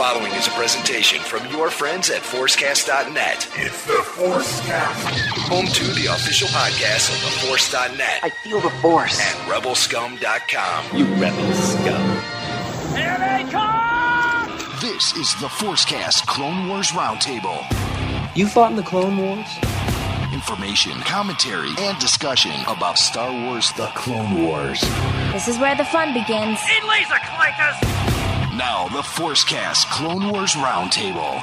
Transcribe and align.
following 0.00 0.32
is 0.32 0.46
a 0.46 0.50
presentation 0.52 1.20
from 1.20 1.46
your 1.48 1.68
friends 1.68 2.08
at 2.08 2.22
ForceCast.net. 2.22 3.50
It's 3.56 3.84
the 3.84 3.92
Forcecast. 3.92 5.28
Home 5.50 5.66
to 5.66 5.84
the 5.92 6.06
official 6.06 6.48
podcast 6.48 7.12
of 7.14 7.20
the 7.20 7.46
Force.net. 7.46 8.20
I 8.22 8.30
feel 8.42 8.62
the 8.62 8.70
force. 8.80 9.20
and 9.20 9.38
RebelScum.com. 9.52 10.96
You 10.96 11.04
rebel 11.20 11.52
scum. 11.52 12.16
This 14.80 15.14
is 15.16 15.34
the 15.38 15.48
Forcecast 15.48 16.26
Clone 16.26 16.68
Wars 16.68 16.92
Roundtable. 16.92 17.60
You 18.34 18.46
fought 18.46 18.70
in 18.70 18.78
the 18.78 18.82
Clone 18.82 19.18
Wars? 19.18 19.48
Information, 20.32 20.92
commentary, 21.00 21.72
and 21.78 21.98
discussion 21.98 22.58
about 22.66 22.98
Star 22.98 23.30
Wars 23.30 23.70
The 23.76 23.88
Clone 23.88 24.44
Wars. 24.44 24.80
This 25.34 25.46
is 25.46 25.58
where 25.58 25.76
the 25.76 25.84
fun 25.84 26.14
begins. 26.14 26.58
Now, 28.56 28.88
the 28.88 29.02
Forcecast 29.02 29.88
Clone 29.92 30.32
Wars 30.32 30.54
Roundtable. 30.54 31.38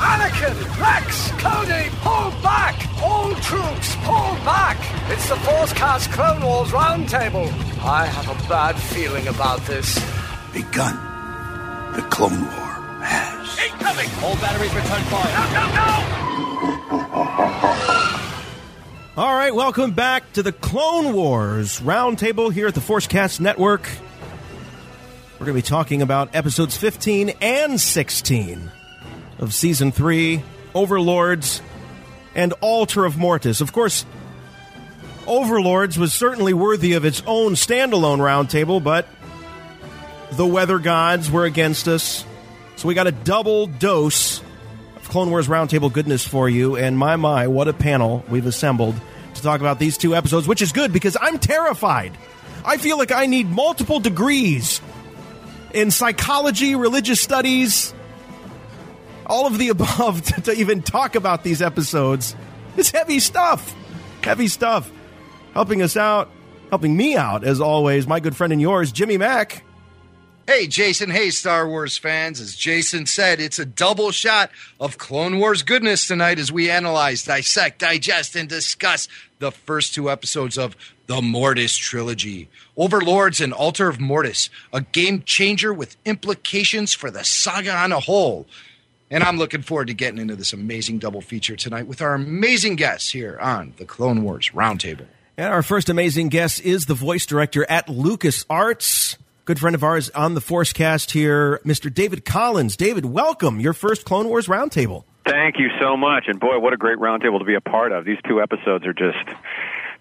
Anakin, 0.00 0.56
Rex, 0.80 1.30
Cody, 1.32 1.90
pull 2.00 2.30
back! 2.42 2.86
All 3.02 3.34
troops, 3.34 3.94
pull 3.96 4.34
back! 4.44 4.78
It's 5.10 5.28
the 5.28 5.34
Forcecast 5.34 6.10
Clone 6.12 6.42
Wars 6.42 6.70
Roundtable. 6.70 7.46
I 7.84 8.06
have 8.06 8.26
a 8.28 8.34
bad 8.48 8.76
feeling 8.76 9.28
about 9.28 9.60
this. 9.66 9.98
begun. 10.54 10.96
The 11.94 12.02
Clone 12.08 12.40
War 12.40 13.02
has. 13.04 13.58
Incoming! 13.72 14.08
All 14.24 14.36
batteries 14.36 14.74
return 14.74 15.02
fire. 15.04 15.52
No, 15.52 15.60
no, 15.60 15.66
no! 15.76 15.90
All 19.22 19.34
right, 19.34 19.54
welcome 19.54 19.90
back 19.90 20.32
to 20.32 20.42
the 20.42 20.52
Clone 20.52 21.12
Wars 21.12 21.80
Roundtable 21.80 22.50
here 22.50 22.66
at 22.66 22.74
the 22.74 22.80
Forcecast 22.80 23.40
Network. 23.40 23.86
We're 25.40 25.46
going 25.46 25.56
to 25.56 25.66
be 25.66 25.68
talking 25.70 26.02
about 26.02 26.34
episodes 26.36 26.76
15 26.76 27.30
and 27.40 27.80
16 27.80 28.70
of 29.38 29.54
season 29.54 29.90
3, 29.90 30.42
Overlords 30.74 31.62
and 32.34 32.52
Altar 32.60 33.06
of 33.06 33.16
Mortis. 33.16 33.62
Of 33.62 33.72
course, 33.72 34.04
Overlords 35.26 35.98
was 35.98 36.12
certainly 36.12 36.52
worthy 36.52 36.92
of 36.92 37.06
its 37.06 37.22
own 37.26 37.54
standalone 37.54 38.18
roundtable, 38.18 38.84
but 38.84 39.08
the 40.32 40.44
weather 40.44 40.78
gods 40.78 41.30
were 41.30 41.46
against 41.46 41.88
us. 41.88 42.26
So 42.76 42.86
we 42.86 42.92
got 42.92 43.06
a 43.06 43.12
double 43.12 43.66
dose 43.66 44.42
of 44.96 45.08
Clone 45.08 45.30
Wars 45.30 45.48
Roundtable 45.48 45.90
goodness 45.90 46.22
for 46.22 46.50
you. 46.50 46.76
And 46.76 46.98
my, 46.98 47.16
my, 47.16 47.46
what 47.46 47.66
a 47.66 47.72
panel 47.72 48.26
we've 48.28 48.44
assembled 48.44 48.94
to 49.36 49.42
talk 49.42 49.60
about 49.60 49.78
these 49.78 49.96
two 49.96 50.14
episodes, 50.14 50.46
which 50.46 50.60
is 50.60 50.72
good 50.72 50.92
because 50.92 51.16
I'm 51.18 51.38
terrified. 51.38 52.12
I 52.62 52.76
feel 52.76 52.98
like 52.98 53.10
I 53.10 53.24
need 53.24 53.48
multiple 53.48 54.00
degrees 54.00 54.82
in 55.72 55.90
psychology, 55.90 56.74
religious 56.74 57.20
studies, 57.20 57.94
all 59.26 59.46
of 59.46 59.58
the 59.58 59.68
above 59.68 60.22
to, 60.22 60.40
to 60.42 60.52
even 60.52 60.82
talk 60.82 61.14
about 61.14 61.44
these 61.44 61.62
episodes. 61.62 62.34
It's 62.76 62.90
heavy 62.90 63.20
stuff. 63.20 63.74
Heavy 64.22 64.48
stuff. 64.48 64.90
Helping 65.54 65.82
us 65.82 65.96
out, 65.96 66.30
helping 66.68 66.96
me 66.96 67.16
out, 67.16 67.44
as 67.44 67.60
always, 67.60 68.06
my 68.06 68.20
good 68.20 68.36
friend 68.36 68.52
and 68.52 68.62
yours, 68.62 68.92
Jimmy 68.92 69.18
Mack. 69.18 69.64
Hey, 70.50 70.66
Jason. 70.66 71.10
Hey, 71.10 71.30
Star 71.30 71.68
Wars 71.68 71.96
fans. 71.96 72.40
As 72.40 72.56
Jason 72.56 73.06
said, 73.06 73.38
it's 73.38 73.60
a 73.60 73.64
double 73.64 74.10
shot 74.10 74.50
of 74.80 74.98
Clone 74.98 75.38
Wars 75.38 75.62
goodness 75.62 76.08
tonight 76.08 76.40
as 76.40 76.50
we 76.50 76.68
analyze, 76.68 77.22
dissect, 77.22 77.78
digest, 77.78 78.34
and 78.34 78.48
discuss 78.48 79.06
the 79.38 79.52
first 79.52 79.94
two 79.94 80.10
episodes 80.10 80.58
of 80.58 80.74
the 81.06 81.22
Mortis 81.22 81.76
trilogy. 81.76 82.48
Overlords 82.76 83.40
and 83.40 83.52
Altar 83.52 83.86
of 83.86 84.00
Mortis, 84.00 84.50
a 84.72 84.80
game 84.80 85.22
changer 85.22 85.72
with 85.72 85.96
implications 86.04 86.94
for 86.94 87.12
the 87.12 87.22
saga 87.22 87.72
on 87.72 87.92
a 87.92 88.00
whole. 88.00 88.48
And 89.08 89.22
I'm 89.22 89.38
looking 89.38 89.62
forward 89.62 89.86
to 89.86 89.94
getting 89.94 90.18
into 90.18 90.34
this 90.34 90.52
amazing 90.52 90.98
double 90.98 91.20
feature 91.20 91.54
tonight 91.54 91.86
with 91.86 92.02
our 92.02 92.14
amazing 92.14 92.74
guests 92.74 93.12
here 93.12 93.38
on 93.38 93.74
the 93.76 93.84
Clone 93.84 94.24
Wars 94.24 94.50
Roundtable. 94.52 95.06
And 95.36 95.46
our 95.46 95.62
first 95.62 95.88
amazing 95.88 96.28
guest 96.28 96.60
is 96.60 96.86
the 96.86 96.94
voice 96.94 97.24
director 97.24 97.64
at 97.70 97.86
LucasArts. 97.86 99.16
Good 99.50 99.58
friend 99.58 99.74
of 99.74 99.82
ours 99.82 100.10
on 100.10 100.34
the 100.34 100.40
Forcecast 100.40 101.10
here, 101.10 101.58
Mr. 101.64 101.92
David 101.92 102.24
Collins. 102.24 102.76
David, 102.76 103.04
welcome. 103.04 103.58
Your 103.58 103.72
first 103.72 104.04
Clone 104.04 104.28
Wars 104.28 104.46
Roundtable. 104.46 105.02
Thank 105.26 105.58
you 105.58 105.70
so 105.80 105.96
much, 105.96 106.26
and 106.28 106.38
boy, 106.38 106.60
what 106.60 106.72
a 106.72 106.76
great 106.76 106.98
roundtable 106.98 107.40
to 107.40 107.44
be 107.44 107.56
a 107.56 107.60
part 107.60 107.90
of. 107.90 108.04
These 108.04 108.18
two 108.28 108.40
episodes 108.40 108.86
are 108.86 108.92
just, 108.92 109.18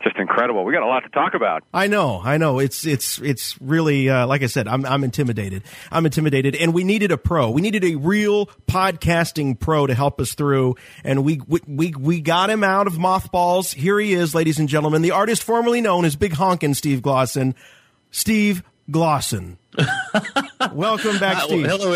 just 0.04 0.18
incredible. 0.18 0.64
We 0.66 0.72
got 0.72 0.84
a 0.84 0.86
lot 0.86 1.00
to 1.00 1.10
talk 1.10 1.34
about. 1.34 1.64
I 1.74 1.88
know, 1.88 2.22
I 2.24 2.38
know. 2.38 2.60
It's 2.60 2.86
it's 2.86 3.18
it's 3.18 3.60
really 3.60 4.08
uh, 4.08 4.28
like 4.28 4.44
I 4.44 4.46
said. 4.46 4.68
I'm 4.68 4.86
I'm 4.86 5.04
intimidated. 5.04 5.64
I'm 5.92 6.06
intimidated, 6.06 6.56
and 6.56 6.72
we 6.72 6.84
needed 6.84 7.12
a 7.12 7.18
pro. 7.18 7.50
We 7.50 7.62
needed 7.64 7.84
a 7.84 7.96
real 7.96 8.52
podcasting 8.68 9.60
pro 9.60 9.88
to 9.88 9.96
help 9.96 10.22
us 10.22 10.36
through, 10.36 10.76
and 11.04 11.26
we 11.26 11.42
we 11.48 11.62
we, 11.66 11.94
we 11.98 12.22
got 12.22 12.52
him 12.52 12.64
out 12.64 12.86
of 12.86 13.00
mothballs. 13.00 13.72
Here 13.72 14.00
he 14.00 14.14
is, 14.14 14.36
ladies 14.36 14.60
and 14.60 14.70
gentlemen, 14.70 15.02
the 15.02 15.10
artist 15.10 15.42
formerly 15.42 15.82
known 15.82 16.06
as 16.06 16.16
Big 16.16 16.34
Honkin' 16.34 16.76
Steve 16.76 17.02
Glosson, 17.02 17.56
Steve 18.12 18.62
Glosson. 18.90 19.58
Welcome 20.74 21.20
back, 21.20 21.38
Uh, 21.38 21.42
Steve. 21.48 21.66
hello. 21.66 21.94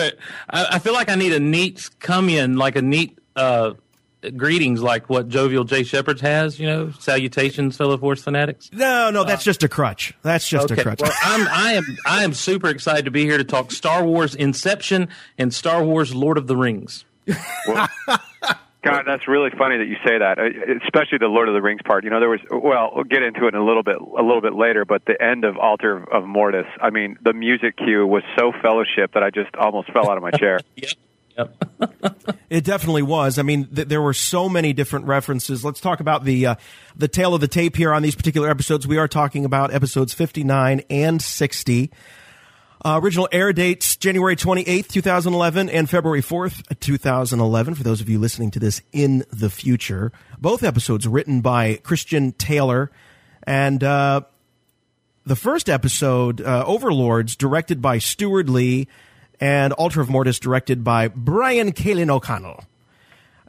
I, 0.50 0.66
I 0.72 0.80
feel 0.80 0.94
like 0.94 1.10
I 1.10 1.16
need 1.16 1.34
a 1.34 1.40
neat 1.40 1.90
come 2.00 2.30
in, 2.30 2.58
like 2.58 2.76
a 2.76 2.82
neat 2.82 3.18
uh, 3.36 3.74
greetings, 4.38 4.82
like 4.82 5.10
what 5.10 5.28
Jovial 5.28 5.64
J. 5.66 5.84
Shepard 5.84 6.22
has. 6.22 6.60
You 6.60 6.68
know, 6.68 6.92
salutations, 7.00 7.76
fellow 7.76 7.98
Force 7.98 8.24
fanatics. 8.24 8.70
No, 8.72 9.10
no, 9.12 9.24
that's 9.24 9.44
just 9.44 9.64
a 9.64 9.68
crutch. 9.70 10.14
That's 10.22 10.48
just 10.48 10.72
a 10.72 10.76
crutch. 10.82 11.02
Well, 11.02 11.12
I'm, 11.24 11.48
I 11.48 11.74
am, 11.74 11.84
I 12.06 12.24
am 12.24 12.34
super 12.34 12.70
excited 12.70 13.06
to 13.06 13.12
be 13.12 13.24
here 13.24 13.38
to 13.38 13.44
talk 13.44 13.72
Star 13.72 14.04
Wars 14.06 14.36
Inception 14.36 15.10
and 15.38 15.54
Star 15.54 15.84
Wars 15.84 16.14
Lord 16.16 16.38
of 16.38 16.48
the 16.48 16.56
Rings. 16.56 17.06
God, 18.84 19.04
that's 19.08 19.28
really 19.28 19.50
funny 19.58 19.78
that 19.78 19.88
you 19.88 19.96
say 20.06 20.18
that, 20.18 20.38
uh, 20.38 20.44
especially 20.86 21.18
the 21.18 21.28
Lord 21.28 21.48
of 21.48 21.54
the 21.54 21.62
Rings 21.62 21.82
part. 21.86 22.04
You 22.04 22.10
know, 22.10 22.20
there 22.20 22.30
was 22.30 22.42
well, 22.52 22.92
we'll 22.94 23.06
get 23.06 23.24
into 23.24 23.46
it 23.46 23.56
in 23.56 23.60
a 23.60 23.66
little 23.66 23.84
bit, 23.84 23.96
a 23.96 24.22
little 24.22 24.42
bit 24.42 24.54
later. 24.54 24.84
But 24.84 25.06
the 25.06 25.22
end 25.22 25.46
of 25.46 25.58
Altar 25.58 26.04
of 26.12 26.26
Mortis, 26.26 26.66
I 26.82 26.90
mean, 26.90 27.18
the 27.24 27.34
music 27.34 27.78
cue 27.78 28.06
was 28.06 28.24
so 28.38 28.52
fellowship 28.62 29.14
that 29.14 29.24
I 29.24 29.30
just 29.30 29.56
almost 29.56 29.92
fell 29.92 30.10
out 30.12 30.18
of 30.18 30.24
my 30.24 30.32
chair. 30.38 30.60
Yep, 30.76 30.94
It 32.50 32.64
definitely 32.64 33.02
was. 33.02 33.40
I 33.40 33.42
mean, 33.42 33.68
th- 33.74 33.88
there 33.88 34.02
were 34.02 34.14
so 34.14 34.48
many 34.48 34.74
different 34.74 35.08
references. 35.08 35.66
Let's 35.66 35.80
talk 35.80 36.00
about 36.00 36.24
the 36.24 36.46
uh, 36.46 36.56
the 36.96 37.08
tail 37.08 37.34
of 37.34 37.42
the 37.42 37.48
tape 37.48 37.76
here 37.76 37.94
on 37.94 38.02
these 38.04 38.16
particular 38.16 38.50
episodes. 38.50 38.86
We 38.86 38.98
are 38.98 39.08
talking 39.08 39.46
about 39.46 39.74
episodes 39.74 40.14
59 40.14 40.82
and 40.90 41.22
60. 41.22 41.90
Uh, 42.86 43.00
original 43.02 43.30
air 43.32 43.54
dates 43.54 43.96
January 43.96 44.36
28th, 44.36 44.90
2011 44.90 45.70
and 45.70 45.90
February 45.90 46.22
4th, 46.22 46.78
2011 46.82 47.76
for 47.76 47.84
those 47.84 48.02
of 48.02 48.10
you 48.10 48.20
listening 48.20 48.52
to 48.52 48.60
this 48.60 48.82
in 48.92 49.24
the 49.32 49.50
future. 49.50 50.12
Both 50.38 50.64
episodes 50.64 51.08
written 51.08 51.40
by 51.40 51.78
Christian 51.78 52.34
Taylor 52.34 52.92
and 53.44 53.82
uh, 53.82 54.22
the 55.26 55.38
first 55.38 55.70
episode, 55.70 56.42
uh, 56.42 56.66
Overlords, 56.68 57.38
directed 57.38 57.82
by 57.82 58.00
Steward 58.00 58.50
Lee, 58.50 58.90
and 59.40 59.72
Altar 59.74 60.02
of 60.02 60.10
Mortis, 60.10 60.38
directed 60.40 60.84
by 60.84 61.08
Brian 61.08 61.72
Kalin 61.72 62.10
O'Connell. 62.10 62.66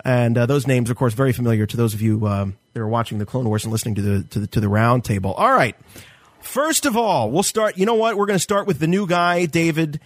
And 0.04 0.38
uh, 0.38 0.46
those 0.46 0.68
names, 0.68 0.90
of 0.90 0.96
course, 0.96 1.14
very 1.14 1.32
familiar 1.32 1.66
to 1.66 1.76
those 1.76 1.94
of 1.94 2.00
you 2.00 2.24
um, 2.28 2.56
that 2.72 2.80
are 2.80 2.88
watching 2.88 3.18
the 3.18 3.26
Clone 3.26 3.46
Wars 3.46 3.64
and 3.64 3.72
listening 3.72 3.96
to 3.96 4.02
the 4.02 4.22
to 4.24 4.40
the, 4.40 4.46
to 4.48 4.60
the 4.60 4.68
round 4.68 5.04
table. 5.04 5.32
All 5.32 5.52
right. 5.52 5.74
First 6.44 6.84
of 6.84 6.96
all, 6.96 7.30
we'll 7.30 7.42
start. 7.42 7.78
You 7.78 7.86
know 7.86 7.94
what? 7.94 8.16
We're 8.16 8.26
going 8.26 8.38
to 8.38 8.42
start 8.42 8.66
with 8.66 8.78
the 8.78 8.86
new 8.86 9.06
guy, 9.06 9.46
David. 9.46 9.98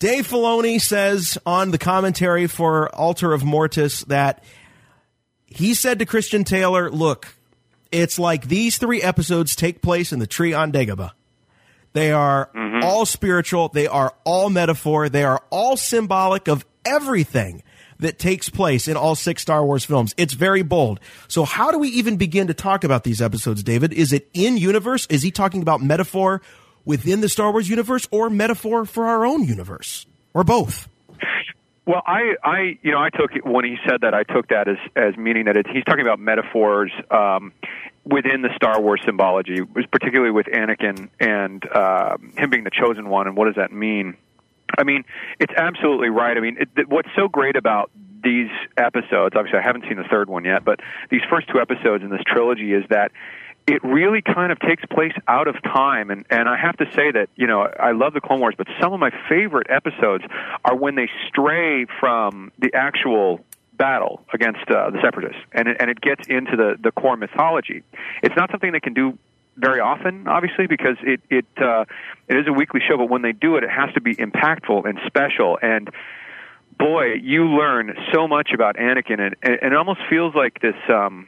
Dave 0.00 0.26
Filoni 0.26 0.80
says 0.80 1.38
on 1.46 1.70
the 1.70 1.78
commentary 1.78 2.48
for 2.48 2.92
Altar 2.94 3.32
of 3.32 3.44
Mortis 3.44 4.00
that 4.04 4.42
he 5.46 5.74
said 5.74 6.00
to 6.00 6.04
Christian 6.04 6.42
Taylor, 6.42 6.90
"Look, 6.90 7.36
it's 7.92 8.18
like 8.18 8.48
these 8.48 8.76
three 8.76 9.00
episodes 9.00 9.54
take 9.54 9.80
place 9.80 10.12
in 10.12 10.18
the 10.18 10.26
tree 10.26 10.52
on 10.52 10.72
Dagobah. 10.72 11.12
They 11.92 12.10
are 12.10 12.50
mm-hmm. 12.54 12.82
all 12.82 13.06
spiritual. 13.06 13.68
They 13.68 13.86
are 13.86 14.14
all 14.24 14.50
metaphor. 14.50 15.08
They 15.08 15.22
are 15.22 15.42
all 15.50 15.76
symbolic 15.76 16.48
of 16.48 16.66
everything 16.84 17.62
that 18.02 18.18
takes 18.18 18.48
place 18.48 18.86
in 18.86 18.96
all 18.96 19.14
six 19.14 19.42
Star 19.42 19.64
Wars 19.64 19.84
films. 19.84 20.14
It's 20.16 20.34
very 20.34 20.62
bold. 20.62 21.00
So 21.28 21.44
how 21.44 21.70
do 21.70 21.78
we 21.78 21.88
even 21.88 22.16
begin 22.16 22.46
to 22.48 22.54
talk 22.54 22.84
about 22.84 23.04
these 23.04 23.22
episodes, 23.22 23.62
David? 23.62 23.92
Is 23.92 24.12
it 24.12 24.28
in 24.34 24.56
universe? 24.56 25.06
Is 25.06 25.22
he 25.22 25.30
talking 25.30 25.62
about 25.62 25.80
metaphor 25.80 26.42
within 26.84 27.20
the 27.20 27.28
Star 27.28 27.50
Wars 27.50 27.68
universe 27.68 28.06
or 28.10 28.28
metaphor 28.30 28.84
for 28.84 29.06
our 29.06 29.24
own 29.24 29.44
universe? 29.44 30.06
Or 30.34 30.44
both? 30.44 30.88
Well, 31.84 32.02
I, 32.06 32.34
I, 32.44 32.78
you 32.82 32.92
know, 32.92 33.00
I 33.00 33.10
took 33.10 33.34
it 33.34 33.44
when 33.44 33.64
he 33.64 33.76
said 33.88 34.02
that. 34.02 34.14
I 34.14 34.22
took 34.22 34.48
that 34.48 34.68
as 34.68 34.76
as 34.94 35.16
meaning 35.16 35.46
that 35.46 35.56
it's, 35.56 35.68
he's 35.68 35.84
talking 35.84 36.02
about 36.02 36.20
metaphors 36.20 36.92
um, 37.10 37.52
within 38.04 38.42
the 38.42 38.50
Star 38.54 38.80
Wars 38.80 39.00
symbology, 39.04 39.60
particularly 39.90 40.30
with 40.30 40.46
Anakin 40.46 41.08
and 41.18 41.64
uh, 41.68 42.16
him 42.36 42.50
being 42.50 42.64
the 42.64 42.70
chosen 42.70 43.08
one, 43.08 43.26
and 43.26 43.36
what 43.36 43.46
does 43.46 43.56
that 43.56 43.72
mean? 43.72 44.16
I 44.78 44.84
mean, 44.84 45.04
it's 45.38 45.52
absolutely 45.56 46.08
right. 46.08 46.36
I 46.36 46.40
mean, 46.40 46.56
it, 46.60 46.74
th- 46.74 46.88
what's 46.88 47.08
so 47.16 47.28
great 47.28 47.56
about 47.56 47.90
these 48.22 48.50
episodes? 48.76 49.34
Obviously, 49.36 49.58
I 49.58 49.62
haven't 49.62 49.84
seen 49.88 49.96
the 49.96 50.08
third 50.10 50.28
one 50.28 50.44
yet, 50.44 50.64
but 50.64 50.80
these 51.10 51.22
first 51.28 51.48
two 51.48 51.60
episodes 51.60 52.02
in 52.02 52.10
this 52.10 52.22
trilogy 52.26 52.72
is 52.72 52.84
that 52.90 53.12
it 53.66 53.82
really 53.84 54.22
kind 54.22 54.50
of 54.50 54.58
takes 54.58 54.84
place 54.86 55.12
out 55.28 55.46
of 55.46 55.54
time 55.62 56.10
and 56.10 56.26
and 56.30 56.48
I 56.48 56.56
have 56.56 56.76
to 56.78 56.86
say 56.94 57.12
that 57.12 57.28
you 57.36 57.46
know 57.46 57.62
I 57.62 57.92
love 57.92 58.12
the 58.12 58.20
Clone 58.20 58.40
Wars 58.40 58.54
but 58.58 58.66
some 58.80 58.92
of 58.92 59.00
my 59.00 59.10
favorite 59.28 59.68
episodes 59.70 60.24
are 60.64 60.74
when 60.74 60.96
they 60.96 61.08
stray 61.28 61.86
from 62.00 62.50
the 62.58 62.74
actual 62.74 63.44
battle 63.74 64.24
against 64.34 64.68
uh, 64.68 64.90
the 64.90 65.00
separatists 65.00 65.40
and 65.52 65.68
it, 65.68 65.76
and 65.78 65.90
it 65.90 66.00
gets 66.00 66.26
into 66.26 66.56
the 66.56 66.76
the 66.82 66.90
core 66.90 67.16
mythology 67.16 67.82
it's 68.22 68.34
not 68.36 68.50
something 68.50 68.72
they 68.72 68.80
can 68.80 68.94
do 68.94 69.16
very 69.56 69.80
often 69.80 70.26
obviously 70.28 70.66
because 70.66 70.96
it 71.02 71.20
it 71.30 71.46
uh, 71.60 71.84
it 72.28 72.36
is 72.36 72.46
a 72.46 72.52
weekly 72.52 72.80
show 72.86 72.96
but 72.96 73.10
when 73.10 73.22
they 73.22 73.32
do 73.32 73.56
it 73.56 73.64
it 73.64 73.70
has 73.70 73.92
to 73.94 74.00
be 74.00 74.14
impactful 74.16 74.84
and 74.88 74.98
special. 75.06 75.58
And 75.62 75.90
boy 76.78 77.14
you 77.14 77.44
learn 77.46 77.94
so 78.12 78.26
much 78.26 78.50
about 78.54 78.76
Anakin 78.76 79.20
and, 79.20 79.36
and 79.42 79.72
it 79.72 79.76
almost 79.76 80.00
feels 80.08 80.34
like 80.34 80.60
this 80.60 80.76
um 80.88 81.26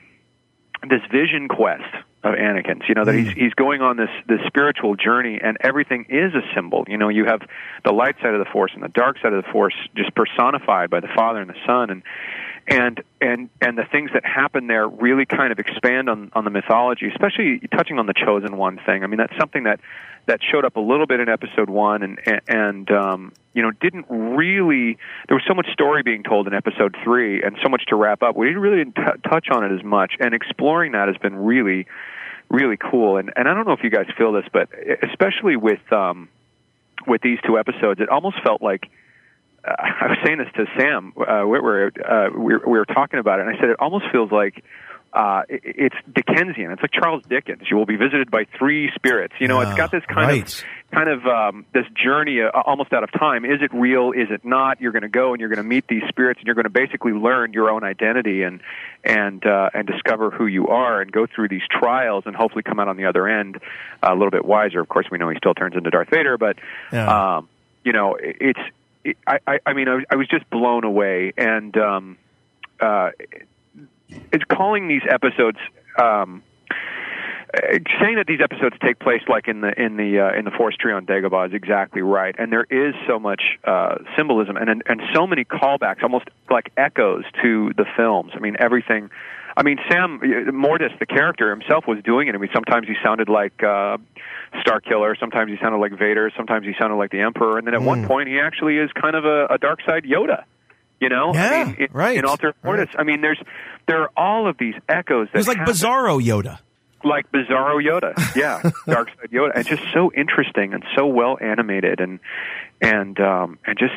this 0.88 1.00
vision 1.11 1.49
quest 1.49 1.82
of 2.25 2.35
Anakin's. 2.35 2.88
You 2.88 2.94
know 2.94 3.05
that 3.05 3.15
he's 3.15 3.32
he's 3.32 3.55
going 3.55 3.82
on 3.82 3.97
this 3.97 4.11
this 4.26 4.41
spiritual 4.47 4.97
journey, 4.97 5.38
and 5.43 5.56
everything 5.61 6.06
is 6.09 6.35
a 6.35 6.43
symbol. 6.55 6.85
You 6.88 6.97
know, 6.97 7.09
you 7.09 7.26
have 7.26 7.43
the 7.85 7.93
light 7.93 8.17
side 8.23 8.35
of 8.35 8.44
the 8.44 8.50
Force 8.50 8.73
and 8.75 8.82
the 8.82 8.88
dark 8.88 9.19
side 9.21 9.32
of 9.32 9.44
the 9.44 9.50
Force 9.50 9.75
just 9.94 10.15
personified 10.15 10.91
by 10.91 11.00
the 11.00 11.09
Father 11.15 11.41
and 11.41 11.50
the 11.50 11.61
Son, 11.67 11.91
and 11.91 12.03
and 12.67 13.03
and 13.21 13.50
and 13.61 13.76
the 13.76 13.85
things 13.85 14.11
that 14.15 14.25
happen 14.25 14.67
there 14.67 14.88
really 14.88 15.26
kind 15.26 15.53
of 15.53 15.59
expand 15.59 16.09
on 16.09 16.31
on 16.32 16.44
the 16.44 16.50
mythology, 16.50 17.09
especially 17.09 17.61
touching 17.76 17.99
on 17.99 18.06
the 18.06 18.15
chosen 18.15 18.56
one 18.56 18.81
thing. 18.87 19.05
I 19.05 19.06
mean, 19.06 19.19
that's 19.19 19.37
something 19.38 19.65
that 19.65 19.81
that 20.27 20.41
showed 20.43 20.65
up 20.65 20.77
a 20.77 20.81
little 20.81 21.06
bit 21.06 21.20
in 21.20 21.29
episode 21.29 21.69
one, 21.69 22.03
and 22.03 22.41
and 22.49 22.91
um, 22.91 23.32
you 23.53 23.62
know 23.62 23.70
didn't 23.70 24.06
really. 24.09 24.97
There 25.29 25.37
was 25.37 25.44
so 25.47 25.55
much 25.55 25.67
story 25.73 26.03
being 26.03 26.23
told 26.23 26.47
in 26.47 26.55
episode 26.55 26.97
three, 27.05 27.43
and 27.43 27.56
so 27.62 27.69
much 27.69 27.85
to 27.88 27.97
wrap 27.97 28.23
up. 28.23 28.37
We 28.37 28.55
really 28.55 28.79
didn't 28.79 28.97
t- 28.97 29.29
touch 29.29 29.49
on 29.50 29.65
it 29.65 29.73
as 29.73 29.85
much, 29.85 30.15
and 30.20 30.35
exploring 30.35 30.93
that 30.93 31.09
has 31.09 31.19
been 31.19 31.37
really 31.37 31.87
really 32.50 32.76
cool. 32.76 33.17
And 33.17 33.32
and 33.37 33.49
I 33.49 33.55
don't 33.55 33.67
know 33.67 33.73
if 33.73 33.82
you 33.82 33.91
guys 33.91 34.06
feel 34.17 34.32
this, 34.32 34.44
but 34.52 34.69
especially 35.02 35.56
with 35.56 35.93
um, 35.93 36.29
with 37.06 37.23
these 37.23 37.38
two 37.46 37.58
episodes, 37.58 38.00
it 38.00 38.08
almost 38.08 38.37
felt 38.43 38.62
like. 38.62 38.88
Uh, 39.67 39.73
I 39.79 40.08
was 40.08 40.19
saying 40.25 40.38
this 40.38 40.49
to 40.56 40.67
Sam 40.79 41.14
uh, 41.17 41.46
Witwer. 41.49 41.91
Uh, 41.99 42.38
we, 42.38 42.52
were, 42.52 42.62
we 42.67 42.79
were 42.79 42.85
talking 42.85 43.19
about 43.19 43.38
it, 43.38 43.46
and 43.46 43.56
I 43.56 43.58
said 43.58 43.70
it 43.70 43.76
almost 43.81 44.05
feels 44.12 44.31
like 44.31 44.62
uh, 45.14 45.43
it, 45.49 45.62
it's 45.64 45.96
Dickensian. 46.12 46.70
It's 46.73 46.82
like 46.82 46.91
Charles 46.93 47.23
Dickens. 47.29 47.62
You 47.70 47.76
will 47.76 47.87
be 47.87 47.96
visited 47.96 48.31
by 48.31 48.44
three 48.58 48.91
spirits. 48.94 49.35
You 49.38 49.49
know, 49.49 49.61
it's 49.61 49.75
got 49.75 49.91
this 49.91 50.05
kind 50.06 50.29
right. 50.29 50.43
of 50.43 50.64
kind 50.94 51.08
of 51.08 51.26
um, 51.26 51.67
this 51.75 51.87
journey 51.94 52.41
uh, 52.41 52.50
almost 52.64 52.93
out 52.93 53.02
of 53.02 53.11
time. 53.12 53.44
Is 53.44 53.61
it 53.61 53.73
real? 53.75 54.12
Is 54.12 54.29
it 54.31 54.44
not? 54.44 54.81
You're 54.81 54.93
going 54.93 55.02
to 55.02 55.08
go 55.08 55.32
and 55.32 55.41
you're 55.41 55.49
going 55.49 55.56
to 55.58 55.62
meet 55.69 55.87
these 55.88 56.02
spirits, 56.08 56.38
and 56.38 56.46
you're 56.46 56.55
going 56.55 56.64
to 56.64 56.70
basically 56.70 57.12
learn 57.12 57.52
your 57.52 57.70
own 57.70 57.82
identity 57.85 58.43
and 58.43 58.61
and 59.02 59.44
uh, 59.44 59.70
and 59.75 59.87
discover 59.87 60.31
who 60.31 60.46
you 60.46 60.69
are, 60.69 61.00
and 61.00 61.11
go 61.11 61.26
through 61.26 61.49
these 61.49 61.62
trials, 61.70 62.25
and 62.26 62.37
hopefully 62.37 62.62
come 62.62 62.79
out 62.79 62.88
on 62.88 62.96
the 62.96 63.05
other 63.06 63.26
end 63.26 63.56
uh, 64.02 64.08
a 64.11 64.14
little 64.14 64.31
bit 64.31 64.44
wiser. 64.44 64.81
Of 64.81 64.88
course, 64.88 65.06
we 65.11 65.19
know 65.19 65.29
he 65.29 65.37
still 65.37 65.55
turns 65.55 65.75
into 65.76 65.91
Darth 65.91 66.11
Vader, 66.11 66.38
but 66.38 66.56
Yeah. 66.93 67.37
um, 67.37 67.49
you 67.85 67.93
know, 67.93 68.14
it- 68.14 68.37
it's. 68.41 68.61
It, 69.06 69.19
I, 69.26 69.38
I, 69.46 69.58
I 69.67 69.73
mean, 69.75 69.87
I 69.88 69.94
was, 69.96 70.05
I 70.08 70.17
was 70.17 70.26
just 70.29 70.49
blown 70.49 70.82
away, 70.85 71.35
and 71.37 71.76
um, 71.76 72.17
uh, 72.81 73.11
it's 74.08 74.44
calling 74.44 74.88
these 74.88 75.02
episodes. 75.06 75.58
Um, 76.00 76.43
saying 78.01 78.17
that 78.17 78.27
these 78.27 78.41
episodes 78.43 78.77
take 78.83 78.99
place 78.99 79.23
like 79.29 79.49
in 79.49 79.61
the 79.61 79.73
in 79.81 79.97
the 79.97 80.21
uh, 80.21 80.39
in 80.39 80.45
the 80.45 80.51
forest 80.51 80.79
tree 80.81 80.93
on 80.93 81.06
Dagobah 81.06 81.49
is 81.49 81.55
exactly 81.55 82.03
right, 82.03 82.35
and 82.39 82.53
there 82.53 82.67
is 82.71 82.95
so 83.09 83.19
much 83.19 83.43
uh, 83.65 83.97
symbolism 84.17 84.56
and, 84.56 84.69
and 84.69 84.83
and 84.87 85.01
so 85.15 85.27
many 85.27 85.45
callbacks, 85.45 86.03
almost 86.03 86.27
like 86.51 86.71
echoes 86.77 87.25
to 87.43 87.73
the 87.77 87.85
films. 87.97 88.33
I 88.35 88.39
mean, 88.41 88.56
everything. 88.59 89.11
I 89.56 89.62
mean, 89.62 89.79
Sam 89.89 90.21
uh, 90.21 90.51
Mortis, 90.51 90.91
the 90.99 91.06
character 91.06 91.51
himself, 91.51 91.85
was 91.87 92.03
doing 92.03 92.27
it. 92.29 92.35
I 92.35 92.39
mean, 92.39 92.51
sometimes 92.53 92.89
he 92.89 92.95
sounded 93.05 93.29
like 93.29 93.62
uh, 93.62 93.99
Star 94.61 94.81
Killer, 94.81 95.17
sometimes 95.19 95.51
he 95.51 95.56
sounded 95.62 95.79
like 95.79 95.93
Vader, 95.97 96.33
sometimes 96.37 96.67
he 96.67 96.73
sounded 96.79 96.97
like 96.97 97.12
the 97.12 97.21
Emperor, 97.21 97.59
and 97.59 97.67
then 97.67 97.75
at 97.75 97.83
one 97.83 98.06
point 98.06 98.29
he 98.29 98.41
actually 98.41 98.79
is 98.79 98.91
kind 99.01 99.15
of 99.15 99.25
a, 99.25 99.47
a 99.47 99.59
dark 99.59 99.81
side 99.87 100.05
Yoda. 100.05 100.45
You 101.01 101.09
know, 101.09 101.33
Yeah, 101.35 101.51
I 101.51 101.65
mean, 101.65 101.77
in, 101.79 101.89
right, 101.93 102.17
in 102.17 102.25
Altar 102.25 102.55
Mortis. 102.65 102.89
I 102.97 103.03
mean, 103.05 103.21
there's 103.21 103.41
there 103.87 104.03
are 104.03 104.11
all 104.17 104.49
of 104.49 104.56
these 104.59 104.75
echoes. 104.89 105.29
That 105.33 105.35
It 105.35 105.39
was 105.39 105.49
like 105.49 105.59
happen 105.59 105.75
Bizarro 105.75 106.25
Yoda. 106.25 106.59
Like 107.05 107.31
Bizarro 107.33 107.83
Yoda, 107.83 108.15
yeah, 108.35 108.62
Dark 108.87 109.09
Side 109.09 109.31
Yoda, 109.31 109.53
and 109.55 109.67
just 109.67 109.83
so 109.93 110.12
interesting 110.12 110.75
and 110.75 110.85
so 110.97 111.06
well 111.06 111.39
animated 111.41 112.01
and 112.01 112.21
and 112.81 113.19
um, 113.21 113.59
and 113.67 113.79
just 113.79 113.95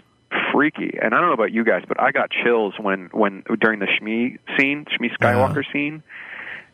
freaky. 0.52 0.98
And 1.02 1.14
I 1.14 1.20
don't 1.20 1.28
know 1.28 1.34
about 1.34 1.52
you 1.52 1.64
guys, 1.64 1.84
but 1.88 2.00
I 2.00 2.12
got 2.12 2.32
chills 2.32 2.74
when 2.80 3.10
when 3.12 3.44
during 3.60 3.80
the 3.80 3.88
Shmi 3.88 4.38
scene, 4.58 4.86
Shmi 4.86 5.16
Skywalker 5.18 5.64
scene, 5.72 6.04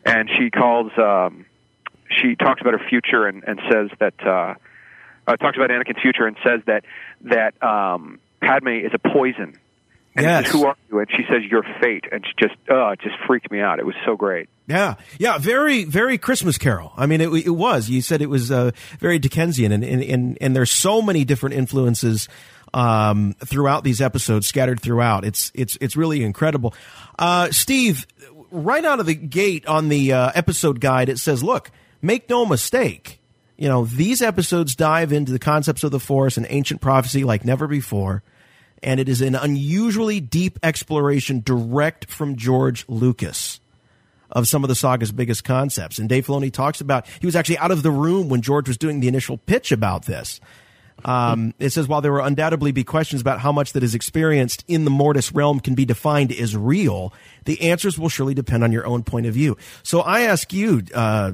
and 0.04 0.28
she 0.38 0.50
calls, 0.50 0.92
um, 0.98 1.46
she 2.10 2.36
talks 2.36 2.60
about 2.60 2.72
her 2.72 2.88
future 2.88 3.26
and 3.26 3.44
and 3.46 3.60
says 3.70 3.90
that 4.00 4.14
uh, 4.26 4.54
uh, 5.26 5.36
talks 5.36 5.56
about 5.56 5.70
Anakin's 5.70 6.00
future 6.00 6.26
and 6.26 6.36
says 6.44 6.60
that 6.66 6.84
that 7.22 7.62
um, 7.62 8.18
Padme 8.40 8.68
is 8.68 8.92
a 8.92 8.98
poison. 8.98 9.58
And 10.16 10.24
Yes. 10.24 10.44
says, 10.46 10.52
who 10.52 10.66
are 10.66 10.76
you? 10.90 10.98
And 11.00 11.08
she 11.10 11.24
says, 11.28 11.42
"Your 11.50 11.64
fate." 11.80 12.04
And 12.12 12.24
she 12.24 12.32
just, 12.38 12.54
oh, 12.70 12.90
it 12.90 13.00
just 13.00 13.16
freaked 13.26 13.50
me 13.50 13.60
out. 13.60 13.80
It 13.80 13.86
was 13.86 13.96
so 14.06 14.16
great. 14.16 14.48
Yeah, 14.68 14.94
yeah, 15.18 15.38
very, 15.38 15.84
very 15.84 16.18
Christmas 16.18 16.56
Carol. 16.56 16.92
I 16.96 17.06
mean, 17.06 17.20
it, 17.20 17.28
it 17.46 17.50
was. 17.50 17.90
You 17.90 18.00
said 18.00 18.22
it 18.22 18.30
was 18.30 18.50
uh, 18.52 18.70
very 19.00 19.18
Dickensian, 19.18 19.72
and, 19.72 19.82
and 19.84 20.02
and 20.02 20.38
and 20.40 20.54
there's 20.56 20.70
so 20.70 21.02
many 21.02 21.24
different 21.24 21.56
influences 21.56 22.28
um, 22.72 23.34
throughout 23.44 23.82
these 23.84 24.00
episodes, 24.00 24.46
scattered 24.46 24.80
throughout. 24.80 25.24
It's 25.24 25.50
it's 25.54 25.76
it's 25.80 25.96
really 25.96 26.22
incredible. 26.22 26.74
Uh, 27.18 27.50
Steve, 27.50 28.06
right 28.52 28.84
out 28.84 29.00
of 29.00 29.06
the 29.06 29.14
gate 29.14 29.66
on 29.66 29.88
the 29.88 30.12
uh, 30.12 30.30
episode 30.34 30.80
guide, 30.80 31.08
it 31.08 31.18
says, 31.18 31.42
"Look, 31.42 31.70
make 32.00 32.30
no 32.30 32.46
mistake." 32.46 33.20
You 33.56 33.68
know, 33.68 33.84
these 33.84 34.22
episodes 34.22 34.74
dive 34.74 35.12
into 35.12 35.30
the 35.32 35.38
concepts 35.38 35.84
of 35.84 35.90
the 35.90 36.00
Force 36.00 36.36
and 36.36 36.46
ancient 36.48 36.80
prophecy 36.80 37.22
like 37.24 37.44
never 37.44 37.66
before 37.68 38.22
and 38.84 39.00
it 39.00 39.08
is 39.08 39.20
an 39.20 39.34
unusually 39.34 40.20
deep 40.20 40.58
exploration 40.62 41.40
direct 41.44 42.08
from 42.10 42.36
George 42.36 42.84
Lucas 42.86 43.58
of 44.30 44.46
some 44.46 44.62
of 44.62 44.68
the 44.68 44.74
saga's 44.74 45.10
biggest 45.10 45.42
concepts. 45.42 45.98
And 45.98 46.08
Dave 46.08 46.26
Filoni 46.26 46.52
talks 46.52 46.80
about 46.80 47.06
he 47.20 47.26
was 47.26 47.34
actually 47.34 47.58
out 47.58 47.70
of 47.70 47.82
the 47.82 47.90
room 47.90 48.28
when 48.28 48.42
George 48.42 48.68
was 48.68 48.76
doing 48.76 49.00
the 49.00 49.08
initial 49.08 49.38
pitch 49.38 49.72
about 49.72 50.04
this. 50.04 50.40
Um, 51.04 51.54
it 51.58 51.70
says 51.70 51.88
while 51.88 52.00
there 52.00 52.12
will 52.12 52.24
undoubtedly 52.24 52.72
be 52.72 52.84
questions 52.84 53.20
about 53.20 53.40
how 53.40 53.52
much 53.52 53.72
that 53.72 53.82
is 53.82 53.94
experienced 53.94 54.64
in 54.68 54.84
the 54.84 54.90
Mortis 54.90 55.32
realm 55.32 55.60
can 55.60 55.74
be 55.74 55.84
defined 55.84 56.30
as 56.32 56.56
real, 56.56 57.12
the 57.46 57.60
answers 57.62 57.98
will 57.98 58.08
surely 58.08 58.34
depend 58.34 58.62
on 58.62 58.70
your 58.70 58.86
own 58.86 59.02
point 59.02 59.26
of 59.26 59.34
view. 59.34 59.56
So 59.82 60.00
I 60.00 60.22
ask 60.22 60.52
you, 60.52 60.82
uh, 60.94 61.32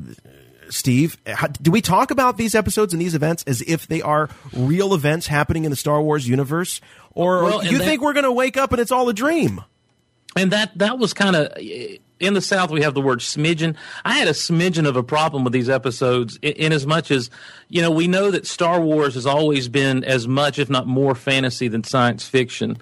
Steve, 0.71 1.19
how, 1.27 1.49
do 1.49 1.71
we 1.71 1.81
talk 1.81 2.11
about 2.11 2.37
these 2.37 2.55
episodes 2.55 2.93
and 2.93 3.01
these 3.03 3.15
events 3.15 3.43
as 3.47 3.61
if 3.63 3.87
they 3.89 4.01
are 4.03 4.29
real 4.53 4.95
events 4.95 5.27
happening 5.27 5.65
in 5.65 5.71
the 5.71 5.77
Star 5.77 6.01
Wars 6.01 6.29
universe, 6.29 6.81
or 7.13 7.43
Well, 7.43 7.65
you 7.65 7.79
that- 7.79 7.85
think 7.85 8.03
we're 8.03 8.13
going 8.13 8.25
to 8.25 8.33
wake 8.33 8.57
up 8.57 8.73
and 8.73 8.81
it's 8.81 8.93
all 8.93 9.09
a 9.09 9.15
dream? 9.15 9.63
and 10.37 10.53
that 10.53 10.71
that 10.79 10.97
was 10.97 11.13
kind 11.13 11.35
of 11.35 11.49
in 11.59 12.35
the 12.35 12.41
South. 12.41 12.71
We 12.71 12.83
have 12.83 12.95
the 12.95 13.01
word 13.01 13.19
smidgen. 13.19 13.75
I 14.05 14.13
had 14.17 14.29
a 14.29 14.33
smidgen 14.33 14.87
of 14.87 14.95
a 14.95 15.03
problem 15.03 15.43
with 15.43 15.53
these 15.53 15.69
episodes, 15.69 16.39
in, 16.41 16.53
in 16.53 16.73
as 16.73 16.87
much 16.87 17.11
as 17.11 17.31
you 17.69 17.83
know 17.83 17.91
we 17.91 18.07
know 18.07 18.31
that 18.31 18.47
Star 18.47 18.81
Wars 18.81 19.15
has 19.15 19.27
always 19.27 19.69
been 19.69 20.05
as 20.05 20.29
much, 20.29 20.61
if 20.61 20.71
not 20.71 20.87
more, 20.87 21.17
fantasy 21.17 21.67
than 21.67 21.83
science 21.83 22.29
fiction, 22.29 22.77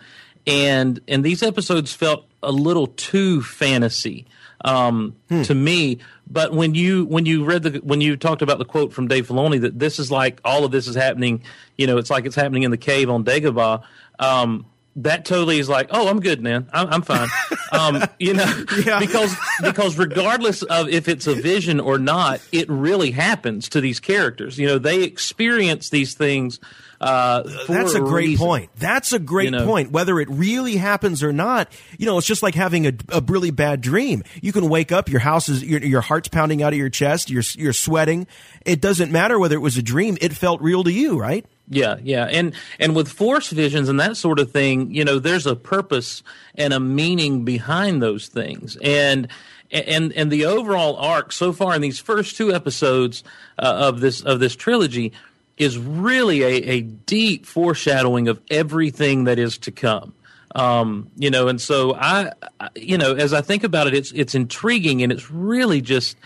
and 0.47 1.01
and 1.09 1.25
these 1.25 1.43
episodes 1.43 1.95
felt 1.95 2.27
a 2.43 2.53
little 2.53 2.87
too 2.89 3.41
fantasy 3.43 4.27
um, 4.65 5.17
to 5.29 5.55
me. 5.55 5.99
But 6.31 6.53
when 6.53 6.75
you 6.75 7.05
when 7.07 7.27
you 7.27 7.45
read 7.45 7.63
the 7.63 7.79
when 7.79 8.01
you 8.01 8.17
talked 8.17 8.43
about 8.43 8.59
the 8.59 8.65
quote 8.65 8.93
from 8.93 9.09
Dave 9.09 9.29
Filoni 9.29 9.61
that 9.63 9.79
this 9.79 9.99
is 9.99 10.11
like 10.11 10.41
all 10.45 10.65
of 10.65 10.71
this 10.71 10.87
is 10.87 10.95
happening, 10.95 11.43
you 11.77 11.87
know, 11.87 11.99
it's 11.99 12.11
like 12.11 12.27
it's 12.27 12.37
happening 12.37 12.65
in 12.65 12.71
the 12.71 12.77
cave 12.77 13.09
on 13.09 13.25
Dagobah. 13.25 13.83
Um, 14.19 14.67
that 14.97 15.25
totally 15.25 15.61
is 15.61 15.69
like, 15.69 15.89
oh, 15.91 16.09
I'm 16.09 16.21
good, 16.21 16.43
man. 16.43 16.69
I'm, 16.73 16.89
I'm 16.89 17.03
fine. 17.03 17.29
um, 17.73 18.03
you 18.19 18.35
know, 18.35 18.65
because 18.99 19.35
because 19.63 19.97
regardless 19.97 20.63
of 20.63 20.89
if 20.89 21.09
it's 21.09 21.27
a 21.27 21.35
vision 21.35 21.81
or 21.81 21.99
not, 21.99 22.41
it 22.53 22.69
really 22.69 23.13
happens 23.13 23.69
to 23.71 23.81
these 23.81 24.01
characters. 24.01 24.59
You 24.59 24.67
know, 24.67 24.79
they 24.79 25.03
experience 25.05 25.91
these 25.91 26.15
things. 26.15 26.59
Uh, 27.01 27.43
That's 27.69 27.95
a 27.95 28.01
great 28.01 28.29
reason. 28.31 28.45
point. 28.47 28.71
That's 28.77 29.13
a 29.13 29.19
great 29.21 29.45
You 29.47 29.51
know? 29.53 29.67
point. 29.67 29.93
Whether 29.93 30.19
it 30.19 30.29
really 30.31 30.77
happens 30.77 31.23
or 31.23 31.33
not, 31.33 31.71
you 31.97 32.07
know, 32.07 32.19
it's 32.19 32.27
just 32.27 32.43
like 32.43 32.57
having 32.57 32.87
a, 32.87 32.93
a 33.11 33.21
really 33.21 33.53
bad 33.53 33.81
dream. 33.81 34.25
You 34.43 34.53
can 34.53 34.69
wake 34.69 34.91
up, 34.91 35.09
your 35.09 35.21
house 35.21 35.49
is, 35.49 35.63
your, 35.63 35.81
your 35.81 36.01
heart's 36.01 36.29
pounding 36.29 36.63
out 36.63 36.73
of 36.73 36.79
your 36.79 36.91
chest, 36.91 37.31
you're, 37.31 37.45
you're 37.55 37.73
sweating. 37.73 38.27
It 38.67 38.81
doesn't 38.81 39.13
matter 39.13 39.39
whether 39.39 39.55
it 39.55 39.61
was 39.61 39.77
a 39.77 39.83
dream. 39.83 40.19
It 40.21 40.33
felt 40.33 40.61
real 40.61 40.83
to 40.85 40.93
you, 40.93 41.19
right? 41.21 41.47
Yeah, 41.71 41.97
yeah, 42.03 42.25
and 42.25 42.55
and 42.81 42.97
with 42.97 43.09
force 43.11 43.51
visions 43.51 43.91
and 43.91 44.01
that 44.01 44.17
sort 44.17 44.39
of 44.39 44.51
thing, 44.53 44.95
you 44.95 45.05
know, 45.05 45.19
there's 45.19 45.47
a 45.47 45.55
purpose 45.55 46.23
and 46.55 46.73
a 46.73 46.81
meaning 46.81 47.45
behind 47.45 48.01
those 48.03 48.29
things, 48.29 48.79
and 48.83 49.29
and 49.71 50.11
and 50.15 50.33
the 50.33 50.47
overall 50.47 50.97
arc 50.97 51.31
so 51.31 51.53
far 51.53 51.75
in 51.75 51.83
these 51.83 51.99
first 51.99 52.39
two 52.39 52.55
episodes 52.55 53.23
uh, 53.59 53.67
of 53.67 54.01
this 54.01 54.23
of 54.23 54.41
this 54.41 54.57
trilogy 54.57 55.13
is 55.59 55.77
really 55.77 56.43
a, 56.43 56.71
a 56.71 56.81
deep 56.81 57.45
foreshadowing 57.45 58.29
of 58.29 58.41
everything 58.51 59.25
that 59.25 59.39
is 59.39 59.59
to 59.59 59.71
come. 59.71 60.15
Um, 60.55 61.11
you 61.17 61.31
know, 61.31 61.49
and 61.49 61.61
so 61.61 61.95
I, 61.95 62.33
you 62.75 62.97
know, 62.97 63.15
as 63.15 63.33
I 63.33 63.43
think 63.43 63.65
about 63.65 63.87
it, 63.87 63.95
it's 63.95 64.13
it's 64.13 64.35
intriguing 64.35 65.03
and 65.03 65.13
it's 65.13 65.31
really 65.31 65.81
just 65.81 66.17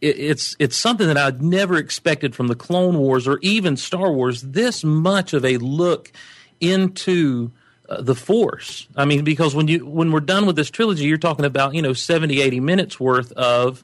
it, 0.00 0.18
it's 0.18 0.56
it's 0.58 0.76
something 0.76 1.08
that 1.08 1.16
I'd 1.16 1.42
never 1.42 1.76
expected 1.76 2.34
from 2.34 2.46
the 2.46 2.54
Clone 2.54 2.98
Wars 2.98 3.26
or 3.26 3.38
even 3.42 3.76
Star 3.76 4.12
Wars. 4.12 4.42
This 4.42 4.84
much 4.84 5.32
of 5.32 5.44
a 5.44 5.56
look 5.56 6.12
into 6.60 7.50
uh, 7.88 8.02
the 8.02 8.14
Force. 8.14 8.86
I 8.96 9.04
mean, 9.04 9.24
because 9.24 9.54
when 9.54 9.66
you 9.66 9.84
when 9.84 10.12
we're 10.12 10.20
done 10.20 10.46
with 10.46 10.54
this 10.54 10.70
trilogy, 10.70 11.06
you're 11.06 11.18
talking 11.18 11.44
about 11.44 11.74
you 11.74 11.82
know 11.82 11.92
70, 11.92 12.40
80 12.40 12.60
minutes 12.60 13.00
worth 13.00 13.32
of 13.32 13.82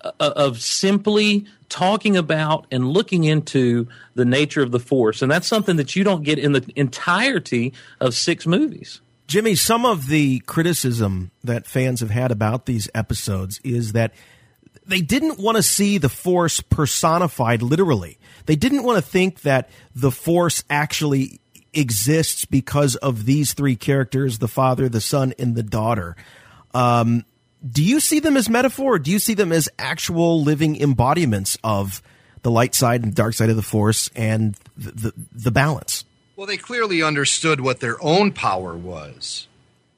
of 0.00 0.60
simply 0.60 1.46
talking 1.68 2.16
about 2.16 2.66
and 2.70 2.88
looking 2.88 3.24
into 3.24 3.88
the 4.14 4.24
nature 4.24 4.62
of 4.62 4.70
the 4.70 4.78
Force, 4.78 5.22
and 5.22 5.30
that's 5.30 5.46
something 5.46 5.76
that 5.76 5.96
you 5.96 6.04
don't 6.04 6.22
get 6.22 6.38
in 6.38 6.52
the 6.52 6.64
entirety 6.76 7.72
of 8.00 8.14
six 8.14 8.46
movies. 8.46 9.00
Jimmy, 9.26 9.56
some 9.56 9.84
of 9.84 10.06
the 10.06 10.38
criticism 10.40 11.32
that 11.42 11.66
fans 11.66 12.00
have 12.00 12.10
had 12.10 12.30
about 12.30 12.66
these 12.66 12.88
episodes 12.94 13.60
is 13.64 13.92
that 13.92 14.12
they 14.86 15.00
didn't 15.00 15.40
want 15.40 15.56
to 15.56 15.62
see 15.62 15.98
the 15.98 16.08
Force 16.08 16.60
personified 16.60 17.60
literally. 17.60 18.18
They 18.46 18.54
didn't 18.54 18.84
want 18.84 19.02
to 19.02 19.10
think 19.10 19.40
that 19.42 19.68
the 19.94 20.12
Force 20.12 20.62
actually 20.70 21.40
exists 21.74 22.44
because 22.44 22.94
of 22.96 23.26
these 23.26 23.52
three 23.52 23.76
characters 23.76 24.38
the 24.38 24.48
father, 24.48 24.88
the 24.88 25.00
son, 25.00 25.34
and 25.38 25.56
the 25.56 25.64
daughter. 25.64 26.16
Um, 26.72 27.24
do 27.68 27.82
you 27.82 28.00
see 28.00 28.20
them 28.20 28.36
as 28.36 28.48
metaphor 28.48 28.94
or 28.94 28.98
do 28.98 29.10
you 29.10 29.18
see 29.18 29.34
them 29.34 29.52
as 29.52 29.68
actual 29.78 30.42
living 30.42 30.76
embodiments 30.76 31.56
of 31.64 32.02
the 32.42 32.50
light 32.50 32.74
side 32.74 33.02
and 33.02 33.14
dark 33.14 33.34
side 33.34 33.50
of 33.50 33.56
the 33.56 33.62
Force 33.62 34.10
and 34.14 34.56
the, 34.76 34.92
the, 34.92 35.12
the 35.32 35.50
balance? 35.50 36.04
Well, 36.36 36.46
they 36.46 36.58
clearly 36.58 37.02
understood 37.02 37.60
what 37.60 37.80
their 37.80 37.96
own 38.02 38.32
power 38.32 38.76
was. 38.76 39.48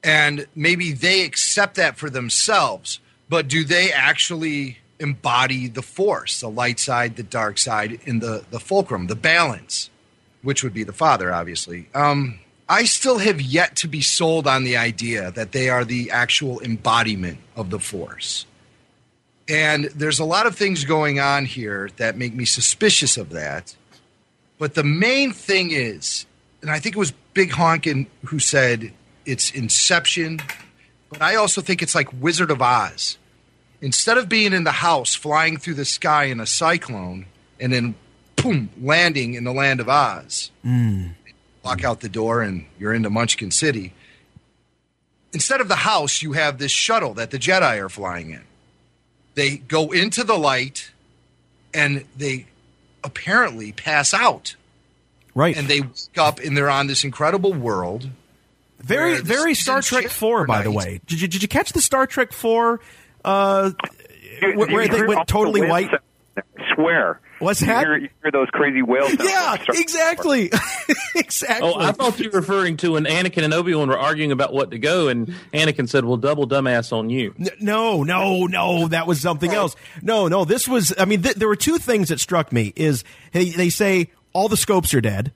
And 0.03 0.47
maybe 0.55 0.93
they 0.93 1.25
accept 1.25 1.75
that 1.75 1.97
for 1.97 2.09
themselves, 2.09 2.99
but 3.27 3.49
do 3.49 3.65
they 3.65 3.91
actually 3.91 4.77
embody 4.99 5.67
the 5.67 5.81
force, 5.81 6.39
the 6.39 6.49
light 6.49 6.79
side, 6.79 7.17
the 7.17 7.23
dark 7.23 7.57
side, 7.57 7.99
in 8.05 8.19
the, 8.19 8.45
the 8.51 8.59
fulcrum, 8.59 9.07
the 9.07 9.15
balance, 9.15 9.89
which 10.41 10.63
would 10.63 10.73
be 10.73 10.83
the 10.83 10.93
father, 10.93 11.33
obviously? 11.33 11.89
Um, 11.93 12.39
I 12.69 12.83
still 12.83 13.17
have 13.17 13.41
yet 13.41 13.75
to 13.77 13.87
be 13.87 14.01
sold 14.01 14.47
on 14.47 14.63
the 14.63 14.77
idea 14.77 15.31
that 15.31 15.51
they 15.51 15.69
are 15.69 15.83
the 15.83 16.11
actual 16.11 16.61
embodiment 16.61 17.39
of 17.55 17.71
the 17.71 17.79
force. 17.79 18.45
And 19.47 19.85
there's 19.85 20.19
a 20.19 20.25
lot 20.25 20.45
of 20.45 20.55
things 20.55 20.85
going 20.85 21.19
on 21.19 21.45
here 21.45 21.89
that 21.97 22.15
make 22.15 22.35
me 22.35 22.45
suspicious 22.45 23.17
of 23.17 23.31
that. 23.31 23.75
But 24.59 24.75
the 24.75 24.83
main 24.83 25.33
thing 25.33 25.71
is 25.71 26.27
and 26.61 26.71
I 26.71 26.79
think 26.79 26.95
it 26.95 26.99
was 26.99 27.11
Big 27.33 27.51
Honkin 27.51 28.07
who 28.25 28.39
said 28.39 28.91
it's 29.25 29.51
Inception, 29.51 30.41
but 31.09 31.21
I 31.21 31.35
also 31.35 31.61
think 31.61 31.81
it's 31.81 31.95
like 31.95 32.09
Wizard 32.21 32.51
of 32.51 32.61
Oz. 32.61 33.17
Instead 33.81 34.17
of 34.17 34.27
being 34.27 34.53
in 34.53 34.65
the 34.65 34.71
house 34.71 35.15
flying 35.15 35.57
through 35.57 35.75
the 35.75 35.85
sky 35.85 36.25
in 36.25 36.39
a 36.39 36.45
cyclone 36.45 37.27
and 37.59 37.71
then 37.71 37.95
boom 38.35 38.69
landing 38.81 39.35
in 39.35 39.45
the 39.45 39.53
land 39.53 39.79
of 39.79 39.87
Oz, 39.87 40.51
mm. 40.65 41.13
Walk 41.63 41.83
out 41.83 42.01
the 42.01 42.09
door 42.09 42.41
and 42.41 42.65
you're 42.77 42.93
into 42.93 43.09
Munchkin 43.09 43.51
City. 43.51 43.93
Instead 45.33 45.61
of 45.61 45.67
the 45.67 45.75
house, 45.75 46.21
you 46.21 46.33
have 46.33 46.57
this 46.57 46.71
shuttle 46.71 47.13
that 47.15 47.31
the 47.31 47.37
Jedi 47.37 47.83
are 47.83 47.89
flying 47.89 48.31
in. 48.31 48.43
They 49.35 49.57
go 49.57 49.91
into 49.91 50.23
the 50.23 50.37
light 50.37 50.91
and 51.73 52.05
they 52.17 52.47
apparently 53.03 53.71
pass 53.71 54.13
out 54.13 54.55
Right. 55.39 55.55
And 55.55 55.67
they 55.67 55.81
wake 55.81 56.17
up 56.17 56.39
and 56.39 56.55
they're 56.57 56.69
on 56.69 56.87
this 56.87 57.05
incredible 57.05 57.53
world. 57.53 58.09
Very, 58.79 59.21
very 59.21 59.53
Star 59.53 59.81
Trek 59.81 60.09
4, 60.09 60.45
by 60.45 60.63
the 60.63 60.71
way. 60.71 60.99
Did 61.05 61.21
you, 61.21 61.27
did 61.27 61.41
you 61.41 61.47
catch 61.47 61.71
the 61.71 61.81
Star 61.81 62.07
Trek 62.07 62.33
4 62.33 62.79
uh, 63.23 63.71
where, 64.41 64.67
where 64.67 64.87
they 64.87 65.03
went 65.03 65.27
totally 65.27 65.67
white? 65.67 65.91
I 66.57 66.75
swear. 66.75 67.21
What's 67.39 67.61
you 67.61 67.67
that? 67.67 67.85
Hear, 67.85 67.97
you 67.97 68.09
hear 68.21 68.31
those 68.31 68.49
crazy 68.51 68.81
whales. 68.81 69.15
Yeah, 69.19 69.57
exactly. 69.69 70.51
exactly. 71.15 71.71
Oh, 71.73 71.79
I 71.79 71.91
thought 71.91 72.19
you 72.19 72.29
were 72.29 72.39
referring 72.39 72.77
to 72.77 72.93
when 72.93 73.05
Anakin 73.05 73.43
and 73.43 73.53
Obi 73.53 73.73
Wan 73.73 73.87
were 73.87 73.97
arguing 73.97 74.31
about 74.31 74.53
what 74.53 74.71
to 74.71 74.79
go, 74.79 75.07
and 75.07 75.33
Anakin 75.53 75.87
said, 75.87 76.03
"Well, 76.05 76.17
double 76.17 76.47
dumbass 76.47 76.91
on 76.91 77.09
you." 77.09 77.33
No, 77.59 78.03
no, 78.03 78.45
no, 78.45 78.87
that 78.89 79.07
was 79.07 79.21
something 79.21 79.51
else. 79.51 79.75
No, 80.01 80.27
no, 80.27 80.45
this 80.45 80.67
was. 80.67 80.93
I 80.97 81.05
mean, 81.05 81.21
th- 81.21 81.35
there 81.35 81.47
were 81.47 81.55
two 81.55 81.77
things 81.77 82.09
that 82.09 82.19
struck 82.19 82.51
me. 82.51 82.73
Is 82.75 83.03
they, 83.31 83.49
they 83.49 83.69
say 83.69 84.09
all 84.33 84.49
the 84.49 84.57
scopes 84.57 84.93
are 84.93 85.01
dead. 85.01 85.31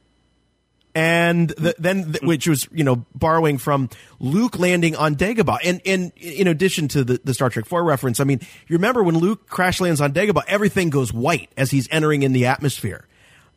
And 0.95 1.49
the, 1.49 1.75
then, 1.79 2.11
the, 2.11 2.19
which 2.21 2.47
was, 2.47 2.67
you 2.71 2.83
know, 2.83 3.05
borrowing 3.15 3.57
from 3.57 3.89
Luke 4.19 4.59
landing 4.59 4.95
on 4.95 5.15
Dagobah. 5.15 5.57
And, 5.63 5.81
and 5.85 6.11
in 6.17 6.47
addition 6.47 6.87
to 6.89 7.03
the, 7.03 7.19
the 7.23 7.33
Star 7.33 7.49
Trek 7.49 7.65
4 7.65 7.83
reference, 7.83 8.19
I 8.19 8.25
mean, 8.25 8.39
you 8.67 8.75
remember 8.75 9.01
when 9.01 9.17
Luke 9.17 9.49
crash 9.49 9.81
lands 9.81 10.01
on 10.01 10.13
Dagobah, 10.13 10.43
everything 10.47 10.91
goes 10.91 11.11
white 11.11 11.51
as 11.57 11.71
he's 11.71 11.87
entering 11.91 12.21
in 12.21 12.31
the 12.31 12.45
atmosphere. 12.45 13.07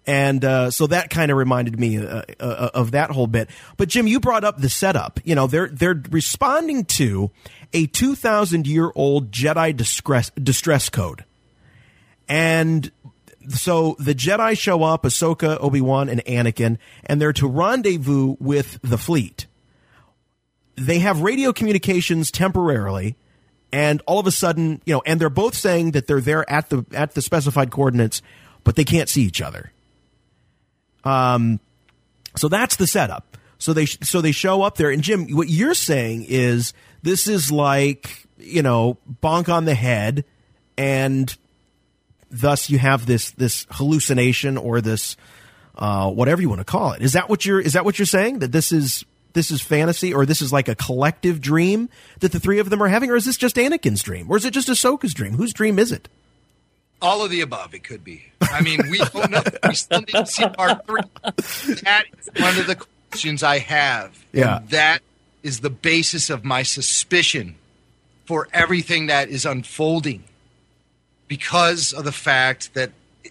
And 0.06 0.44
uh, 0.44 0.70
so 0.70 0.86
that 0.86 1.10
kind 1.10 1.30
of 1.32 1.36
reminded 1.36 1.80
me 1.80 1.98
uh, 1.98 2.22
uh, 2.38 2.70
of 2.72 2.92
that 2.92 3.10
whole 3.10 3.26
bit. 3.26 3.50
But 3.76 3.88
Jim, 3.88 4.06
you 4.06 4.20
brought 4.20 4.44
up 4.44 4.58
the 4.58 4.68
setup. 4.68 5.18
You 5.24 5.34
know, 5.34 5.48
they're 5.48 5.66
they're 5.66 6.00
responding 6.10 6.84
to 6.84 7.32
a 7.72 7.86
two 7.86 8.14
thousand 8.14 8.68
year 8.68 8.92
old 8.94 9.32
Jedi 9.32 9.76
distress 9.76 10.30
distress 10.30 10.88
code, 10.90 11.24
and 12.28 12.90
so 13.48 13.96
the 13.98 14.14
Jedi 14.14 14.58
show 14.58 14.82
up, 14.82 15.04
Ahsoka, 15.04 15.58
Obi 15.60 15.80
Wan, 15.80 16.08
and 16.08 16.24
Anakin, 16.24 16.78
and 17.04 17.20
they're 17.20 17.32
to 17.34 17.48
rendezvous 17.48 18.36
with 18.38 18.78
the 18.82 18.98
fleet. 18.98 19.46
They 20.76 20.98
have 20.98 21.20
radio 21.20 21.52
communications 21.52 22.30
temporarily, 22.30 23.16
and 23.72 24.02
all 24.06 24.18
of 24.18 24.26
a 24.26 24.30
sudden, 24.30 24.82
you 24.84 24.94
know, 24.94 25.02
and 25.06 25.20
they're 25.20 25.30
both 25.30 25.54
saying 25.54 25.92
that 25.92 26.06
they're 26.06 26.20
there 26.20 26.48
at 26.50 26.70
the 26.70 26.84
at 26.92 27.14
the 27.14 27.22
specified 27.22 27.70
coordinates, 27.70 28.22
but 28.64 28.76
they 28.76 28.84
can't 28.84 29.08
see 29.08 29.22
each 29.22 29.40
other. 29.40 29.72
Um, 31.04 31.60
so 32.36 32.48
that's 32.48 32.76
the 32.76 32.86
setup. 32.86 33.36
So 33.58 33.72
they 33.72 33.86
so 33.86 34.20
they 34.20 34.32
show 34.32 34.62
up 34.62 34.76
there, 34.76 34.90
and 34.90 35.02
Jim, 35.02 35.28
what 35.28 35.48
you're 35.48 35.74
saying 35.74 36.26
is 36.28 36.74
this 37.02 37.26
is 37.26 37.50
like 37.50 38.26
you 38.38 38.62
know 38.62 38.98
bonk 39.22 39.48
on 39.48 39.64
the 39.64 39.74
head, 39.74 40.24
and 40.76 41.34
thus 42.30 42.70
you 42.70 42.78
have 42.78 43.06
this 43.06 43.30
this 43.32 43.66
hallucination 43.70 44.56
or 44.56 44.80
this 44.80 45.16
uh, 45.76 46.10
whatever 46.10 46.40
you 46.40 46.48
want 46.48 46.60
to 46.60 46.64
call 46.64 46.92
it. 46.92 47.02
Is 47.02 47.12
that 47.12 47.28
what 47.28 47.44
you're 47.44 47.60
is 47.60 47.74
that 47.74 47.84
what 47.84 47.98
you're 47.98 48.06
saying 48.06 48.40
that 48.40 48.52
this 48.52 48.72
is 48.72 49.04
this 49.32 49.50
is 49.50 49.60
fantasy 49.60 50.14
or 50.14 50.24
this 50.26 50.40
is 50.40 50.52
like 50.52 50.68
a 50.68 50.74
collective 50.74 51.40
dream 51.40 51.88
that 52.20 52.32
the 52.32 52.40
three 52.40 52.58
of 52.58 52.70
them 52.70 52.82
are 52.82 52.88
having, 52.88 53.10
or 53.10 53.16
is 53.16 53.26
this 53.26 53.36
just 53.36 53.56
Anakin's 53.56 54.02
dream, 54.02 54.30
or 54.30 54.36
is 54.36 54.44
it 54.44 54.52
just 54.52 54.68
Ahsoka's 54.68 55.14
dream? 55.14 55.34
Whose 55.34 55.52
dream 55.52 55.78
is 55.78 55.92
it? 55.92 56.08
All 57.02 57.22
of 57.22 57.30
the 57.30 57.42
above. 57.42 57.74
It 57.74 57.84
could 57.84 58.02
be. 58.02 58.24
I 58.40 58.62
mean, 58.62 58.80
we 58.90 58.98
don't 59.12 59.30
know. 59.30 59.42
We 59.68 59.74
still 59.74 60.00
need 60.00 60.08
to 60.08 60.26
see 60.26 60.48
part 60.48 60.86
three. 60.86 61.02
That 61.82 62.04
is 62.18 62.30
one 62.40 62.58
of 62.58 62.66
the 62.66 62.82
questions 63.10 63.42
I 63.42 63.58
have. 63.58 64.18
Yeah. 64.32 64.58
And 64.58 64.68
that 64.70 65.00
is 65.42 65.60
the 65.60 65.70
basis 65.70 66.30
of 66.30 66.44
my 66.44 66.62
suspicion 66.62 67.56
for 68.24 68.48
everything 68.52 69.06
that 69.06 69.28
is 69.28 69.44
unfolding 69.44 70.24
because 71.28 71.92
of 71.92 72.04
the 72.04 72.12
fact 72.12 72.74
that 72.74 72.90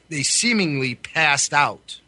they 0.10 0.24
seemingly 0.24 0.96
passed 0.96 1.54
out. 1.54 2.00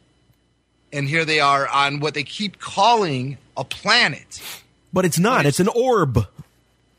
And 0.94 1.08
here 1.08 1.26
they 1.26 1.40
are 1.40 1.68
on 1.68 2.00
what 2.00 2.14
they 2.14 2.24
keep 2.24 2.60
calling 2.60 3.38
a 3.56 3.64
planet. 3.64 4.42
But 4.94 5.06
it's 5.06 5.20
not. 5.20 5.46
It's 5.46 5.60
an 5.60 5.68
orb. 5.68 6.26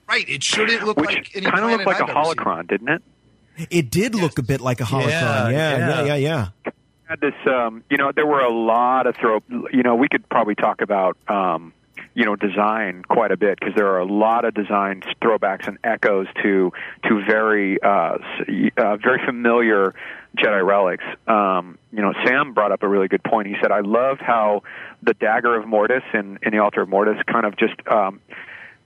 Right. 0.08 0.28
It 0.28 0.42
shouldn't 0.42 0.84
look 0.84 0.98
Which 0.98 1.08
like 1.10 1.30
any 1.34 1.46
kind 1.46 1.64
of 1.64 1.70
looked 1.70 1.86
like 1.86 2.00
I've 2.02 2.08
a 2.08 2.10
ever 2.12 2.24
seen. 2.24 2.34
holocron, 2.36 2.68
didn't 2.68 2.88
it? 2.88 3.02
It 3.70 3.90
did 3.90 4.14
look 4.14 4.38
a 4.38 4.42
bit 4.42 4.60
like 4.60 4.80
a 4.80 4.84
holocron. 4.84 5.08
Yeah, 5.08 5.48
Yeah, 5.48 5.50
yeah, 5.50 5.78
yeah. 5.78 6.04
yeah, 6.04 6.14
yeah. 6.64 6.72
had 7.08 7.20
this 7.20 7.34
um 7.46 7.82
you 7.90 7.96
know 7.96 8.12
there 8.12 8.26
were 8.26 8.40
a 8.40 8.52
lot 8.52 9.06
of 9.06 9.16
throw 9.16 9.42
you 9.72 9.82
know 9.82 9.96
we 9.96 10.08
could 10.08 10.28
probably 10.28 10.54
talk 10.54 10.80
about 10.82 11.16
um 11.28 11.72
you 12.18 12.24
know 12.24 12.34
design 12.34 13.04
quite 13.08 13.30
a 13.30 13.36
bit 13.36 13.60
because 13.60 13.76
there 13.76 13.86
are 13.86 14.00
a 14.00 14.04
lot 14.04 14.44
of 14.44 14.52
design 14.52 15.02
throwbacks 15.22 15.68
and 15.68 15.78
echoes 15.84 16.26
to 16.42 16.72
to 17.04 17.22
very 17.24 17.80
uh, 17.80 18.18
uh 18.76 18.96
very 18.96 19.24
familiar 19.24 19.94
Jedi 20.36 20.66
relics. 20.66 21.04
Um, 21.28 21.78
you 21.92 22.02
know, 22.02 22.12
Sam 22.26 22.54
brought 22.54 22.72
up 22.72 22.82
a 22.82 22.88
really 22.88 23.06
good 23.06 23.22
point. 23.22 23.46
He 23.46 23.54
said, 23.62 23.70
"I 23.70 23.80
loved 23.80 24.20
how 24.20 24.64
the 25.00 25.14
dagger 25.14 25.56
of 25.56 25.68
Mortis 25.68 26.02
in, 26.12 26.40
in 26.42 26.50
the 26.50 26.58
altar 26.58 26.82
of 26.82 26.88
Mortis 26.88 27.22
kind 27.30 27.46
of 27.46 27.56
just 27.56 27.74
um, 27.86 28.20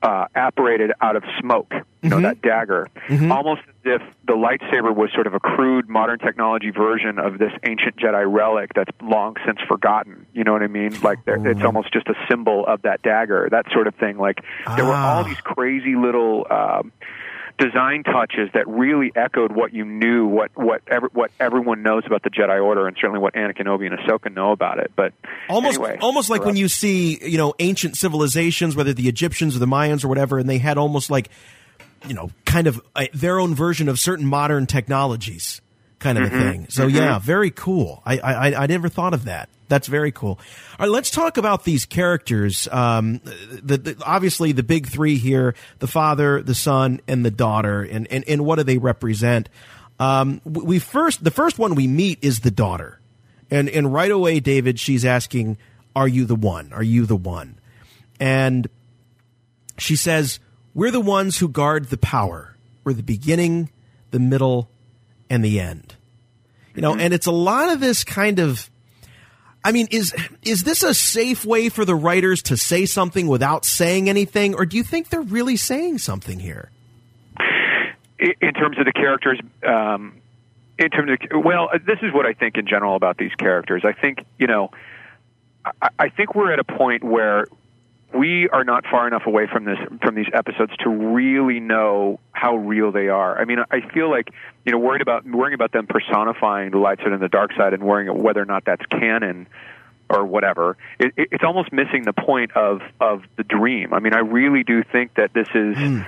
uh, 0.03 0.27
apparated 0.35 0.93
out 1.01 1.17
of 1.17 1.23
smoke. 1.41 1.73
You 2.03 2.09
know, 2.11 2.21
that 2.23 2.43
dagger, 2.43 2.89
almost 3.31 3.63
as 3.69 3.75
if 3.85 4.03
the 4.27 4.33
lightsaber 4.33 4.93
was 4.93 5.13
sort 5.15 5.29
of 5.29 5.35
a 5.35 5.41
crude 5.41 5.89
modern 5.89 6.19
technology 6.19 6.71
version 6.71 7.21
of 7.21 7.39
this 7.39 7.53
ancient 7.65 7.97
Jedi 7.97 8.25
relic 8.27 8.73
that's 8.75 8.91
long 9.01 9.37
since 9.47 9.59
forgotten. 9.69 10.27
You 10.33 10.43
know 10.43 10.53
what 10.53 10.65
I 10.65 10.67
mean? 10.67 10.99
Like 11.01 11.25
there, 11.25 11.37
it's 11.47 11.63
almost 11.63 11.93
just 11.93 12.09
a 12.09 12.15
symbol 12.29 12.67
of 12.67 12.83
that 12.83 13.03
dagger, 13.03 13.47
that 13.53 13.67
sort 13.73 13.87
of 13.87 13.95
thing. 13.95 14.19
Like 14.19 14.41
there 14.75 14.85
were 14.85 14.91
all 14.93 15.21
Ah. 15.21 15.23
these 15.23 15.41
crazy 15.43 15.95
little. 15.95 16.45
Um, 16.51 16.91
design 17.59 18.03
touches 18.03 18.51
that 18.55 18.67
really 18.69 19.13
echoed 19.15 19.53
what 19.53 19.73
you 19.73 19.85
knew, 19.85 20.27
what 20.27 20.51
what 20.55 20.83
ever, 20.87 21.09
what 21.13 21.31
everyone 21.41 21.83
knows 21.83 22.05
about 22.07 22.23
the 22.23 22.31
Jedi 22.31 22.63
Order, 22.63 22.87
and 22.87 22.97
certainly 23.01 23.21
what 23.21 23.35
Anakin, 23.35 23.67
Obi, 23.67 23.87
and 23.87 23.99
Ahsoka 23.99 24.33
know 24.35 24.53
about 24.53 24.79
it. 24.79 24.93
But 24.95 25.13
Almost, 25.49 25.79
anyway, 25.79 25.99
almost 26.01 26.31
like 26.31 26.45
when 26.45 26.57
you 26.57 26.69
see, 26.69 27.19
you 27.25 27.39
know, 27.39 27.55
ancient 27.59 27.97
civilizations, 27.97 28.77
whether 28.77 28.93
the 28.93 29.09
Egyptians 29.09 29.57
or 29.57 29.59
the 29.59 29.67
Mayans 29.67 30.05
or 30.05 30.09
whatever, 30.09 30.39
and 30.39 30.49
they 30.49 30.59
had 30.59 30.79
almost 30.79 31.11
like 31.11 31.29
you 32.07 32.15
know, 32.15 32.31
kind 32.45 32.67
of 32.67 32.81
uh, 32.97 33.07
their 33.13 33.39
own 33.39 33.55
version 33.55 33.89
of 33.89 33.99
certain 33.99 34.27
modern 34.27 34.67
technologies, 34.67 35.61
kind 36.03 36.19
of 36.19 36.25
Mhm. 36.25 36.27
a 36.27 36.31
thing. 36.51 36.67
So 36.69 36.89
Mhm. 36.89 36.95
yeah, 36.95 37.19
very 37.19 37.51
cool. 37.51 38.03
I, 38.05 38.19
I 38.19 38.63
I 38.65 38.67
never 38.67 38.89
thought 38.89 39.15
of 39.15 39.25
that. 39.25 39.49
That's 39.69 39.87
very 39.89 40.13
cool. 40.13 40.39
All 40.79 40.87
right, 40.87 40.91
let's 40.91 41.11
talk 41.11 41.39
about 41.39 41.65
these 41.65 41.87
characters. 41.87 42.69
Um, 42.71 43.21
the, 43.63 43.79
the 43.79 43.97
obviously 44.05 44.53
the 44.53 44.63
big 44.63 44.87
three 44.89 45.17
here: 45.17 45.55
the 45.79 45.87
father, 45.87 46.43
the 46.43 46.55
son, 46.55 47.01
and 47.09 47.25
the 47.25 47.31
daughter. 47.31 47.83
And 47.83 48.07
and, 48.11 48.23
and 48.29 48.45
what 48.45 48.57
do 48.57 48.65
they 48.65 48.77
represent? 48.79 49.49
Um, 49.99 50.41
we 50.45 50.79
first 50.79 51.25
the 51.25 51.31
first 51.31 51.59
one 51.59 51.75
we 51.75 51.87
meet 51.87 52.19
is 52.23 52.41
the 52.41 52.51
daughter, 52.51 53.01
and 53.51 53.69
and 53.71 53.93
right 53.93 54.11
away, 54.11 54.41
David, 54.41 54.79
she's 54.79 55.05
asking, 55.07 55.57
"Are 55.97 56.09
you 56.09 56.25
the 56.27 56.35
one? 56.37 56.71
Are 56.75 56.83
you 56.83 57.07
the 57.07 57.17
one?" 57.17 57.55
And 58.21 58.69
she 59.79 59.97
says, 59.97 60.39
We're 60.75 60.91
the 60.91 61.01
ones 61.01 61.39
who 61.39 61.49
guard 61.49 61.87
the 61.87 61.97
power. 61.99 62.57
We're 62.85 62.93
the 62.93 63.03
beginning, 63.03 63.71
the 64.11 64.21
middle, 64.21 64.71
and 65.33 65.45
the 65.45 65.59
end. 65.59 65.97
You 66.75 66.83
know, 66.83 66.95
and 66.95 67.13
it's 67.13 67.27
a 67.27 67.33
lot 67.33 67.71
of 67.71 67.81
this 67.81 68.05
kind 68.05 68.39
of 68.39 68.71
I 69.65 69.73
mean, 69.73 69.89
is 69.91 70.15
is 70.43 70.65
this 70.65 70.83
a 70.83 70.95
safe 70.95 71.45
way 71.45 71.69
for 71.69 71.85
the 71.85 71.95
writers 71.95 72.43
to 72.45 72.57
say 72.57 72.87
something 72.87 73.27
without 73.27 73.65
saying 73.65 74.09
anything, 74.09 74.55
or 74.55 74.67
do 74.67 74.77
you 74.77 74.83
think 74.83 75.09
they're 75.09 75.21
really 75.21 75.57
saying 75.57 75.99
something 75.99 76.39
here? 76.39 76.71
in 78.23 78.33
in 78.41 78.55
terms 78.55 78.79
of 78.79 78.85
the 78.85 78.93
characters 78.93 79.39
um 79.67 80.15
in 80.79 80.89
terms 80.91 81.11
of 81.11 81.45
well 81.45 81.69
uh, 81.73 81.79
this 81.85 81.99
is 82.03 82.13
what 82.13 82.25
i 82.25 82.33
think 82.33 82.57
in 82.57 82.67
general 82.67 82.95
about 82.97 83.19
these 83.19 83.35
characters 83.35 83.83
i 83.85 83.93
think 83.93 84.25
you 84.39 84.47
know 84.47 84.71
i, 85.65 85.89
I 85.99 86.09
think 86.09 86.35
we're 86.35 86.53
at 86.53 86.59
a 86.59 86.65
point 86.65 87.03
where 87.03 87.47
we 88.15 88.49
are 88.49 88.65
not 88.65 88.85
far 88.87 89.07
enough 89.07 89.27
away 89.27 89.47
from 89.47 89.65
this 89.65 89.79
from 90.03 90.15
these 90.15 90.29
episodes 90.33 90.73
to 90.79 90.91
really 90.91 91.61
know 91.61 92.21
how 92.33 92.57
real 92.57 92.93
they 92.93 93.09
are. 93.09 93.39
I 93.41 93.45
mean, 93.45 93.59
I 93.71 93.81
feel 93.93 94.11
like 94.11 94.31
you 94.65 94.73
know 94.73 94.79
worried 94.79 95.03
about 95.03 95.25
worrying 95.27 95.55
about 95.55 95.73
them 95.73 95.87
personifying 95.87 96.71
the 96.71 96.79
light 96.79 96.99
side 96.99 97.13
and 97.13 97.23
the 97.23 97.29
dark 97.29 97.53
side 97.55 97.75
and 97.75 97.83
worrying 97.83 98.23
whether 98.23 98.41
or 98.41 98.47
not 98.47 98.65
that's 98.65 98.85
canon 98.87 99.47
or 100.11 100.27
whatever. 100.27 100.77
It, 100.99 101.15
it, 101.17 101.29
it's 101.33 101.45
almost 101.45 101.73
missing 101.73 102.03
the 102.03 102.13
point 102.13 102.53
of 102.53 102.83
of 103.01 103.23
the 103.37 103.45
dream. 103.45 103.95
I 103.95 104.01
mean, 104.01 104.15
I 104.15 104.21
really 104.21 104.63
do 104.63 104.83
think 104.83 105.15
that 105.15 105.33
this 105.33 105.49
is 105.55 105.77
hmm. 105.77 106.03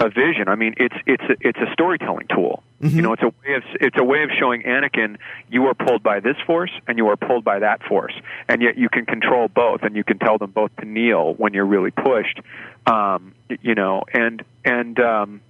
A 0.00 0.08
vision. 0.08 0.48
I 0.48 0.56
mean, 0.56 0.74
it's 0.78 0.94
it's 1.06 1.22
a, 1.22 1.36
it's 1.40 1.58
a 1.58 1.70
storytelling 1.72 2.26
tool. 2.28 2.62
You 2.80 3.02
know, 3.02 3.12
it's 3.12 3.22
a 3.22 3.28
way 3.28 3.54
of 3.54 3.62
it's 3.74 3.96
a 3.98 4.04
way 4.04 4.22
of 4.22 4.30
showing 4.38 4.62
Anakin 4.62 5.18
you 5.50 5.66
are 5.66 5.74
pulled 5.74 6.02
by 6.02 6.20
this 6.20 6.36
force 6.46 6.72
and 6.88 6.96
you 6.96 7.08
are 7.08 7.16
pulled 7.16 7.44
by 7.44 7.58
that 7.58 7.82
force, 7.82 8.14
and 8.48 8.62
yet 8.62 8.78
you 8.78 8.88
can 8.88 9.04
control 9.04 9.48
both, 9.48 9.82
and 9.82 9.94
you 9.94 10.02
can 10.02 10.18
tell 10.18 10.38
them 10.38 10.50
both 10.50 10.74
to 10.76 10.86
kneel 10.86 11.34
when 11.34 11.52
you're 11.52 11.66
really 11.66 11.90
pushed. 11.90 12.40
Um, 12.86 13.34
you 13.60 13.74
know, 13.74 14.04
and 14.14 14.42
and 14.64 14.98
um, 14.98 15.40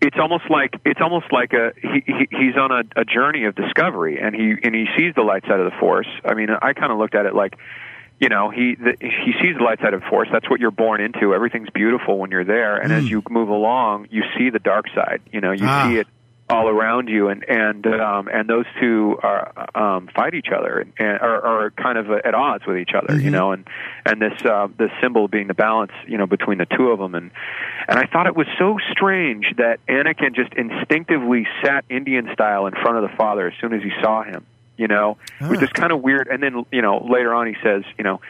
it's 0.00 0.16
almost 0.18 0.48
like 0.48 0.74
it's 0.86 1.00
almost 1.02 1.26
like 1.30 1.52
a 1.52 1.72
he, 1.80 2.02
he 2.06 2.28
he's 2.30 2.56
on 2.56 2.70
a, 2.70 3.00
a 3.00 3.04
journey 3.04 3.44
of 3.44 3.54
discovery, 3.54 4.18
and 4.18 4.34
he 4.34 4.54
and 4.62 4.74
he 4.74 4.86
sees 4.96 5.14
the 5.14 5.22
light 5.22 5.42
side 5.42 5.60
of 5.60 5.70
the 5.70 5.78
force. 5.78 6.08
I 6.24 6.32
mean, 6.32 6.48
I 6.50 6.72
kind 6.72 6.90
of 6.90 6.98
looked 6.98 7.14
at 7.14 7.26
it 7.26 7.34
like 7.34 7.58
you 8.24 8.30
know 8.30 8.48
he 8.48 8.74
the, 8.74 8.96
he 9.00 9.32
sees 9.40 9.54
the 9.58 9.62
light 9.62 9.80
side 9.80 9.92
of 9.94 10.02
force. 10.10 10.28
That's 10.32 10.48
what 10.48 10.58
you're 10.58 10.70
born 10.84 11.00
into. 11.02 11.34
Everything's 11.34 11.68
beautiful 11.82 12.18
when 12.18 12.30
you're 12.30 12.44
there. 12.58 12.76
And 12.82 12.90
as 12.90 13.04
you 13.10 13.22
move 13.28 13.50
along 13.50 14.08
you 14.10 14.22
see 14.36 14.48
the 14.50 14.58
dark 14.72 14.86
side. 14.94 15.20
You 15.30 15.40
know 15.42 15.52
you 15.52 15.66
Ah. 15.66 15.88
see 15.88 15.98
it 15.98 16.06
all 16.48 16.68
around 16.68 17.08
you. 17.08 17.28
And 17.28 17.44
and 17.48 17.86
um 17.86 18.28
and 18.32 18.48
those 18.48 18.64
two 18.80 19.18
are 19.22 19.52
um 19.74 20.08
fight 20.16 20.32
each 20.34 20.48
other 20.58 20.86
and 20.98 21.18
are, 21.20 21.40
are 21.50 21.70
kind 21.72 21.98
of 21.98 22.10
at 22.10 22.34
odds 22.34 22.64
with 22.66 22.78
each 22.78 22.94
other 22.94 23.14
you 23.20 23.30
know? 23.30 23.52
And 23.52 23.62
and 24.06 24.16
this 24.22 24.38
uh 24.44 24.68
this 24.78 24.90
symbol 25.02 25.28
being 25.28 25.48
the 25.48 25.54
balance 25.68 25.92
you 26.06 26.16
know 26.18 26.26
between 26.26 26.58
the 26.58 26.66
two 26.76 26.88
of 26.94 26.98
them. 26.98 27.14
And 27.14 27.30
and 27.88 27.98
I 27.98 28.06
thought 28.06 28.26
it 28.26 28.36
was 28.36 28.46
so 28.58 28.78
strange 28.92 29.44
that 29.58 29.80
Anakin 29.86 30.34
just 30.34 30.52
instinctively 30.54 31.46
sat 31.62 31.84
Indian 31.90 32.30
style 32.32 32.66
in 32.66 32.72
front 32.72 32.96
of 32.96 33.02
the 33.10 33.14
father 33.16 33.48
as 33.48 33.54
soon 33.60 33.74
as 33.74 33.82
he 33.82 33.92
saw 34.02 34.22
him 34.22 34.46
you 34.76 34.88
know 34.88 35.16
it 35.40 35.48
was 35.48 35.60
just 35.60 35.74
kind 35.74 35.92
of 35.92 36.00
weird 36.02 36.28
and 36.28 36.42
then 36.42 36.64
you 36.72 36.82
know 36.82 37.06
later 37.10 37.32
on 37.34 37.46
he 37.46 37.54
says 37.62 37.82
you 37.98 38.04
know 38.04 38.20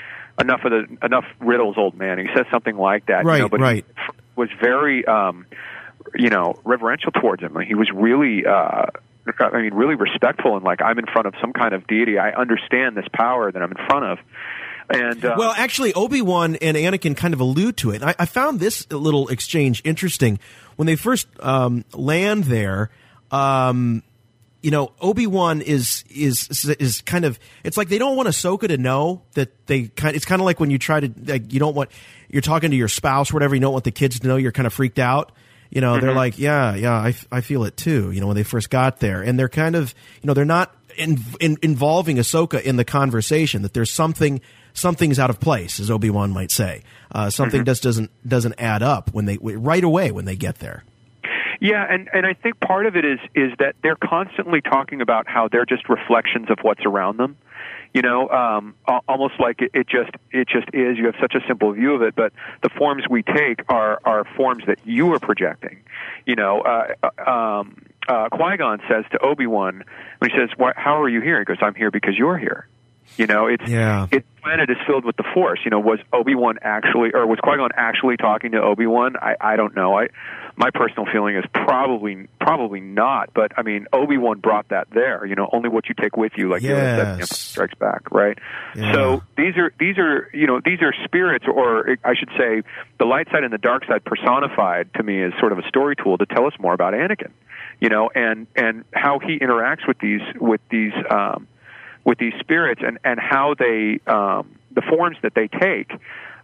enough 0.41 0.61
of 0.65 0.71
the 0.73 0.97
enough 1.05 1.25
riddles 1.41 1.77
old 1.79 1.95
man 1.97 2.19
he 2.19 2.27
says 2.35 2.45
something 2.51 2.77
like 2.77 3.07
that 3.07 3.23
you 3.25 3.29
Right, 3.29 3.39
know, 3.41 3.49
but 3.49 3.61
right. 3.61 3.85
he 3.87 4.03
was 4.37 4.49
very 4.61 5.05
um 5.07 5.47
you 6.15 6.29
know 6.29 6.59
reverential 6.65 7.13
towards 7.13 7.43
him 7.43 7.57
he 7.67 7.75
was 7.75 7.91
really 7.95 8.45
uh 8.47 8.87
I 9.41 9.63
mean, 9.63 9.73
really 9.73 9.95
respectful 9.95 10.55
and 10.55 10.65
like 10.65 10.83
I'm 10.83 10.99
in 10.99 11.07
front 11.07 11.27
of 11.27 11.35
some 11.41 11.55
kind 11.55 11.73
of 11.73 11.87
deity. 11.87 12.19
I 12.19 12.33
understand 12.33 12.95
this 12.95 13.07
power 13.11 13.51
that 13.51 13.63
I'm 13.63 13.71
in 13.71 13.87
front 13.87 14.05
of, 14.05 14.19
and 14.91 15.25
uh, 15.25 15.35
well, 15.39 15.55
actually, 15.57 15.95
Obi 15.95 16.21
Wan 16.21 16.57
and 16.57 16.77
Anakin 16.77 17.17
kind 17.17 17.33
of 17.33 17.41
allude 17.41 17.79
to 17.79 17.91
it. 17.93 18.03
I, 18.03 18.15
I 18.19 18.27
found 18.27 18.61
this 18.61 18.87
little 18.93 19.29
exchange 19.29 19.81
interesting 19.83 20.39
when 20.77 20.85
they 20.85 20.97
first 20.97 21.27
um, 21.41 21.87
land 21.95 22.45
there. 22.45 22.91
Um, 23.31 24.03
you 24.65 24.71
know, 24.71 24.93
Obi 25.01 25.27
Wan 25.27 25.61
is 25.61 26.05
is 26.09 26.49
is 26.81 27.03
kind 27.03 27.25
of. 27.27 27.39
It's 27.65 27.77
like 27.77 27.89
they 27.89 27.99
don't 27.99 28.17
want 28.17 28.29
Ahsoka 28.29 28.67
to 28.69 28.79
know 28.79 29.23
that 29.35 29.67
they 29.67 29.89
kind. 29.89 30.17
It's 30.17 30.25
kind 30.25 30.41
of 30.41 30.47
like 30.47 30.59
when 30.59 30.71
you 30.71 30.79
try 30.79 31.01
to 31.01 31.13
like 31.27 31.53
you 31.53 31.61
don't 31.61 31.75
want 31.77 31.91
you're 32.31 32.41
talking 32.43 32.71
to 32.71 32.77
your 32.77 32.89
spouse 32.89 33.31
or 33.31 33.35
whatever. 33.35 33.55
You 33.55 33.61
don't 33.61 33.73
want 33.73 33.85
the 33.85 33.91
kids 33.91 34.19
to 34.21 34.27
know 34.27 34.37
you're 34.37 34.53
kind 34.53 34.67
of 34.67 34.73
freaked 34.73 34.99
out. 34.99 35.33
You 35.71 35.81
know, 35.81 35.99
they're 36.01 36.13
Mhm. 36.13 36.17
like, 36.17 36.39
yeah, 36.39 36.75
yeah, 36.77 36.93
I, 36.93 37.15
I 37.33 37.41
feel 37.41 37.65
it 37.65 37.77
too. 37.77 38.11
You 38.13 38.21
know, 38.21 38.29
when 38.29 38.37
they 38.37 38.43
first 38.45 38.71
got 38.71 39.01
there, 39.01 39.23
and 39.23 39.37
they're 39.39 39.49
kind 39.49 39.75
of, 39.75 39.93
you 40.23 40.27
know, 40.29 40.33
they're 40.35 40.45
not 40.45 40.73
in, 40.97 41.19
in, 41.41 41.57
involving 41.63 42.17
Ahsoka 42.19 42.63
in 42.63 42.77
the 42.77 42.85
conversation. 42.85 43.63
That 43.63 43.75
there's 43.75 43.91
something, 43.91 44.41
something's 44.73 45.19
out 45.19 45.31
of 45.31 45.41
place, 45.41 45.81
as 45.81 45.91
Obi 45.91 46.11
Wan 46.11 46.31
might 46.31 46.53
say. 46.53 46.85
Uh, 47.11 47.29
something 47.29 47.63
Mhm. 47.63 47.67
just 47.67 47.83
doesn't 47.83 48.11
doesn't 48.27 48.55
add 48.59 48.83
up 48.85 49.11
when 49.13 49.25
they 49.27 49.37
right 49.43 49.83
away 49.83 50.11
when 50.13 50.25
they 50.27 50.37
get 50.37 50.61
there. 50.61 50.85
Yeah, 51.61 51.87
and 51.89 52.09
and 52.13 52.27
I 52.27 52.35
think 52.35 52.61
part 52.61 52.87
of 52.87 52.97
it 52.97 53.05
is 53.05 53.19
is 53.35 53.53
that 53.59 53.77
they're 53.83 53.97
constantly 53.97 54.61
talking 54.61 55.01
about 55.01 55.29
how 55.29 55.49
they're 55.49 55.67
just 55.67 55.89
reflections 55.89 56.51
of 56.51 56.59
what's 56.63 56.85
around 56.85 57.19
them. 57.19 57.37
You 57.93 58.03
know, 58.03 58.29
um, 58.29 58.75
almost 59.09 59.35
like 59.39 59.63
it, 59.63 59.71
it 59.73 59.87
just 59.87 60.11
it 60.33 60.49
just 60.49 60.67
is. 60.73 60.99
You 60.99 61.07
have 61.07 61.15
such 61.21 61.35
a 61.35 61.41
simple 61.47 61.73
view 61.73 61.95
of 61.95 62.03
it, 62.03 62.15
but 62.15 62.33
the 62.63 62.69
forms 62.71 63.05
we 63.09 63.23
take 63.23 63.61
are 63.69 64.01
are 64.05 64.25
forms 64.37 64.65
that 64.67 64.79
you 64.85 65.13
are 65.13 65.21
projecting. 65.21 65.81
You 66.27 66.35
know, 66.35 66.61
uh, 66.61 66.95
uh, 67.03 67.31
um, 67.31 67.83
uh, 68.09 68.29
Qui 68.31 68.57
Gon 68.57 68.81
says 68.89 69.05
to 69.13 69.19
Obi 69.21 69.47
Wan 69.47 69.85
when 70.19 70.31
he 70.31 70.37
says, 70.37 70.51
"How 70.77 71.01
are 71.01 71.09
you 71.09 71.21
here?" 71.21 71.39
He 71.39 71.45
goes, 71.45 71.59
"I'm 71.61 71.75
here 71.75 71.91
because 71.91 72.17
you're 72.19 72.39
here." 72.39 72.67
You 73.17 73.27
know, 73.27 73.47
it's 73.47 73.69
Yeah. 73.69 74.07
its 74.11 74.27
planet 74.43 74.69
is 74.71 74.77
filled 74.87 75.05
with 75.05 75.17
the 75.17 75.25
Force. 75.35 75.61
You 75.65 75.71
know, 75.71 75.79
was 75.81 76.01
Obi 76.13 76.35
Wan 76.35 76.59
actually, 76.63 77.13
or 77.15 77.27
was 77.27 77.39
Qui 77.41 77.57
Gon 77.57 77.71
actually 77.77 78.17
talking 78.17 78.53
to 78.53 78.63
Obi 78.63 78.87
Wan? 78.87 79.17
I 79.21 79.35
I 79.41 79.57
don't 79.57 79.75
know. 79.77 79.97
I 79.99 80.09
my 80.57 80.71
personal 80.71 81.07
feeling 81.13 81.37
is 81.37 81.45
probably 81.53 82.29
probably 82.41 82.81
not. 82.81 83.31
But 83.35 83.53
I 83.57 83.63
mean, 83.63 83.87
Obi 83.93 84.19
Wan 84.19 84.39
brought 84.41 84.69
that 84.69 84.89
there. 84.91 85.25
You 85.27 85.35
know, 85.35 85.49
only 85.53 85.69
what 85.69 85.89
you 85.89 85.95
take 86.01 86.17
with 86.17 86.33
you, 86.37 86.49
like 86.51 86.63
Yoda 86.63 86.69
said 86.77 86.95
in 86.95 87.01
Empire 87.01 87.17
Yes. 87.21 87.39
Strikes 87.39 87.75
Back, 87.77 88.11
right? 88.11 88.39
Yeah. 88.75 88.93
So 88.93 89.23
these 89.37 89.57
are 89.57 89.73
these 89.79 89.97
are 89.99 90.29
you 90.33 90.47
know 90.47 90.61
these 90.65 90.83
are 90.83 90.93
spirits, 91.05 91.47
or 91.53 91.97
I 92.05 92.15
should 92.15 92.31
say, 92.37 92.63
the 92.99 93.05
light 93.07 93.29
side 93.31 93.45
and 93.45 93.53
the 93.53 93.59
dark 93.59 93.85
side 93.87 94.05
personified 94.05 94.93
to 94.95 95.03
me 95.03 95.23
as 95.23 95.33
sort 95.41 95.53
of 95.53 95.59
a 95.59 95.67
story 95.69 95.95
tool 95.97 96.19
to 96.19 96.27
tell 96.27 96.47
us 96.47 96.55
more 96.59 96.75
about 96.75 96.95
Anakin. 96.95 97.31
You 97.81 97.89
know, 97.89 98.11
and 98.15 98.47
and 98.57 98.85
how 98.93 99.19
he 99.21 99.39
interacts 99.39 99.87
with 99.87 99.99
these 99.99 100.21
with 100.41 100.61
these. 100.71 100.93
Um, 101.11 101.47
with 102.05 102.19
these 102.19 102.35
spirits 102.41 102.83
and, 102.85 102.99
and 103.05 103.19
how 103.19 103.55
they 103.59 104.01
um, 104.07 104.59
the 104.73 104.83
forms 104.83 105.17
that 105.23 105.35
they 105.35 105.49
take 105.49 105.93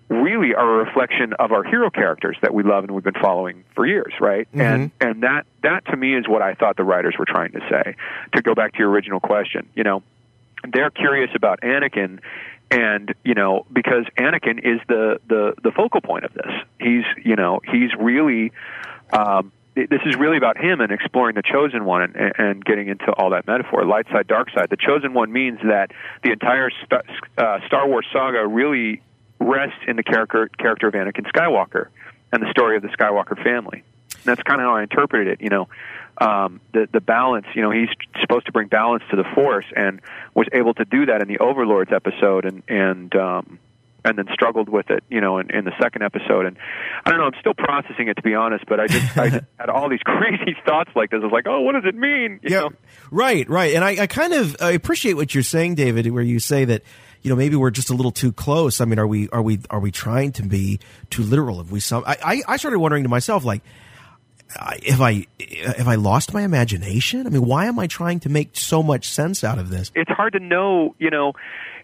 really 0.09 0.55
are 0.55 0.81
a 0.81 0.85
reflection 0.85 1.33
of 1.35 1.53
our 1.53 1.63
hero 1.63 1.89
characters 1.89 2.37
that 2.43 2.53
we 2.53 2.65
love 2.65 2.83
and 2.83 2.93
we've 2.93 3.05
been 3.05 3.15
following 3.15 3.65
for 3.75 3.87
years, 3.87 4.13
right? 4.21 4.49
And 4.53 4.91
and 5.01 5.23
that 5.23 5.47
that 5.63 5.87
to 5.87 5.97
me 5.97 6.17
is 6.17 6.27
what 6.29 6.43
I 6.43 6.55
thought 6.55 6.77
the 6.77 6.85
writers 6.85 7.15
were 7.19 7.27
trying 7.27 7.53
to 7.53 7.61
say. 7.71 7.95
To 8.35 8.43
go 8.43 8.55
back 8.55 8.73
to 8.73 8.79
your 8.79 8.91
original 8.91 9.21
question, 9.21 9.69
you 9.75 9.85
know, 9.85 10.03
they're 10.73 10.91
curious 10.91 11.31
about 11.35 11.61
Anakin 11.61 12.21
and 12.71 13.15
you 13.25 13.35
know 13.35 13.67
because 13.73 14.05
Anakin 14.19 14.59
is 14.59 14.81
the 14.89 15.21
the 15.29 15.55
the 15.63 15.71
focal 15.71 16.01
point 16.01 16.25
of 16.25 16.35
this. 16.35 16.53
He's 16.81 17.05
you 17.23 17.37
know 17.37 17.61
he's 17.71 17.91
really 17.99 18.53
um, 19.13 19.53
this 19.75 20.01
is 20.05 20.17
really 20.17 20.37
about 20.37 20.57
him 20.57 20.81
and 20.81 20.91
exploring 20.91 21.37
the 21.37 21.43
chosen 21.43 21.85
one 21.85 22.03
and, 22.03 22.33
and 22.39 22.65
getting 22.65 22.89
into 22.89 23.13
all 23.13 23.31
that 23.31 23.47
metaphor 23.47 23.85
light 23.85 24.07
side 24.11 24.27
dark 24.27 24.51
side. 24.51 24.69
The 24.71 24.77
chosen 24.77 25.15
one 25.15 25.33
means 25.33 25.61
that 25.63 25.93
the 26.23 26.33
entire 26.33 26.71
Star, 26.85 27.05
uh, 27.39 27.61
Star 27.67 27.89
Wars 27.89 28.07
saga 28.13 28.47
really 28.47 29.01
rests 29.39 29.79
in 29.87 29.97
the 29.97 30.03
character 30.03 30.49
character 30.59 30.89
of 30.89 30.95
Anakin 30.95 31.27
Skywalker 31.33 31.89
and 32.33 32.43
the 32.43 32.51
story 32.51 32.77
of 32.77 32.83
the 32.83 32.89
Skywalker 32.89 33.43
family. 33.43 33.83
And 34.15 34.25
that's 34.25 34.43
kind 34.43 34.61
of 34.61 34.67
how 34.67 34.75
I 34.77 34.83
interpreted 34.83 35.29
it 35.29 35.41
you 35.41 35.49
know. 35.49 35.69
Um, 36.19 36.61
the 36.73 36.87
the 36.93 37.01
balance 37.01 37.47
you 37.55 37.63
know 37.63 37.71
he's 37.71 37.89
supposed 38.21 38.47
to 38.47 38.53
bring 38.53 38.69
balance 38.69 39.05
to 39.11 39.17
the 39.17 39.25
force 39.35 39.65
and 39.75 40.01
was 40.35 40.49
able 40.53 40.75
to 40.75 40.85
do 40.85 41.07
that 41.07 41.23
in 41.23 41.29
the 41.29 41.39
Overlords 41.39 41.93
episode 41.93 42.45
and 42.45 42.63
and 42.69 43.15
um, 43.15 43.59
and 44.05 44.19
then 44.19 44.27
struggled 44.33 44.69
with 44.69 44.91
it, 44.91 45.05
you 45.11 45.21
know, 45.21 45.39
in, 45.39 45.51
in 45.51 45.65
the 45.65 45.73
second 45.81 46.03
episode. 46.03 46.47
And 46.47 46.57
I 47.05 47.11
don't 47.11 47.19
know, 47.19 47.27
I'm 47.27 47.41
still 47.41 47.55
processing 47.55 48.09
it 48.09 48.15
to 48.15 48.23
be 48.23 48.35
honest, 48.35 48.65
but 48.67 48.81
I 48.81 48.87
just 48.87 49.17
I 49.17 49.31
just 49.31 49.45
had 49.59 49.69
all 49.69 49.89
these 49.89 50.01
crazy 50.05 50.57
thoughts 50.65 50.91
like 50.95 51.11
this. 51.11 51.21
I 51.21 51.25
was 51.25 51.33
like, 51.33 51.47
oh, 51.47 51.61
what 51.61 51.73
does 51.73 51.85
it 51.87 51.95
mean? 51.95 52.41
You 52.43 52.51
yeah, 52.51 52.61
know? 52.61 52.71
right, 53.11 53.49
right. 53.49 53.75
And 53.75 53.85
I, 53.85 54.03
I 54.03 54.07
kind 54.07 54.33
of 54.33 54.57
I 54.61 54.73
appreciate 54.73 55.15
what 55.15 55.35
you're 55.35 55.43
saying, 55.43 55.75
David, 55.75 56.11
where 56.11 56.23
you 56.23 56.39
say 56.39 56.65
that 56.65 56.83
you 57.23 57.31
know 57.31 57.37
maybe 57.37 57.57
we're 57.57 57.71
just 57.71 57.91
a 57.91 57.95
little 57.95 58.13
too 58.13 58.33
close. 58.33 58.81
I 58.81 58.85
mean, 58.85 58.99
are 58.99 59.07
we 59.07 59.29
are 59.31 59.43
we 59.43 59.61
are 59.71 59.81
we 59.81 59.91
trying 59.91 60.33
to 60.33 60.43
be 60.43 60.81
too 61.11 61.23
literal? 61.23 61.59
Have 61.59 61.71
we 61.71 61.81
some? 61.81 62.05
I 62.07 62.17
I, 62.23 62.43
I 62.55 62.57
started 62.57 62.79
wondering 62.79 63.05
to 63.05 63.09
myself 63.09 63.45
like. 63.45 63.63
If 64.83 65.01
I 65.01 65.27
if 65.39 65.87
I 65.87 65.95
lost 65.95 66.35
my 66.35 66.43
imagination, 66.43 67.25
I 67.25 67.31
mean, 67.31 67.47
why 67.47 67.67
am 67.67 67.79
I 67.79 67.87
trying 67.87 68.19
to 68.21 68.29
make 68.29 68.57
so 68.57 68.83
much 68.83 69.09
sense 69.09 69.45
out 69.45 69.61
of 69.61 69.71
this? 69.71 69.93
It's 69.95 70.11
hard 70.11 70.33
to 70.33 70.41
know, 70.41 70.97
you 70.99 71.09
know. 71.09 71.35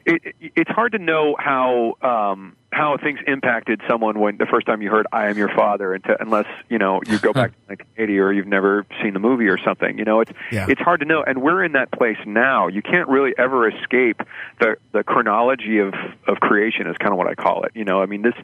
It, 0.08 0.36
it's 0.40 0.70
hard 0.70 0.92
to 0.92 0.98
know 0.98 1.34
how 1.36 1.94
um, 2.00 2.54
how 2.72 2.96
things 2.96 3.18
impacted 3.26 3.80
someone 3.88 4.20
when 4.20 4.36
the 4.36 4.46
first 4.46 4.64
time 4.64 4.80
you 4.80 4.88
heard 4.88 5.04
"I 5.10 5.26
am 5.30 5.36
your 5.36 5.48
father," 5.48 5.98
unless 6.20 6.46
you 6.68 6.78
know 6.78 7.00
you 7.08 7.18
go 7.18 7.32
back 7.32 7.50
to 7.50 7.58
1980 7.66 8.18
or 8.20 8.32
you've 8.32 8.46
never 8.46 8.86
seen 9.02 9.14
the 9.14 9.18
movie 9.18 9.48
or 9.48 9.58
something. 9.58 9.98
You 9.98 10.04
know, 10.04 10.20
it's 10.20 10.30
Yeah. 10.52 10.66
it's 10.68 10.80
hard 10.80 11.00
to 11.00 11.06
know, 11.06 11.24
and 11.24 11.42
we're 11.42 11.64
in 11.64 11.72
that 11.72 11.90
place 11.90 12.18
now. 12.24 12.68
You 12.68 12.82
can't 12.82 13.08
really 13.08 13.34
ever 13.36 13.68
escape 13.68 14.20
the 14.60 14.76
the 14.92 15.02
chronology 15.02 15.78
of 15.78 15.92
of 16.28 16.38
creation, 16.38 16.86
is 16.86 16.96
kind 16.98 17.10
of 17.10 17.18
what 17.18 17.26
I 17.26 17.34
call 17.34 17.64
it. 17.64 17.72
You 17.74 17.84
know, 17.84 18.00
I 18.00 18.06
mean 18.06 18.22
this. 18.22 18.34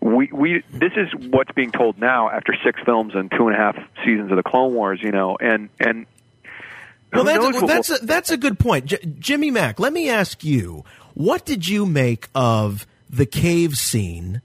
We, 0.00 0.30
we 0.32 0.64
this 0.72 0.92
is 0.96 1.08
what's 1.30 1.52
being 1.52 1.70
told 1.72 1.98
now 1.98 2.30
after 2.30 2.56
six 2.64 2.80
films 2.86 3.14
and 3.14 3.30
two 3.30 3.48
and 3.48 3.54
a 3.54 3.58
half 3.58 3.76
seasons 4.04 4.30
of 4.30 4.36
the 4.38 4.42
Clone 4.42 4.72
Wars, 4.74 5.00
you 5.02 5.12
know, 5.12 5.36
and 5.38 5.68
and 5.78 6.06
Well, 7.12 7.24
that's 7.24 7.38
well, 7.60 7.66
that's 7.66 7.90
a, 7.90 8.04
that's 8.06 8.30
a 8.30 8.36
good 8.38 8.58
point, 8.58 8.86
J- 8.86 8.98
Jimmy 9.18 9.50
Mack. 9.50 9.78
Let 9.78 9.92
me 9.92 10.08
ask 10.08 10.42
you, 10.42 10.84
what 11.14 11.44
did 11.44 11.68
you 11.68 11.86
make 11.86 12.28
of 12.34 12.86
the 13.10 13.26
cave 13.26 13.76
scene 13.76 14.42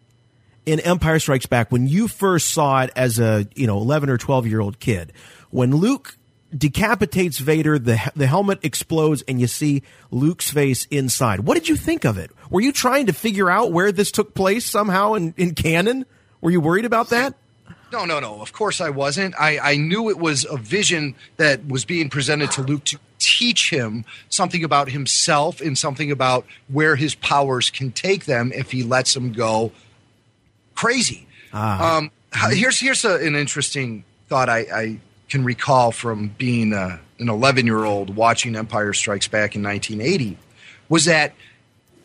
in 0.66 0.80
Empire 0.82 1.20
Strikes 1.20 1.46
Back 1.46 1.72
when 1.72 1.88
you 1.88 2.08
first 2.08 2.50
saw 2.50 2.84
it 2.84 2.92
as 2.96 3.20
a 3.20 3.48
you 3.56 3.68
know 3.68 3.78
eleven 3.78 4.10
or 4.10 4.18
twelve 4.18 4.48
year 4.48 4.60
old 4.60 4.80
kid? 4.80 5.14
When 5.50 5.76
Luke 5.76 6.18
decapitates 6.56 7.40
Vader, 7.40 7.80
the 7.80 8.00
the 8.16 8.28
helmet 8.28 8.60
explodes, 8.64 9.24
and 9.28 9.40
you 9.40 9.48
see 9.48 9.84
Luke's 10.12 10.50
face 10.50 10.86
inside. 10.92 11.42
What 11.42 11.56
did 11.56 11.68
you 11.68 11.76
think 11.76 12.06
of 12.06 12.18
it? 12.18 12.32
Were 12.50 12.62
you 12.62 12.72
trying 12.72 13.08
to 13.08 13.14
figure 13.14 13.50
out 13.50 13.72
where 13.72 13.92
this 13.92 14.12
took 14.12 14.34
place 14.34 14.66
somehow 14.66 15.14
in, 15.14 15.34
in 15.38 15.56
canon? 15.56 16.06
Were 16.42 16.52
you 16.52 16.62
worried 16.62 16.86
about 16.86 17.10
that? 17.10 17.34
No, 17.92 18.06
no, 18.06 18.20
no. 18.20 18.42
Of 18.42 18.54
course 18.54 18.82
I 18.82 18.90
wasn't. 18.90 19.36
I, 19.40 19.60
I 19.60 19.78
knew 19.78 20.10
it 20.10 20.18
was 20.18 20.46
a 20.50 20.58
vision 20.58 21.16
that 21.38 21.66
was 21.68 21.86
being 21.86 22.10
presented 22.10 22.52
to 22.52 22.62
Luke 22.62 22.84
to 22.86 23.00
teach 23.20 23.70
him 23.70 24.06
something 24.30 24.64
about 24.64 24.90
himself 24.90 25.62
and 25.62 25.78
something 25.78 26.12
about 26.12 26.46
where 26.68 26.96
his 26.96 27.16
powers 27.16 27.70
can 27.70 27.92
take 27.92 28.26
them 28.26 28.52
if 28.54 28.72
he 28.72 28.84
lets 28.84 29.14
them 29.14 29.32
go 29.32 29.72
crazy. 30.76 31.28
Um, 31.98 32.12
here's 32.52 32.80
here's 32.80 33.06
a, 33.06 33.16
an 33.16 33.36
interesting 33.36 34.04
thought 34.28 34.50
I, 34.50 34.60
I 34.60 35.00
can 35.30 35.44
recall 35.44 35.92
from 35.92 36.30
being 36.38 36.74
uh 36.74 37.00
an 37.20 37.30
11 37.30 37.66
year 37.66 37.84
old 37.84 38.16
watching 38.16 38.56
Empire 38.56 38.94
Strikes 38.94 39.28
Back 39.28 39.56
in 39.56 39.64
1980 39.64 40.38
was 40.90 41.06
that 41.06 41.34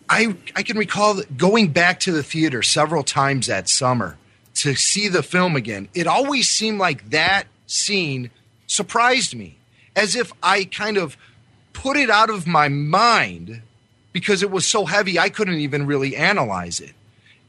I 0.09 0.35
I 0.57 0.63
can 0.63 0.79
recall 0.79 1.21
going 1.37 1.69
back 1.69 2.01
to 2.01 2.13
the 2.13 2.23
theater 2.23 2.63
several 2.63 3.03
times 3.03 3.49
that 3.49 3.69
summer 3.69 4.17
to 4.63 4.75
see 4.77 5.09
the 5.09 5.23
film 5.23 5.57
again. 5.57 5.89
It 5.93 6.07
always 6.07 6.49
seemed 6.49 6.79
like 6.79 7.11
that 7.11 7.47
scene 7.67 8.31
surprised 8.67 9.35
me, 9.35 9.59
as 9.97 10.15
if 10.15 10.33
I 10.43 10.65
kind 10.65 10.97
of 10.97 11.17
put 11.73 11.97
it 11.97 12.11
out 12.11 12.31
of 12.31 12.47
my 12.47 12.69
mind 12.69 13.63
because 14.13 14.43
it 14.43 14.51
was 14.51 14.67
so 14.67 14.85
heavy 14.85 15.19
I 15.19 15.31
couldn't 15.31 15.59
even 15.59 15.87
really 15.87 16.15
analyze 16.15 16.81
it. 16.81 16.93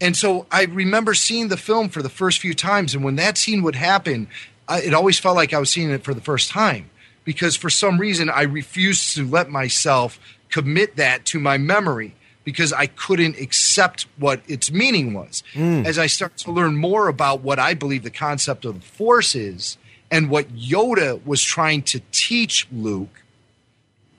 And 0.01 0.17
so 0.17 0.47
I 0.51 0.65
remember 0.65 1.13
seeing 1.13 1.49
the 1.49 1.57
film 1.57 1.89
for 1.89 2.01
the 2.01 2.09
first 2.09 2.39
few 2.39 2.53
times, 2.53 2.95
and 2.95 3.03
when 3.03 3.15
that 3.17 3.37
scene 3.37 3.61
would 3.63 3.75
happen, 3.75 4.27
I, 4.67 4.81
it 4.81 4.93
always 4.93 5.19
felt 5.19 5.35
like 5.35 5.53
I 5.53 5.59
was 5.59 5.69
seeing 5.69 5.91
it 5.91 6.03
for 6.03 6.13
the 6.13 6.21
first 6.21 6.49
time 6.49 6.89
because 7.23 7.55
for 7.55 7.69
some 7.69 7.99
reason 7.99 8.29
I 8.29 8.43
refused 8.43 9.15
to 9.15 9.27
let 9.27 9.49
myself 9.49 10.19
commit 10.49 10.95
that 10.95 11.25
to 11.25 11.39
my 11.39 11.57
memory 11.57 12.15
because 12.43 12.73
I 12.73 12.87
couldn't 12.87 13.39
accept 13.39 14.07
what 14.17 14.41
its 14.47 14.71
meaning 14.71 15.13
was. 15.13 15.43
Hmm. 15.53 15.83
As 15.85 15.97
I 15.97 16.07
start 16.07 16.37
to 16.37 16.51
learn 16.51 16.75
more 16.75 17.07
about 17.07 17.41
what 17.41 17.59
I 17.59 17.73
believe 17.73 18.03
the 18.03 18.09
concept 18.09 18.65
of 18.65 18.75
the 18.75 18.85
Force 18.85 19.35
is 19.35 19.77
and 20.11 20.29
what 20.29 20.53
Yoda 20.55 21.25
was 21.25 21.41
trying 21.41 21.83
to 21.83 22.01
teach 22.11 22.67
Luke, 22.71 23.23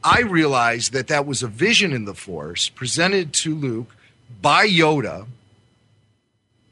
I 0.02 0.20
realized 0.20 0.92
that 0.92 1.06
that 1.08 1.26
was 1.26 1.42
a 1.42 1.48
vision 1.48 1.92
in 1.92 2.04
the 2.04 2.14
Force 2.14 2.68
presented 2.68 3.32
to 3.34 3.54
Luke 3.54 3.96
by 4.42 4.66
Yoda. 4.66 5.26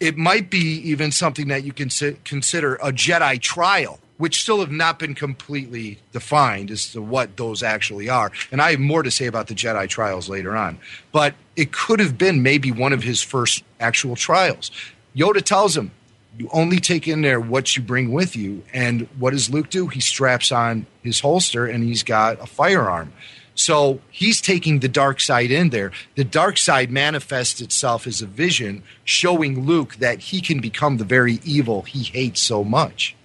It 0.00 0.16
might 0.16 0.50
be 0.50 0.58
even 0.58 1.12
something 1.12 1.48
that 1.48 1.64
you 1.64 1.72
can 1.72 1.88
consider 2.24 2.74
a 2.76 2.92
Jedi 2.92 3.40
trial, 3.40 4.00
which 4.22 4.40
still 4.40 4.61
have 4.61 4.70
not 4.70 5.00
been 5.00 5.16
completely 5.16 5.98
defined 6.12 6.70
as 6.70 6.92
to 6.92 7.02
what 7.02 7.37
those 7.37 7.61
actually 7.61 8.08
are. 8.08 8.30
And 8.52 8.62
I 8.62 8.70
have 8.70 8.78
more 8.78 9.02
to 9.02 9.11
say 9.11 9.26
about 9.26 9.48
the 9.48 9.54
Jedi 9.54 9.88
trials 9.88 10.28
later 10.28 10.56
on. 10.56 10.78
But 11.11 11.35
it 11.56 11.72
could 11.72 11.98
have 11.98 12.16
been 12.18 12.40
maybe 12.40 12.70
one 12.70 12.92
of 12.92 13.02
his 13.02 13.20
first 13.20 13.64
actual 13.80 14.14
trials. 14.14 14.70
Yoda 15.16 15.42
tells 15.42 15.76
him, 15.76 15.90
you 16.38 16.48
only 16.52 16.78
take 16.78 17.08
in 17.08 17.22
there 17.22 17.40
what 17.40 17.76
you 17.76 17.82
bring 17.82 18.12
with 18.12 18.37
you. 18.37 18.62
And 18.72 19.08
what 19.18 19.32
does 19.32 19.50
Luke 19.50 19.70
do? 19.70 19.88
He 19.88 19.98
straps 19.98 20.52
on 20.52 20.87
his 21.02 21.18
holster 21.18 21.66
and 21.66 21.82
he's 21.82 22.04
got 22.04 22.40
a 22.40 22.46
firearm. 22.46 23.12
So 23.56 23.98
he's 24.08 24.40
taking 24.40 24.78
the 24.78 24.88
dark 24.88 25.18
side 25.18 25.50
in 25.50 25.70
there. 25.70 25.90
The 26.14 26.22
dark 26.22 26.58
side 26.58 26.92
manifests 26.92 27.61
itself 27.61 28.06
as 28.06 28.22
a 28.22 28.26
vision 28.26 28.85
showing 29.02 29.66
Luke 29.66 29.96
that 29.96 30.20
he 30.20 30.40
can 30.40 30.61
become 30.61 30.98
the 30.98 31.04
very 31.04 31.40
evil 31.44 31.82
he 31.82 32.04
hates 32.04 32.40
so 32.40 32.62
much. 32.62 33.16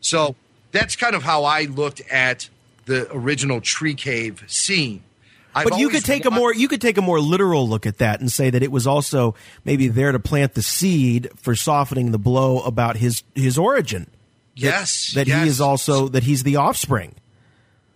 So 0.00 0.34
that's 0.72 0.96
kind 0.96 1.14
of 1.14 1.22
how 1.22 1.44
I 1.44 1.62
looked 1.64 2.00
at 2.10 2.48
the 2.86 3.08
original 3.12 3.60
tree 3.60 3.94
cave 3.94 4.44
scene. 4.46 5.02
I've 5.54 5.68
but 5.68 5.78
you 5.78 5.88
could 5.88 6.04
take 6.04 6.24
a 6.24 6.30
more 6.30 6.52
you 6.52 6.66
could 6.66 6.80
take 6.80 6.98
a 6.98 7.02
more 7.02 7.20
literal 7.20 7.68
look 7.68 7.86
at 7.86 7.98
that 7.98 8.20
and 8.20 8.30
say 8.30 8.50
that 8.50 8.62
it 8.62 8.72
was 8.72 8.86
also 8.86 9.36
maybe 9.64 9.86
there 9.88 10.10
to 10.10 10.18
plant 10.18 10.54
the 10.54 10.62
seed 10.62 11.30
for 11.36 11.54
softening 11.54 12.10
the 12.10 12.18
blow 12.18 12.60
about 12.60 12.96
his 12.96 13.22
his 13.34 13.56
origin. 13.58 14.04
That- 14.04 14.10
Yes, 14.56 15.12
that, 15.14 15.26
yes. 15.26 15.42
he 15.42 15.48
is 15.48 15.60
also 15.60 16.06
that 16.08 16.22
he's 16.22 16.42
the 16.44 16.56
offspring. 16.56 17.10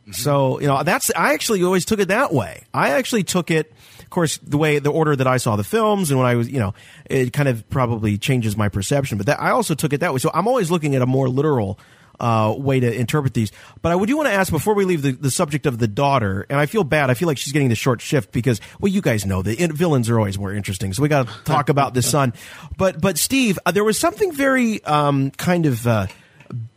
Mm-hmm. 0.03 0.13
So 0.13 0.61
you 0.61 0.67
know 0.67 0.83
that's 0.83 1.11
I 1.15 1.35
actually 1.35 1.63
always 1.63 1.85
took 1.85 2.01
it 2.01 2.09
that 2.09 2.33
way. 2.33 2.65
I 2.73 2.91
actually 2.91 3.25
took 3.25 3.51
it, 3.51 3.73
of 4.09 4.11
course, 4.11 4.39
the 4.39 4.57
way 4.57 4.79
the 4.79 4.91
order 4.91 5.15
that 5.15 5.27
I 5.27 5.37
saw 5.37 5.57
the 5.57 5.65
films 5.65 6.11
and 6.11 6.19
when 6.19 6.27
I 6.27 6.35
was 6.35 6.49
you 6.49 6.59
know 6.59 6.73
it 7.11 7.35
kind 7.35 7.47
of 7.47 7.69
probably 7.69 8.17
changes 8.17 8.57
my 8.57 8.71
perception. 8.71 9.19
But 9.19 9.27
that, 9.27 9.39
I 9.39 9.51
also 9.51 9.75
took 9.75 9.93
it 9.93 10.01
that 10.01 10.15
way. 10.15 10.19
So 10.19 10.31
I'm 10.33 10.49
always 10.49 10.71
looking 10.71 10.95
at 10.95 11.03
a 11.03 11.07
more 11.07 11.29
literal 11.29 11.79
uh, 12.19 12.55
way 12.57 12.81
to 12.81 12.91
interpret 12.91 13.35
these. 13.35 13.53
But 13.83 13.93
I 13.93 13.97
would 13.97 14.07
do 14.07 14.17
want 14.17 14.31
to 14.31 14.33
ask 14.33 14.51
before 14.51 14.73
we 14.73 14.87
leave 14.87 15.03
the, 15.03 15.13
the 15.13 15.31
subject 15.31 15.67
of 15.67 15.77
the 15.77 15.87
daughter, 15.87 16.47
and 16.49 16.59
I 16.59 16.65
feel 16.65 16.85
bad. 16.85 17.11
I 17.11 17.15
feel 17.15 17.29
like 17.29 17.37
she's 17.37 17.53
getting 17.53 17.69
the 17.69 17.75
short 17.75 18.01
shift 18.01 18.33
because, 18.33 18.63
well, 18.81 18.91
you 18.91 19.03
guys 19.03 19.27
know 19.27 19.43
the 19.43 19.55
in- 19.55 19.77
villains 19.77 20.09
are 20.09 20.19
always 20.19 20.39
more 20.39 20.55
interesting. 20.55 20.95
So 20.95 21.03
we 21.03 21.11
got 21.11 21.29
to 21.29 21.45
talk 21.45 21.69
about 21.69 21.93
the 21.93 22.01
son. 22.01 22.33
But 22.79 22.99
but 22.99 23.19
Steve, 23.19 23.59
uh, 23.67 23.73
there 23.73 23.85
was 23.85 23.99
something 23.99 24.33
very 24.33 24.83
um, 24.85 25.33
kind 25.33 25.67
of 25.67 25.87
uh, 25.87 26.07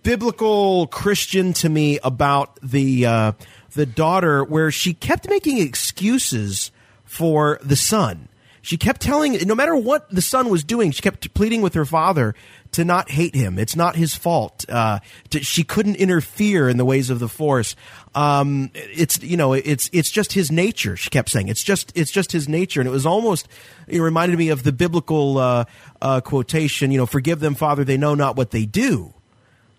biblical 0.04 0.88
Christian 0.88 1.54
to 1.54 1.70
me 1.70 1.98
about 2.04 2.60
the 2.62 3.06
uh, 3.06 3.32
the 3.72 3.86
daughter, 3.86 4.44
where 4.44 4.70
she 4.70 4.94
kept 4.94 5.30
making 5.30 5.60
excuses 5.60 6.72
for 7.12 7.60
the 7.62 7.76
son. 7.76 8.30
She 8.62 8.78
kept 8.78 9.02
telling, 9.02 9.34
no 9.46 9.54
matter 9.54 9.76
what 9.76 10.10
the 10.12 10.22
son 10.22 10.48
was 10.48 10.64
doing, 10.64 10.92
she 10.92 11.02
kept 11.02 11.34
pleading 11.34 11.62
with 11.62 11.74
her 11.74 11.84
father 11.84 12.36
to 12.72 12.86
not 12.86 13.10
hate 13.10 13.36
him. 13.36 13.60
It's 13.60 13.76
not 13.76 13.98
his 13.98 14.16
fault. 14.16 14.64
Uh, 14.70 15.00
to, 15.32 15.44
she 15.44 15.66
couldn't 15.66 15.98
interfere 15.98 16.70
in 16.70 16.78
the 16.78 16.86
ways 16.86 17.10
of 17.10 17.20
the 17.20 17.28
force. 17.28 17.76
Um, 18.16 18.72
it's 18.74 19.22
you 19.22 19.36
know, 19.36 19.52
it's 19.52 19.90
it's 19.92 20.10
just 20.10 20.32
his 20.32 20.54
nature. 20.54 20.96
She 20.96 21.10
kept 21.10 21.30
saying 21.30 21.50
it's 21.50 21.64
just 21.64 21.92
it's 21.96 22.12
just 22.12 22.32
his 22.32 22.48
nature, 22.48 22.80
and 22.80 22.88
it 22.88 22.92
was 22.92 23.06
almost 23.06 23.50
it 23.90 24.00
reminded 24.00 24.38
me 24.38 24.48
of 24.48 24.64
the 24.64 24.72
biblical 24.72 25.38
uh, 25.38 25.66
uh, 26.02 26.22
quotation. 26.22 26.92
You 26.92 27.00
know, 27.00 27.06
forgive 27.06 27.42
them, 27.42 27.56
Father, 27.56 27.84
they 27.84 27.98
know 27.98 28.16
not 28.16 28.38
what 28.38 28.52
they 28.52 28.66
do. 28.66 29.14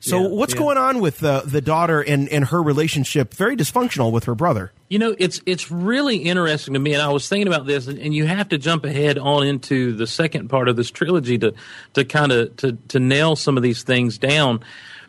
So 0.03 0.21
Yeah, 0.21 0.29
what's 0.31 0.53
yeah. 0.53 0.59
going 0.59 0.79
on 0.79 1.01
with 1.01 1.21
the 1.21 1.43
the 1.47 1.61
daughter 1.61 2.01
and 2.01 2.29
and 2.29 2.47
her 2.47 2.61
relationship? 2.61 3.35
Very 3.35 3.57
dysfunctional 3.57 4.11
with 4.11 4.25
her 4.25 4.35
brother. 4.35 4.73
You 4.89 4.99
know, 4.99 5.15
it's 5.17 5.41
it's 5.47 5.71
really 5.71 6.17
interesting 6.17 6.75
to 6.75 6.81
me, 6.81 6.93
and 6.93 7.01
I 7.01 7.09
was 7.11 7.29
thinking 7.29 7.47
about 7.47 7.67
this, 7.67 7.87
and, 7.87 8.01
and 8.01 8.13
you 8.13 8.27
have 8.27 8.49
to 8.49 8.59
jump 8.59 8.85
ahead 8.85 9.17
on 9.17 9.47
into 9.47 9.93
the 9.93 10.09
second 10.09 10.49
part 10.49 10.69
of 10.69 10.75
this 10.75 10.91
trilogy 10.91 11.39
to 11.39 11.55
to 11.95 12.05
kind 12.05 12.33
of 12.33 12.57
to 12.57 12.73
to 12.89 12.99
nail 12.99 13.37
some 13.37 13.57
of 13.57 13.63
these 13.63 13.85
things 13.85 14.19
down. 14.19 14.59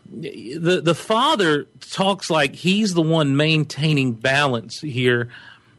The 0.06 0.80
the 0.84 0.94
father 0.94 1.66
talks 1.80 2.30
like 2.30 2.54
he's 2.54 2.94
the 2.94 3.02
one 3.02 3.36
maintaining 3.36 4.14
balance 4.14 4.80
here, 4.80 5.30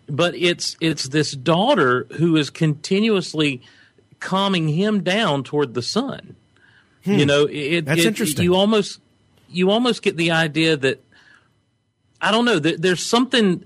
but 0.09 0.35
it's 0.35 0.77
it's 0.81 1.09
this 1.09 1.31
daughter 1.31 2.09
who 2.16 2.35
is 2.35 2.50
continuously 2.50 3.62
calming 4.18 4.66
him 4.66 5.05
down 5.05 5.44
toward 5.44 5.74
the 5.74 5.83
son. 5.83 6.35
You 7.05 7.20
hmm. 7.20 7.27
know, 7.27 7.46
it, 7.50 7.85
That's 7.85 8.00
it- 8.00 8.07
interesting. 8.07 8.44
You 8.44 8.55
almost 8.57 8.98
you 9.55 9.71
almost 9.71 10.03
get 10.03 10.17
the 10.17 10.33
idea 10.33 10.77
that 10.77 11.03
I 12.21 12.31
don't 12.31 12.45
know. 12.45 12.59
There, 12.59 12.77
there's 12.77 13.05
something. 13.05 13.64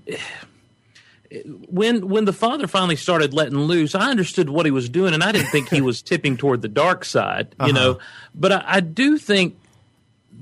when 1.69 2.07
when 2.07 2.25
the 2.25 2.33
father 2.33 2.67
finally 2.67 2.95
started 2.95 3.33
letting 3.33 3.57
loose, 3.57 3.95
I 3.95 4.09
understood 4.11 4.49
what 4.49 4.65
he 4.65 4.71
was 4.71 4.89
doing, 4.89 5.13
and 5.13 5.23
I 5.23 5.31
didn't 5.31 5.49
think 5.49 5.69
he 5.69 5.81
was 5.81 6.01
tipping 6.03 6.37
toward 6.37 6.61
the 6.61 6.67
dark 6.67 7.05
side, 7.05 7.55
you 7.59 7.65
uh-huh. 7.65 7.71
know. 7.71 7.99
But 8.35 8.51
I, 8.51 8.63
I, 8.65 8.79
do 8.81 9.17
think 9.17 9.57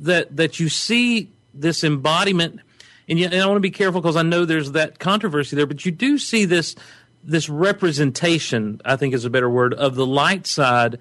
that 0.01 0.35
that 0.35 0.59
you 0.59 0.69
see 0.69 1.29
this 1.53 1.83
embodiment, 1.83 2.59
and, 3.07 3.19
yet, 3.19 3.33
and 3.33 3.41
I 3.41 3.45
want 3.45 3.57
to 3.57 3.61
be 3.61 3.71
careful 3.71 4.01
because 4.01 4.15
I 4.15 4.23
know 4.23 4.45
there's 4.45 4.71
that 4.73 4.99
controversy 4.99 5.55
there, 5.55 5.67
but 5.67 5.85
you 5.85 5.91
do 5.91 6.17
see 6.17 6.45
this 6.45 6.75
this 7.23 7.49
representation. 7.49 8.81
I 8.83 8.95
think 8.95 9.13
is 9.13 9.25
a 9.25 9.29
better 9.29 9.49
word 9.49 9.73
of 9.73 9.95
the 9.95 10.05
light 10.05 10.47
side, 10.47 10.97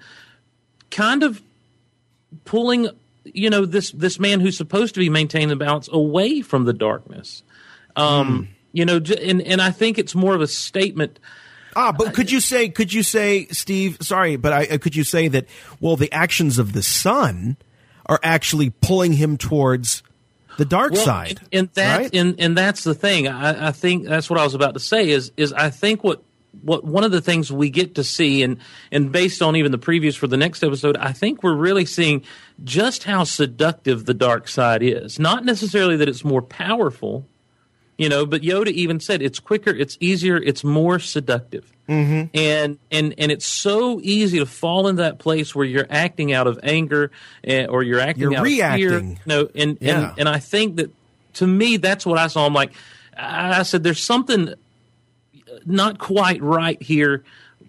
kind 0.91 1.23
of 1.23 1.41
pulling, 2.45 2.89
you 3.33 3.49
know, 3.49 3.65
this 3.65 3.91
this 3.91 4.19
man 4.19 4.39
who's 4.39 4.57
supposed 4.57 4.93
to 4.95 4.99
be 4.99 5.09
maintaining 5.09 5.49
the 5.49 5.55
balance 5.55 5.89
away 5.91 6.41
from 6.41 6.65
the 6.65 6.73
darkness. 6.73 7.43
Um, 7.95 8.43
mm 8.43 8.47
you 8.77 8.85
know, 8.85 8.97
and 8.97 9.41
and 9.41 9.59
I 9.59 9.71
think 9.71 9.97
it's 9.97 10.13
more 10.13 10.35
of 10.35 10.41
a 10.41 10.45
statement. 10.45 11.19
Ah, 11.75 11.91
but 11.91 12.13
could 12.13 12.31
you 12.31 12.39
say, 12.39 12.69
could 12.69 12.93
you 12.93 13.01
say, 13.01 13.47
Steve? 13.47 13.97
Sorry, 14.01 14.35
but 14.35 14.53
I, 14.53 14.65
uh, 14.65 14.77
could 14.77 14.95
you 14.95 15.03
say 15.03 15.27
that? 15.29 15.47
Well, 15.79 15.95
the 15.95 16.11
actions 16.11 16.59
of 16.59 16.73
the 16.73 16.83
son 16.83 17.57
are 18.05 18.19
actually 18.21 18.69
pulling 18.69 19.13
him 19.13 19.35
towards 19.35 20.03
the 20.57 20.65
dark 20.65 20.93
well, 20.93 21.03
side, 21.03 21.39
and 21.51 21.69
that, 21.73 21.97
right? 21.97 22.09
and 22.13 22.39
and 22.39 22.55
that's 22.55 22.83
the 22.83 22.93
thing. 22.93 23.27
I, 23.27 23.69
I 23.69 23.71
think 23.71 24.05
that's 24.05 24.29
what 24.29 24.39
I 24.39 24.43
was 24.43 24.53
about 24.53 24.75
to 24.75 24.79
say. 24.79 25.09
Is 25.09 25.31
is 25.37 25.53
I 25.53 25.71
think 25.71 26.03
what 26.03 26.21
what 26.61 26.83
one 26.83 27.03
of 27.03 27.11
the 27.11 27.21
things 27.21 27.51
we 27.51 27.71
get 27.71 27.95
to 27.95 28.03
see 28.03 28.43
and 28.43 28.57
and 28.91 29.11
based 29.11 29.41
on 29.41 29.55
even 29.55 29.71
the 29.71 29.79
previews 29.79 30.15
for 30.15 30.27
the 30.27 30.37
next 30.37 30.63
episode 30.63 30.97
i 30.97 31.11
think 31.11 31.43
we're 31.43 31.55
really 31.55 31.85
seeing 31.85 32.23
just 32.63 33.03
how 33.03 33.23
seductive 33.23 34.05
the 34.05 34.13
dark 34.13 34.47
side 34.47 34.81
is 34.81 35.19
not 35.19 35.45
necessarily 35.45 35.95
that 35.97 36.09
it's 36.09 36.23
more 36.23 36.41
powerful 36.41 37.25
you 37.97 38.09
know 38.09 38.25
but 38.25 38.41
yoda 38.41 38.69
even 38.69 38.99
said 38.99 39.21
it's 39.21 39.39
quicker 39.39 39.69
it's 39.69 39.97
easier 39.99 40.37
it's 40.37 40.63
more 40.63 40.99
seductive 40.99 41.71
mm-hmm. 41.87 42.25
and 42.33 42.79
and 42.91 43.13
and 43.17 43.31
it's 43.31 43.45
so 43.45 43.99
easy 44.01 44.39
to 44.39 44.45
fall 44.45 44.87
into 44.87 45.01
that 45.01 45.19
place 45.19 45.53
where 45.53 45.65
you're 45.65 45.87
acting 45.89 46.33
out 46.33 46.47
of 46.47 46.59
anger 46.63 47.11
uh, 47.47 47.65
or 47.65 47.83
you're 47.83 47.99
acting 47.99 48.23
you're 48.23 48.35
out 48.35 48.43
reacting. 48.43 48.85
of 48.87 48.91
fear 48.91 48.99
You 49.01 49.17
no 49.25 49.49
and, 49.53 49.77
yeah. 49.81 50.09
and 50.09 50.19
and 50.19 50.29
i 50.29 50.39
think 50.39 50.77
that 50.77 50.91
to 51.33 51.47
me 51.47 51.77
that's 51.77 52.05
what 52.05 52.17
i 52.17 52.27
saw 52.27 52.45
i'm 52.45 52.53
like 52.53 52.73
i 53.15 53.63
said 53.63 53.83
there's 53.83 54.03
something 54.03 54.53
not 55.65 55.99
quite 55.99 56.41
right 56.41 56.81
here 56.81 57.23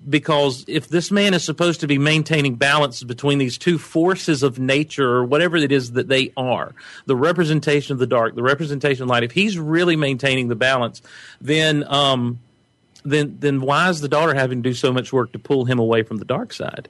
because 0.08 0.64
if 0.66 0.88
this 0.88 1.10
man 1.10 1.34
is 1.34 1.44
supposed 1.44 1.80
to 1.80 1.86
be 1.86 1.98
maintaining 1.98 2.54
balance 2.54 3.02
between 3.02 3.38
these 3.38 3.58
two 3.58 3.78
forces 3.78 4.42
of 4.42 4.58
nature 4.58 5.08
or 5.08 5.24
whatever 5.24 5.56
it 5.56 5.72
is 5.72 5.92
that 5.92 6.08
they 6.08 6.32
are, 6.36 6.74
the 7.06 7.16
representation 7.16 7.92
of 7.92 7.98
the 7.98 8.06
dark, 8.06 8.34
the 8.34 8.42
representation 8.42 9.02
of 9.02 9.08
light, 9.08 9.22
if 9.22 9.32
he's 9.32 9.58
really 9.58 9.96
maintaining 9.96 10.48
the 10.48 10.56
balance, 10.56 11.02
then 11.40 11.84
um, 11.88 12.38
then 13.04 13.36
then 13.40 13.60
why 13.60 13.88
is 13.88 14.00
the 14.00 14.08
daughter 14.08 14.34
having 14.34 14.62
to 14.62 14.70
do 14.70 14.74
so 14.74 14.92
much 14.92 15.12
work 15.12 15.32
to 15.32 15.38
pull 15.38 15.64
him 15.64 15.78
away 15.78 16.02
from 16.02 16.18
the 16.18 16.24
dark 16.24 16.52
side? 16.52 16.88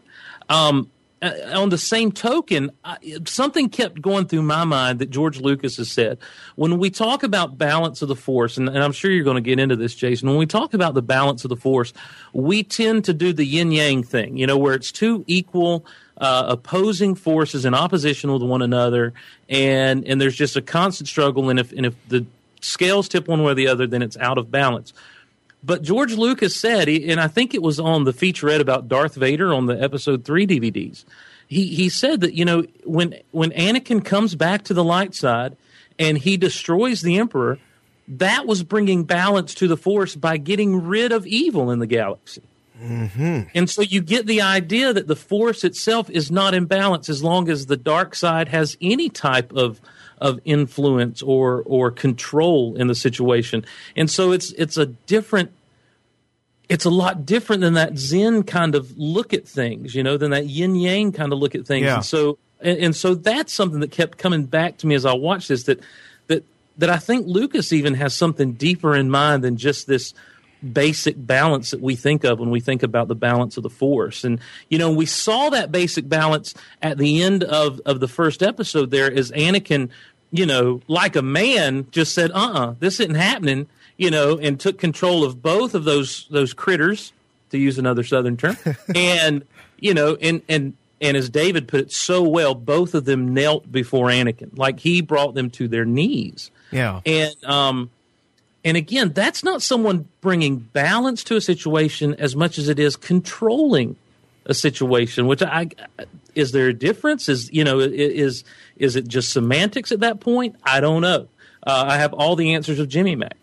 Um, 0.49 0.91
uh, 1.21 1.33
on 1.55 1.69
the 1.69 1.79
same 1.79 2.13
token, 2.13 2.71
I, 2.85 2.99
something 3.27 3.69
kept 3.69 4.01
going 4.01 4.27
through 4.27 4.43
my 4.43 4.65
mind 4.65 4.99
that 5.01 5.11
George 5.11 5.41
Lucas 5.41 5.77
has 5.77 5.91
said. 5.91 6.19
When 6.57 6.79
we 6.79 6.91
talk 6.91 7.23
about 7.23 7.59
balance 7.59 8.03
of 8.03 8.09
the 8.09 8.17
force, 8.17 8.57
and, 8.57 8.69
and 8.69 8.79
I'm 8.79 8.93
sure 8.93 9.11
you're 9.11 9.25
going 9.25 9.37
to 9.37 9.41
get 9.41 9.59
into 9.59 9.77
this, 9.77 9.95
Jason, 9.95 10.29
when 10.29 10.39
we 10.39 10.47
talk 10.47 10.75
about 10.75 10.95
the 10.95 11.03
balance 11.03 11.45
of 11.45 11.49
the 11.49 11.57
force, 11.57 11.93
we 12.33 12.63
tend 12.63 13.05
to 13.07 13.15
do 13.15 13.33
the 13.33 13.45
yin 13.45 13.73
yang 13.73 14.03
thing, 14.03 14.37
you 14.37 14.47
know, 14.47 14.59
where 14.59 14.75
it's 14.75 14.93
two 14.93 15.25
equal. 15.27 15.85
Uh, 16.21 16.47
opposing 16.49 17.15
forces 17.15 17.65
in 17.65 17.75
opposition 17.75 18.33
with 18.33 18.43
one 18.43 18.61
another, 18.61 19.13
and 19.49 20.05
and 20.05 20.21
there's 20.21 20.35
just 20.35 20.57
a 20.57 20.61
constant 20.61 21.07
struggle. 21.07 21.49
And 21.49 21.61
if 21.61 21.71
and 21.71 21.87
if 21.87 21.95
the 22.09 22.27
scales 22.61 23.09
tip 23.09 23.29
one 23.29 23.45
way 23.45 23.53
or 23.53 23.55
the 23.55 23.69
other, 23.69 23.87
then 23.87 24.03
it's 24.03 24.17
out 24.17 24.37
of 24.37 24.51
balance. 24.51 24.93
But 25.63 25.83
George 25.83 26.15
Lucas 26.15 26.57
said, 26.57 26.89
and 26.89 27.21
I 27.21 27.29
think 27.29 27.55
it 27.55 27.63
was 27.63 27.81
on 27.81 28.05
the 28.05 28.13
featurette 28.13 28.61
about 28.61 28.89
Darth 28.89 29.17
Vader 29.17 29.53
on 29.53 29.67
the 29.67 29.81
episode 29.81 30.25
three 30.25 30.47
DVDs. 30.47 31.05
He 31.49 31.75
he 31.75 31.89
said 31.89 32.21
that 32.21 32.35
you 32.35 32.45
know 32.45 32.65
when 32.85 33.15
when 33.31 33.51
Anakin 33.51 34.05
comes 34.05 34.35
back 34.35 34.65
to 34.65 34.75
the 34.75 34.85
light 34.85 35.15
side 35.15 35.57
and 35.99 36.19
he 36.19 36.37
destroys 36.37 37.01
the 37.01 37.19
Emperor, 37.19 37.59
that 38.07 38.47
was 38.47 38.63
bringing 38.63 39.05
balance 39.05 39.55
to 39.55 39.67
the 39.67 39.77
Force 39.77 40.15
by 40.15 40.37
getting 40.37 40.87
rid 40.87 41.11
of 41.11 41.27
evil 41.27 41.71
in 41.71 41.79
the 41.79 41.87
galaxy. 41.87 42.43
Mm-hmm. 42.81 43.43
And 43.55 43.69
so 43.69 43.83
you 43.83 44.01
get 44.01 44.27
the 44.27 44.43
idea 44.43 44.93
that 44.93 45.09
the 45.09 45.17
Force 45.17 45.65
itself 45.65 46.09
is 46.11 46.31
not 46.31 46.55
in 46.55 46.67
balance 46.67 47.09
as 47.09 47.23
long 47.23 47.49
as 47.49 47.67
the 47.67 47.77
dark 47.77 48.15
side 48.15 48.49
has 48.49 48.77
any 48.81 49.09
type 49.09 49.53
of 49.53 49.81
of 50.21 50.41
influence 50.45 51.23
or 51.23 51.63
or 51.67 51.91
control 51.91 52.77
in 52.77 52.87
the 52.87 52.95
situation. 52.95 53.65
And 53.97 54.11
so 54.11 54.33
it's 54.33 54.53
it's 54.53 54.77
a 54.77 54.87
different 54.87 55.53
it's 56.69 56.85
a 56.85 56.91
lot 56.91 57.25
different 57.25 57.63
than 57.63 57.75
that 57.75 57.97
Zen 57.97 58.43
kind 58.43 58.75
of 58.75 58.97
look 58.99 59.33
at 59.33 59.49
things, 59.49 59.95
you 59.95 60.03
know, 60.03 60.17
than 60.17 60.33
that 60.33 60.47
yin 60.47 60.75
yang 60.77 61.13
kind 61.13 61.33
of 61.33 61.39
look 61.39 61.55
at 61.55 61.67
things. 61.67 61.85
Yeah. 61.85 61.97
And 61.97 62.05
so 62.05 62.39
and, 62.61 62.79
and 62.79 62.97
so 62.97 63.15
that's 63.15 63.53
something 63.53 63.81
that 63.81 63.91
kept 63.91 64.19
coming 64.19 64.45
back 64.45 64.79
to 64.79 64.87
me 64.87 64.95
as 64.95 65.07
I 65.07 65.15
watched 65.15 65.49
this 65.49 65.65
that 65.65 65.81
that 66.27 66.45
that 66.77 66.91
I 66.91 66.99
think 66.99 67.27
Lucas 67.27 67.73
even 67.73 67.95
has 67.95 68.15
something 68.15 68.53
deeper 68.53 68.95
in 68.95 69.11
mind 69.11 69.45
than 69.45 69.57
just 69.57 69.87
this 69.87 70.15
basic 70.73 71.15
balance 71.17 71.71
that 71.71 71.81
we 71.81 71.95
think 71.95 72.25
of 72.25 72.41
when 72.41 72.51
we 72.51 72.61
think 72.61 72.83
about 72.83 73.09
the 73.09 73.15
balance 73.15 73.57
of 73.57 73.63
the 73.63 73.71
force. 73.71 74.25
And 74.25 74.41
you 74.69 74.79
know, 74.79 74.91
we 74.91 75.07
saw 75.07 75.51
that 75.51 75.71
basic 75.71 76.09
balance 76.09 76.55
at 76.83 76.99
the 76.99 77.23
end 77.23 77.45
of 77.45 77.81
of 77.87 78.01
the 78.01 78.09
first 78.09 78.43
episode 78.43 78.91
there 78.91 79.13
as 79.13 79.31
Anakin, 79.33 79.91
you 80.31 80.47
know, 80.47 80.81
like 80.89 81.17
a 81.17 81.23
man 81.23 81.87
just 81.91 82.15
said, 82.15 82.31
"Uh-uh, 82.33 82.75
this 82.81 83.01
isn't 83.01 83.15
happening." 83.15 83.67
You 83.97 84.11
know, 84.11 84.39
and 84.39 84.61
took 84.61 84.79
control 84.79 85.25
of 85.25 85.43
both 85.43 85.75
of 85.75 85.85
those 85.85 86.27
those 86.31 86.53
critters, 86.53 87.13
to 87.51 87.59
use 87.59 87.79
another 87.79 88.05
southern 88.05 88.37
term. 88.37 88.57
and, 88.95 89.45
you 89.79 89.95
know, 89.95 90.17
and 90.21 90.43
and 90.49 90.75
and 91.01 91.17
as 91.17 91.31
David 91.31 91.69
put 91.69 91.81
it 91.81 91.93
so 91.93 92.23
well, 92.23 92.55
both 92.55 92.95
of 92.95 93.05
them 93.05 93.33
knelt 93.33 93.71
before 93.71 94.09
Anakin. 94.09 94.57
Like 94.57 94.81
he 94.81 95.01
brought 95.01 95.35
them 95.35 95.51
to 95.51 95.69
their 95.69 95.85
knees. 95.85 96.51
Yeah. 96.71 97.01
And 97.07 97.45
um 97.45 97.91
and 98.65 98.77
again, 98.77 99.13
that's 99.13 99.45
not 99.45 99.63
someone 99.63 100.09
bringing 100.21 100.59
balance 100.59 101.23
to 101.25 101.37
a 101.37 101.41
situation 101.41 102.15
as 102.15 102.35
much 102.35 102.59
as 102.59 102.69
it 102.69 102.79
is 102.79 102.97
controlling 102.97 103.97
a 104.47 104.55
situation. 104.55 105.27
Which 105.27 105.43
I 105.43 105.69
is 106.35 106.53
there 106.53 106.69
a 106.69 106.75
difference? 106.75 107.29
Is 107.29 107.53
you 107.53 107.65
know 107.65 107.79
is 107.79 108.45
is 108.79 108.97
it 108.97 109.09
just 109.09 109.33
semantics 109.33 109.93
at 109.93 110.01
that 110.01 110.21
point? 110.21 110.57
I 110.63 110.81
don't 110.81 111.03
know. 111.03 111.29
Uh, 111.67 111.85
I 111.89 111.99
have 111.99 112.13
all 112.15 112.37
the 112.37 112.55
answers 112.55 112.79
of 112.79 112.89
Jimmy 112.89 113.17
Mack. 113.17 113.37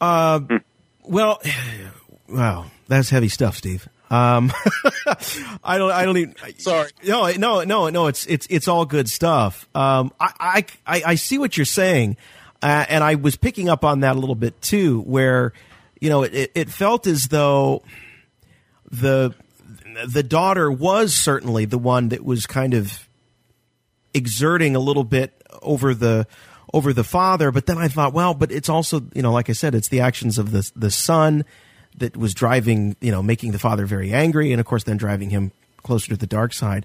Uh, 0.00 0.40
well, 1.04 1.40
wow, 2.28 2.66
that's 2.88 3.10
heavy 3.10 3.28
stuff, 3.28 3.56
Steve. 3.56 3.88
Um, 4.08 4.52
I 5.64 5.78
don't, 5.78 5.90
I 5.90 6.04
don't 6.04 6.16
even. 6.16 6.34
Sorry. 6.58 6.90
No, 7.04 7.30
no, 7.32 7.64
no, 7.64 7.88
no. 7.88 8.06
It's 8.06 8.24
it's 8.26 8.46
it's 8.48 8.68
all 8.68 8.84
good 8.84 9.08
stuff. 9.08 9.68
Um, 9.74 10.12
I 10.20 10.64
I 10.86 11.02
I 11.04 11.14
see 11.16 11.38
what 11.38 11.56
you're 11.56 11.64
saying, 11.64 12.16
uh, 12.62 12.86
and 12.88 13.02
I 13.02 13.16
was 13.16 13.36
picking 13.36 13.68
up 13.68 13.84
on 13.84 14.00
that 14.00 14.14
a 14.14 14.18
little 14.18 14.36
bit 14.36 14.60
too, 14.62 15.00
where 15.02 15.52
you 16.00 16.08
know 16.08 16.22
it, 16.22 16.52
it 16.54 16.70
felt 16.70 17.08
as 17.08 17.28
though 17.28 17.82
the 18.90 19.34
the 20.06 20.22
daughter 20.22 20.70
was 20.70 21.14
certainly 21.14 21.64
the 21.64 21.78
one 21.78 22.10
that 22.10 22.24
was 22.24 22.46
kind 22.46 22.74
of 22.74 23.05
exerting 24.16 24.74
a 24.74 24.80
little 24.80 25.04
bit 25.04 25.40
over 25.62 25.94
the 25.94 26.26
over 26.72 26.92
the 26.92 27.04
father. 27.04 27.52
But 27.52 27.66
then 27.66 27.78
I 27.78 27.88
thought, 27.88 28.12
well, 28.12 28.34
but 28.34 28.50
it's 28.50 28.68
also, 28.68 29.02
you 29.14 29.22
know, 29.22 29.32
like 29.32 29.48
I 29.48 29.52
said, 29.52 29.74
it's 29.74 29.88
the 29.88 30.00
actions 30.00 30.38
of 30.38 30.50
the 30.50 30.70
the 30.74 30.90
son 30.90 31.44
that 31.98 32.16
was 32.16 32.34
driving, 32.34 32.96
you 33.00 33.10
know, 33.10 33.22
making 33.22 33.52
the 33.52 33.58
father 33.58 33.86
very 33.86 34.12
angry, 34.12 34.52
and 34.52 34.60
of 34.60 34.66
course, 34.66 34.84
then 34.84 34.96
driving 34.96 35.30
him 35.30 35.52
closer 35.82 36.08
to 36.08 36.16
the 36.16 36.26
dark 36.26 36.52
side. 36.52 36.84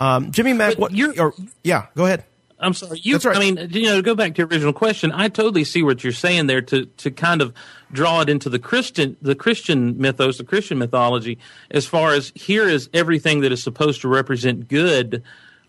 Um, 0.00 0.30
Jimmy 0.30 0.52
Mack, 0.52 0.74
But 0.74 0.78
what? 0.78 0.92
you're- 0.94 1.18
Or, 1.18 1.34
yeah, 1.64 1.86
go 1.96 2.04
ahead. 2.06 2.24
I'm 2.60 2.72
sorry. 2.74 2.98
You, 3.02 3.14
That's 3.14 3.24
right. 3.24 3.36
I 3.36 3.40
mean, 3.40 3.68
you 3.70 3.82
know, 3.86 3.96
to 3.96 4.02
go 4.02 4.14
back 4.16 4.34
to 4.34 4.38
your 4.38 4.48
original 4.48 4.72
question, 4.72 5.12
I 5.12 5.28
totally 5.28 5.62
see 5.64 5.82
what 5.82 6.02
you're 6.02 6.12
saying 6.12 6.46
there. 6.48 6.60
To 6.62 6.86
to 6.86 7.10
kind 7.12 7.40
of 7.40 7.52
draw 7.92 8.20
it 8.20 8.28
into 8.28 8.48
the 8.48 8.58
Christian 8.58 9.16
the 9.22 9.34
Christian 9.36 9.96
mythos, 9.98 10.38
the 10.38 10.44
Christian 10.44 10.78
mythology, 10.78 11.38
as 11.70 11.86
far 11.86 12.14
as 12.14 12.32
here 12.34 12.66
is 12.68 12.88
everything 12.92 13.42
that 13.42 13.52
is 13.52 13.62
supposed 13.62 14.00
to 14.00 14.08
represent 14.08 14.66
good, 14.66 15.22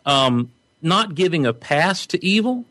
um, 0.06 0.50
not 0.82 1.15
giving 1.15 1.46
a 1.46 1.54
pass 1.54 2.06
to 2.08 2.26
evil, 2.26 2.65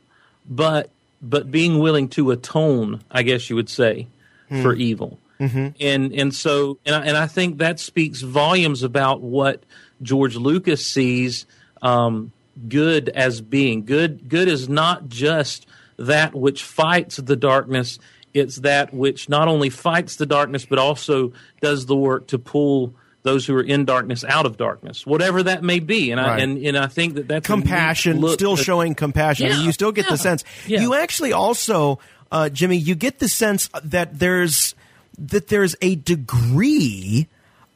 but 0.48 0.90
but 1.20 1.50
being 1.50 1.78
willing 1.80 2.08
to 2.08 2.30
atone, 2.30 3.02
I 3.10 3.22
guess 3.22 3.50
you 3.50 3.56
would 3.56 3.68
say, 3.68 4.06
for 4.48 4.74
evil. 4.74 5.18
Mm-hmm. 5.40 5.68
And 5.80 6.12
and 6.12 6.34
so 6.34 6.78
and 6.84 6.94
I, 6.94 7.06
and 7.06 7.16
I 7.16 7.26
think 7.26 7.58
that 7.58 7.78
speaks 7.78 8.22
volumes 8.22 8.82
about 8.82 9.20
what 9.20 9.62
George 10.02 10.36
Lucas 10.36 10.84
sees 10.84 11.46
um, 11.80 12.32
good 12.68 13.08
as 13.10 13.40
being. 13.40 13.84
Good 13.84 14.28
good 14.28 14.48
is 14.48 14.68
not 14.68 15.08
just 15.08 15.66
that 15.96 16.34
which 16.34 16.64
fights 16.64 17.16
the 17.16 17.36
darkness. 17.36 17.98
It's 18.34 18.56
that 18.56 18.92
which 18.92 19.28
not 19.28 19.48
only 19.48 19.70
fights 19.70 20.16
the 20.16 20.26
darkness 20.26 20.66
but 20.66 20.78
also 20.78 21.32
does 21.60 21.86
the 21.86 21.96
work 21.96 22.26
to 22.28 22.38
pull 22.38 22.94
those 23.22 23.46
who 23.46 23.54
are 23.56 23.62
in 23.62 23.84
darkness 23.84 24.24
out 24.24 24.46
of 24.46 24.56
darkness, 24.56 25.04
whatever 25.06 25.42
that 25.42 25.62
may 25.62 25.80
be. 25.80 26.10
And 26.12 26.20
Right. 26.20 26.38
I 26.38 26.42
and, 26.42 26.58
and 26.64 26.78
I 26.78 26.86
think 26.86 27.14
that 27.14 27.28
that's 27.28 27.46
compassion, 27.46 28.20
look 28.20 28.34
still 28.34 28.52
at- 28.54 28.58
showing 28.64 28.94
compassion. 28.94 29.46
Yeah, 29.48 29.62
you 29.62 29.72
still 29.72 29.92
get 29.92 30.04
yeah, 30.06 30.12
the 30.12 30.18
sense. 30.18 30.44
yeah. 30.66 30.80
You 30.80 30.94
actually 30.94 31.32
also, 31.32 31.98
uh, 32.30 32.48
Jimmy, 32.48 32.76
you 32.76 32.94
get 32.94 33.18
the 33.18 33.28
sense 33.28 33.68
that 33.84 34.18
there's 34.18 34.74
that 35.18 35.48
there's 35.48 35.74
a 35.82 35.96
degree 35.96 37.26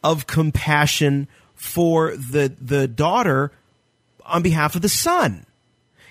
of 0.05 0.27
compassion 0.27 1.29
for 1.55 2.17
the 2.17 2.53
the 2.61 2.87
daughter 2.89 3.53
on 4.25 4.43
behalf 4.43 4.75
of 4.77 4.83
the 4.83 4.89
son. 4.89 5.45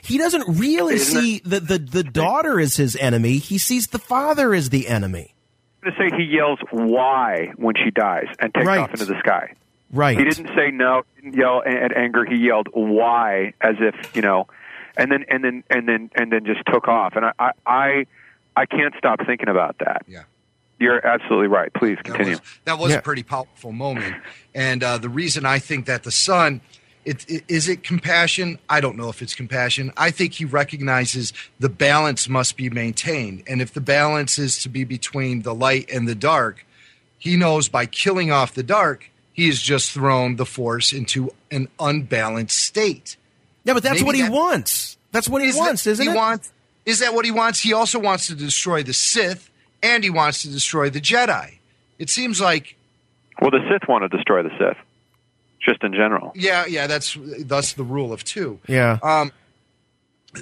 He 0.04 0.18
doesn't 0.18 0.58
really 0.60 0.96
Isn't 0.96 1.22
see 1.22 1.42
the, 1.46 1.60
the, 1.60 1.78
the 1.78 2.04
daughter 2.04 2.60
is 2.60 2.76
his 2.76 2.96
enemy. 2.96 3.38
He 3.38 3.58
sees 3.60 3.88
the 3.88 4.00
father 4.00 4.54
as 4.54 4.70
the 4.70 4.88
enemy. 4.88 5.36
To 5.84 5.92
say 5.98 6.16
he 6.16 6.24
yells 6.24 6.60
"Why" 6.72 7.52
when 7.56 7.76
she 7.76 7.92
dies 7.92 8.28
and 8.40 8.54
takes 8.54 8.66
Right. 8.68 8.80
off 8.80 8.92
into 8.92 9.06
the 9.06 9.20
sky. 9.20 9.54
Right. 9.94 10.18
He 10.18 10.24
didn't 10.24 10.48
say 10.56 10.72
no. 10.72 11.04
He 11.16 11.22
didn't 11.24 11.38
yell 11.38 11.62
at 11.66 11.96
anger. 11.96 12.24
He 12.26 12.36
yelled 12.38 12.70
"Why" 12.74 13.54
as 13.62 13.76
if 13.80 14.16
you 14.16 14.22
know, 14.22 14.48
and 14.98 15.12
then 15.12 15.26
and 15.30 15.44
then 15.44 15.64
and 15.70 15.88
then 15.88 16.10
and 16.16 16.32
then 16.32 16.46
just 16.46 16.62
took 16.72 16.88
off. 16.88 17.16
And 17.16 17.26
I 17.26 17.32
I 17.40 17.52
I, 17.66 18.06
I 18.56 18.66
can't 18.66 18.94
stop 18.98 19.20
thinking 19.26 19.50
about 19.50 19.78
that. 19.80 20.04
Yeah. 20.08 20.24
You're 20.80 21.06
absolutely 21.06 21.48
right. 21.48 21.72
Please 21.74 21.98
That 21.98 22.06
continue. 22.06 22.32
was, 22.32 22.42
that 22.66 22.80
was 22.80 22.92
Yeah. 22.92 22.98
a 22.98 23.02
pretty 23.04 23.22
powerful 23.24 23.72
moment. 23.72 24.16
And 24.56 24.84
uh, 24.84 24.98
the 24.98 25.10
reason 25.10 25.46
I 25.46 25.60
think 25.60 25.86
that 25.86 26.02
the 26.04 26.10
son, 26.12 26.62
it, 27.06 27.26
it, 27.30 27.44
is 27.48 27.68
it 27.68 27.84
compassion? 27.84 28.60
I 28.70 28.80
don't 28.82 28.96
know 28.98 29.10
if 29.10 29.22
it's 29.22 29.34
compassion. 29.36 29.92
I 29.98 30.12
think 30.12 30.34
he 30.34 30.46
recognizes 30.46 31.34
the 31.60 31.70
balance 31.70 32.30
must 32.30 32.58
be 32.58 32.70
maintained. 32.70 33.44
And 33.48 33.62
if 33.62 33.74
the 33.74 33.82
balance 33.82 34.38
is 34.38 34.62
to 34.64 34.70
be 34.70 34.84
between 34.84 35.42
the 35.42 35.54
light 35.56 35.90
and 35.92 36.08
the 36.08 36.16
dark, 36.16 36.66
he 37.18 37.38
knows 37.38 37.70
by 37.70 37.86
killing 37.86 38.32
off 38.32 38.54
the 38.54 38.64
dark, 38.64 39.10
he 39.34 39.48
has 39.48 39.62
just 39.62 39.92
thrown 39.92 40.36
the 40.36 40.46
force 40.46 40.92
into 40.94 41.32
an 41.50 41.68
unbalanced 41.80 42.60
state. 42.60 43.18
Yeah, 43.64 43.74
but 43.74 43.84
that's 43.84 43.96
Maybe 44.02 44.06
what 44.06 44.16
he 44.16 44.22
that- 44.24 44.32
wants. 44.32 44.98
That's 45.12 45.28
what 45.28 45.42
he 45.42 45.50
Is 45.50 45.58
wants, 45.58 45.84
that, 45.84 45.92
isn't 45.92 46.06
he 46.08 46.12
it? 46.12 46.16
Wants, 46.16 46.52
is 46.86 47.00
that 47.00 47.14
what 47.14 47.26
he 47.26 47.32
wants? 47.32 47.60
He 47.60 47.74
also 47.74 48.00
wants 48.00 48.28
to 48.28 48.36
destroy 48.36 48.82
the 48.82 48.94
Sith, 48.94 49.50
and 49.84 50.04
he 50.04 50.10
wants 50.10 50.42
to 50.44 50.50
destroy 50.50 50.90
the 50.90 51.02
Jedi. 51.02 51.58
It 52.00 52.10
seems 52.10 52.40
like 52.40 52.76
Well, 53.42 53.52
the 53.52 53.60
Sith 53.70 53.88
want 53.90 54.04
to 54.04 54.16
destroy 54.16 54.42
the 54.42 54.52
Sith, 54.58 54.78
just 55.64 55.84
in 55.84 55.94
general. 55.94 56.32
Yeah, 56.36 56.66
yeah, 56.66 56.88
that's 56.88 57.18
thus 57.40 57.74
the 57.74 57.84
rule 57.84 58.12
of 58.14 58.24
two. 58.24 58.60
yeah. 58.68 59.00
Um, 59.04 59.32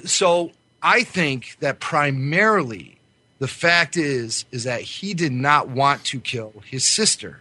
so 0.04 0.52
I 0.82 1.02
think 1.02 1.56
that 1.60 1.80
primarily 1.80 2.98
the 3.38 3.48
fact 3.48 3.96
is 3.96 4.44
is 4.50 4.64
that 4.64 4.82
he 4.82 5.14
did 5.14 5.32
not 5.32 5.68
want 5.68 6.04
to 6.04 6.20
kill 6.20 6.52
his 6.64 6.86
sister. 6.86 7.40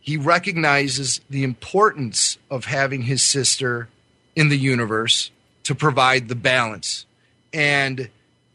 He 0.00 0.16
recognizes 0.16 1.20
the 1.30 1.44
importance 1.44 2.38
of 2.50 2.66
having 2.66 3.02
his 3.02 3.22
sister 3.22 3.88
in 4.36 4.48
the 4.48 4.58
universe 4.58 5.30
to 5.64 5.74
provide 5.74 6.28
the 6.28 6.34
balance. 6.34 7.06
And 7.52 8.10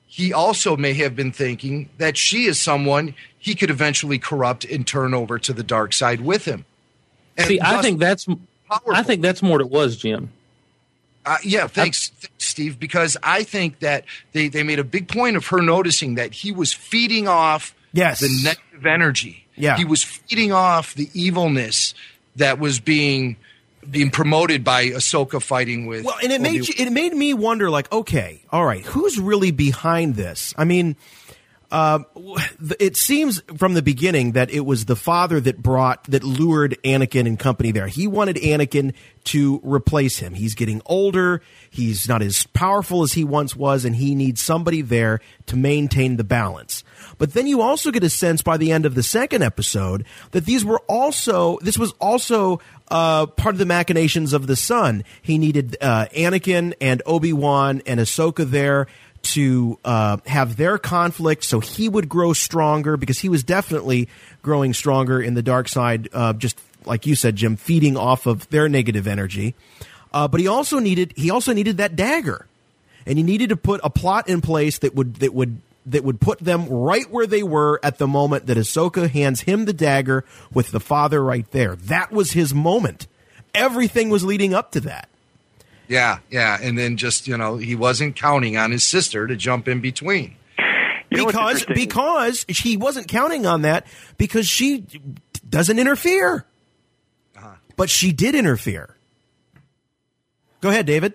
he 0.05 0.31
also 0.31 0.77
may 0.77 0.93
have 0.93 1.15
been 1.15 1.31
thinking 1.31 1.89
that 1.97 2.17
she 2.17 2.45
is 2.45 2.59
someone 2.59 3.15
he 3.37 3.55
could 3.55 3.69
eventually 3.69 4.19
corrupt 4.19 4.65
and 4.65 4.85
turn 4.85 5.13
over 5.13 5.39
to 5.39 5.53
the 5.53 5.63
dark 5.63 5.93
side 5.93 6.21
with 6.21 6.45
him. 6.45 6.65
And 7.39 7.47
See, 7.47 7.59
I 7.61 7.81
think 7.81 7.99
that's 7.99 8.27
I 8.91 9.01
think 9.03 9.21
that's 9.21 9.41
more 9.41 9.53
what 9.53 9.61
it 9.61 9.69
was, 9.69 9.97
Jim. 9.97 10.31
Uh, 11.25 11.37
yeah, 11.43 11.67
thanks, 11.67 12.09
thanks, 12.09 12.29
Steve. 12.37 12.79
Because 12.79 13.17
I 13.23 13.43
think 13.43 13.79
that 13.79 14.05
they, 14.31 14.47
they 14.47 14.63
made 14.63 14.79
a 14.79 14.83
big 14.83 15.07
point 15.07 15.35
of 15.37 15.47
her 15.47 15.61
noticing 15.61 16.15
that 16.15 16.33
he 16.33 16.51
was 16.51 16.73
feeding 16.73 17.27
off 17.27 17.75
Yes. 17.91 18.19
the 18.19 18.29
negative 18.43 18.85
energy. 18.85 19.45
Yeah. 19.55 19.75
he 19.77 19.83
was 19.85 20.03
feeding 20.03 20.51
off 20.53 20.93
the 20.93 21.09
evilness 21.13 21.93
that 22.37 22.59
was 22.59 22.79
being 22.79 23.35
being 23.89 24.11
promoted 24.11 24.63
by 24.63 24.87
Ahsoka 24.87 25.41
fighting 25.41 25.85
with. 25.87 26.05
Well, 26.05 26.15
and 26.21 26.31
it 26.31 26.39
made 26.41 26.67
you, 26.67 26.73
it 26.77 26.91
made 26.91 27.13
me 27.13 27.33
wonder, 27.33 27.69
like, 27.69 27.91
okay, 27.91 28.41
all 28.51 28.65
right, 28.65 28.85
who's 28.85 29.19
really 29.19 29.51
behind 29.51 30.15
this? 30.15 30.53
I 30.57 30.63
mean, 30.65 30.95
uh, 31.71 31.99
it 32.79 32.97
seems 32.97 33.41
from 33.57 33.75
the 33.75 33.81
beginning 33.81 34.31
that 34.31 34.49
it 34.49 34.61
was 34.61 34.85
the 34.85 34.95
father 34.95 35.39
that 35.39 35.61
brought 35.61 36.03
that 36.05 36.23
lured 36.23 36.77
Anakin 36.83 37.27
and 37.27 37.37
company 37.37 37.71
there. 37.71 37.87
He 37.87 38.07
wanted 38.07 38.37
Anakin 38.37 38.93
to 39.25 39.61
replace 39.63 40.17
him. 40.17 40.33
He's 40.33 40.55
getting 40.55 40.81
older. 40.87 41.41
He's 41.69 42.07
not 42.07 42.23
as 42.23 42.45
powerful 42.47 43.03
as 43.03 43.13
he 43.13 43.23
once 43.23 43.55
was, 43.55 43.85
and 43.85 43.95
he 43.95 44.15
needs 44.15 44.41
somebody 44.41 44.81
there 44.81 45.19
to 45.45 45.55
maintain 45.55 46.17
the 46.17 46.23
balance. 46.23 46.83
But 47.19 47.33
then 47.33 47.45
you 47.45 47.61
also 47.61 47.91
get 47.91 48.03
a 48.03 48.09
sense 48.09 48.41
by 48.41 48.57
the 48.57 48.71
end 48.71 48.87
of 48.87 48.95
the 48.95 49.03
second 49.03 49.43
episode 49.43 50.05
that 50.31 50.45
these 50.45 50.65
were 50.65 50.79
also 50.87 51.59
this 51.61 51.77
was 51.77 51.91
also 51.99 52.59
uh, 52.89 53.27
part 53.27 53.53
of 53.53 53.59
the 53.59 53.65
machinations 53.65 54.33
of 54.33 54.47
the 54.47 54.55
son. 54.55 55.03
He 55.21 55.37
needed 55.37 55.77
uh, 55.79 56.07
Anakin 56.15 56.73
and 56.81 57.03
Obi 57.05 57.33
Wan 57.33 57.83
and 57.85 57.99
Ahsoka 57.99 58.49
there 58.49 58.87
to 59.21 59.77
uh, 59.85 60.17
have 60.25 60.55
their 60.57 60.77
conflict, 60.77 61.43
so 61.43 61.59
he 61.59 61.89
would 61.89 62.09
grow 62.09 62.33
stronger 62.33 62.97
because 62.97 63.19
he 63.19 63.29
was 63.29 63.43
definitely 63.43 64.07
growing 64.41 64.73
stronger 64.73 65.21
in 65.21 65.33
the 65.33 65.41
dark 65.41 65.67
side. 65.67 66.09
Uh, 66.13 66.33
just 66.33 66.59
like 66.85 67.05
you 67.05 67.15
said, 67.15 67.35
Jim, 67.35 67.55
feeding 67.55 67.97
off 67.97 68.25
of 68.25 68.49
their 68.49 68.69
negative 68.69 69.07
energy. 69.07 69.55
Uh, 70.11 70.27
but 70.27 70.39
he 70.39 70.47
also 70.47 70.79
needed 70.79 71.13
he 71.15 71.29
also 71.29 71.53
needed 71.53 71.77
that 71.77 71.95
dagger, 71.95 72.47
and 73.05 73.17
he 73.17 73.23
needed 73.23 73.49
to 73.49 73.57
put 73.57 73.81
a 73.83 73.89
plot 73.89 74.27
in 74.27 74.41
place 74.41 74.79
that 74.79 74.95
would 74.95 75.15
that 75.15 75.33
would 75.33 75.61
that 75.85 76.03
would 76.03 76.19
put 76.19 76.39
them 76.39 76.67
right 76.69 77.09
where 77.11 77.27
they 77.27 77.43
were 77.43 77.79
at 77.83 77.97
the 77.97 78.07
moment 78.07 78.45
that 78.47 78.57
Ahsoka 78.57 79.09
hands 79.09 79.41
him 79.41 79.65
the 79.65 79.73
dagger 79.73 80.25
with 80.53 80.71
the 80.71 80.79
father 80.79 81.23
right 81.23 81.49
there. 81.51 81.75
That 81.75 82.11
was 82.11 82.31
his 82.31 82.53
moment. 82.53 83.07
Everything 83.53 84.09
was 84.09 84.23
leading 84.23 84.53
up 84.53 84.71
to 84.71 84.81
that. 84.81 85.08
Yeah, 85.89 86.19
yeah, 86.29 86.57
and 86.61 86.77
then 86.77 86.95
just 86.95 87.27
you 87.27 87.35
know 87.35 87.57
he 87.57 87.75
wasn't 87.75 88.15
counting 88.15 88.55
on 88.55 88.71
his 88.71 88.85
sister 88.85 89.27
to 89.27 89.35
jump 89.35 89.67
in 89.67 89.81
between. 89.81 90.35
You 91.09 91.25
because 91.25 91.65
because 91.65 92.45
he 92.47 92.77
wasn't 92.77 93.07
counting 93.07 93.47
on 93.47 93.63
that 93.63 93.87
because 94.17 94.47
she 94.47 94.85
doesn't 95.49 95.79
interfere. 95.79 96.45
Uh-huh. 97.35 97.55
But 97.75 97.89
she 97.89 98.11
did 98.11 98.35
interfere. 98.35 98.95
Go 100.61 100.69
ahead, 100.69 100.85
David. 100.85 101.13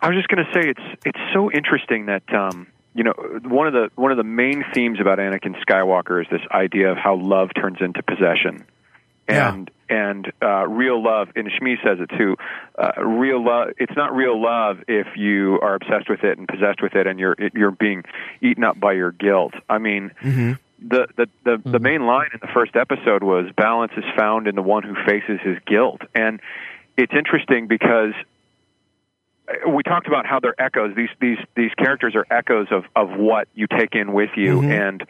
I 0.00 0.08
was 0.08 0.16
just 0.16 0.28
going 0.28 0.44
to 0.44 0.52
say 0.54 0.70
it's 0.70 1.00
it's 1.04 1.18
so 1.34 1.50
interesting 1.52 2.06
that 2.06 2.22
um, 2.32 2.68
you 2.94 3.04
know 3.04 3.12
one 3.44 3.66
of 3.66 3.74
the 3.74 3.90
one 3.96 4.10
of 4.10 4.16
the 4.16 4.24
main 4.24 4.64
themes 4.72 4.98
about 5.00 5.18
Anakin 5.18 5.54
Skywalker 5.62 6.22
is 6.22 6.28
this 6.30 6.40
idea 6.50 6.90
of 6.90 6.96
how 6.96 7.16
love 7.16 7.50
turns 7.54 7.78
into 7.80 8.02
possession, 8.02 8.64
Yeah. 9.28 9.52
and 9.54 9.70
and 9.90 10.32
uh, 10.42 10.66
real 10.66 11.02
love. 11.02 11.28
And 11.36 11.48
Shmi 11.48 11.76
says 11.84 11.98
it 12.00 12.10
too. 12.16 12.36
Uh, 12.78 13.02
real 13.02 13.44
love. 13.44 13.68
It's 13.78 13.96
not 13.96 14.14
real 14.14 14.40
love 14.40 14.78
if 14.88 15.06
you 15.16 15.58
are 15.62 15.74
obsessed 15.74 16.08
with 16.08 16.24
it 16.24 16.38
and 16.38 16.46
possessed 16.46 16.82
with 16.82 16.94
it, 16.94 17.06
and 17.06 17.18
you're 17.18 17.36
you're 17.54 17.70
being 17.70 18.04
eaten 18.40 18.64
up 18.64 18.78
by 18.80 18.92
your 18.92 19.12
guilt. 19.12 19.54
I 19.68 19.78
mean. 19.78 20.12
The 20.80 21.08
the 21.16 21.26
the, 21.42 21.60
the 21.72 21.78
main 21.80 22.06
line 22.06 22.28
in 22.32 22.38
the 22.40 22.46
first 22.54 22.76
episode 22.76 23.24
was 23.24 23.46
balance 23.56 23.90
is 23.96 24.04
found 24.16 24.46
in 24.46 24.54
the 24.54 24.62
one 24.62 24.84
who 24.84 24.94
faces 25.06 25.40
his 25.42 25.56
guilt, 25.66 26.02
and 26.14 26.40
it's 26.96 27.12
interesting 27.12 27.66
because 27.66 28.14
we 29.68 29.82
talked 29.82 30.06
about 30.06 30.24
how 30.26 30.38
they're 30.40 30.60
echoes. 30.60 30.94
These 30.94 31.08
these 31.20 31.38
these 31.56 31.72
characters 31.76 32.14
are 32.14 32.26
echoes 32.30 32.68
of 32.70 32.84
of 32.94 33.18
what 33.18 33.48
you 33.54 33.66
take 33.66 33.94
in 33.94 34.12
with 34.12 34.30
you, 34.36 34.60
and 34.70 35.02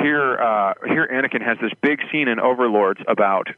here 0.00 0.36
uh, 0.36 0.74
here 0.86 1.06
Anakin 1.06 1.42
has 1.42 1.58
this 1.60 1.72
big 1.80 2.00
scene 2.10 2.28
in 2.28 2.40
Overlords 2.40 3.00
about 3.06 3.48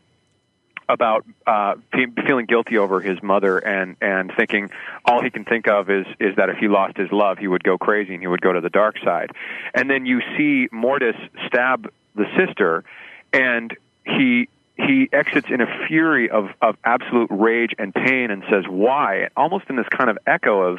about 0.88 1.24
uh, 1.46 1.74
fe- 1.92 2.12
feeling 2.26 2.46
guilty 2.46 2.76
over 2.78 3.00
his 3.00 3.22
mother 3.22 3.58
and 3.58 3.96
and 4.00 4.32
thinking 4.36 4.70
all 5.04 5.22
he 5.22 5.30
can 5.30 5.44
think 5.44 5.66
of 5.68 5.90
is 5.90 6.06
is 6.20 6.36
that 6.36 6.50
if 6.50 6.58
he 6.58 6.68
lost 6.68 6.96
his 6.96 7.10
love, 7.10 7.38
he 7.38 7.48
would 7.48 7.64
go 7.64 7.78
crazy 7.78 8.14
and 8.14 8.22
he 8.22 8.26
would 8.26 8.40
go 8.40 8.52
to 8.52 8.60
the 8.60 8.70
dark 8.70 8.98
side. 8.98 9.30
And 9.74 9.88
then 9.88 10.06
you 10.06 10.20
see 10.36 10.68
Mortis 10.72 11.16
stab 11.46 11.90
the 12.14 12.26
sister, 12.36 12.84
and 13.32 13.76
he 14.04 14.48
he 14.76 15.08
exits 15.12 15.48
in 15.50 15.60
a 15.60 15.86
fury 15.86 16.28
of 16.30 16.50
of 16.60 16.76
absolute 16.84 17.28
rage 17.30 17.74
and 17.78 17.94
pain 17.94 18.30
and 18.30 18.42
says 18.50 18.64
why, 18.68 19.28
almost 19.36 19.66
in 19.68 19.76
this 19.76 19.88
kind 19.88 20.10
of 20.10 20.18
echo 20.26 20.62
of 20.62 20.78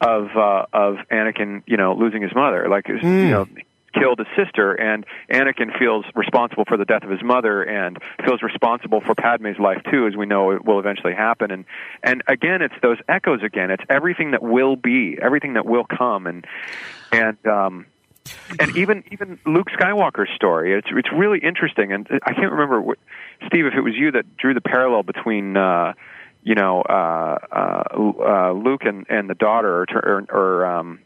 of 0.00 0.36
uh, 0.36 0.66
of 0.72 0.96
Anakin, 1.10 1.62
you 1.66 1.76
know, 1.76 1.94
losing 1.94 2.22
his 2.22 2.34
mother, 2.34 2.68
like 2.68 2.88
you 2.88 3.00
know 3.02 3.48
killed 3.98 4.18
his 4.18 4.28
sister, 4.36 4.74
and 4.74 5.04
Anakin 5.30 5.76
feels 5.78 6.04
responsible 6.14 6.64
for 6.66 6.76
the 6.76 6.84
death 6.84 7.02
of 7.02 7.10
his 7.10 7.22
mother, 7.22 7.62
and 7.62 7.98
feels 8.24 8.42
responsible 8.42 9.00
for 9.00 9.14
Padme's 9.14 9.58
life 9.58 9.82
too, 9.90 10.06
as 10.06 10.16
we 10.16 10.26
know 10.26 10.52
it 10.52 10.64
will 10.64 10.78
eventually 10.78 11.14
happen. 11.14 11.50
And 11.50 11.64
and 12.02 12.22
again, 12.26 12.62
it's 12.62 12.74
those 12.82 12.98
echoes 13.08 13.42
again. 13.42 13.70
It's 13.70 13.84
everything 13.88 14.32
that 14.32 14.42
will 14.42 14.76
be, 14.76 15.18
everything 15.20 15.54
that 15.54 15.66
will 15.66 15.84
come, 15.84 16.26
and 16.26 16.46
and 17.12 17.46
um, 17.46 17.86
and 18.58 18.76
even 18.76 19.04
even 19.10 19.38
Luke 19.46 19.68
Skywalker's 19.78 20.34
story. 20.34 20.76
It's 20.76 20.88
it's 20.90 21.12
really 21.12 21.38
interesting, 21.38 21.92
and 21.92 22.08
I 22.24 22.32
can't 22.32 22.52
remember, 22.52 22.80
what, 22.80 22.98
Steve, 23.46 23.66
if 23.66 23.74
it 23.74 23.80
was 23.80 23.94
you 23.94 24.12
that 24.12 24.36
drew 24.36 24.54
the 24.54 24.60
parallel 24.60 25.02
between. 25.02 25.56
Uh, 25.56 25.94
you 26.42 26.54
know, 26.54 26.80
uh, 26.82 27.38
uh, 27.50 27.82
uh, 27.98 28.52
Luke 28.52 28.82
and, 28.84 29.04
and 29.08 29.28
the 29.28 29.34
daughter, 29.34 29.80
or, 29.80 29.86
or, 29.90 30.24
or 30.30 30.66
um, 30.66 31.00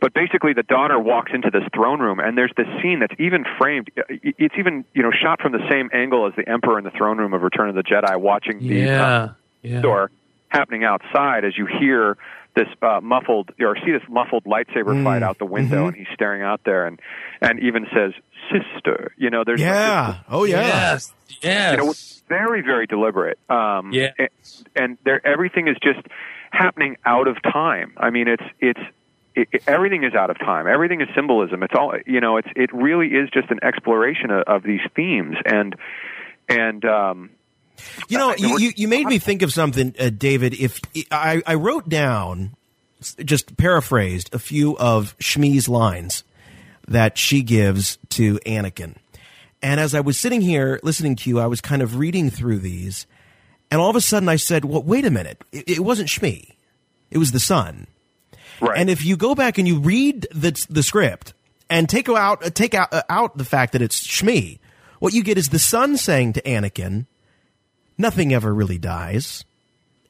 but 0.00 0.12
basically 0.14 0.52
the 0.52 0.62
daughter 0.62 0.98
walks 0.98 1.32
into 1.34 1.50
this 1.50 1.64
throne 1.74 2.00
room, 2.00 2.18
and 2.20 2.36
there's 2.38 2.52
this 2.56 2.66
scene 2.82 3.00
that's 3.00 3.14
even 3.18 3.44
framed. 3.58 3.90
It's 4.08 4.54
even 4.58 4.84
you 4.94 5.02
know 5.02 5.10
shot 5.10 5.40
from 5.40 5.52
the 5.52 5.66
same 5.70 5.90
angle 5.92 6.26
as 6.26 6.34
the 6.36 6.48
Emperor 6.48 6.78
in 6.78 6.84
the 6.84 6.90
throne 6.90 7.18
room 7.18 7.34
of 7.34 7.42
Return 7.42 7.68
of 7.68 7.74
the 7.74 7.82
Jedi, 7.82 8.16
watching 8.20 8.60
the 8.60 8.82
uh, 8.82 8.84
Yeah, 8.86 9.28
yeah. 9.62 9.80
door. 9.80 10.10
happening 10.50 10.82
outside 10.82 11.44
as 11.44 11.58
you 11.58 11.66
hear 11.66 12.16
this 12.56 12.66
uh, 12.82 13.00
muffled 13.02 13.50
or 13.60 13.76
see 13.84 13.92
this 13.92 14.02
muffled 14.08 14.44
lightsaber 14.44 14.94
Mm. 14.94 15.04
fight 15.04 15.22
out 15.22 15.38
the 15.38 15.44
window, 15.44 15.84
Mhm. 15.84 15.88
and 15.88 15.96
he's 15.96 16.06
staring 16.14 16.42
out 16.42 16.62
there, 16.64 16.86
and 16.86 16.98
and 17.42 17.60
even 17.60 17.86
says 17.94 18.12
"sister." 18.50 19.12
You 19.18 19.30
know, 19.30 19.44
there's 19.44 19.60
Yeah. 19.60 20.16
Oh, 20.30 20.44
yeah. 20.44 20.62
Yes. 20.62 21.12
Yes. 21.42 21.72
you 21.72 21.76
know, 21.84 21.92
very 22.28 22.62
very 22.62 22.86
deliberate. 22.86 23.38
Um, 23.50 23.90
Yes. 23.92 24.14
and, 24.18 24.28
and 24.76 24.98
there 25.04 25.24
everything 25.26 25.68
is 25.68 25.76
just 25.82 26.00
happening 26.50 26.96
out 27.04 27.28
of 27.28 27.40
time. 27.42 27.92
I 27.98 28.08
mean, 28.10 28.26
it's 28.28 28.42
it's. 28.60 28.80
It, 29.38 29.48
it- 29.52 29.62
everything 29.66 30.04
is 30.04 30.14
out 30.14 30.30
of 30.30 30.38
time. 30.38 30.66
Everything 30.66 31.00
is 31.00 31.08
symbolism. 31.14 31.62
It's 31.62 31.74
all 31.74 31.94
you 32.06 32.20
know. 32.20 32.36
It's 32.36 32.48
it 32.56 32.72
really 32.72 33.08
is 33.08 33.30
just 33.30 33.50
an 33.50 33.60
exploration 33.62 34.30
of, 34.30 34.42
of 34.46 34.62
these 34.62 34.80
themes, 34.94 35.36
and 35.46 35.74
and 36.48 36.84
um, 36.84 37.30
You 38.08 38.18
know, 38.18 38.34
you, 38.36 38.58
you, 38.58 38.72
you 38.76 38.88
made 38.88 39.06
me 39.06 39.18
think 39.18 39.42
of 39.42 39.52
something, 39.52 39.94
uh, 40.00 40.10
David. 40.10 40.54
If 40.54 40.80
I, 41.10 41.42
I 41.46 41.54
wrote 41.54 41.88
down, 41.88 42.54
just 43.24 43.56
paraphrased, 43.56 44.34
a 44.34 44.38
few 44.38 44.76
of 44.78 45.16
Shmi's 45.18 45.68
lines 45.68 46.24
that 46.88 47.16
she 47.18 47.42
gives 47.42 47.98
to 48.10 48.38
Anakin. 48.46 48.96
And 49.62 49.78
as 49.78 49.94
I 49.94 50.00
was 50.00 50.18
sitting 50.18 50.40
here 50.40 50.80
listening 50.82 51.16
to 51.16 51.30
you, 51.30 51.38
I 51.38 51.46
was 51.46 51.60
kind 51.60 51.82
of 51.82 51.96
reading 51.96 52.30
through 52.30 52.58
these, 52.60 53.06
and 53.70 53.80
all 53.80 53.90
of 53.90 53.96
a 53.96 54.00
sudden 54.00 54.28
I 54.28 54.36
said, 54.36 54.64
"Well, 54.64 54.82
wait 54.82 55.04
a 55.04 55.10
minute! 55.10 55.42
It, 55.52 55.68
it 55.68 55.80
wasn't 55.80 56.08
Shmi; 56.08 56.54
it 57.10 57.18
was 57.18 57.32
the 57.32 57.40
son." 57.40 57.86
Right. 58.60 58.78
And 58.78 58.90
if 58.90 59.04
you 59.04 59.16
go 59.16 59.34
back 59.34 59.58
and 59.58 59.68
you 59.68 59.78
read 59.78 60.26
the 60.32 60.66
the 60.68 60.82
script 60.82 61.32
and 61.70 61.88
take 61.88 62.08
out 62.08 62.44
uh, 62.44 62.50
take 62.50 62.74
out 62.74 62.92
uh, 62.92 63.02
out 63.08 63.36
the 63.36 63.44
fact 63.44 63.72
that 63.72 63.82
it's 63.82 64.06
Shmi, 64.06 64.58
what 64.98 65.14
you 65.14 65.22
get 65.22 65.38
is 65.38 65.48
the 65.48 65.58
son 65.58 65.96
saying 65.96 66.34
to 66.34 66.42
Anakin, 66.42 67.06
"Nothing 67.96 68.32
ever 68.32 68.52
really 68.54 68.78
dies. 68.78 69.44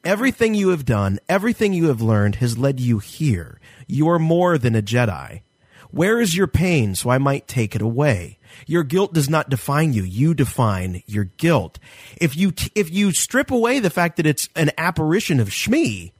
Everything 0.04 0.54
you 0.54 0.68
have 0.68 0.84
done, 0.84 1.18
everything 1.28 1.72
you 1.74 1.88
have 1.88 2.00
learned 2.00 2.36
has 2.36 2.56
led 2.56 2.80
you 2.80 2.98
here. 2.98 3.60
You 3.86 4.08
are 4.08 4.18
more 4.18 4.56
than 4.56 4.74
a 4.74 4.82
Jedi. 4.82 5.42
Where 5.90 6.20
is 6.20 6.36
your 6.36 6.46
pain 6.46 6.94
so 6.94 7.10
I 7.10 7.18
might 7.18 7.48
take 7.48 7.74
it 7.74 7.82
away? 7.82 8.38
Your 8.66 8.84
guilt 8.84 9.12
does 9.12 9.28
not 9.28 9.50
define 9.50 9.92
you. 9.92 10.02
You 10.02 10.34
define 10.34 11.02
your 11.06 11.24
guilt. 11.24 11.78
If 12.20 12.36
you 12.36 12.52
t- 12.52 12.70
if 12.74 12.90
you 12.90 13.12
strip 13.12 13.50
away 13.50 13.80
the 13.80 13.90
fact 13.90 14.16
that 14.16 14.26
it's 14.26 14.48
an 14.54 14.70
apparition 14.76 15.40
of 15.40 15.48
Shmi, 15.48 16.12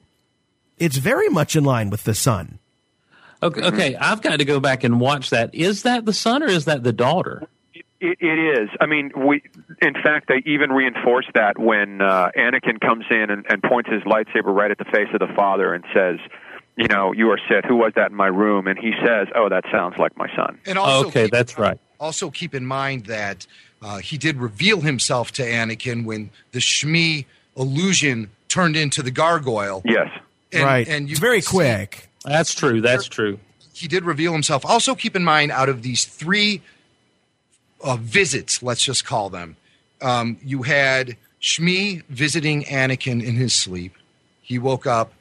it's 0.79 0.97
very 0.97 1.29
much 1.29 1.57
in 1.57 1.65
line 1.65 1.91
with 1.91 2.05
the 2.05 2.15
son. 2.15 2.59
Okay, 3.43 3.63
okay, 3.63 3.97
I've 3.97 4.21
got 4.21 4.39
to 4.39 4.45
go 4.45 4.59
back 4.59 4.83
and 4.83 4.99
watch 4.99 5.31
that. 5.31 5.55
Is 5.55 5.85
that 5.85 6.05
the 6.05 6.13
son 6.13 6.43
or 6.43 6.49
is 6.49 6.65
that 6.65 6.83
the 6.83 6.93
daughter? 6.93 7.47
It, 8.01 8.19
it 8.21 8.61
is. 8.61 8.69
I 8.81 8.87
mean, 8.87 9.13
we. 9.17 9.43
In 9.81 9.95
fact, 9.95 10.29
they 10.29 10.43
even 10.45 10.71
reinforce 10.71 11.27
that 11.35 11.59
when 11.59 12.01
uh, 12.01 12.31
Anakin 12.37 12.81
comes 12.81 13.05
in 13.11 13.31
and, 13.31 13.47
and 13.49 13.63
points 13.63 13.91
his 13.91 14.03
lightsaber 14.03 14.47
right 14.55 14.71
at 14.71 14.79
the 14.79 14.85
face 14.85 15.09
of 15.13 15.21
the 15.21 15.33
father 15.35 15.73
and 15.73 15.85
says, 15.95 16.19
"You 16.77 16.89
know, 16.89 17.13
you 17.13 17.31
are 17.31 17.39
Sith. 17.49 17.65
Who 17.65 17.77
was 17.77 17.93
that 17.95 18.11
in 18.11 18.17
my 18.17 18.27
room?" 18.27 18.67
And 18.67 18.79
he 18.79 18.93
says, 19.05 19.29
"Oh, 19.35 19.49
that 19.49 19.65
sounds 19.71 19.99
like 19.99 20.17
my 20.17 20.29
son." 20.35 20.59
And 20.67 20.79
also 20.79 21.09
okay, 21.09 21.25
keep- 21.25 21.33
that's 21.33 21.59
right. 21.59 21.79
Also, 22.01 22.31
keep 22.31 22.55
in 22.55 22.65
mind 22.65 23.07
that 23.07 23.47
uh, 23.83 23.99
he 23.99 24.19
did 24.19 24.37
reveal 24.37 24.81
himself 24.81 25.33
to 25.33 25.43
Anakin 25.43 26.05
when 26.05 26.31
the 26.53 26.61
Shmi 26.61 27.25
illusion 27.57 28.31
turned 28.49 28.77
into 28.77 29.03
the 29.03 29.11
gargoyle. 29.11 29.83
Yes. 29.85 30.09
And, 30.53 30.65
right. 30.65 30.89
And 30.89 31.09
you 31.09 31.13
it's 31.13 31.21
very 31.21 31.41
see- 31.41 31.51
quick. 31.51 32.09
That's 32.25 32.55
true. 32.55 32.81
That's 32.81 33.07
true. 33.07 33.39
He 33.73 33.87
did 33.87 34.05
reveal 34.05 34.33
himself. 34.33 34.67
Also, 34.67 34.95
keep 34.95 35.15
in 35.15 35.25
mind, 35.25 35.53
out 35.53 35.69
of 35.69 35.83
these 35.83 36.05
three 36.05 36.63
uh, 37.83 37.97
visits, 37.97 38.63
let's 38.63 38.83
just 38.83 39.05
call 39.05 39.31
them, 39.31 39.57
um, 40.03 40.37
you 40.43 40.63
had 40.63 41.17
Shmi 41.41 42.03
visiting 42.07 42.65
Anakin 42.65 43.25
in 43.25 43.37
his 43.37 43.55
sleep. 43.55 43.95
He 44.43 44.59
woke 44.59 44.87
up 44.87 45.13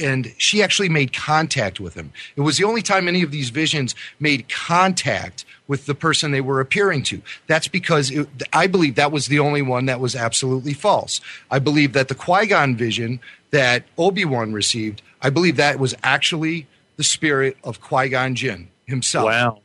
and 0.00 0.32
she 0.38 0.62
actually 0.62 0.88
made 0.88 1.12
contact 1.12 1.80
with 1.80 1.94
him. 1.94 2.12
It 2.36 2.42
was 2.42 2.56
the 2.56 2.64
only 2.64 2.82
time 2.82 3.08
any 3.08 3.22
of 3.22 3.30
these 3.30 3.50
visions 3.50 3.94
made 4.18 4.48
contact 4.48 5.44
with 5.68 5.86
the 5.86 5.94
person 5.94 6.30
they 6.30 6.40
were 6.40 6.60
appearing 6.60 7.02
to. 7.04 7.22
That's 7.46 7.68
because 7.68 8.10
it, 8.10 8.28
I 8.52 8.66
believe 8.66 8.96
that 8.96 9.12
was 9.12 9.26
the 9.26 9.38
only 9.38 9.62
one 9.62 9.86
that 9.86 10.00
was 10.00 10.16
absolutely 10.16 10.72
false. 10.72 11.20
I 11.50 11.58
believe 11.58 11.92
that 11.92 12.08
the 12.08 12.14
Qui 12.14 12.46
Gon 12.46 12.76
vision 12.76 13.20
that 13.50 13.84
Obi 13.98 14.24
Wan 14.24 14.52
received, 14.52 15.02
I 15.22 15.30
believe 15.30 15.56
that 15.56 15.78
was 15.78 15.94
actually 16.02 16.66
the 16.96 17.04
spirit 17.04 17.56
of 17.64 17.80
Qui 17.80 18.08
Gon 18.08 18.34
Jinn 18.34 18.68
himself. 18.86 19.26
Wow. 19.26 19.60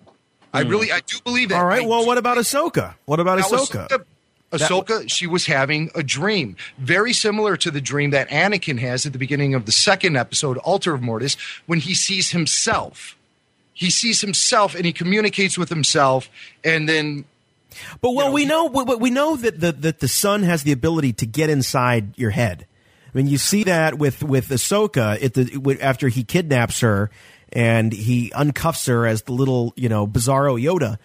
I 0.53 0.63
hmm. 0.63 0.69
really, 0.69 0.91
I 0.91 1.01
do 1.01 1.17
believe 1.23 1.49
that. 1.49 1.59
All 1.59 1.65
right. 1.65 1.83
I 1.83 1.85
Well, 1.85 2.05
what 2.05 2.17
about 2.17 2.37
Ahsoka? 2.37 2.95
What 3.05 3.19
about 3.19 3.39
now, 3.39 3.45
Ahsoka? 3.45 3.87
Ahsoka, 3.87 4.05
Ahsoka, 4.57 5.09
she 5.09 5.27
was 5.27 5.45
having 5.45 5.91
a 5.95 6.03
dream, 6.03 6.55
very 6.77 7.13
similar 7.13 7.57
to 7.57 7.71
the 7.71 7.81
dream 7.81 8.11
that 8.11 8.29
Anakin 8.29 8.79
has 8.79 9.05
at 9.05 9.13
the 9.13 9.19
beginning 9.19 9.53
of 9.53 9.65
the 9.65 9.71
second 9.71 10.15
episode, 10.15 10.57
Altar 10.59 10.93
of 10.93 11.01
Mortis, 11.01 11.37
when 11.65 11.79
he 11.79 11.93
sees 11.93 12.31
himself. 12.31 13.15
He 13.73 13.89
sees 13.89 14.21
himself 14.21 14.73
and 14.75 14.85
he 14.85 14.93
communicates 14.93 15.57
with 15.57 15.69
himself, 15.69 16.29
and 16.63 16.87
then 16.87 17.25
But 18.01 18.11
well, 18.11 18.31
we 18.31 18.45
know 18.45 18.65
we, 18.67 18.83
we 18.83 19.09
know 19.09 19.35
that 19.35 19.59
the 19.59 19.71
that 19.73 19.99
the 19.99 20.07
son 20.07 20.43
has 20.43 20.63
the 20.63 20.71
ability 20.71 21.13
to 21.13 21.25
get 21.25 21.49
inside 21.49 22.17
your 22.17 22.31
head. 22.31 22.65
I 23.13 23.17
mean, 23.17 23.27
you 23.27 23.37
see 23.37 23.63
that 23.63 23.97
with 23.97 24.23
with 24.23 24.49
Ahsoka 24.49 25.21
at 25.23 25.33
the 25.33 25.77
after 25.81 26.07
he 26.07 26.23
kidnaps 26.23 26.79
her 26.81 27.09
and 27.51 27.93
he 27.93 28.31
uncuffs 28.31 28.87
her 28.87 29.05
as 29.05 29.23
the 29.23 29.31
little 29.33 29.73
you 29.75 29.89
know 29.89 30.07
bizarro 30.07 30.61
Yoda, 30.61 30.97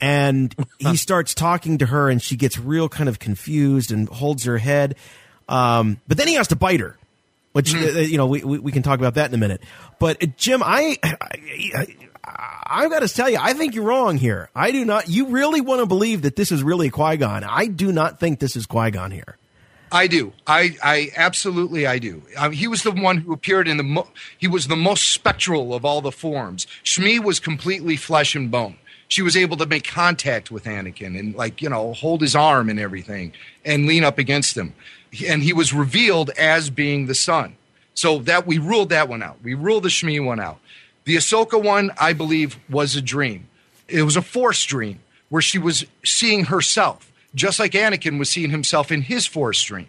and 0.00 0.54
he 0.78 0.96
starts 0.96 1.34
talking 1.34 1.78
to 1.78 1.86
her, 1.86 2.08
and 2.08 2.22
she 2.22 2.36
gets 2.36 2.58
real 2.58 2.88
kind 2.88 3.08
of 3.08 3.18
confused 3.18 3.90
and 3.90 4.08
holds 4.08 4.44
her 4.44 4.58
head. 4.58 4.96
Um, 5.48 6.00
but 6.06 6.16
then 6.16 6.28
he 6.28 6.34
has 6.34 6.48
to 6.48 6.56
bite 6.56 6.80
her, 6.80 6.96
which 7.52 7.74
uh, 7.74 7.78
you 7.78 8.16
know 8.16 8.26
we, 8.26 8.42
we 8.42 8.58
we 8.58 8.72
can 8.72 8.82
talk 8.82 8.98
about 8.98 9.14
that 9.14 9.30
in 9.30 9.34
a 9.34 9.38
minute. 9.38 9.62
But 9.98 10.22
uh, 10.22 10.26
Jim, 10.36 10.62
I. 10.64 10.98
I 11.02 11.86
I've 12.70 12.90
got 12.90 13.00
to 13.00 13.08
tell 13.08 13.30
you, 13.30 13.38
I 13.40 13.54
think 13.54 13.74
you're 13.74 13.84
wrong 13.84 14.18
here. 14.18 14.50
I 14.54 14.70
do 14.70 14.84
not. 14.84 15.08
You 15.08 15.28
really 15.28 15.62
want 15.62 15.80
to 15.80 15.86
believe 15.86 16.22
that 16.22 16.36
this 16.36 16.52
is 16.52 16.62
really 16.62 16.90
Qui 16.90 17.16
Gon? 17.16 17.42
I 17.42 17.66
do 17.66 17.90
not 17.90 18.20
think 18.20 18.38
this 18.38 18.54
is 18.54 18.66
Qui 18.66 18.90
Gon 18.90 19.10
here. 19.10 19.38
I 19.90 20.06
do. 20.06 20.32
I, 20.46 20.76
I 20.82 21.10
absolutely 21.16 21.86
I 21.86 21.98
do. 21.98 22.22
Um, 22.36 22.52
he 22.52 22.68
was 22.68 22.82
the 22.82 22.90
one 22.90 23.18
who 23.18 23.32
appeared 23.32 23.68
in 23.68 23.76
the. 23.78 23.82
Mo- 23.82 24.08
he 24.36 24.46
was 24.46 24.68
the 24.68 24.76
most 24.76 25.10
spectral 25.10 25.74
of 25.74 25.84
all 25.84 26.00
the 26.00 26.12
forms. 26.12 26.66
Shmi 26.84 27.22
was 27.22 27.40
completely 27.40 27.96
flesh 27.96 28.34
and 28.34 28.50
bone. 28.50 28.76
She 29.08 29.22
was 29.22 29.36
able 29.36 29.56
to 29.56 29.66
make 29.66 29.84
contact 29.84 30.50
with 30.50 30.64
Anakin 30.64 31.18
and 31.18 31.34
like 31.34 31.62
you 31.62 31.68
know 31.68 31.92
hold 31.94 32.20
his 32.20 32.34
arm 32.34 32.68
and 32.68 32.78
everything 32.78 33.32
and 33.64 33.86
lean 33.86 34.04
up 34.04 34.18
against 34.18 34.56
him, 34.56 34.74
and 35.26 35.42
he 35.42 35.52
was 35.52 35.72
revealed 35.72 36.30
as 36.30 36.70
being 36.70 37.06
the 37.06 37.14
son. 37.14 37.56
So 37.94 38.18
that 38.20 38.46
we 38.46 38.58
ruled 38.58 38.90
that 38.90 39.08
one 39.08 39.22
out. 39.22 39.38
We 39.42 39.54
ruled 39.54 39.82
the 39.82 39.88
Shmi 39.88 40.24
one 40.24 40.38
out. 40.38 40.60
The 41.04 41.16
Ahsoka 41.16 41.60
one, 41.60 41.90
I 41.98 42.12
believe, 42.12 42.58
was 42.68 42.94
a 42.94 43.02
dream. 43.02 43.48
It 43.88 44.02
was 44.02 44.16
a 44.16 44.22
force 44.22 44.62
dream 44.64 45.00
where 45.30 45.42
she 45.42 45.58
was 45.58 45.86
seeing 46.04 46.44
herself, 46.44 47.10
just 47.34 47.58
like 47.58 47.72
Anakin 47.72 48.18
was 48.18 48.30
seeing 48.30 48.50
himself 48.50 48.92
in 48.92 49.02
his 49.02 49.26
force 49.26 49.62
dream. 49.62 49.88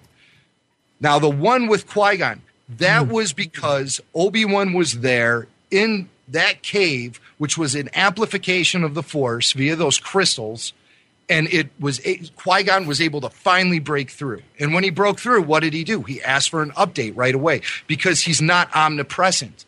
Now, 0.99 1.19
the 1.19 1.29
one 1.29 1.67
with 1.67 1.87
Qui 1.87 2.17
Gon, 2.17 2.41
that 2.77 3.05
hmm. 3.05 3.11
was 3.11 3.33
because 3.33 4.01
Obi 4.13 4.45
Wan 4.45 4.73
was 4.73 4.99
there 4.99 5.47
in 5.71 6.09
that 6.27 6.61
cave, 6.61 7.19
which 7.39 7.57
was 7.57 7.73
an 7.73 7.89
amplification 7.95 8.83
of 8.83 8.93
the 8.93 9.01
Force 9.01 9.53
via 9.53 9.75
those 9.75 9.97
crystals. 9.97 10.73
And 11.27 11.47
it 11.51 11.69
was 11.79 12.01
Qui 12.35 12.63
Gon 12.63 12.85
was 12.85 13.01
able 13.01 13.21
to 13.21 13.29
finally 13.29 13.79
break 13.79 14.11
through. 14.11 14.41
And 14.59 14.73
when 14.73 14.83
he 14.83 14.89
broke 14.89 15.19
through, 15.19 15.43
what 15.43 15.61
did 15.61 15.73
he 15.73 15.83
do? 15.83 16.03
He 16.03 16.21
asked 16.21 16.49
for 16.49 16.61
an 16.61 16.71
update 16.71 17.13
right 17.15 17.33
away 17.33 17.61
because 17.87 18.21
he's 18.21 18.41
not 18.41 18.75
omnipresent. 18.75 19.65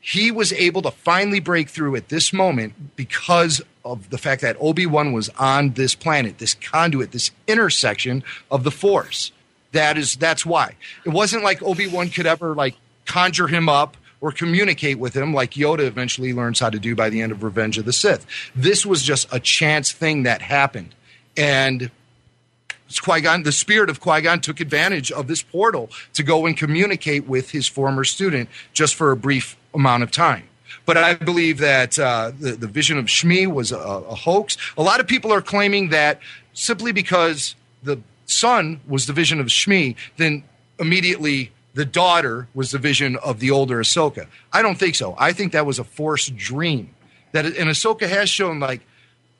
He 0.00 0.30
was 0.30 0.52
able 0.52 0.82
to 0.82 0.90
finally 0.90 1.40
break 1.40 1.70
through 1.70 1.96
at 1.96 2.08
this 2.08 2.32
moment 2.32 2.96
because 2.96 3.62
of 3.84 4.10
the 4.10 4.18
fact 4.18 4.42
that 4.42 4.56
Obi 4.60 4.86
Wan 4.86 5.12
was 5.12 5.28
on 5.38 5.74
this 5.74 5.94
planet, 5.94 6.38
this 6.38 6.54
conduit, 6.54 7.12
this 7.12 7.30
intersection 7.46 8.24
of 8.50 8.64
the 8.64 8.70
Force. 8.70 9.30
That 9.72 9.96
is 9.96 10.16
that's 10.16 10.44
why 10.44 10.74
it 11.04 11.10
wasn't 11.10 11.42
like 11.42 11.62
Obi 11.62 11.86
Wan 11.86 12.08
could 12.08 12.26
ever 12.26 12.54
like 12.54 12.76
conjure 13.06 13.48
him 13.48 13.68
up 13.68 13.96
or 14.24 14.32
communicate 14.32 14.98
with 14.98 15.14
him 15.14 15.34
like 15.34 15.50
Yoda 15.50 15.80
eventually 15.80 16.32
learns 16.32 16.58
how 16.58 16.70
to 16.70 16.78
do 16.78 16.96
by 16.96 17.10
the 17.10 17.20
end 17.20 17.30
of 17.30 17.42
Revenge 17.42 17.76
of 17.76 17.84
the 17.84 17.92
Sith. 17.92 18.24
This 18.56 18.86
was 18.86 19.02
just 19.02 19.30
a 19.30 19.38
chance 19.38 19.92
thing 19.92 20.22
that 20.22 20.40
happened, 20.40 20.94
and 21.36 21.90
Qui 23.02 23.20
Gon, 23.20 23.42
the 23.42 23.52
spirit 23.52 23.90
of 23.90 24.00
Qui 24.00 24.22
Gon, 24.22 24.40
took 24.40 24.60
advantage 24.60 25.12
of 25.12 25.26
this 25.26 25.42
portal 25.42 25.90
to 26.14 26.22
go 26.22 26.46
and 26.46 26.56
communicate 26.56 27.26
with 27.26 27.50
his 27.50 27.68
former 27.68 28.02
student 28.02 28.48
just 28.72 28.94
for 28.94 29.10
a 29.10 29.16
brief 29.16 29.58
amount 29.74 30.02
of 30.02 30.10
time. 30.10 30.44
But 30.86 30.96
I 30.96 31.12
believe 31.12 31.58
that 31.58 31.98
uh, 31.98 32.32
the, 32.40 32.52
the 32.52 32.66
vision 32.66 32.96
of 32.96 33.06
Shmi 33.06 33.46
was 33.46 33.72
a, 33.72 33.78
a 33.78 34.14
hoax. 34.14 34.56
A 34.78 34.82
lot 34.82 35.00
of 35.00 35.06
people 35.06 35.34
are 35.34 35.42
claiming 35.42 35.90
that 35.90 36.18
simply 36.54 36.92
because 36.92 37.56
the 37.82 38.00
son 38.24 38.80
was 38.88 39.06
the 39.06 39.12
vision 39.12 39.38
of 39.38 39.48
Shmi, 39.48 39.96
then 40.16 40.44
immediately 40.78 41.52
the 41.74 41.84
daughter 41.84 42.48
was 42.54 42.70
the 42.70 42.78
vision 42.78 43.16
of 43.16 43.40
the 43.40 43.50
older 43.50 43.78
Ahsoka. 43.78 44.26
I 44.52 44.62
don't 44.62 44.78
think 44.78 44.94
so. 44.94 45.14
I 45.18 45.32
think 45.32 45.52
that 45.52 45.66
was 45.66 45.78
a 45.78 45.84
forced 45.84 46.36
dream. 46.36 46.90
That 47.32 47.44
and 47.44 47.68
Ahsoka 47.68 48.08
has 48.08 48.30
shown 48.30 48.60
like 48.60 48.80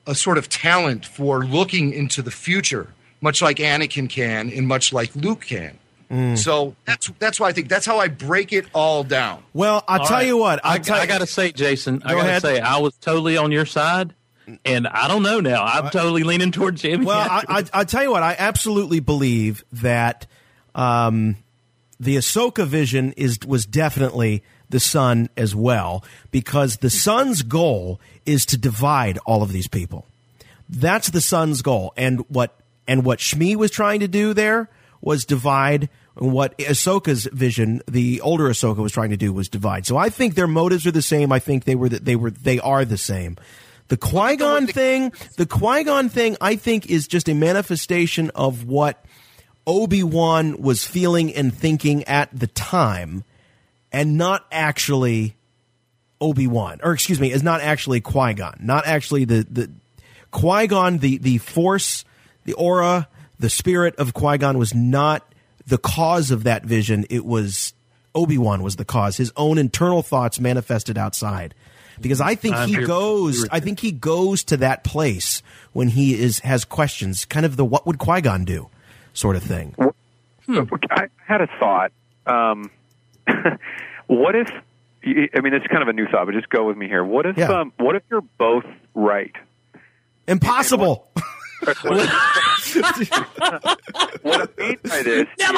a 0.07 0.15
sort 0.15 0.37
of 0.37 0.49
talent 0.49 1.07
for 1.07 1.45
looking 1.45 1.93
into 1.93 2.23
the 2.23 2.31
future, 2.31 2.93
much 3.21 3.41
like 3.41 3.59
Anakin 3.59 4.11
can, 4.11 4.51
and 4.51 4.67
much 4.67 4.93
like 4.93 5.15
Luke 5.15 5.43
can. 5.43 5.79
Mm. 6.11 6.37
So 6.37 6.77
that's 6.85 7.11
that's 7.19 7.41
why 7.41 7.49
I 7.49 7.53
think 7.53 7.69
that's 7.69 7.87
how 7.87 7.99
I 7.99 8.09
break 8.09 8.53
it 8.53 8.67
all 8.75 9.05
down. 9.05 9.43
Well, 9.53 9.83
I'll 9.89 10.01
All 10.01 10.07
tell 10.07 10.19
right. 10.19 10.27
you 10.27 10.37
what. 10.37 10.65
I, 10.65 10.75
I'll 10.75 10.81
tell 10.81 10.97
I 10.97 11.07
got 11.07 11.21
to 11.21 11.27
say, 11.27 11.53
Jason, 11.53 12.03
I 12.05 12.15
got 12.15 12.27
to 12.27 12.41
say, 12.41 12.61
I 12.61 12.79
was 12.79 12.95
totally 12.99 13.37
on 13.37 13.53
your 13.53 13.65
side, 13.65 14.15
and 14.65 14.87
I 14.87 15.09
don't 15.09 15.23
know 15.23 15.41
now. 15.41 15.65
I'm 15.65 15.91
totally 15.91 16.23
leaning 16.25 16.53
towards 16.53 16.83
Jamie. 16.83 17.07
Well, 17.07 17.19
I, 17.19 17.45
I, 17.49 17.65
I 17.81 17.85
tell 17.85 18.03
you 18.03 18.11
what, 18.11 18.23
I 18.23 18.37
absolutely 18.39 19.01
believe 19.01 19.65
that 19.73 20.27
um, 20.75 21.37
the 22.05 22.17
Ahsoka 22.17 22.67
vision 22.67 23.13
is 23.17 23.39
was 23.47 23.67
definitely 23.67 24.43
the 24.69 24.81
son 24.81 25.29
as 25.37 25.55
well, 25.55 26.05
because 26.31 26.79
the 26.79 26.91
son's 26.91 27.43
goal 27.43 28.01
is 28.27 28.47
to 28.47 28.59
divide 28.59 29.19
all 29.27 29.43
of 29.43 29.53
these 29.53 29.69
people. 29.69 30.07
That's 30.69 31.11
the 31.11 31.21
son's 31.21 31.63
goal, 31.63 31.93
and 31.97 32.21
what 32.29 32.55
and 32.87 33.05
what 33.05 33.19
Shmi 33.19 33.57
was 33.57 33.71
trying 33.71 34.01
to 34.01 34.09
do 34.09 34.35
there 34.35 34.69
was 35.01 35.25
divide. 35.25 35.89
And 36.17 36.33
what 36.33 36.57
Ahsoka's 36.59 37.25
vision, 37.33 37.83
the 37.89 38.21
older 38.21 38.45
Ahsoka, 38.45 38.77
was 38.77 38.93
trying 38.93 39.11
to 39.11 39.17
do 39.17 39.33
was 39.33 39.49
divide. 39.49 39.85
So 39.85 39.97
I 39.97 40.11
think 40.11 40.37
their 40.37 40.47
motives 40.47 40.87
are 40.87 40.93
the 40.93 41.03
same. 41.03 41.33
I 41.33 41.41
think 41.41 41.65
they 41.65 41.75
were 41.75 41.89
that 41.89 42.05
they 42.05 42.15
were 42.15 42.31
they 42.31 42.61
are 42.61 42.85
the 42.85 42.99
same. 42.99 43.37
The 43.89 43.97
Qui 43.97 44.37
Gon 44.37 44.67
thing, 44.67 45.13
the 45.37 45.47
Qui 45.47 45.85
Gon 45.85 46.09
thing, 46.09 46.37
I 46.41 46.57
think 46.57 46.89
is 46.89 47.09
just 47.09 47.29
a 47.29 47.35
manifestation 47.35 48.31
of 48.35 48.65
what 48.65 49.05
Obi 49.67 50.03
Wan 50.03 50.61
was 50.61 50.85
feeling 50.85 51.35
and 51.35 51.55
thinking 51.55 52.05
at 52.05 52.29
the 52.39 52.47
time, 52.47 53.25
and 53.93 54.19
not 54.19 54.45
actually 54.53 55.37
Obi 56.21 56.47
Wan, 56.47 56.81
or 56.83 56.93
excuse 56.93 57.21
me, 57.21 57.33
is 57.33 57.43
not 57.43 57.61
actually 57.61 58.01
Qui 58.01 58.35
Gon, 58.35 58.57
not 58.61 58.87
actually 58.87 59.25
the 59.25 59.47
the 59.51 59.71
Qui 60.31 60.67
Gon, 60.67 60.99
the 60.99 61.19
the 61.19 61.39
Force, 61.39 62.05
the 62.45 62.55
aura, 62.55 63.09
the 63.39 63.51
spirit 63.51 63.97
of 63.97 64.15
Qui 64.15 64.39
Gon 64.39 64.59
was 64.59 64.75
not 64.75 65.27
the 65.67 65.79
cause 65.79 66.31
of 66.31 66.45
that 66.45 66.65
vision. 66.65 67.07
It 67.11 67.25
was 67.25 67.73
Obi 68.15 68.39
Wan 68.39 68.63
was 68.63 68.77
the 68.77 68.85
cause. 68.85 69.17
His 69.17 69.33
own 69.37 69.59
internal 69.59 70.03
thoughts 70.03 70.39
manifested 70.39 70.99
outside. 70.99 71.55
Because 72.01 72.21
I 72.21 72.35
think 72.35 72.57
he 72.57 72.85
goes, 72.85 73.47
I 73.51 73.61
think 73.61 73.79
he 73.79 73.93
goes 73.93 74.43
to 74.45 74.57
that 74.59 74.83
place 74.83 75.43
when 75.73 75.89
he 75.89 76.15
is 76.15 76.41
has 76.41 76.65
questions, 76.65 77.25
kind 77.25 77.47
of 77.47 77.57
the 77.57 77.65
what 77.65 77.87
would 77.87 77.99
Qui 77.99 78.21
Gon 78.21 78.45
do, 78.45 78.69
sort 79.15 79.37
of 79.37 79.43
thing. 79.43 79.75
I 80.49 81.09
had 81.27 81.41
a 81.41 81.47
thought. 81.59 81.93
Um, 82.27 82.71
what 84.07 84.35
if? 84.35 84.51
I 85.07 85.41
mean, 85.41 85.53
it's 85.55 85.67
kind 85.67 85.83
of 85.83 85.89
a 85.89 85.93
new 85.93 86.07
thought, 86.07 86.27
but 86.27 86.35
just 86.35 86.49
go 86.51 86.67
with 86.67 86.77
me 86.77 86.87
here. 86.89 87.05
What 87.05 87.27
if? 87.27 87.37
Yeah. 87.39 87.49
Um, 87.51 87.73
what 87.79 87.95
if 87.97 88.03
you're 88.11 88.21
both 88.39 88.65
right? 88.95 89.33
Impossible. 90.27 91.09
what 91.15 91.85
I 94.25 94.49
mean 94.59 94.77
by 94.85 95.03
this, 95.03 95.29
is- 95.39 95.55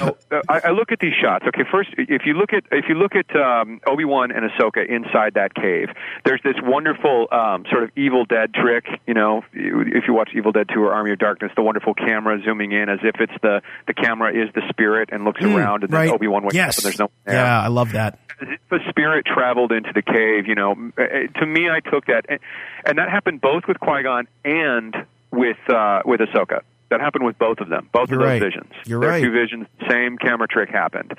oh, 0.00 0.16
uh, 0.30 0.40
I, 0.48 0.60
I 0.66 0.70
look 0.70 0.92
at 0.92 0.98
these 1.00 1.14
shots. 1.20 1.44
Okay, 1.48 1.62
first, 1.70 1.90
if 1.98 2.22
you 2.24 2.34
look 2.34 2.52
at 2.52 2.64
if 2.70 2.86
you 2.88 2.94
look 2.94 3.12
at 3.14 3.34
um, 3.36 3.80
Obi 3.86 4.04
Wan 4.04 4.30
and 4.32 4.48
Ahsoka 4.50 4.86
inside 4.88 5.34
that 5.34 5.54
cave, 5.54 5.88
there's 6.24 6.40
this 6.42 6.56
wonderful 6.62 7.28
um, 7.32 7.64
sort 7.70 7.84
of 7.84 7.90
Evil 7.96 8.24
Dead 8.24 8.54
trick. 8.54 8.84
You 9.06 9.14
know, 9.14 9.42
if 9.52 10.04
you 10.08 10.14
watch 10.14 10.30
Evil 10.34 10.52
Dead 10.52 10.68
Two 10.72 10.80
or 10.82 10.92
Army 10.92 11.12
of 11.12 11.18
Darkness, 11.18 11.52
the 11.56 11.62
wonderful 11.62 11.94
camera 11.94 12.40
zooming 12.44 12.72
in 12.72 12.88
as 12.88 13.00
if 13.02 13.20
it's 13.20 13.32
the 13.42 13.62
the 13.86 13.94
camera 13.94 14.30
is 14.32 14.52
the 14.54 14.62
spirit 14.70 15.10
and 15.12 15.24
looks 15.24 15.40
Mm, 15.42 15.56
around, 15.56 15.82
and 15.82 15.92
then 15.92 16.00
right. 16.00 16.10
Obi 16.10 16.28
Wan 16.28 16.42
wakes 16.44 16.54
yes. 16.54 16.78
up 16.78 16.84
and 16.84 16.92
there's 16.92 16.98
no 16.98 17.04
one 17.06 17.12
there 17.26 17.34
Yeah, 17.36 17.62
I 17.62 17.68
love 17.68 17.92
that. 17.92 18.18
if 18.40 18.60
a 18.72 18.78
spirit 18.90 19.26
traveled 19.26 19.72
into 19.72 19.90
the 19.94 20.02
cave, 20.02 20.46
you 20.46 20.54
know, 20.54 20.72
uh, 20.98 21.02
to 21.40 21.46
me, 21.46 21.68
I 21.70 21.80
took 21.80 22.06
that, 22.06 22.26
and, 22.28 22.38
and 22.86 22.98
that 22.98 23.08
happened 23.10 23.40
both 23.40 23.64
with 23.66 23.78
Qui 23.80 24.02
Gon 24.04 24.26
and 24.44 24.94
with 25.30 25.56
uh, 25.68 26.02
with 26.04 26.20
Ahsoka. 26.20 26.60
That 26.92 27.00
happened 27.00 27.24
with 27.24 27.38
both 27.38 27.60
of 27.60 27.70
them, 27.70 27.88
both 27.90 28.10
You're 28.10 28.20
of 28.20 28.26
those 28.26 28.40
right. 28.40 28.42
visions. 28.42 28.72
You're 28.84 29.00
Their 29.00 29.08
right. 29.08 29.24
Two 29.24 29.32
visions, 29.32 29.66
same 29.88 30.18
camera 30.18 30.46
trick 30.46 30.68
happened. 30.68 31.14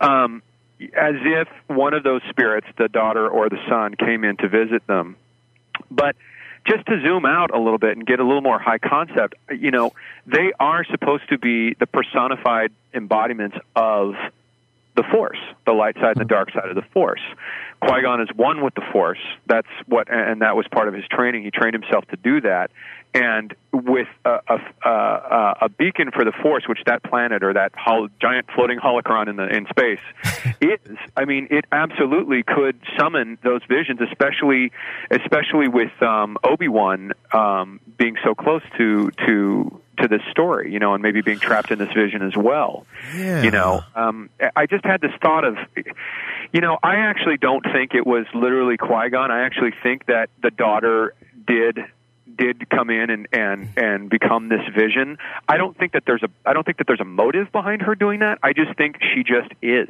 Um, 0.00 0.40
as 0.80 1.14
if 1.24 1.48
one 1.66 1.94
of 1.94 2.04
those 2.04 2.20
spirits, 2.30 2.68
the 2.78 2.86
daughter 2.88 3.28
or 3.28 3.48
the 3.48 3.58
son, 3.68 3.96
came 3.96 4.22
in 4.22 4.36
to 4.36 4.48
visit 4.48 4.86
them. 4.86 5.16
But 5.90 6.14
just 6.64 6.86
to 6.86 7.00
zoom 7.02 7.26
out 7.26 7.52
a 7.52 7.58
little 7.58 7.78
bit 7.78 7.96
and 7.96 8.06
get 8.06 8.20
a 8.20 8.24
little 8.24 8.40
more 8.40 8.60
high 8.60 8.78
concept, 8.78 9.34
you 9.50 9.72
know, 9.72 9.92
they 10.26 10.52
are 10.60 10.84
supposed 10.84 11.28
to 11.30 11.38
be 11.38 11.74
the 11.74 11.88
personified 11.88 12.70
embodiments 12.94 13.56
of 13.74 14.14
the 14.96 15.02
Force, 15.10 15.38
the 15.66 15.72
light 15.72 15.96
side 15.96 16.16
and 16.16 16.20
the 16.20 16.24
dark 16.24 16.52
side 16.52 16.68
of 16.68 16.76
the 16.76 16.86
Force. 16.92 17.20
Qui 17.80 18.02
Gon 18.02 18.20
is 18.20 18.28
one 18.34 18.64
with 18.64 18.74
the 18.74 18.84
Force. 18.92 19.18
That's 19.46 19.68
what, 19.86 20.08
and 20.08 20.40
that 20.40 20.56
was 20.56 20.66
part 20.70 20.88
of 20.88 20.94
his 20.94 21.04
training. 21.10 21.42
He 21.42 21.50
trained 21.50 21.74
himself 21.74 22.06
to 22.06 22.16
do 22.16 22.40
that. 22.42 22.70
And 23.16 23.54
with 23.72 24.08
a, 24.26 24.40
a, 24.48 24.88
a, 24.88 25.54
a 25.62 25.68
beacon 25.70 26.10
for 26.10 26.24
the 26.24 26.32
Force, 26.42 26.64
which 26.68 26.80
that 26.84 27.02
planet 27.02 27.42
or 27.42 27.54
that 27.54 27.72
hol- 27.74 28.08
giant 28.20 28.46
floating 28.54 28.78
holocron 28.78 29.28
in 29.28 29.36
the 29.36 29.48
in 29.48 29.66
space 29.68 30.00
is, 30.60 30.98
I 31.16 31.24
mean, 31.24 31.48
it 31.50 31.64
absolutely 31.72 32.42
could 32.42 32.78
summon 32.98 33.38
those 33.42 33.62
visions, 33.68 34.00
especially 34.02 34.70
especially 35.10 35.68
with 35.68 35.90
um, 36.02 36.36
Obi 36.44 36.68
Wan 36.68 37.12
um, 37.32 37.80
being 37.96 38.16
so 38.22 38.34
close 38.34 38.62
to 38.76 39.10
to 39.26 39.80
to 39.98 40.08
this 40.08 40.20
story, 40.30 40.70
you 40.72 40.78
know, 40.78 40.92
and 40.92 41.02
maybe 41.02 41.22
being 41.22 41.38
trapped 41.38 41.70
in 41.70 41.78
this 41.78 41.92
vision 41.94 42.20
as 42.20 42.36
well. 42.36 42.86
Yeah. 43.14 43.42
You 43.42 43.50
know, 43.50 43.80
um, 43.94 44.28
I 44.54 44.66
just 44.66 44.84
had 44.84 45.00
this 45.00 45.12
thought 45.22 45.44
of, 45.44 45.56
you 46.52 46.60
know, 46.60 46.78
I 46.82 46.96
actually 46.96 47.38
don't 47.38 47.64
think 47.72 47.94
it 47.94 48.06
was 48.06 48.26
literally 48.34 48.76
Qui 48.76 49.08
Gon. 49.10 49.30
I 49.30 49.46
actually 49.46 49.72
think 49.82 50.04
that 50.06 50.28
the 50.42 50.50
daughter 50.50 51.14
did 51.46 51.78
did 52.36 52.68
come 52.70 52.90
in 52.90 53.10
and 53.10 53.28
and 53.32 53.68
and 53.76 54.10
become 54.10 54.48
this 54.48 54.62
vision. 54.74 55.18
I 55.48 55.56
don't 55.56 55.76
think 55.76 55.92
that 55.92 56.04
there's 56.06 56.22
a 56.22 56.28
I 56.44 56.52
don't 56.52 56.64
think 56.64 56.78
that 56.78 56.86
there's 56.86 57.00
a 57.00 57.04
motive 57.04 57.52
behind 57.52 57.82
her 57.82 57.94
doing 57.94 58.20
that. 58.20 58.38
I 58.42 58.52
just 58.52 58.76
think 58.76 58.96
she 59.14 59.22
just 59.22 59.52
is. 59.62 59.88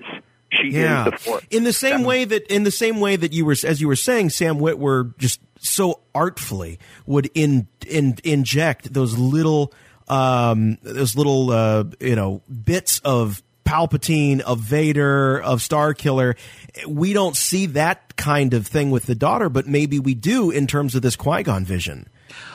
She 0.52 0.70
yeah. 0.70 1.06
is 1.06 1.12
the 1.12 1.18
force. 1.18 1.44
In 1.50 1.64
the 1.64 1.72
same 1.72 2.04
way 2.04 2.24
that, 2.24 2.50
in 2.52 2.62
the 2.62 2.70
same 2.70 3.00
way 3.00 3.16
that 3.16 3.32
you 3.32 3.44
were, 3.44 3.56
as 3.64 3.80
you 3.80 3.88
were 3.88 3.96
saying, 3.96 4.30
Sam 4.30 4.58
Witwer 4.58 5.16
just 5.18 5.40
so 5.58 6.00
artfully 6.14 6.78
would 7.04 7.30
in, 7.34 7.66
in 7.86 8.16
inject 8.22 8.92
those 8.92 9.18
little, 9.18 9.72
um, 10.08 10.78
those 10.82 11.16
little, 11.16 11.50
uh, 11.50 11.84
you 12.00 12.14
know, 12.14 12.42
bits 12.64 13.00
of 13.00 13.42
Palpatine, 13.64 14.40
of 14.40 14.60
Vader, 14.60 15.42
of 15.42 15.62
Star 15.62 15.94
Killer. 15.94 16.36
We 16.86 17.12
don't 17.12 17.36
see 17.36 17.66
that 17.66 18.16
kind 18.16 18.54
of 18.54 18.66
thing 18.66 18.92
with 18.92 19.06
the 19.06 19.16
daughter, 19.16 19.48
but 19.48 19.66
maybe 19.66 19.98
we 19.98 20.14
do 20.14 20.50
in 20.50 20.68
terms 20.68 20.94
of 20.94 21.02
this 21.02 21.16
Qui 21.16 21.42
Gon 21.42 21.64
vision. 21.64 22.08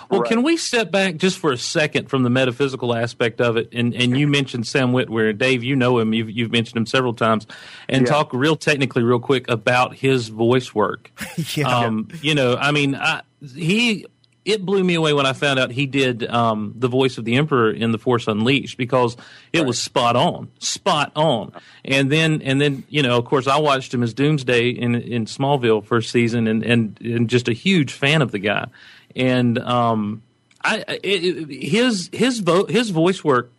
Well, 0.10 0.24
can 0.24 0.44
we 0.44 0.58
step 0.58 0.92
back 0.92 1.16
just 1.16 1.38
for 1.38 1.52
a 1.52 1.58
second 1.58 2.10
from 2.10 2.24
the 2.24 2.30
metaphysical 2.30 2.94
aspect 2.94 3.40
of 3.40 3.56
it? 3.58 3.70
And 3.72 3.94
and 3.96 4.18
you 4.18 4.28
mentioned 4.28 4.68
Sam 4.68 4.92
Witwer, 4.92 5.38
Dave. 5.38 5.64
You 5.64 5.76
know 5.76 6.00
him. 6.00 6.14
You've 6.14 6.30
you've 6.30 6.52
mentioned 6.52 6.78
him 6.78 6.86
several 6.86 7.14
times, 7.14 7.48
and 7.88 8.06
Yeah. 8.06 8.12
talk 8.12 8.34
real 8.34 8.56
technically, 8.58 9.04
real 9.04 9.20
quick 9.20 9.50
about 9.50 9.96
his 9.96 10.28
voice 10.30 10.74
work. 10.76 11.12
Yeah. 11.56 11.68
Um, 11.68 12.08
you 12.22 12.36
know, 12.36 12.56
I 12.56 12.72
mean, 12.72 12.96
I, 12.96 13.22
he 13.56 14.06
it 14.44 14.66
blew 14.66 14.84
me 14.84 14.96
away 14.96 15.14
when 15.14 15.26
I 15.28 15.34
found 15.34 15.60
out 15.60 15.72
he 15.72 15.86
did 15.86 16.28
um, 16.28 16.74
the 16.76 16.88
voice 16.88 17.18
of 17.20 17.26
the 17.26 17.36
Emperor 17.36 17.70
in 17.72 17.92
The 17.92 18.00
Force 18.00 18.28
Unleashed 18.28 18.76
because 18.78 19.16
it 19.54 19.66
was 19.66 19.80
spot 19.80 20.16
on, 20.16 20.50
spot 20.60 21.12
on. 21.16 21.52
And 21.86 22.12
then 22.12 22.42
and 22.42 22.60
then 22.60 22.84
you 22.90 23.04
know, 23.04 23.18
of 23.18 23.26
course, 23.26 23.48
I 23.48 23.60
watched 23.60 23.94
him 23.94 24.02
as 24.04 24.14
Doomsday 24.14 24.70
in 24.70 24.96
in 24.96 25.26
Smallville 25.26 25.84
first 25.86 26.10
season, 26.12 26.48
and 26.48 26.64
and, 26.64 27.00
and 27.02 27.30
just 27.30 27.48
a 27.48 27.54
huge 27.54 27.94
fan 27.94 28.22
of 28.22 28.32
the 28.32 28.40
guy. 28.40 28.68
And 29.16 29.60
um, 29.60 30.22
I 30.64 30.84
it, 31.04 31.50
his 31.50 32.10
his 32.12 32.40
vo- 32.40 32.66
his 32.66 32.90
voice 32.90 33.24
work 33.24 33.52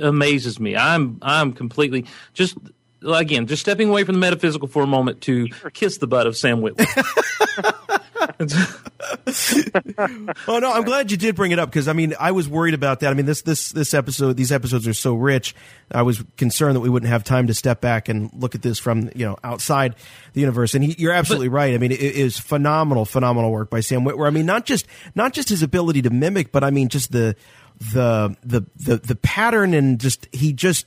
amazes 0.00 0.58
me. 0.58 0.76
I'm 0.76 1.18
I'm 1.22 1.52
completely 1.52 2.06
just 2.34 2.56
again 3.04 3.46
just 3.46 3.62
stepping 3.62 3.88
away 3.88 4.04
from 4.04 4.14
the 4.14 4.20
metaphysical 4.20 4.68
for 4.68 4.82
a 4.82 4.86
moment 4.86 5.22
to 5.22 5.48
kiss 5.72 5.98
the 5.98 6.06
butt 6.06 6.26
of 6.26 6.36
Sam 6.36 6.60
Witwer. 6.60 6.86
Oh 10.48 10.58
no, 10.58 10.72
I'm 10.72 10.84
glad 10.84 11.10
you 11.10 11.16
did 11.16 11.34
bring 11.34 11.52
it 11.52 11.58
up 11.58 11.70
because 11.70 11.88
I 11.88 11.92
mean 11.92 12.14
I 12.18 12.32
was 12.32 12.48
worried 12.48 12.74
about 12.74 13.00
that. 13.00 13.10
I 13.10 13.14
mean 13.14 13.26
this 13.26 13.42
this 13.42 13.70
this 13.70 13.94
episode 13.94 14.36
these 14.36 14.52
episodes 14.52 14.86
are 14.86 14.94
so 14.94 15.14
rich. 15.14 15.54
I 15.90 16.02
was 16.02 16.22
concerned 16.36 16.76
that 16.76 16.80
we 16.80 16.88
wouldn't 16.88 17.10
have 17.10 17.24
time 17.24 17.46
to 17.46 17.54
step 17.54 17.80
back 17.80 18.08
and 18.08 18.30
look 18.34 18.54
at 18.54 18.62
this 18.62 18.78
from 18.78 19.10
you 19.14 19.26
know 19.26 19.36
outside 19.42 19.94
the 20.34 20.40
universe. 20.40 20.74
And 20.74 20.84
he, 20.84 20.94
you're 20.98 21.12
absolutely 21.12 21.48
right. 21.48 21.74
I 21.74 21.78
mean 21.78 21.92
it 21.92 22.00
is 22.00 22.38
phenomenal, 22.38 23.04
phenomenal 23.04 23.50
work 23.50 23.70
by 23.70 23.80
Sam 23.80 24.04
Witwer. 24.04 24.26
I 24.26 24.30
mean 24.30 24.46
not 24.46 24.66
just 24.66 24.86
not 25.14 25.32
just 25.32 25.48
his 25.48 25.62
ability 25.62 26.02
to 26.02 26.10
mimic, 26.10 26.52
but 26.52 26.64
I 26.64 26.70
mean 26.70 26.88
just 26.88 27.12
the 27.12 27.36
the 27.92 28.36
the 28.44 28.62
the, 28.76 28.96
the 28.98 29.16
pattern 29.16 29.74
and 29.74 29.98
just 29.98 30.28
he 30.32 30.52
just 30.52 30.86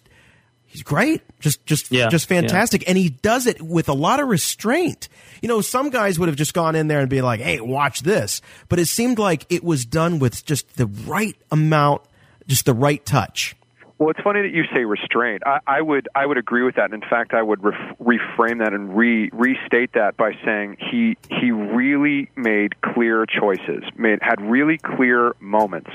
he's 0.75 0.83
great. 0.83 1.21
Just 1.39 1.65
just 1.65 1.91
Yeah, 1.91 2.09
just 2.09 2.27
fantastic. 2.27 2.83
And 2.87 2.97
he 2.97 3.09
does 3.09 3.47
it 3.47 3.61
with 3.61 3.87
a 3.87 3.93
lot 3.93 4.19
of 4.19 4.27
restraint. 4.27 5.07
You 5.41 5.47
know 5.47 5.61
some 5.61 5.89
guys 5.89 6.19
would 6.19 6.27
have 6.27 6.35
just 6.35 6.53
gone 6.53 6.75
in 6.75 6.87
there 6.87 6.99
and 6.99 7.09
be 7.09 7.21
like 7.21 7.39
hey 7.39 7.61
watch 7.61 8.01
this. 8.01 8.41
But 8.67 8.79
it 8.79 8.87
seemed 8.87 9.17
like 9.17 9.45
it 9.49 9.63
was 9.63 9.85
done 9.85 10.19
with 10.19 10.45
just 10.45 10.75
the 10.75 10.87
right 10.87 11.35
amount 11.51 12.01
just 12.47 12.65
the 12.65 12.73
right 12.73 13.03
touch. 13.05 13.55
Well, 13.97 14.09
it's 14.09 14.19
funny 14.21 14.41
that 14.41 14.51
you 14.51 14.63
say 14.75 14.83
restraint. 14.83 15.43
I, 15.45 15.59
I 15.65 15.81
would 15.81 16.09
I 16.13 16.25
would 16.25 16.37
agree 16.37 16.63
with 16.63 16.75
that. 16.75 16.91
And 16.91 17.01
in 17.01 17.09
fact, 17.09 17.33
I 17.33 17.41
would 17.41 17.63
ref- 17.63 17.97
reframe 17.97 18.59
that 18.59 18.73
and 18.73 18.95
re 18.95 19.29
restate 19.31 19.93
that 19.93 20.17
by 20.17 20.33
saying 20.43 20.77
he 20.91 21.15
he 21.29 21.51
really 21.51 22.29
made 22.35 22.81
clear 22.81 23.25
choices, 23.25 23.83
made 23.95 24.19
had 24.21 24.41
really 24.41 24.77
clear 24.77 25.33
moments 25.39 25.91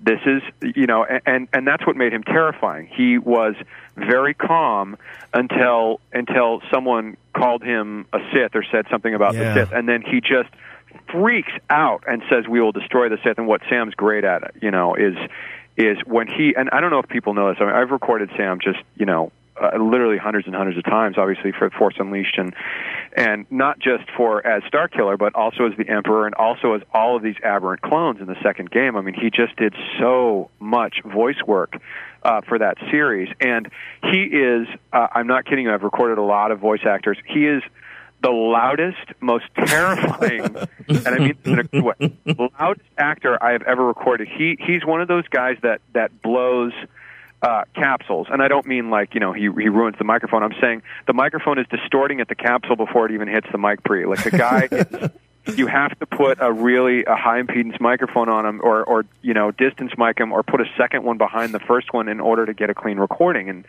this 0.00 0.20
is 0.26 0.42
you 0.76 0.86
know 0.86 1.04
and 1.04 1.48
and 1.52 1.66
that's 1.66 1.86
what 1.86 1.96
made 1.96 2.12
him 2.12 2.22
terrifying. 2.22 2.86
He 2.86 3.18
was 3.18 3.54
very 3.96 4.34
calm 4.34 4.96
until 5.34 6.00
until 6.12 6.62
someone 6.70 7.16
called 7.34 7.62
him 7.62 8.06
a 8.12 8.18
sith 8.32 8.54
or 8.54 8.62
said 8.70 8.86
something 8.90 9.14
about 9.14 9.34
Yeah. 9.34 9.54
the 9.54 9.60
sith. 9.66 9.72
And 9.72 9.88
then 9.88 10.02
he 10.02 10.20
just 10.20 10.48
freaks 11.10 11.52
out 11.70 12.04
and 12.06 12.22
says 12.30 12.46
we 12.48 12.60
will 12.60 12.72
destroy 12.72 13.08
the 13.08 13.18
sith. 13.24 13.38
And 13.38 13.46
what 13.46 13.62
sam's 13.68 13.94
great 13.94 14.24
at 14.24 14.52
you 14.62 14.70
know 14.70 14.94
is 14.94 15.16
is 15.76 15.98
when 16.06 16.26
he 16.26 16.54
and 16.56 16.68
i 16.70 16.80
don't 16.80 16.90
know 16.90 16.98
if 17.00 17.08
people 17.08 17.34
know 17.34 17.48
this. 17.50 17.58
I 17.60 17.64
mean 17.66 17.74
i've 17.74 17.90
recorded 17.90 18.30
sam 18.36 18.58
just 18.60 18.78
you 18.96 19.06
know 19.06 19.32
uh, 19.60 19.76
literally 19.78 20.18
hundreds 20.18 20.46
and 20.46 20.54
hundreds 20.54 20.78
of 20.78 20.84
times 20.84 21.16
obviously 21.18 21.52
for 21.52 21.70
force 21.70 21.94
unleashed 21.98 22.36
and 22.38 22.54
and 23.16 23.46
not 23.50 23.78
just 23.78 24.04
for 24.16 24.46
as 24.46 24.62
Star 24.68 24.88
Killer, 24.88 25.16
but 25.16 25.34
also 25.34 25.66
as 25.66 25.76
the 25.76 25.88
Emperor, 25.88 26.26
and 26.26 26.34
also 26.34 26.74
as 26.74 26.82
all 26.92 27.16
of 27.16 27.22
these 27.22 27.36
aberrant 27.42 27.82
clones 27.82 28.20
in 28.20 28.26
the 28.26 28.36
second 28.42 28.70
game. 28.70 28.96
I 28.96 29.00
mean, 29.00 29.14
he 29.14 29.30
just 29.30 29.56
did 29.56 29.74
so 29.98 30.50
much 30.60 31.02
voice 31.04 31.42
work 31.46 31.80
uh, 32.22 32.42
for 32.42 32.58
that 32.58 32.76
series, 32.90 33.28
and 33.40 33.70
he 34.02 34.22
is. 34.24 34.68
Uh, 34.92 35.08
I'm 35.12 35.26
not 35.26 35.46
kidding 35.46 35.64
you. 35.64 35.72
I've 35.72 35.82
recorded 35.82 36.18
a 36.18 36.22
lot 36.22 36.52
of 36.52 36.60
voice 36.60 36.82
actors. 36.86 37.18
He 37.26 37.46
is 37.46 37.62
the 38.22 38.30
loudest, 38.30 38.98
most 39.20 39.44
terrifying, 39.56 40.40
and 40.88 41.08
I 41.08 41.18
mean 41.18 41.38
in 41.44 41.58
a 41.58 41.64
good 41.64 41.82
way, 41.82 42.16
loudest 42.60 42.88
actor 42.96 43.42
I 43.42 43.52
have 43.52 43.62
ever 43.62 43.84
recorded. 43.84 44.28
He 44.28 44.56
he's 44.60 44.84
one 44.84 45.00
of 45.00 45.08
those 45.08 45.26
guys 45.28 45.56
that 45.62 45.80
that 45.94 46.22
blows 46.22 46.72
uh, 47.42 47.64
capsules, 47.74 48.26
and 48.30 48.42
I 48.42 48.48
don't 48.48 48.66
mean 48.66 48.90
like 48.90 49.14
you 49.14 49.20
know 49.20 49.32
he 49.32 49.42
he 49.42 49.68
ruins 49.68 49.96
the 49.98 50.04
microphone. 50.04 50.42
I'm 50.42 50.54
saying 50.60 50.82
the 51.06 51.12
microphone 51.12 51.58
is 51.58 51.66
distorting 51.68 52.20
at 52.20 52.28
the 52.28 52.34
capsule 52.34 52.76
before 52.76 53.06
it 53.06 53.12
even 53.12 53.28
hits 53.28 53.46
the 53.52 53.58
mic 53.58 53.82
pre. 53.84 54.06
Like 54.06 54.24
the 54.24 54.30
guy, 54.30 54.68
is, 55.46 55.58
you 55.58 55.66
have 55.66 55.96
to 56.00 56.06
put 56.06 56.38
a 56.40 56.52
really 56.52 57.04
a 57.04 57.14
high 57.16 57.40
impedance 57.40 57.80
microphone 57.80 58.28
on 58.28 58.44
him, 58.44 58.60
or 58.62 58.82
or 58.84 59.04
you 59.22 59.34
know 59.34 59.50
distance 59.52 59.92
mic 59.96 60.18
him, 60.18 60.32
or 60.32 60.42
put 60.42 60.60
a 60.60 60.66
second 60.76 61.04
one 61.04 61.18
behind 61.18 61.54
the 61.54 61.60
first 61.60 61.92
one 61.92 62.08
in 62.08 62.20
order 62.20 62.44
to 62.44 62.54
get 62.54 62.70
a 62.70 62.74
clean 62.74 62.98
recording. 62.98 63.48
And 63.48 63.64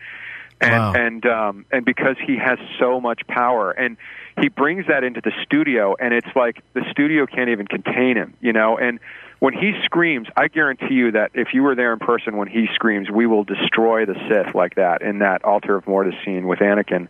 and 0.60 0.72
Wow. 0.72 0.92
and 0.92 1.26
um, 1.26 1.64
and 1.70 1.84
because 1.84 2.16
he 2.24 2.36
has 2.36 2.58
so 2.78 3.00
much 3.00 3.26
power, 3.26 3.70
and 3.70 3.96
he 4.40 4.48
brings 4.48 4.86
that 4.88 5.04
into 5.04 5.20
the 5.20 5.32
studio, 5.42 5.96
and 5.98 6.12
it's 6.12 6.28
like 6.36 6.62
the 6.74 6.84
studio 6.90 7.24
can't 7.26 7.48
even 7.50 7.66
contain 7.66 8.16
him, 8.16 8.34
you 8.40 8.52
know, 8.52 8.76
and 8.78 9.00
when 9.40 9.52
he 9.54 9.72
screams, 9.84 10.28
I 10.36 10.48
guarantee 10.48 10.94
you 10.94 11.10
that 11.12 11.32
if 11.34 11.48
you 11.52 11.62
were 11.62 11.74
there 11.74 11.92
in 11.92 11.98
person 11.98 12.36
when 12.36 12.46
he 12.48 12.68
screams, 12.74 13.10
we 13.10 13.26
will 13.26 13.42
destroy 13.44 14.06
the 14.06 14.14
Sith 14.28 14.54
like 14.54 14.76
that 14.76 15.02
in 15.02 15.18
that 15.18 15.44
altar 15.44 15.74
of 15.76 15.86
Mortis 15.86 16.14
scene 16.24 16.46
with 16.46 16.60
Anakin. 16.60 17.08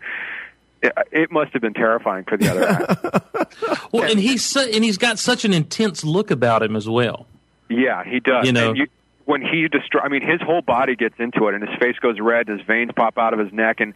It, 0.83 0.93
it 1.13 1.31
must 1.31 1.53
have 1.53 1.61
been 1.61 1.75
terrifying 1.75 2.25
for 2.25 2.37
the 2.39 2.49
other 2.51 2.67
actor. 2.69 3.21
Well, 3.93 4.09
and 4.09 4.19
he's 4.21 4.45
su- 4.47 4.71
and 4.73 4.85
he's 4.85 4.97
got 4.99 5.19
such 5.19 5.45
an 5.45 5.53
intense 5.53 6.05
look 6.05 6.31
about 6.31 6.63
him 6.63 6.77
as 6.77 6.89
well. 6.89 7.27
Yeah, 7.69 8.05
he 8.05 8.21
does. 8.21 8.47
You 8.47 8.53
know- 8.53 8.69
And 8.71 8.79
you, 8.79 8.87
when 9.25 9.43
he 9.43 9.67
destroy, 9.69 10.01
I 10.03 10.09
mean, 10.09 10.23
his 10.23 10.41
whole 10.41 10.63
body 10.63 10.95
gets 10.97 11.17
into 11.19 11.49
it, 11.49 11.55
and 11.55 11.69
his 11.69 11.77
face 11.79 11.97
goes 11.99 12.19
red, 12.21 12.47
his 12.49 12.61
veins 12.63 12.91
pop 12.95 13.19
out 13.19 13.33
of 13.35 13.41
his 13.41 13.53
neck, 13.53 13.81
and 13.81 13.93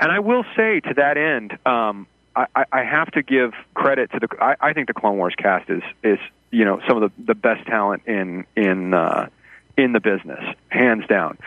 and 0.00 0.10
I 0.12 0.18
will 0.18 0.44
say 0.56 0.80
to 0.80 0.94
that 0.94 1.16
end, 1.16 1.56
um, 1.64 2.06
I, 2.34 2.46
I- 2.56 2.64
I 2.72 2.82
have 2.84 3.10
to 3.12 3.22
give 3.22 3.52
credit 3.74 4.10
to 4.12 4.18
the. 4.20 4.28
I, 4.40 4.56
I 4.60 4.72
think 4.72 4.88
the 4.88 4.94
Clone 4.94 5.16
Wars 5.18 5.34
cast 5.38 5.70
is 5.70 5.82
is 6.02 6.18
you 6.50 6.64
know 6.64 6.80
some 6.88 7.02
of 7.02 7.10
the 7.16 7.24
the 7.24 7.34
best 7.34 7.66
talent 7.66 8.02
in 8.06 8.44
in 8.56 8.94
uh, 8.94 9.28
in 9.76 9.92
the 9.92 10.00
business, 10.00 10.42
hands 10.68 11.06
down. 11.06 11.38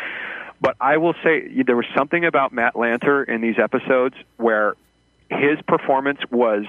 But 0.61 0.75
I 0.81 0.97
will 0.97 1.13
say 1.23 1.63
there 1.63 1.77
was 1.77 1.85
something 1.95 2.25
about 2.25 2.51
Matt 2.53 2.73
Lanter 2.75 3.23
in 3.27 3.39
these 3.41 3.57
episodes 3.57 4.15
where 4.37 4.75
his 5.29 5.57
performance 5.67 6.19
was 6.31 6.65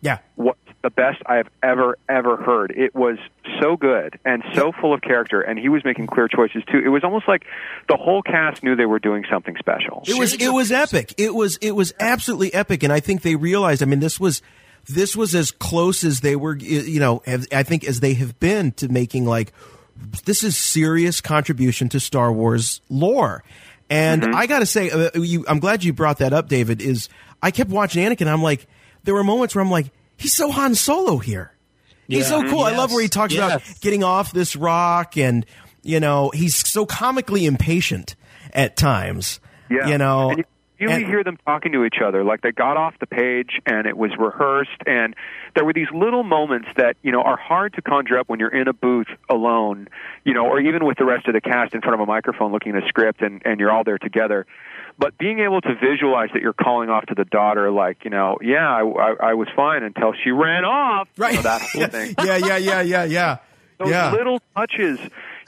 Yeah. 0.00 0.18
what 0.36 0.56
the 0.82 0.90
best 0.90 1.20
I 1.26 1.36
have 1.36 1.48
ever 1.62 1.98
ever 2.08 2.36
heard. 2.36 2.70
It 2.76 2.94
was 2.94 3.18
so 3.60 3.76
good 3.76 4.18
and 4.24 4.42
so 4.54 4.72
full 4.72 4.94
of 4.94 5.00
character, 5.02 5.40
and 5.40 5.58
he 5.58 5.68
was 5.68 5.84
making 5.84 6.06
clear 6.06 6.28
choices 6.28 6.62
too. 6.70 6.78
It 6.78 6.88
was 6.88 7.02
almost 7.04 7.26
like 7.28 7.44
the 7.88 7.96
whole 7.96 8.22
cast 8.22 8.62
knew 8.62 8.74
they 8.76 8.86
were 8.86 9.00
doing 9.00 9.24
something 9.30 9.56
special. 9.58 10.02
It 10.06 10.18
was 10.18 10.32
it 10.34 10.48
was 10.48 10.70
epic. 10.72 11.12
It 11.18 11.34
was 11.34 11.58
it 11.60 11.72
was 11.72 11.92
absolutely 12.00 12.54
epic, 12.54 12.82
and 12.84 12.92
I 12.92 13.00
think 13.00 13.22
they 13.22 13.34
realized. 13.36 13.82
I 13.82 13.86
mean, 13.86 14.00
this 14.00 14.18
was 14.20 14.40
this 14.88 15.16
was 15.16 15.34
as 15.34 15.50
close 15.50 16.04
as 16.04 16.20
they 16.20 16.36
were. 16.36 16.56
You 16.56 17.00
know, 17.00 17.22
I 17.52 17.62
think 17.62 17.84
as 17.84 18.00
they 18.00 18.14
have 18.14 18.38
been 18.40 18.72
to 18.72 18.88
making 18.88 19.24
like 19.26 19.52
this 20.24 20.44
is 20.44 20.56
serious 20.56 21.20
contribution 21.20 21.88
to 21.90 22.00
Star 22.00 22.32
Wars 22.32 22.80
lore. 22.88 23.42
And 23.88 24.22
Mm-hmm. 24.22 24.34
I 24.34 24.46
got 24.46 24.58
to 24.60 24.66
say, 24.66 24.90
uh, 24.90 25.10
you, 25.14 25.44
I'm 25.48 25.60
glad 25.60 25.84
you 25.84 25.92
brought 25.92 26.18
that 26.18 26.32
up, 26.32 26.48
David. 26.48 26.82
Is 26.82 27.08
I 27.42 27.50
kept 27.50 27.70
watching 27.70 28.04
Anakin. 28.04 28.26
I'm 28.26 28.42
like, 28.42 28.66
there 29.04 29.14
were 29.14 29.22
moments 29.24 29.54
where 29.54 29.62
I'm 29.64 29.70
like, 29.70 29.90
he's 30.16 30.34
so 30.34 30.50
Han 30.50 30.74
Solo 30.74 31.18
here. 31.18 31.52
He's 32.08 32.26
so 32.28 32.42
Yeah. 32.42 32.50
cool. 32.50 32.60
I 32.62 32.76
love 32.76 32.90
where 32.92 33.02
he 33.02 33.08
talks 33.08 33.34
about 33.34 33.62
getting 33.80 34.02
off 34.04 34.32
this 34.32 34.54
rock, 34.56 35.16
and 35.16 35.46
you 35.82 36.00
know, 36.00 36.30
he's 36.34 36.56
so 36.68 36.84
comically 36.86 37.46
impatient 37.46 38.16
at 38.52 38.76
times. 38.76 39.38
Yeah. 39.70 39.88
You 39.88 39.98
know, 39.98 40.30
And 40.30 40.38
you 40.38 40.44
really 40.80 41.02
and- 41.02 41.06
hear 41.06 41.24
them 41.24 41.38
talking 41.44 41.72
to 41.72 41.84
each 41.84 41.96
other. 42.04 42.24
Like 42.24 42.42
they 42.42 42.52
got 42.52 42.76
off 42.76 42.94
the 43.00 43.06
page 43.06 43.60
and 43.66 43.86
it 43.86 43.96
was 43.96 44.10
rehearsed 44.18 44.82
and 44.86 45.14
there 45.54 45.64
were 45.64 45.72
these 45.72 45.88
little 45.94 46.22
moments 46.22 46.68
that, 46.76 46.96
you 47.02 47.12
know, 47.12 47.22
are 47.22 47.36
hard 47.36 47.74
to 47.74 47.82
conjure 47.82 48.18
up 48.18 48.28
when 48.28 48.40
you're 48.40 48.54
in 48.54 48.68
a 48.68 48.72
booth 48.72 49.08
alone, 49.30 49.88
you 50.24 50.34
know, 50.34 50.46
or 50.46 50.60
even 50.60 50.84
with 50.84 50.98
the 50.98 51.04
rest 51.04 51.26
of 51.28 51.34
the 51.34 51.40
cast 51.40 51.74
in 51.74 51.80
front 51.80 51.94
of 51.94 52.00
a 52.00 52.06
microphone 52.06 52.52
looking 52.52 52.76
at 52.76 52.84
a 52.84 52.88
script 52.88 53.22
and, 53.22 53.42
and 53.44 53.60
you're 53.60 53.70
all 53.70 53.84
there 53.84 53.98
together. 53.98 54.46
But 54.98 55.18
being 55.18 55.40
able 55.40 55.60
to 55.60 55.74
visualize 55.74 56.30
that 56.32 56.40
you're 56.40 56.54
calling 56.54 56.88
off 56.88 57.06
to 57.06 57.14
the 57.14 57.26
daughter, 57.26 57.70
like, 57.70 58.04
you 58.04 58.10
know, 58.10 58.38
yeah, 58.40 58.66
I, 58.66 58.80
I, 58.80 59.14
I 59.30 59.34
was 59.34 59.48
fine 59.54 59.82
until 59.82 60.14
she 60.24 60.30
ran 60.30 60.64
off. 60.64 61.08
right? 61.18 61.32
You 61.32 61.36
know, 61.38 61.42
that 61.42 61.60
whole 61.62 61.86
thing. 61.88 62.14
yeah, 62.24 62.36
yeah, 62.36 62.56
yeah, 62.56 62.80
yeah, 62.80 63.04
yeah. 63.04 63.38
Those 63.78 63.90
yeah. 63.90 64.10
little 64.10 64.40
touches, 64.54 64.98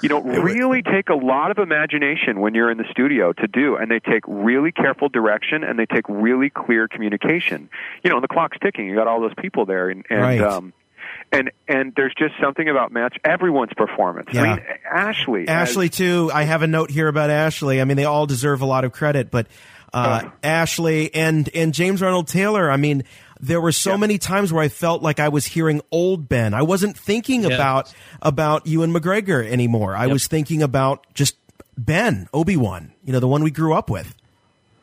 you 0.01 0.09
know, 0.09 0.20
really 0.22 0.82
take 0.82 1.09
a 1.09 1.14
lot 1.14 1.51
of 1.51 1.59
imagination 1.59 2.40
when 2.40 2.55
you're 2.55 2.70
in 2.70 2.78
the 2.78 2.86
studio 2.90 3.32
to 3.32 3.46
do, 3.46 3.76
and 3.76 3.90
they 3.90 4.01
take 4.01 4.22
really 4.26 4.72
careful 4.72 5.09
direction 5.09 5.64
and 5.64 5.78
they 5.78 5.86
take 5.86 6.09
really 6.09 6.51
clear 6.51 6.88
communication. 6.88 7.68
You 8.03 8.11
know, 8.11 8.16
and 8.16 8.24
the 8.24 8.28
clock's 8.28 8.59
ticking. 8.62 8.86
You 8.86 8.94
got 8.94 9.07
all 9.09 9.20
those 9.20 9.34
people 9.40 9.66
there, 9.66 9.90
and 9.90 10.05
and 10.11 10.20
Right. 10.20 10.40
um, 10.40 10.72
and 11.32 11.51
and 11.66 11.92
there's 11.96 12.14
just 12.18 12.34
something 12.42 12.68
about 12.68 12.92
Matt's 12.92 13.16
everyone's 13.24 13.72
performance. 13.76 14.28
Yeah. 14.32 14.42
I 14.42 14.55
mean, 14.57 14.64
Ashley, 14.90 15.42
as- 15.42 15.70
Ashley 15.70 15.88
too. 15.88 16.30
I 16.32 16.44
have 16.44 16.62
a 16.62 16.66
note 16.66 16.90
here 16.90 17.09
about 17.09 17.30
Ashley. 17.30 17.80
I 17.80 17.84
mean, 17.84 17.96
they 17.96 18.05
all 18.05 18.26
deserve 18.26 18.61
a 18.62 18.66
lot 18.66 18.84
of 18.84 18.92
credit, 18.92 19.30
but 19.30 19.46
uh, 19.92 20.28
Ashley 20.42 21.14
and 21.14 21.49
and 21.55 21.72
James 21.74 22.03
Arnold 22.03 22.28
Taylor. 22.28 22.70
I 22.70 22.76
mean, 22.76 23.05
there 23.41 23.61
were 23.61 23.72
so 23.72 23.97
many 23.97 24.18
times 24.18 24.53
where 24.53 24.62
I 24.62 24.68
felt 24.68 25.03
like 25.03 25.20
I 25.20 25.28
was 25.28 25.47
hearing 25.47 25.80
old 25.91 26.28
Ben. 26.28 26.55
I 26.55 26.62
wasn't 26.62 26.97
thinking 26.99 27.43
Yes. 27.43 27.53
about 27.55 27.95
about 28.22 28.66
Ewan 28.66 28.93
McGregor 28.93 29.47
anymore. 29.49 29.95
I 29.97 30.07
was 30.09 30.26
thinking 30.26 30.62
about 30.62 31.07
just 31.14 31.36
Ben 31.76 32.28
Obi 32.34 32.57
Wan. 32.57 32.93
You 33.05 33.12
know, 33.12 33.20
the 33.20 33.28
one 33.28 33.43
we 33.45 33.51
grew 33.51 33.74
up 33.74 33.89
with. 33.91 34.14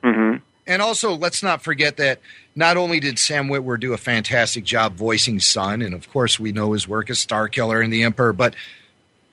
Mm-hmm. 0.04 0.38
And 0.68 0.82
also, 0.82 1.14
let's 1.16 1.44
not 1.44 1.62
forget 1.62 1.98
that 1.98 2.20
not 2.56 2.76
only 2.78 3.00
did 3.00 3.20
Sam 3.20 3.48
Witwer 3.50 3.80
do 3.80 3.94
a 3.94 3.98
fantastic 3.98 4.64
job 4.64 4.96
voicing 4.96 5.40
Son, 5.40 5.82
and 5.82 5.94
of 5.94 6.10
course 6.10 6.40
we 6.40 6.52
know 6.52 6.72
his 6.74 6.88
work 6.88 7.10
as 7.10 7.20
Star 7.20 7.48
Killer 7.48 7.82
and 7.82 7.92
the 7.94 8.04
Emperor, 8.04 8.34
but 8.34 8.56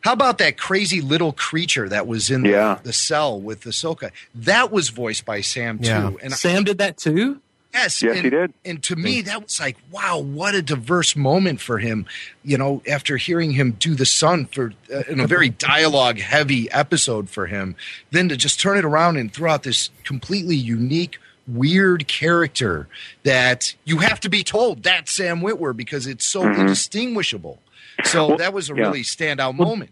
how 0.01 0.13
about 0.13 0.39
that 0.39 0.59
crazy 0.59 1.01
little 1.01 1.33
creature 1.33 1.89
that 1.89 2.07
was 2.07 2.29
in 2.31 2.45
Yeah. 2.45 2.75
the, 2.83 2.89
the 2.89 2.93
cell 2.93 3.41
with 3.41 3.63
Ahsoka? 3.65 4.11
That 4.35 4.71
was 4.73 4.89
voiced 4.91 5.25
by 5.25 5.41
Sam 5.43 5.79
too. 5.79 5.85
Yeah. 5.87 6.11
And 6.23 6.33
Sam 6.35 6.65
did 6.65 6.79
that 6.79 6.97
too. 6.99 7.41
Yes, 7.73 8.03
Yes, 8.03 8.17
and, 8.17 8.25
he 8.25 8.31
did. 8.31 8.53
And 8.65 8.83
to 8.85 8.97
me, 8.97 9.23
that 9.23 9.43
was 9.43 9.59
like, 9.59 9.77
wow, 9.91 10.19
what 10.19 10.55
a 10.55 10.63
diverse 10.63 11.17
moment 11.17 11.61
for 11.61 11.79
him. 11.79 12.07
You 12.45 12.59
know, 12.59 12.83
after 12.87 13.17
hearing 13.17 13.53
him 13.53 13.73
do 13.73 13.95
the 13.95 14.07
Son 14.07 14.47
for 14.47 14.73
uh, 14.93 15.03
in 15.09 15.21
a 15.21 15.27
very 15.27 15.49
dialogue-heavy 15.59 16.71
episode 16.71 17.31
for 17.31 17.47
him, 17.47 17.75
then 18.11 18.29
to 18.29 18.37
just 18.37 18.61
turn 18.61 18.77
it 18.77 18.85
around 18.85 19.17
and 19.17 19.33
throw 19.33 19.51
out 19.51 19.63
this 19.63 19.91
completely 20.05 20.57
unique, 20.57 21.19
weird 21.47 22.07
character 22.09 22.89
that 23.25 23.75
you 23.85 23.99
have 23.99 24.21
to 24.21 24.29
be 24.29 24.45
told 24.45 24.83
that's 24.83 25.13
Sam 25.13 25.41
Witwer 25.41 25.77
because 25.77 26.07
it's 26.07 26.27
so 26.27 26.43
indistinguishable. 26.43 27.59
So 28.05 28.37
that 28.37 28.53
was 28.53 28.71
a 28.71 28.75
yeah. 28.75 28.83
really 28.83 29.03
standout 29.03 29.55
moment. 29.55 29.91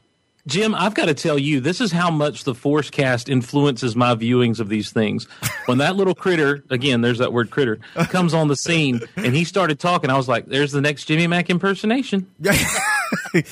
Jim, 0.50 0.74
I've 0.74 0.94
got 0.94 1.06
to 1.06 1.14
tell 1.14 1.38
you, 1.38 1.60
this 1.60 1.80
is 1.80 1.92
how 1.92 2.10
much 2.10 2.42
the 2.42 2.54
Force 2.56 2.90
cast 2.90 3.28
influences 3.28 3.94
my 3.94 4.16
viewings 4.16 4.58
of 4.58 4.68
these 4.68 4.90
things. 4.90 5.26
When 5.66 5.78
that 5.78 5.94
little 5.94 6.14
critter, 6.14 6.64
again, 6.70 7.02
there's 7.02 7.18
that 7.18 7.32
word 7.32 7.50
critter, 7.50 7.78
comes 8.08 8.34
on 8.34 8.48
the 8.48 8.56
scene 8.56 9.00
and 9.16 9.34
he 9.34 9.44
started 9.44 9.78
talking, 9.78 10.10
I 10.10 10.16
was 10.16 10.26
like, 10.28 10.46
there's 10.46 10.72
the 10.72 10.80
next 10.80 11.04
Jimmy 11.04 11.28
Mack 11.28 11.50
impersonation. 11.50 12.26
Uh, 12.44 12.52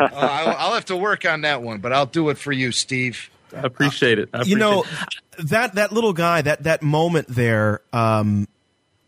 I'll, 0.00 0.48
I'll 0.56 0.74
have 0.74 0.86
to 0.86 0.96
work 0.96 1.24
on 1.26 1.42
that 1.42 1.62
one, 1.62 1.80
but 1.80 1.92
I'll 1.92 2.06
do 2.06 2.30
it 2.30 2.38
for 2.38 2.52
you, 2.52 2.72
Steve. 2.72 3.30
I 3.54 3.60
appreciate 3.60 4.18
it. 4.18 4.30
I 4.32 4.42
you 4.42 4.56
know 4.56 4.80
appreciate 4.80 5.48
that 5.50 5.74
that 5.76 5.92
little 5.92 6.12
guy 6.12 6.42
that 6.42 6.64
that 6.64 6.82
moment 6.82 7.28
there 7.28 7.80
um 7.92 8.48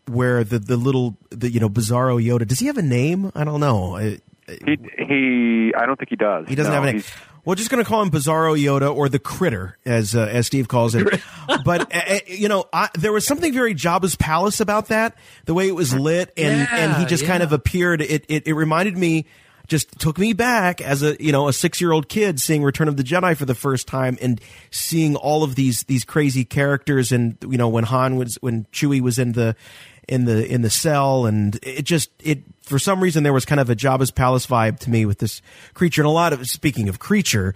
where 0.07 0.43
the 0.43 0.59
the 0.59 0.77
little 0.77 1.17
the 1.29 1.51
you 1.51 1.59
know 1.59 1.69
bizarro 1.69 2.23
yoda 2.23 2.47
does 2.47 2.59
he 2.59 2.67
have 2.67 2.77
a 2.77 2.81
name 2.81 3.31
i 3.35 3.43
don't 3.43 3.59
know 3.59 3.97
I- 3.97 4.19
he 4.65 4.77
he. 5.05 5.73
I 5.77 5.85
don't 5.85 5.97
think 5.97 6.09
he 6.09 6.15
does. 6.15 6.47
he 6.47 6.55
doesn't 6.55 6.71
No, 6.73 6.81
have 6.81 6.89
any. 6.89 7.03
we're 7.45 7.55
just 7.55 7.69
going 7.69 7.83
to 7.83 7.87
call 7.87 8.01
him 8.01 8.11
bizarro 8.11 8.61
yoda 8.61 8.93
or 8.93 9.09
the 9.09 9.19
critter 9.19 9.77
as 9.85 10.15
uh, 10.15 10.21
as 10.21 10.47
steve 10.47 10.67
calls 10.67 10.93
it 10.95 11.07
but 11.65 11.93
uh, 11.95 11.99
uh, 12.15 12.19
you 12.27 12.47
know 12.49 12.65
I, 12.73 12.89
there 12.95 13.11
was 13.13 13.25
something 13.25 13.53
very 13.53 13.73
jabba's 13.73 14.15
palace 14.15 14.59
about 14.59 14.87
that 14.89 15.15
the 15.45 15.53
way 15.53 15.67
it 15.67 15.75
was 15.75 15.93
lit 15.93 16.31
and 16.37 16.57
Yeah, 16.59 16.67
and 16.75 16.93
he 16.97 17.05
just 17.05 17.25
kind 17.25 17.41
of 17.41 17.51
appeared 17.53 18.01
it, 18.01 18.25
it 18.29 18.47
it 18.47 18.53
reminded 18.53 18.97
me 18.97 19.25
just 19.67 19.99
took 19.99 20.17
me 20.17 20.33
back 20.33 20.81
as 20.81 21.01
a 21.03 21.15
you 21.23 21.31
know 21.31 21.47
a 21.47 21.53
six 21.53 21.79
year 21.79 21.91
old 21.91 22.09
kid 22.09 22.39
seeing 22.41 22.63
Return 22.63 22.87
of 22.87 22.97
the 22.97 23.03
Jedi 23.03 23.37
for 23.37 23.45
the 23.45 23.55
first 23.55 23.87
time 23.87 24.17
and 24.21 24.41
seeing 24.71 25.15
all 25.15 25.43
of 25.43 25.55
these 25.55 25.83
these 25.83 26.03
crazy 26.03 26.43
characters 26.43 27.11
and 27.11 27.37
you 27.41 27.57
know 27.57 27.69
when 27.69 27.83
Han 27.85 28.15
was 28.15 28.35
when 28.41 28.65
Chewie 28.73 28.99
was 29.01 29.17
in 29.19 29.31
the 29.33 29.55
in 30.09 30.25
the 30.25 30.45
in 30.45 30.61
the 30.61 30.69
cell 30.69 31.25
and 31.25 31.57
it 31.63 31.83
just 31.83 32.09
it 32.21 32.39
for 32.61 32.77
some 32.79 33.01
reason 33.01 33.23
there 33.23 33.31
was 33.33 33.45
kind 33.45 33.61
of 33.61 33.69
a 33.69 33.75
Jabba's 33.75 34.11
palace 34.11 34.45
vibe 34.47 34.79
to 34.79 34.89
me 34.89 35.05
with 35.05 35.19
this 35.19 35.41
creature 35.73 36.01
and 36.01 36.07
a 36.07 36.11
lot 36.11 36.33
of 36.33 36.49
speaking 36.49 36.89
of 36.89 36.99
creature 36.99 37.55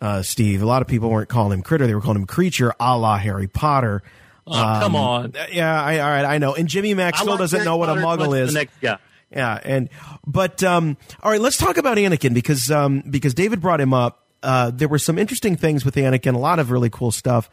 uh, 0.00 0.22
Steve 0.22 0.62
a 0.62 0.66
lot 0.66 0.82
of 0.82 0.88
people 0.88 1.10
weren't 1.10 1.28
calling 1.28 1.52
him 1.58 1.62
critter 1.62 1.86
they 1.86 1.94
were 1.94 2.00
calling 2.00 2.16
him 2.20 2.26
creature 2.26 2.72
a 2.80 2.96
la 2.98 3.16
Harry 3.18 3.46
Potter 3.46 4.02
Oh, 4.46 4.52
come 4.54 4.96
Um, 4.96 4.96
on. 4.96 5.34
yeah 5.52 5.80
I, 5.80 5.98
all 6.00 6.08
right 6.10 6.24
I 6.24 6.38
know 6.38 6.54
and 6.54 6.66
Jimmy 6.68 6.94
Mack 6.94 7.16
still 7.16 7.30
like 7.32 7.38
doesn't 7.40 7.58
Harry 7.58 7.66
know 7.66 7.76
what 7.76 7.88
a 7.90 8.00
Potter 8.00 8.22
muggle 8.24 8.40
is 8.40 8.54
next 8.54 8.74
guy. 8.80 8.98
yeah, 9.30 9.60
and 9.62 9.88
but 10.26 10.62
um, 10.64 10.96
all 11.22 11.30
right, 11.30 11.40
let's 11.40 11.56
talk 11.56 11.76
about 11.76 11.98
Anakin 11.98 12.34
because 12.34 12.68
um, 12.70 13.02
because 13.08 13.32
David 13.34 13.60
brought 13.60 13.80
him 13.80 13.94
up. 13.94 14.26
Uh, 14.42 14.70
there 14.74 14.88
were 14.88 14.98
some 14.98 15.18
interesting 15.18 15.54
things 15.56 15.84
with 15.84 15.94
Anakin, 15.94 16.34
a 16.34 16.38
lot 16.38 16.58
of 16.58 16.70
really 16.72 16.90
cool 16.90 17.12
stuff. 17.12 17.48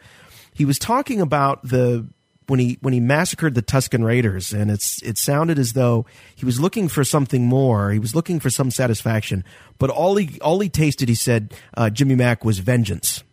He 0.53 0.65
was 0.65 0.79
talking 0.79 1.21
about 1.21 1.61
the 1.67 2.07
when 2.47 2.59
he 2.59 2.77
when 2.81 2.93
he 2.93 2.99
massacred 2.99 3.55
the 3.55 3.61
Tusken 3.61 4.03
Raiders, 4.03 4.53
and 4.53 4.71
it's 4.71 5.01
it 5.03 5.17
sounded 5.17 5.59
as 5.59 5.73
though 5.73 6.05
he 6.35 6.45
was 6.45 6.59
looking 6.59 6.87
for 6.87 7.03
something 7.03 7.45
more. 7.45 7.91
He 7.91 7.99
was 7.99 8.15
looking 8.15 8.39
for 8.39 8.49
some 8.49 8.71
satisfaction, 8.71 9.43
but 9.77 9.89
all 9.89 10.15
he 10.15 10.39
all 10.41 10.59
he 10.59 10.69
tasted, 10.69 11.09
he 11.09 11.15
said, 11.15 11.53
uh, 11.75 11.89
Jimmy 11.89 12.15
Mack 12.15 12.43
was 12.45 12.59
vengeance, 12.59 13.23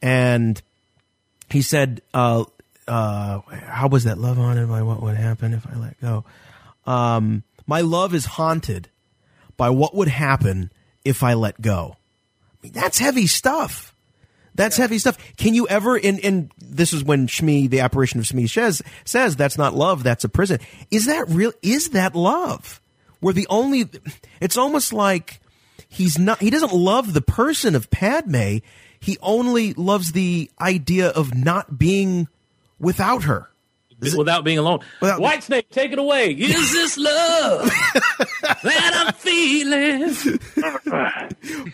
and 0.00 0.60
he 1.50 1.62
said, 1.62 2.02
uh, 2.12 2.44
uh, 2.86 3.40
"How 3.50 3.88
was 3.88 4.04
that 4.04 4.18
love 4.18 4.36
haunted 4.36 4.68
by 4.68 4.82
what 4.82 5.02
would 5.02 5.16
happen 5.16 5.54
if 5.54 5.66
I 5.66 5.76
let 5.78 6.00
go?" 6.00 6.24
Um, 6.86 7.44
my 7.66 7.80
love 7.80 8.14
is 8.14 8.26
haunted 8.26 8.88
by 9.56 9.70
what 9.70 9.94
would 9.94 10.08
happen 10.08 10.70
if 11.04 11.22
I 11.22 11.34
let 11.34 11.60
go. 11.60 11.96
I 12.50 12.56
mean, 12.62 12.72
that's 12.72 12.98
heavy 12.98 13.26
stuff. 13.26 13.91
That's 14.54 14.76
heavy 14.76 14.98
stuff. 14.98 15.16
Can 15.36 15.54
you 15.54 15.66
ever? 15.68 15.96
And 15.96 16.22
and 16.24 16.50
this 16.58 16.92
is 16.92 17.02
when 17.02 17.26
Shmi, 17.26 17.70
the 17.70 17.80
apparition 17.80 18.20
of 18.20 18.26
Shmi, 18.26 18.48
says 18.48 18.82
says 19.04 19.34
that's 19.36 19.56
not 19.56 19.74
love. 19.74 20.02
That's 20.02 20.24
a 20.24 20.28
prison. 20.28 20.58
Is 20.90 21.06
that 21.06 21.28
real? 21.28 21.52
Is 21.62 21.90
that 21.90 22.14
love? 22.14 22.80
Where 23.20 23.32
the 23.32 23.46
only, 23.48 23.88
it's 24.40 24.56
almost 24.56 24.92
like 24.92 25.40
he's 25.88 26.18
not. 26.18 26.40
He 26.40 26.50
doesn't 26.50 26.72
love 26.74 27.14
the 27.14 27.20
person 27.22 27.74
of 27.74 27.90
Padme. 27.90 28.56
He 29.00 29.16
only 29.22 29.72
loves 29.74 30.12
the 30.12 30.50
idea 30.60 31.08
of 31.08 31.34
not 31.34 31.78
being 31.78 32.28
without 32.78 33.22
her. 33.24 33.48
Without 34.16 34.42
being 34.42 34.58
alone. 34.58 34.80
Without- 35.00 35.20
Whitesnake, 35.20 35.68
take 35.70 35.92
it 35.92 35.98
away. 36.00 36.32
Is 36.32 36.72
this 36.72 36.98
love 36.98 37.64
that 38.64 39.06
I'm 39.06 39.14
feeling? 39.14 40.38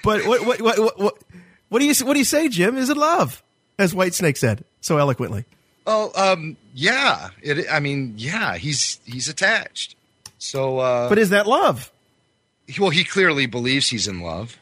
But 0.02 0.26
what 0.26 0.44
what 0.44 0.60
what 0.60 0.98
what 1.00 1.18
what, 1.68 1.74
what 1.74 1.78
do 1.80 1.84
you 1.86 1.94
what 2.06 2.12
do 2.14 2.18
you 2.18 2.24
say, 2.24 2.48
Jim? 2.48 2.76
Is 2.76 2.90
it 2.90 2.96
love? 2.96 3.42
As 3.78 3.94
Whitesnake 3.94 4.36
said 4.36 4.64
so 4.80 4.98
eloquently. 4.98 5.44
Oh, 5.86 6.12
um, 6.16 6.56
yeah. 6.74 7.30
It, 7.40 7.66
I 7.70 7.80
mean, 7.80 8.14
yeah. 8.16 8.56
He's 8.56 9.00
he's 9.04 9.28
attached. 9.28 9.96
So, 10.38 10.78
uh, 10.78 11.08
But 11.08 11.18
is 11.18 11.30
that 11.30 11.46
love? 11.46 11.90
well, 12.78 12.90
he 12.90 13.04
clearly 13.04 13.46
believes 13.46 13.88
he's 13.88 14.06
in 14.06 14.20
love. 14.20 14.56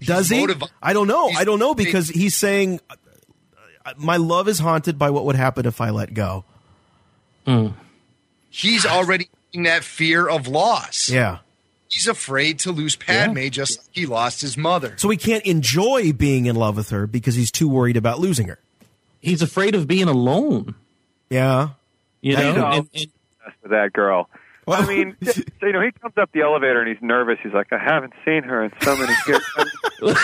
Does 0.00 0.28
he? 0.28 0.40
motiv- 0.40 0.64
I 0.82 0.92
don't 0.92 1.06
know. 1.06 1.28
I 1.28 1.44
don't 1.44 1.58
know 1.60 1.74
because 1.74 2.08
he's 2.08 2.34
saying 2.34 2.80
uh, 2.90 3.92
my 3.96 4.16
love 4.16 4.48
is 4.48 4.58
haunted 4.58 4.98
by 4.98 5.10
what 5.10 5.24
would 5.26 5.36
happen 5.36 5.64
if 5.66 5.80
I 5.80 5.90
let 5.90 6.12
go. 6.14 6.44
He's 8.50 8.84
already 8.86 9.28
in 9.52 9.64
that 9.64 9.84
fear 9.84 10.28
of 10.28 10.48
loss. 10.48 11.08
Yeah. 11.08 11.38
He's 11.92 12.08
afraid 12.08 12.58
to 12.60 12.72
lose 12.72 12.96
Padme, 12.96 13.48
just 13.50 13.78
like 13.80 13.86
he 13.92 14.06
lost 14.06 14.40
his 14.40 14.56
mother. 14.56 14.94
So 14.96 15.10
he 15.10 15.18
can't 15.18 15.44
enjoy 15.44 16.14
being 16.14 16.46
in 16.46 16.56
love 16.56 16.78
with 16.78 16.88
her 16.88 17.06
because 17.06 17.34
he's 17.34 17.50
too 17.50 17.68
worried 17.68 17.98
about 17.98 18.18
losing 18.18 18.48
her. 18.48 18.58
He's 19.20 19.42
afraid 19.42 19.74
of 19.74 19.86
being 19.86 20.08
alone. 20.08 20.74
Yeah. 21.28 21.70
You 22.22 22.36
know, 22.38 22.52
know. 22.54 22.70
And, 22.72 22.88
and 22.94 23.06
for 23.60 23.68
that 23.68 23.92
girl. 23.92 24.30
Well- 24.66 24.82
I 24.82 24.86
mean, 24.86 25.16
so, 25.22 25.42
you 25.62 25.72
know, 25.72 25.82
he 25.82 25.92
comes 25.92 26.14
up 26.16 26.30
the 26.32 26.40
elevator 26.40 26.80
and 26.80 26.88
he's 26.88 27.02
nervous. 27.02 27.38
He's 27.42 27.52
like, 27.52 27.70
I 27.74 27.78
haven't 27.78 28.14
seen 28.24 28.42
her 28.44 28.64
in 28.64 28.72
so 28.80 28.96
many 28.96 29.12
years. 29.26 29.42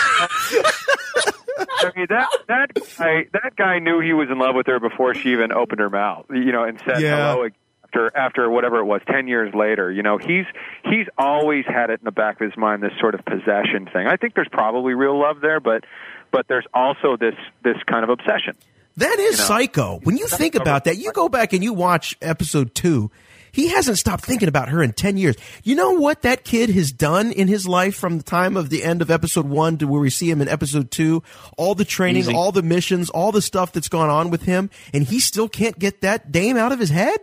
I 1.81 1.91
mean, 1.95 2.07
that 2.09 2.27
that 2.47 2.71
guy 2.97 3.25
that 3.33 3.55
guy 3.57 3.79
knew 3.79 3.99
he 3.99 4.13
was 4.13 4.29
in 4.31 4.39
love 4.39 4.55
with 4.55 4.65
her 4.67 4.79
before 4.79 5.13
she 5.13 5.33
even 5.33 5.51
opened 5.51 5.81
her 5.81 5.89
mouth. 5.89 6.25
You 6.29 6.51
know, 6.51 6.63
and 6.63 6.79
said 6.85 7.01
Yeah. 7.01 7.33
hello 7.33 7.49
after 7.89 8.15
after 8.17 8.49
whatever 8.49 8.79
it 8.79 8.85
was, 8.85 9.01
ten 9.07 9.27
years 9.27 9.53
later. 9.53 9.91
You 9.91 10.03
know, 10.03 10.17
he's 10.17 10.45
he's 10.85 11.07
always 11.17 11.65
had 11.65 11.89
it 11.89 11.99
in 11.99 12.05
the 12.05 12.11
back 12.11 12.39
of 12.41 12.45
his 12.49 12.57
mind 12.57 12.83
this 12.83 12.91
sort 12.99 13.15
of 13.15 13.25
possession 13.25 13.87
thing. 13.91 14.07
I 14.07 14.15
think 14.17 14.35
there's 14.35 14.49
probably 14.51 14.93
real 14.93 15.19
love 15.19 15.41
there, 15.41 15.59
but 15.59 15.83
but 16.31 16.47
there's 16.47 16.65
also 16.73 17.17
this 17.17 17.35
this 17.63 17.77
kind 17.85 18.03
of 18.03 18.09
obsession. 18.09 18.55
That 18.97 19.17
is 19.19 19.37
You 19.37 19.43
know. 19.43 19.47
psycho. 19.47 19.99
When 20.03 20.17
you 20.17 20.27
think 20.27 20.55
about 20.55 20.85
that, 20.85 20.97
you 20.97 21.11
go 21.13 21.29
back 21.29 21.53
and 21.53 21.63
you 21.63 21.73
watch 21.73 22.17
episode 22.21 22.75
two. 22.75 23.11
He 23.51 23.69
hasn't 23.69 23.97
stopped 23.97 24.25
thinking 24.25 24.47
about 24.47 24.69
her 24.69 24.83
in 24.83 24.93
10 24.93 25.17
years. 25.17 25.35
You 25.63 25.75
know 25.75 25.93
what 25.93 26.21
that 26.21 26.43
kid 26.43 26.69
has 26.69 26.91
done 26.91 27.31
in 27.31 27.47
his 27.47 27.67
life 27.67 27.95
from 27.95 28.17
the 28.17 28.23
time 28.23 28.55
of 28.55 28.69
the 28.69 28.83
end 28.83 29.01
of 29.01 29.09
episode 29.09 29.47
one 29.47 29.77
to 29.79 29.87
where 29.87 29.99
we 30.01 30.11
see 30.11 30.29
him 30.29 30.39
in 30.39 30.47
episode 30.47 30.91
two? 30.91 31.23
All 31.57 31.73
the 31.73 31.85
training, 31.85 32.23
Easy. 32.23 32.33
all 32.33 32.51
the 32.51 32.61
missions, 32.61 33.09
all 33.09 33.31
the 33.31 33.41
stuff 33.41 33.71
that's 33.71 33.87
gone 33.89 34.09
on 34.09 34.29
with 34.29 34.43
him, 34.43 34.69
and 34.93 35.03
he 35.03 35.19
still 35.19 35.49
can't 35.49 35.79
get 35.79 36.01
that 36.01 36.31
dame 36.31 36.57
out 36.57 36.71
of 36.71 36.77
his 36.79 36.91
head? 36.91 37.19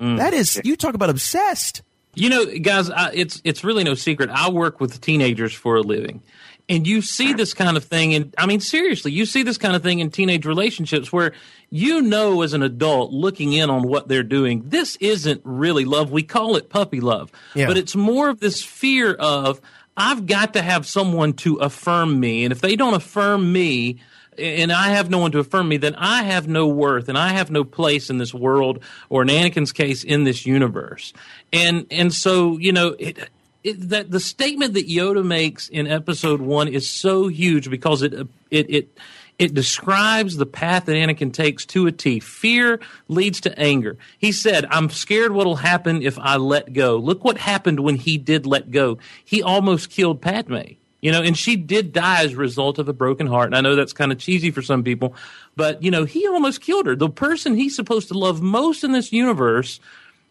Mm. 0.00 0.18
That 0.18 0.34
is, 0.34 0.60
you 0.64 0.76
talk 0.76 0.94
about 0.94 1.10
obsessed. 1.10 1.82
You 2.14 2.30
know, 2.30 2.46
guys, 2.58 2.88
I, 2.90 3.10
it's 3.12 3.42
it's 3.44 3.62
really 3.62 3.84
no 3.84 3.94
secret. 3.94 4.30
I 4.30 4.48
work 4.50 4.80
with 4.80 5.00
teenagers 5.02 5.52
for 5.52 5.76
a 5.76 5.82
living, 5.82 6.22
and 6.66 6.86
you 6.86 7.02
see 7.02 7.34
this 7.34 7.52
kind 7.52 7.76
of 7.76 7.84
thing. 7.84 8.14
And 8.14 8.34
I 8.38 8.46
mean, 8.46 8.60
seriously, 8.60 9.12
you 9.12 9.26
see 9.26 9.42
this 9.42 9.58
kind 9.58 9.76
of 9.76 9.82
thing 9.82 9.98
in 9.98 10.10
teenage 10.10 10.46
relationships 10.46 11.12
where 11.12 11.32
you 11.68 12.00
know, 12.00 12.40
as 12.42 12.52
an 12.54 12.62
adult, 12.62 13.12
looking 13.12 13.52
in 13.52 13.68
on 13.68 13.82
what 13.82 14.08
they're 14.08 14.22
doing, 14.22 14.62
this 14.66 14.96
isn't 14.96 15.42
really 15.44 15.84
love. 15.84 16.10
We 16.10 16.22
call 16.22 16.56
it 16.56 16.70
puppy 16.70 17.00
love, 17.00 17.30
Yeah. 17.54 17.66
but 17.66 17.76
it's 17.76 17.94
more 17.94 18.28
of 18.30 18.40
this 18.40 18.62
fear 18.62 19.12
of 19.12 19.60
I've 19.96 20.26
got 20.26 20.54
to 20.54 20.62
have 20.62 20.86
someone 20.86 21.32
to 21.34 21.56
affirm 21.56 22.18
me, 22.18 22.44
and 22.44 22.52
if 22.52 22.60
they 22.62 22.76
don't 22.76 22.94
affirm 22.94 23.52
me, 23.52 23.98
and 24.38 24.72
I 24.72 24.90
have 24.90 25.10
no 25.10 25.18
one 25.18 25.32
to 25.32 25.38
affirm 25.38 25.68
me, 25.68 25.76
then 25.76 25.94
I 25.96 26.22
have 26.22 26.48
no 26.48 26.66
worth 26.66 27.08
and 27.08 27.18
I 27.18 27.28
have 27.28 27.50
no 27.50 27.64
place 27.64 28.10
in 28.10 28.18
this 28.18 28.34
world, 28.34 28.82
or 29.08 29.22
in 29.22 29.28
Anakin's 29.28 29.72
case, 29.72 30.04
in 30.04 30.24
this 30.24 30.46
universe. 30.46 31.12
And 31.52 31.86
and 31.90 32.12
so 32.12 32.58
you 32.58 32.72
know 32.72 32.96
it. 32.98 33.30
It, 33.64 33.88
that 33.88 34.12
the 34.12 34.20
statement 34.20 34.74
that 34.74 34.86
Yoda 34.86 35.24
makes 35.24 35.68
in 35.68 35.88
Episode 35.88 36.40
One 36.40 36.68
is 36.68 36.88
so 36.88 37.26
huge 37.26 37.68
because 37.68 38.02
it 38.02 38.14
it 38.48 38.70
it 38.70 38.98
it 39.40 39.54
describes 39.54 40.36
the 40.36 40.46
path 40.46 40.86
that 40.86 40.92
Anakin 40.92 41.32
takes 41.32 41.66
to 41.66 41.88
a 41.88 41.92
T. 41.92 42.20
Fear 42.20 42.78
leads 43.08 43.40
to 43.40 43.58
anger. 43.58 43.96
He 44.18 44.30
said, 44.30 44.66
"I'm 44.70 44.88
scared 44.88 45.32
what'll 45.32 45.56
happen 45.56 46.00
if 46.00 46.16
I 46.18 46.36
let 46.36 46.74
go." 46.74 46.96
Look 46.96 47.24
what 47.24 47.38
happened 47.38 47.80
when 47.80 47.96
he 47.96 48.18
did 48.18 48.46
let 48.46 48.70
go. 48.70 48.98
He 49.24 49.42
almost 49.42 49.90
killed 49.90 50.22
Padme. 50.22 50.76
You 51.06 51.12
know, 51.12 51.22
and 51.22 51.38
she 51.38 51.54
did 51.54 51.92
die 51.92 52.24
as 52.24 52.32
a 52.32 52.36
result 52.36 52.80
of 52.80 52.88
a 52.88 52.92
broken 52.92 53.28
heart. 53.28 53.46
And 53.46 53.54
I 53.54 53.60
know 53.60 53.76
that's 53.76 53.92
kind 53.92 54.10
of 54.10 54.18
cheesy 54.18 54.50
for 54.50 54.60
some 54.60 54.82
people, 54.82 55.14
but 55.54 55.80
you 55.80 55.88
know, 55.88 56.02
he 56.02 56.26
almost 56.26 56.60
killed 56.60 56.86
her. 56.86 56.96
The 56.96 57.08
person 57.08 57.54
he's 57.54 57.76
supposed 57.76 58.08
to 58.08 58.14
love 58.14 58.42
most 58.42 58.82
in 58.82 58.90
this 58.90 59.12
universe, 59.12 59.78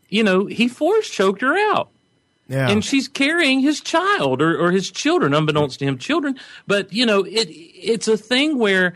you 0.09 0.21
know, 0.21 0.47
he 0.47 0.67
force 0.67 1.09
choked 1.09 1.39
her 1.43 1.57
out. 1.71 1.91
Yeah. 2.49 2.67
And 2.67 2.83
she's 2.83 3.07
carrying 3.07 3.61
his 3.61 3.79
child 3.79 4.41
or, 4.41 4.59
or 4.61 4.71
his 4.71 4.91
children, 4.91 5.33
unbeknownst 5.33 5.79
to 5.79 5.85
him, 5.85 5.97
children. 5.97 6.37
But 6.67 6.91
you 6.91 7.05
know, 7.05 7.23
it 7.23 7.47
it's 7.49 8.09
a 8.09 8.17
thing 8.17 8.57
where 8.57 8.95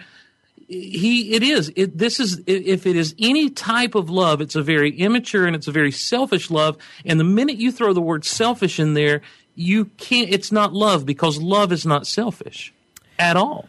he 0.67 1.33
it 1.33 1.43
is 1.43 1.71
it, 1.77 1.97
this 1.97 2.19
is 2.19 2.43
if 2.45 2.85
it 2.85 2.97
is 2.97 3.15
any 3.17 3.49
type 3.49 3.95
of 3.95 4.09
love 4.09 4.39
it's 4.39 4.55
a 4.55 4.61
very 4.61 4.95
immature 4.95 5.47
and 5.47 5.55
it's 5.55 5.67
a 5.67 5.71
very 5.71 5.91
selfish 5.91 6.51
love 6.51 6.77
and 7.05 7.19
the 7.19 7.23
minute 7.23 7.55
you 7.57 7.71
throw 7.71 7.91
the 7.91 8.01
word 8.01 8.23
selfish 8.23 8.79
in 8.79 8.93
there 8.93 9.21
you 9.59 9.85
can't 9.97 10.29
it's 10.29 10.51
not 10.53 10.71
love 10.73 11.05
because 11.05 11.37
love 11.37 11.71
is 11.73 11.85
not 11.85 12.07
selfish 12.07 12.73
at 13.19 13.35
all 13.35 13.67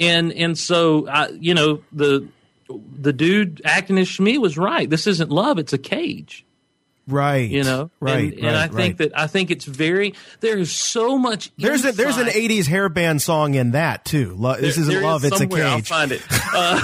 and 0.00 0.32
and 0.32 0.58
so 0.58 1.08
I, 1.08 1.28
you 1.28 1.54
know 1.54 1.82
the 1.92 2.26
the 3.00 3.12
dude 3.12 3.62
acting 3.64 3.96
as 3.98 4.08
Shmi 4.08 4.38
was 4.38 4.58
right 4.58 4.90
this 4.90 5.06
isn't 5.06 5.30
love 5.30 5.58
it's 5.58 5.72
a 5.72 5.78
cage 5.78 6.44
right. 7.06 7.48
you 7.48 7.62
know 7.62 7.90
Right. 8.00 8.32
and, 8.34 8.44
and 8.44 8.56
i 8.56 8.66
think 8.66 8.98
right. 8.98 9.10
that 9.10 9.18
i 9.18 9.26
think 9.28 9.50
it's 9.52 9.64
very 9.64 10.14
there 10.40 10.58
is 10.58 10.72
so 10.72 11.16
much 11.18 11.50
There's 11.58 11.84
a, 11.84 11.92
there's 11.92 12.16
an 12.16 12.26
80s 12.26 12.66
hair 12.66 12.88
band 12.88 13.22
song 13.22 13.54
in 13.54 13.70
that 13.72 14.04
too. 14.04 14.34
Lo- 14.36 14.54
this 14.60 14.74
there- 14.76 14.82
isn't 14.82 14.94
there 14.94 15.02
love, 15.02 15.24
is 15.24 15.32
it's 15.32 15.40
a 15.40 15.44
somewhere. 15.44 15.66
I'll 15.66 15.80
find 15.82 16.12
it. 16.12 16.22
Uh, 16.52 16.80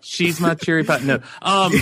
she's 0.00 0.40
my 0.40 0.54
cherry 0.54 0.84
pie. 0.84 1.00
No, 1.00 1.20
um, 1.42 1.72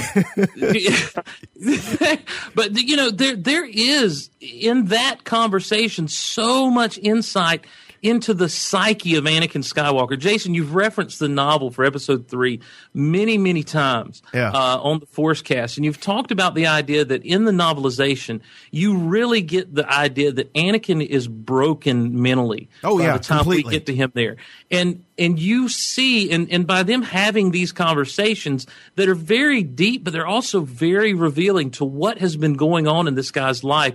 but 2.54 2.74
you 2.74 2.96
know 2.96 3.10
there 3.10 3.36
there 3.36 3.64
is 3.64 4.30
in 4.40 4.86
that 4.86 5.24
conversation 5.24 6.08
so 6.08 6.70
much 6.70 6.98
insight 6.98 7.64
into 8.02 8.34
the 8.34 8.48
psyche 8.48 9.14
of 9.14 9.24
Anakin 9.24 9.62
Skywalker. 9.62 10.18
Jason, 10.18 10.54
you've 10.54 10.74
referenced 10.74 11.20
the 11.20 11.28
novel 11.28 11.70
for 11.70 11.84
episode 11.84 12.26
three 12.28 12.60
many, 12.92 13.38
many 13.38 13.62
times 13.62 14.22
Yeah. 14.34 14.50
uh, 14.50 14.78
on 14.82 14.98
the 15.00 15.06
Forcecast, 15.06 15.76
and 15.76 15.84
you've 15.84 16.00
talked 16.00 16.30
about 16.32 16.54
the 16.54 16.66
idea 16.66 17.04
that 17.04 17.24
in 17.24 17.44
the 17.44 17.52
novelization, 17.52 18.40
you 18.70 18.96
really 18.98 19.40
get 19.40 19.72
the 19.74 19.88
idea 19.90 20.32
that 20.32 20.52
Anakin 20.54 21.04
is 21.04 21.28
broken 21.28 22.20
mentally. 22.20 22.68
Oh, 22.82 22.98
by 22.98 23.04
yeah, 23.04 23.16
the 23.16 23.22
time 23.22 23.38
completely. 23.38 23.64
we 23.70 23.76
get 23.78 23.86
to 23.86 23.94
him 23.94 24.10
there, 24.14 24.36
and 24.70 25.04
and 25.18 25.38
you 25.38 25.68
see, 25.68 26.30
and 26.32 26.50
and 26.50 26.66
by 26.66 26.82
them 26.82 27.02
having 27.02 27.50
these 27.52 27.70
conversations 27.70 28.66
that 28.96 29.08
are 29.08 29.14
very 29.14 29.62
deep, 29.62 30.02
but 30.02 30.12
they're 30.12 30.26
also 30.26 30.60
very 30.62 31.14
revealing 31.14 31.70
to 31.72 31.84
what 31.84 32.18
has 32.18 32.36
been 32.36 32.54
going 32.54 32.88
on 32.88 33.06
in 33.06 33.14
this 33.14 33.30
guy's 33.30 33.62
life 33.62 33.94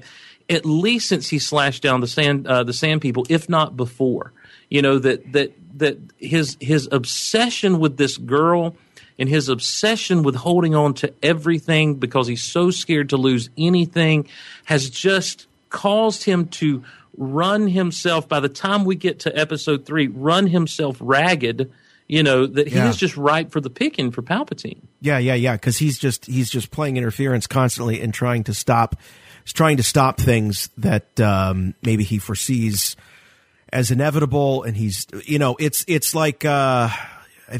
at 0.49 0.65
least 0.65 1.09
since 1.09 1.27
he 1.29 1.39
slashed 1.39 1.83
down 1.83 2.01
the 2.01 2.07
sand 2.07 2.47
uh, 2.47 2.63
the 2.63 2.73
sand 2.73 3.01
people, 3.01 3.25
if 3.29 3.49
not 3.49 3.75
before. 3.77 4.31
You 4.69 4.81
know 4.81 4.99
that 4.99 5.31
that 5.33 5.53
that 5.79 5.97
his 6.17 6.57
his 6.59 6.87
obsession 6.91 7.79
with 7.79 7.97
this 7.97 8.17
girl 8.17 8.75
and 9.19 9.27
his 9.29 9.49
obsession 9.49 10.23
with 10.23 10.35
holding 10.35 10.75
on 10.75 10.93
to 10.95 11.13
everything 11.23 11.95
because 11.95 12.27
he's 12.27 12.43
so 12.43 12.69
scared 12.71 13.09
to 13.09 13.17
lose 13.17 13.49
anything 13.57 14.27
has 14.65 14.89
just 14.89 15.47
caused 15.69 16.23
him 16.23 16.47
to 16.47 16.83
run 17.17 17.67
himself 17.67 18.27
by 18.29 18.39
the 18.39 18.49
time 18.49 18.85
we 18.85 18.95
get 18.95 19.19
to 19.21 19.35
episode 19.37 19.85
3 19.87 20.07
run 20.09 20.45
himself 20.47 20.97
ragged 20.99 21.71
you 22.07 22.21
know 22.21 22.45
that 22.45 22.67
he 22.67 22.75
Yeah. 22.75 22.89
is 22.89 22.95
just 22.97 23.17
ripe 23.17 23.51
for 23.51 23.59
the 23.59 23.69
picking 23.71 24.11
for 24.11 24.21
palpatine 24.21 24.81
Yeah, 25.01 25.17
yeah, 25.17 25.33
yeah. 25.33 25.53
Because 25.53 25.77
he's 25.77 25.97
just 25.97 26.25
he's 26.27 26.49
just 26.49 26.69
playing 26.71 26.95
interference 26.97 27.47
constantly 27.47 28.01
and 28.01 28.13
trying 28.13 28.43
to 28.45 28.53
stop, 28.53 28.95
he's 29.47 29.53
trying 29.53 29.77
to 29.77 29.83
stop 29.83 30.19
things 30.19 30.69
that 30.77 31.17
um, 31.21 31.73
maybe 31.81 32.03
he 32.03 32.19
foresees 32.19 32.97
as 33.71 33.91
inevitable. 33.91 34.63
And 34.63 34.75
he's 34.75 35.07
you 35.25 35.39
know 35.39 35.55
it's 35.57 35.85
it's 35.87 36.13
like 36.13 36.43
uh, 36.43 36.89
I, 36.89 37.05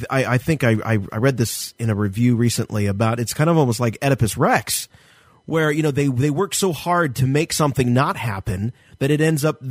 I 0.10 0.38
think 0.38 0.66
I, 0.66 0.72
I 0.84 1.00
I 1.14 1.18
read 1.18 1.38
this 1.38 1.74
in 1.80 1.90
a 1.90 1.96
review 1.96 2.36
recently 2.36 2.88
about 2.88 3.22
it's 3.22 3.34
kind 3.34 3.50
of 3.50 3.58
almost 3.58 3.80
like 3.80 3.98
Oedipus 4.02 4.36
Rex, 4.36 4.90
where 5.46 5.72
you 5.72 5.82
know 5.82 5.92
they 5.92 6.08
they 6.10 6.30
work 6.30 6.54
so 6.54 6.74
hard 6.74 7.16
to 7.18 7.26
make 7.26 7.54
something 7.54 7.94
not 7.94 8.18
happen 8.18 8.74
that 9.00 9.10
it 9.10 9.22
ends 9.22 9.46
up 9.46 9.62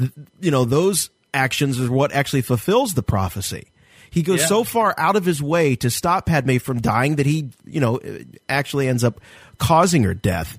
you 0.40 0.50
know 0.50 0.64
those 0.64 1.10
actions 1.34 1.78
is 1.78 1.90
what 1.90 2.12
actually 2.12 2.40
fulfills 2.40 2.94
the 2.94 3.02
prophecy. 3.02 3.66
He 4.08 4.22
goes 4.22 4.40
Yeah. 4.40 4.46
so 4.46 4.64
far 4.64 4.94
out 4.96 5.16
of 5.16 5.26
his 5.26 5.42
way 5.42 5.76
to 5.76 5.90
stop 5.90 6.24
Padme 6.24 6.56
from 6.56 6.80
dying 6.80 7.16
that 7.16 7.26
he, 7.26 7.50
you 7.66 7.80
know, 7.80 8.00
actually 8.48 8.88
ends 8.88 9.04
up 9.04 9.20
causing 9.58 10.04
her 10.04 10.14
death. 10.14 10.58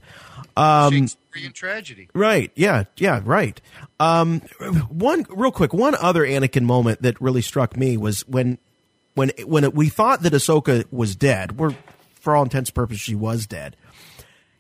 Um, 0.57 0.93
Shakespearean 0.93 1.53
tragedy. 1.53 2.09
Right. 2.13 2.51
Yeah. 2.55 2.85
Yeah. 2.97 3.21
Right. 3.23 3.61
Um, 3.99 4.41
one 4.89 5.25
real 5.29 5.51
quick. 5.51 5.73
One 5.73 5.95
other 5.95 6.25
Anakin 6.25 6.63
moment 6.63 7.01
that 7.01 7.19
really 7.21 7.41
struck 7.41 7.77
me 7.77 7.97
was 7.97 8.27
when, 8.27 8.57
when, 9.13 9.31
when 9.45 9.63
it, 9.63 9.73
we 9.73 9.89
thought 9.89 10.23
that 10.23 10.33
Ahsoka 10.33 10.85
was 10.91 11.15
dead. 11.15 11.57
We're, 11.59 11.75
for 12.19 12.35
all 12.35 12.43
intents 12.43 12.69
and 12.69 12.75
purposes, 12.75 13.01
she 13.01 13.15
was 13.15 13.45
dead. 13.45 13.75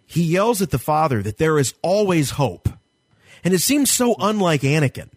He 0.05 0.23
yells 0.23 0.61
at 0.61 0.69
the 0.69 0.79
father 0.79 1.21
that 1.21 1.37
there 1.37 1.59
is 1.59 1.73
always 1.81 2.31
hope, 2.31 2.69
and 3.43 3.53
it 3.53 3.59
seems 3.59 3.91
so 3.91 4.15
unlike 4.19 4.61
Anakin. 4.61 5.09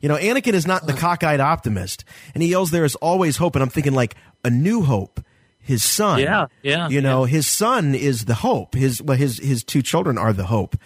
You 0.00 0.08
know, 0.08 0.16
Anakin 0.16 0.54
is 0.54 0.66
not 0.66 0.86
the 0.86 0.94
cockeyed 0.94 1.40
optimist, 1.40 2.04
and 2.32 2.42
he 2.42 2.48
yells, 2.48 2.70
"There 2.70 2.86
is 2.86 2.94
always 2.94 3.36
hope." 3.36 3.54
And 3.54 3.62
I'm 3.62 3.68
thinking, 3.68 3.92
like 3.92 4.14
a 4.42 4.48
new 4.48 4.80
hope. 4.82 5.20
His 5.68 5.84
son, 5.84 6.18
Yeah, 6.20 6.46
yeah, 6.62 6.88
you 6.88 7.02
know, 7.02 7.24
his 7.24 7.46
son 7.46 7.94
is 7.94 8.24
the 8.24 8.34
hope. 8.34 8.74
His 8.74 9.02
well, 9.02 9.18
his 9.18 9.38
his 9.38 9.62
two 9.62 9.82
children 9.82 10.16
are 10.16 10.32
the 10.32 10.46
hope. 10.46 10.76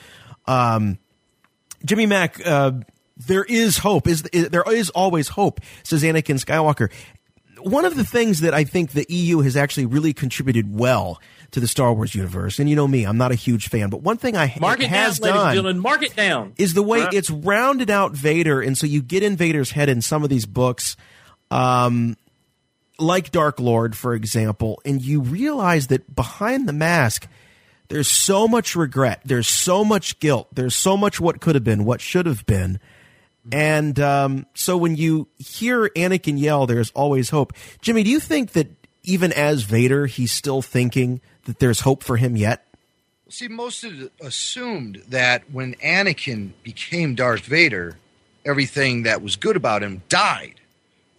Um, 0.46 0.98
Jimmy 1.84 2.06
Mack, 2.06 2.44
uh, 2.44 2.72
there 3.16 3.44
is 3.44 3.78
hope. 3.78 4.08
Is, 4.08 4.22
is 4.32 4.48
there 4.50 4.64
is 4.68 4.90
always 4.90 5.28
hope? 5.28 5.60
Says 5.84 6.02
Anakin 6.02 6.44
Skywalker. 6.44 6.90
One 7.60 7.84
of 7.84 7.94
the 7.96 8.02
things 8.02 8.40
that 8.40 8.54
I 8.54 8.64
think 8.64 8.90
the 8.90 9.06
EU 9.08 9.38
has 9.42 9.56
actually 9.56 9.86
really 9.86 10.12
contributed 10.12 10.76
well 10.76 11.20
to 11.52 11.60
the 11.60 11.68
Star 11.68 11.92
Wars 11.94 12.12
universe, 12.12 12.58
and 12.58 12.68
you 12.68 12.74
know 12.74 12.88
me, 12.88 13.04
I'm 13.04 13.18
not 13.18 13.30
a 13.30 13.36
huge 13.36 13.68
fan, 13.68 13.88
but 13.88 14.02
one 14.02 14.16
thing 14.16 14.36
I 14.36 14.52
mark 14.60 14.80
it 14.80 14.88
has 14.88 15.20
down 15.20 15.54
done 15.54 15.66
and 15.66 15.80
mark 15.80 16.02
it 16.02 16.16
down 16.16 16.54
is 16.56 16.74
the 16.74 16.82
way 16.82 17.02
Right. 17.04 17.14
it's 17.14 17.30
rounded 17.30 17.88
out 17.88 18.12
Vader, 18.16 18.60
and 18.60 18.76
so 18.76 18.86
you 18.88 19.00
get 19.00 19.22
in 19.22 19.36
Vader's 19.36 19.70
head 19.70 19.88
in 19.88 20.02
some 20.02 20.24
of 20.24 20.28
these 20.28 20.44
books, 20.44 20.96
um, 21.52 22.16
like 23.02 23.30
Dark 23.30 23.60
Lord, 23.60 23.96
for 23.96 24.14
example, 24.14 24.80
and 24.84 25.02
you 25.02 25.20
realize 25.20 25.88
that 25.88 26.14
behind 26.14 26.68
the 26.68 26.72
mask, 26.72 27.28
there's 27.88 28.08
so 28.08 28.48
much 28.48 28.74
regret, 28.74 29.20
there's 29.24 29.48
so 29.48 29.84
much 29.84 30.18
guilt, 30.20 30.48
there's 30.52 30.74
so 30.74 30.96
much 30.96 31.20
what 31.20 31.40
could 31.40 31.54
have 31.54 31.64
been, 31.64 31.84
what 31.84 32.00
should 32.00 32.26
have 32.26 32.46
been. 32.46 32.80
And 33.50 33.98
um, 33.98 34.46
so 34.54 34.76
when 34.76 34.96
you 34.96 35.28
hear 35.36 35.88
Anakin 35.90 36.38
yell, 36.38 36.66
there's 36.66 36.90
always 36.92 37.30
hope. 37.30 37.52
Jimmy, 37.80 38.04
do 38.04 38.10
you 38.10 38.20
think 38.20 38.52
that 38.52 38.68
even 39.02 39.32
as 39.32 39.62
Vader, 39.62 40.06
he's 40.06 40.32
still 40.32 40.62
thinking 40.62 41.20
that 41.44 41.58
there's 41.58 41.80
hope 41.80 42.02
for 42.02 42.16
him 42.16 42.36
yet? 42.36 42.64
See, 43.28 43.48
most 43.48 43.84
assumed 44.20 45.02
that 45.08 45.50
when 45.50 45.74
Anakin 45.76 46.52
became 46.62 47.14
Darth 47.14 47.44
Vader, 47.44 47.98
everything 48.44 49.02
that 49.02 49.22
was 49.22 49.36
good 49.36 49.56
about 49.56 49.82
him 49.82 50.02
died. 50.08 50.61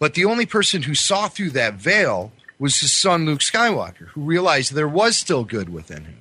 But 0.04 0.12
the 0.12 0.26
only 0.26 0.44
person 0.44 0.82
who 0.82 0.94
saw 0.94 1.28
through 1.28 1.52
that 1.52 1.76
veil 1.76 2.30
was 2.58 2.80
his 2.80 2.92
son 2.92 3.24
Luke 3.24 3.40
Skywalker, 3.40 4.08
who 4.08 4.20
realized 4.20 4.74
there 4.74 4.86
was 4.86 5.16
still 5.16 5.44
good 5.44 5.70
within 5.70 6.04
him. 6.04 6.20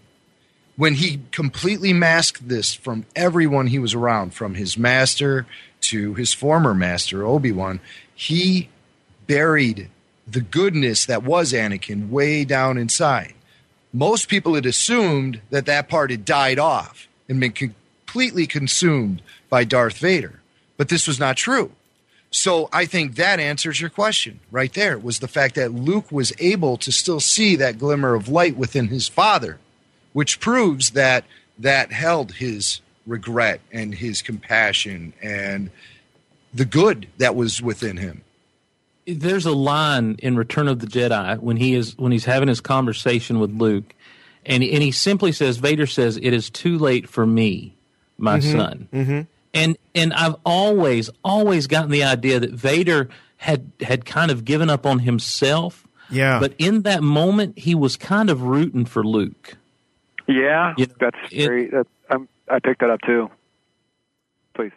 When 0.77 0.93
he 0.93 1.19
completely 1.33 1.91
masked 1.91 2.47
this 2.47 2.73
from 2.73 3.05
everyone 3.13 3.67
he 3.67 3.79
was 3.79 3.93
around, 3.93 4.33
from 4.33 4.55
his 4.55 4.77
master 4.77 5.45
to 5.81 6.13
his 6.13 6.31
former 6.31 6.73
master, 6.73 7.25
Obi 7.25 7.51
Wan, 7.51 7.81
he 8.15 8.69
buried 9.27 9.89
the 10.25 10.39
goodness 10.39 11.05
that 11.07 11.23
was 11.23 11.51
Anakin 11.51 12.07
way 12.07 12.45
down 12.45 12.77
inside 12.77 13.33
most 13.91 14.29
people 14.29 14.55
had 14.55 14.65
assumed 14.65 15.41
that 15.49 15.65
that 15.65 15.89
part 15.89 16.09
had 16.09 16.23
died 16.23 16.57
off 16.57 17.09
and 17.27 17.41
been 17.41 17.51
completely 17.51 18.47
consumed 18.47 19.21
by 19.49 19.65
Darth 19.65 19.97
Vader. 19.97 20.39
But 20.77 20.87
this 20.87 21.05
was 21.05 21.19
not 21.19 21.35
true. 21.35 21.73
So 22.33 22.67
I 22.73 22.85
think 22.85 23.15
that 23.15 23.39
answers 23.39 23.79
your 23.79 23.91
question 23.91 24.39
right 24.49 24.73
there 24.73 24.97
was 24.97 25.19
the 25.19 25.27
fact 25.27 25.53
that 25.53 25.71
Luke 25.71 26.11
was 26.11 26.33
able 26.39 26.77
to 26.77 26.91
still 26.91 27.19
see 27.19 27.55
that 27.57 27.77
glimmer 27.77 28.15
of 28.15 28.27
light 28.27 28.57
within 28.57 28.87
his 28.87 29.07
father, 29.07 29.59
which 30.13 30.39
proves 30.39 30.91
that 30.91 31.25
that 31.59 31.91
held 31.91 32.33
his 32.33 32.81
regret 33.05 33.61
and 33.71 33.93
his 33.93 34.23
compassion 34.23 35.13
and 35.21 35.69
the 36.51 36.65
good 36.65 37.07
that 37.19 37.35
was 37.35 37.61
within 37.61 37.97
him. 37.97 38.23
there's 39.05 39.45
a 39.45 39.51
line 39.51 40.15
in 40.19 40.35
Return 40.35 40.67
of 40.67 40.79
the 40.79 40.87
Jedi 40.87 41.37
when 41.39 41.57
he 41.57 41.75
is 41.75 41.95
when 41.99 42.11
he's 42.11 42.25
having 42.25 42.47
his 42.47 42.61
conversation 42.61 43.39
with 43.39 43.51
Luke, 43.51 43.93
and 44.43 44.63
and 44.63 44.81
he 44.81 44.91
simply 44.91 45.31
says, 45.31 45.57
Vader 45.57 45.85
says, 45.85 46.17
"It 46.17 46.31
is 46.31 46.49
too 46.49 46.79
late 46.79 47.07
for 47.07 47.27
me, 47.27 47.75
my 48.17 48.39
son." 48.39 48.87
Mm-hmm. 48.91 49.21
And 49.53 49.77
and 49.93 50.13
I've 50.13 50.35
always 50.45 51.09
always 51.23 51.67
gotten 51.67 51.91
the 51.91 52.03
idea 52.03 52.39
that 52.39 52.51
Vader 52.51 53.09
had 53.37 53.71
had 53.81 54.05
kind 54.05 54.31
of 54.31 54.45
given 54.45 54.69
up 54.69 54.85
on 54.85 54.99
himself. 54.99 55.87
Yeah. 56.09 56.39
But 56.39 56.53
in 56.57 56.81
that 56.83 57.03
moment, 57.03 57.57
he 57.59 57.75
was 57.75 57.95
kind 57.97 58.29
of 58.29 58.41
rooting 58.43 58.85
for 58.85 59.03
Luke. 59.03 59.55
Yeah, 60.27 60.73
You 60.77 60.85
know, 60.87 60.93
that's 60.99 61.17
it- 61.31 61.45
very. 61.47 61.67
That, 61.69 61.87
I'm, 62.09 62.27
I 62.49 62.59
picked 62.59 62.81
that 62.81 62.89
up 62.89 63.01
too. 63.01 63.29
Please 64.55 64.71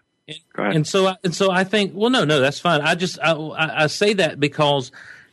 go 0.55 0.63
ahead. 0.65 0.77
And 0.77 0.87
so, 0.87 1.07
I, 1.07 1.17
and 1.23 1.35
so 1.35 1.51
I 1.51 1.63
think, 1.65 1.93
well, 1.95 2.11
no, 2.11 2.25
no, 2.25 2.41
that's 2.41 2.59
fine. 2.59 2.81
I 2.81 2.95
just, 2.95 3.19
I, 3.23 3.33
I 3.33 3.85
I 3.85 3.87
say 3.87 4.13
that 4.15 4.41
because 4.41 4.91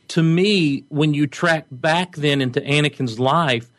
to 0.10 0.22
me, 0.24 0.84
when 0.90 1.14
you 1.14 1.26
track 1.28 1.66
back 1.72 2.16
then 2.16 2.42
into 2.42 2.62
Anakin's 2.62 3.20
life, 3.20 3.72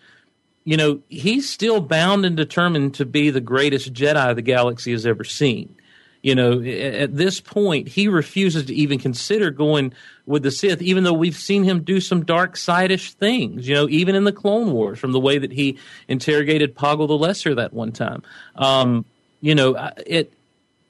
you 0.64 0.76
know, 0.76 1.00
he's 1.08 1.48
still 1.48 1.80
bound 1.80 2.24
and 2.24 2.36
determined 2.36 2.94
to 2.94 3.04
be 3.04 3.30
the 3.30 3.40
greatest 3.40 3.92
Jedi 3.92 4.34
the 4.34 4.42
galaxy 4.42 4.92
has 4.92 5.06
ever 5.06 5.24
seen. 5.24 5.74
You 6.22 6.34
know, 6.34 6.62
at 6.62 7.14
this 7.14 7.38
point, 7.38 7.86
he 7.86 8.08
refuses 8.08 8.64
to 8.64 8.74
even 8.74 8.98
consider 8.98 9.50
going 9.50 9.92
with 10.24 10.42
the 10.42 10.50
Sith, 10.50 10.80
even 10.80 11.04
though 11.04 11.12
we've 11.12 11.36
seen 11.36 11.64
him 11.64 11.82
do 11.82 12.00
some 12.00 12.24
dark 12.24 12.56
side-ish 12.56 13.12
things. 13.12 13.68
You 13.68 13.74
know, 13.74 13.88
even 13.90 14.14
in 14.14 14.24
the 14.24 14.32
Clone 14.32 14.72
Wars, 14.72 14.98
from 14.98 15.12
the 15.12 15.20
way 15.20 15.36
that 15.36 15.52
he 15.52 15.78
interrogated 16.08 16.74
Poggle 16.74 17.08
the 17.08 17.18
Lesser 17.18 17.54
that 17.56 17.74
one 17.74 17.92
time. 17.92 18.22
Um, 18.56 19.04
you 19.42 19.54
know, 19.54 19.92
it. 20.06 20.32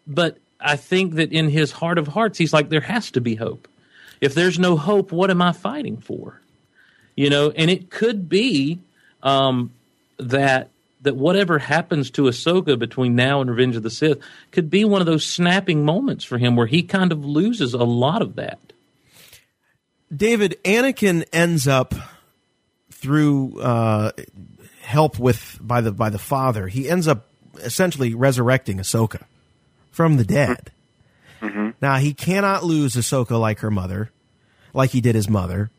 But 0.06 0.38
I 0.60 0.76
think 0.76 1.14
that 1.14 1.32
in 1.32 1.48
his 1.48 1.72
heart 1.72 1.98
of 1.98 2.06
hearts, 2.06 2.38
he's 2.38 2.52
like, 2.52 2.68
there 2.68 2.80
has 2.80 3.10
to 3.12 3.20
be 3.20 3.34
hope. 3.34 3.66
If 4.20 4.34
there's 4.34 4.60
no 4.60 4.76
hope, 4.76 5.10
what 5.10 5.30
am 5.30 5.42
I 5.42 5.50
fighting 5.50 5.96
for? 5.96 6.40
You 7.16 7.28
know, 7.28 7.50
and 7.50 7.72
it 7.72 7.90
could 7.90 8.28
be 8.28 8.78
um, 9.24 9.72
that 10.18 10.70
that 11.02 11.16
whatever 11.16 11.58
happens 11.58 12.10
to 12.12 12.22
Ahsoka 12.22 12.78
between 12.78 13.14
now 13.14 13.42
and 13.42 13.50
Revenge 13.50 13.76
of 13.76 13.82
the 13.82 13.90
Sith 13.90 14.18
could 14.52 14.70
be 14.70 14.86
one 14.86 15.02
of 15.02 15.06
those 15.06 15.26
snapping 15.26 15.84
moments 15.84 16.24
for 16.24 16.38
him 16.38 16.56
where 16.56 16.66
he 16.66 16.82
kind 16.82 17.12
of 17.12 17.24
loses 17.24 17.74
a 17.74 17.84
lot 17.84 18.22
of 18.22 18.36
that. 18.36 18.58
David, 20.14 20.56
Anakin 20.64 21.24
ends 21.30 21.68
up 21.68 21.94
through 22.90 23.60
uh, 23.60 24.12
help 24.80 25.18
with 25.18 25.58
by 25.60 25.80
the 25.80 25.92
by 25.92 26.08
the 26.08 26.18
father. 26.18 26.68
He 26.68 26.88
ends 26.88 27.06
up 27.08 27.26
essentially 27.56 28.14
resurrecting 28.14 28.78
Ahsoka 28.78 29.24
from 29.90 30.16
the 30.16 30.24
dead. 30.24 30.70
Now 31.42 31.72
Now 31.80 31.96
he 31.96 32.14
cannot 32.14 32.64
lose 32.64 32.94
Ahsoka 32.94 33.38
like 33.38 33.58
her 33.58 33.70
mother, 33.70 34.10
like 34.72 34.90
he 34.90 35.00
did 35.00 35.14
his 35.14 35.28
mother. 35.28 35.70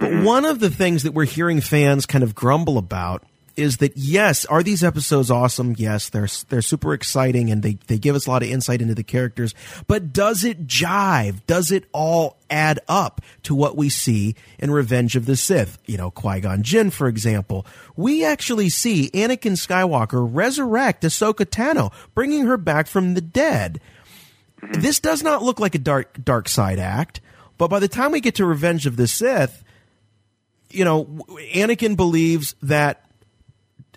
But 0.00 0.24
one 0.24 0.46
of 0.46 0.60
the 0.60 0.70
things 0.70 1.02
that 1.02 1.12
we're 1.12 1.26
hearing 1.26 1.60
fans 1.60 2.06
kind 2.06 2.24
of 2.24 2.34
grumble 2.34 2.78
about 2.78 3.22
is 3.56 3.76
that 3.78 3.96
yes, 3.96 4.46
are 4.46 4.62
these 4.62 4.82
episodes 4.82 5.30
awesome? 5.30 5.74
Yes, 5.76 6.08
they're 6.08 6.28
they're 6.48 6.62
super 6.62 6.94
exciting 6.94 7.50
and 7.50 7.62
they 7.62 7.74
they 7.86 7.98
give 7.98 8.16
us 8.16 8.26
a 8.26 8.30
lot 8.30 8.42
of 8.42 8.48
insight 8.48 8.80
into 8.80 8.94
the 8.94 9.02
characters. 9.02 9.54
But 9.86 10.12
does 10.12 10.42
it 10.42 10.66
jive? 10.66 11.44
Does 11.46 11.70
it 11.70 11.84
all 11.92 12.38
add 12.48 12.80
up 12.88 13.20
to 13.42 13.54
what 13.54 13.76
we 13.76 13.90
see 13.90 14.34
in 14.58 14.70
Revenge 14.70 15.16
of 15.16 15.26
the 15.26 15.36
Sith? 15.36 15.78
You 15.86 15.98
know, 15.98 16.10
Qui 16.10 16.40
Gon 16.40 16.62
Jinn, 16.62 16.90
for 16.90 17.06
example. 17.06 17.66
We 17.96 18.24
actually 18.24 18.70
see 18.70 19.10
Anakin 19.10 19.52
Skywalker 19.52 20.26
resurrect 20.32 21.02
Ahsoka 21.02 21.44
Tano, 21.44 21.92
bringing 22.14 22.46
her 22.46 22.56
back 22.56 22.86
from 22.86 23.14
the 23.14 23.20
dead. 23.20 23.80
Mm-hmm. 24.62 24.80
This 24.80 25.00
does 25.00 25.22
not 25.22 25.42
look 25.42 25.60
like 25.60 25.74
a 25.74 25.78
dark 25.78 26.24
dark 26.24 26.48
side 26.48 26.78
act, 26.78 27.20
but 27.58 27.68
by 27.68 27.78
the 27.78 27.88
time 27.88 28.12
we 28.12 28.20
get 28.20 28.36
to 28.36 28.46
Revenge 28.46 28.86
of 28.86 28.96
the 28.96 29.06
Sith, 29.06 29.62
you 30.70 30.84
know, 30.84 31.04
Anakin 31.54 31.96
believes 31.96 32.54
that 32.62 33.04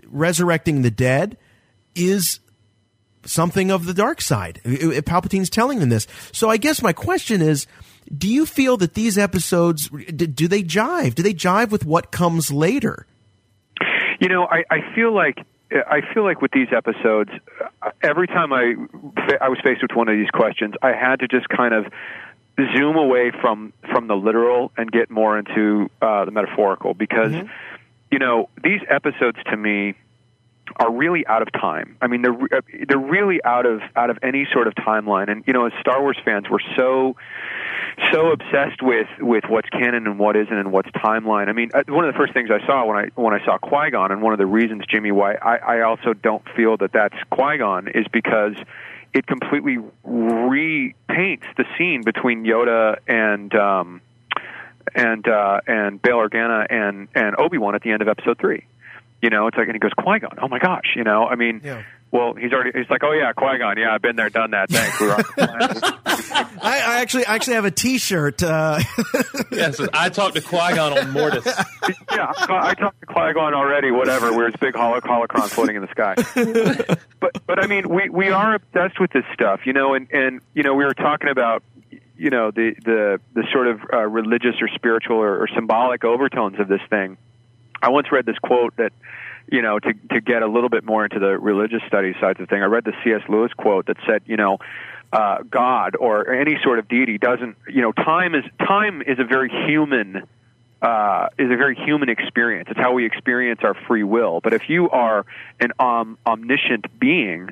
resurrecting 0.07 0.81
the 0.81 0.91
dead 0.91 1.37
is 1.95 2.39
something 3.25 3.71
of 3.71 3.85
the 3.85 3.93
dark 3.93 4.21
side. 4.21 4.59
Palpatine's 4.63 5.49
telling 5.49 5.79
them 5.79 5.89
this. 5.89 6.07
So 6.31 6.49
I 6.49 6.57
guess 6.57 6.81
my 6.81 6.93
question 6.93 7.41
is, 7.41 7.67
do 8.15 8.27
you 8.29 8.45
feel 8.45 8.77
that 8.77 8.95
these 8.95 9.17
episodes 9.17 9.89
do 9.89 10.47
they 10.47 10.63
jive? 10.63 11.15
Do 11.15 11.23
they 11.23 11.33
jive 11.33 11.69
with 11.69 11.85
what 11.85 12.11
comes 12.11 12.51
later? 12.51 13.07
You 14.19 14.29
know, 14.29 14.45
I, 14.45 14.63
I 14.69 14.93
feel 14.93 15.13
like 15.13 15.45
I 15.71 16.01
feel 16.13 16.23
like 16.23 16.41
with 16.41 16.51
these 16.51 16.67
episodes, 16.75 17.31
every 18.01 18.27
time 18.27 18.53
I 18.53 18.75
I 19.41 19.49
was 19.49 19.59
faced 19.63 19.81
with 19.81 19.91
one 19.95 20.07
of 20.09 20.15
these 20.15 20.29
questions, 20.29 20.75
I 20.81 20.91
had 20.91 21.19
to 21.21 21.27
just 21.27 21.47
kind 21.49 21.73
of 21.73 21.85
zoom 22.75 22.95
away 22.97 23.31
from 23.41 23.73
from 23.91 24.07
the 24.07 24.15
literal 24.15 24.71
and 24.77 24.91
get 24.91 25.09
more 25.09 25.37
into 25.37 25.89
uh, 26.01 26.25
the 26.25 26.31
metaphorical 26.31 26.93
because 26.93 27.31
mm-hmm. 27.31 27.47
you 28.11 28.19
know 28.19 28.49
these 28.63 28.81
episodes 28.89 29.37
to 29.49 29.57
me 29.57 29.95
are 30.77 30.91
really 30.91 31.25
out 31.27 31.41
of 31.41 31.51
time. 31.51 31.97
I 32.01 32.07
mean, 32.07 32.21
they're 32.21 32.61
they're 32.87 32.97
really 32.97 33.43
out 33.43 33.65
of 33.65 33.81
out 33.95 34.09
of 34.09 34.17
any 34.23 34.47
sort 34.51 34.67
of 34.67 34.73
timeline. 34.75 35.29
And 35.29 35.43
you 35.45 35.53
know, 35.53 35.65
as 35.65 35.73
Star 35.79 36.01
Wars 36.01 36.17
fans, 36.23 36.45
we're 36.49 36.59
so 36.75 37.15
so 38.11 38.31
obsessed 38.31 38.81
with 38.81 39.07
with 39.19 39.43
what's 39.47 39.69
canon 39.69 40.07
and 40.07 40.17
what 40.17 40.35
isn't 40.35 40.53
and 40.53 40.71
what's 40.71 40.89
timeline. 40.91 41.49
I 41.49 41.53
mean, 41.53 41.71
uh, 41.73 41.83
one 41.87 42.05
of 42.05 42.13
the 42.13 42.17
first 42.17 42.33
things 42.33 42.49
I 42.49 42.65
saw 42.65 42.85
when 42.85 42.97
I 42.97 43.09
when 43.15 43.33
I 43.33 43.43
saw 43.45 43.57
Qui 43.57 43.91
Gon, 43.91 44.11
and 44.11 44.21
one 44.21 44.33
of 44.33 44.39
the 44.39 44.45
reasons, 44.45 44.83
Jimmy, 44.89 45.11
why 45.11 45.33
I, 45.35 45.57
I 45.57 45.81
also 45.81 46.13
don't 46.13 46.43
feel 46.55 46.77
that 46.77 46.91
that's 46.93 47.15
Qui 47.29 47.57
Gon 47.57 47.87
is 47.89 48.05
because 48.11 48.55
it 49.13 49.27
completely 49.27 49.77
repaints 50.05 51.43
the 51.57 51.65
scene 51.77 52.01
between 52.03 52.43
Yoda 52.43 52.97
and 53.07 53.53
um, 53.55 54.01
and 54.95 55.27
uh, 55.27 55.61
and 55.67 56.01
Bail 56.01 56.17
Organa 56.17 56.65
and 56.69 57.07
and 57.15 57.35
Obi 57.37 57.57
Wan 57.57 57.75
at 57.75 57.81
the 57.81 57.91
end 57.91 58.01
of 58.01 58.07
Episode 58.07 58.37
three. 58.39 58.65
You 59.21 59.29
know, 59.29 59.47
it's 59.47 59.55
like, 59.55 59.67
and 59.67 59.75
he 59.75 59.79
goes, 59.79 59.93
Qui 59.93 60.19
Gon. 60.19 60.37
Oh 60.41 60.49
my 60.49 60.59
gosh, 60.59 60.95
you 60.97 61.03
know, 61.03 61.25
I 61.25 61.35
mean, 61.35 61.61
yeah. 61.63 61.83
Well, 62.13 62.35
he's 62.35 62.53
already, 62.53 62.77
he's 62.77 62.89
like, 62.91 63.03
oh 63.03 63.11
yeah, 63.11 63.33
Qui 63.33 63.57
Gon. 63.57 63.75
Yeah, 63.75 63.91
I've 63.91 64.01
been 64.03 64.15
there, 64.15 64.29
done 64.29 64.51
that. 64.51 64.69
Thanks. 64.69 65.01
We 65.01 65.09
I, 66.61 66.79
I, 66.79 67.01
actually, 67.01 67.25
I 67.25 67.33
actually 67.33 67.55
have 67.55 67.65
a 67.65 67.71
T-shirt. 67.71 68.43
Uh... 68.43 68.79
yes, 69.51 69.81
I 69.91 70.09
talked 70.09 70.35
to 70.35 70.41
Qui 70.41 70.75
Gon 70.75 70.95
on 70.95 71.09
Mortis. 71.09 71.43
yeah, 72.11 72.31
I 72.47 72.75
talked 72.75 72.99
to 72.99 73.07
Qui 73.07 73.33
Gon 73.33 73.55
already. 73.55 73.89
Whatever. 73.89 74.31
We're 74.31 74.45
his 74.45 74.55
big 74.61 74.75
holo- 74.75 74.99
holocron 74.99 75.49
floating 75.49 75.75
in 75.75 75.81
the 75.81 75.87
sky. 75.87 76.13
but, 77.19 77.45
but 77.47 77.63
I 77.63 77.65
mean, 77.65 77.89
we 77.89 78.09
we 78.09 78.29
are 78.29 78.53
obsessed 78.53 78.99
with 78.99 79.11
this 79.11 79.25
stuff, 79.33 79.61
you 79.65 79.73
know, 79.73 79.95
and 79.95 80.07
and 80.11 80.41
you 80.53 80.61
know, 80.61 80.75
we 80.75 80.85
were 80.85 80.93
talking 80.93 81.29
about 81.29 81.63
you 82.15 82.29
know 82.29 82.51
the 82.51 82.75
the 82.85 83.21
the 83.33 83.43
sort 83.51 83.65
of 83.65 83.81
uh, 83.91 83.97
religious 84.01 84.61
or 84.61 84.67
spiritual 84.75 85.17
or, 85.17 85.39
or 85.39 85.47
symbolic 85.55 86.03
overtones 86.03 86.59
of 86.59 86.67
this 86.67 86.81
thing. 86.91 87.17
I 87.81 87.89
once 87.89 88.11
read 88.11 88.27
this 88.27 88.37
quote 88.37 88.75
that 88.75 88.93
you 89.51 89.61
know, 89.61 89.79
to 89.79 89.93
to 90.11 90.21
get 90.21 90.41
a 90.41 90.47
little 90.47 90.69
bit 90.69 90.83
more 90.83 91.03
into 91.03 91.19
the 91.19 91.37
religious 91.37 91.81
studies 91.87 92.15
side 92.19 92.31
of 92.31 92.37
the 92.37 92.45
thing, 92.45 92.61
I 92.61 92.65
read 92.65 92.85
the 92.85 92.93
C.S. 93.03 93.21
Lewis 93.29 93.51
quote 93.53 93.87
that 93.87 93.97
said, 94.07 94.23
you 94.25 94.37
know, 94.37 94.59
uh, 95.11 95.43
God 95.49 95.95
or 95.95 96.33
any 96.33 96.57
sort 96.63 96.79
of 96.79 96.87
deity 96.87 97.17
doesn't, 97.17 97.55
you 97.67 97.81
know, 97.81 97.91
time 97.91 98.35
is 98.35 98.43
time 98.59 99.01
is 99.01 99.19
a 99.19 99.23
very 99.23 99.49
human 99.67 100.23
uh, 100.81 101.29
is 101.37 101.49
a 101.49 101.55
very 101.55 101.75
human 101.75 102.09
experience. 102.09 102.67
It's 102.69 102.79
how 102.79 102.91
we 102.93 103.05
experience 103.05 103.61
our 103.63 103.73
free 103.73 104.03
will. 104.03 104.41
But 104.41 104.53
if 104.53 104.69
you 104.69 104.89
are 104.89 105.25
an 105.59 105.71
um, 105.79 106.17
omniscient 106.25 106.99
being, 106.99 107.51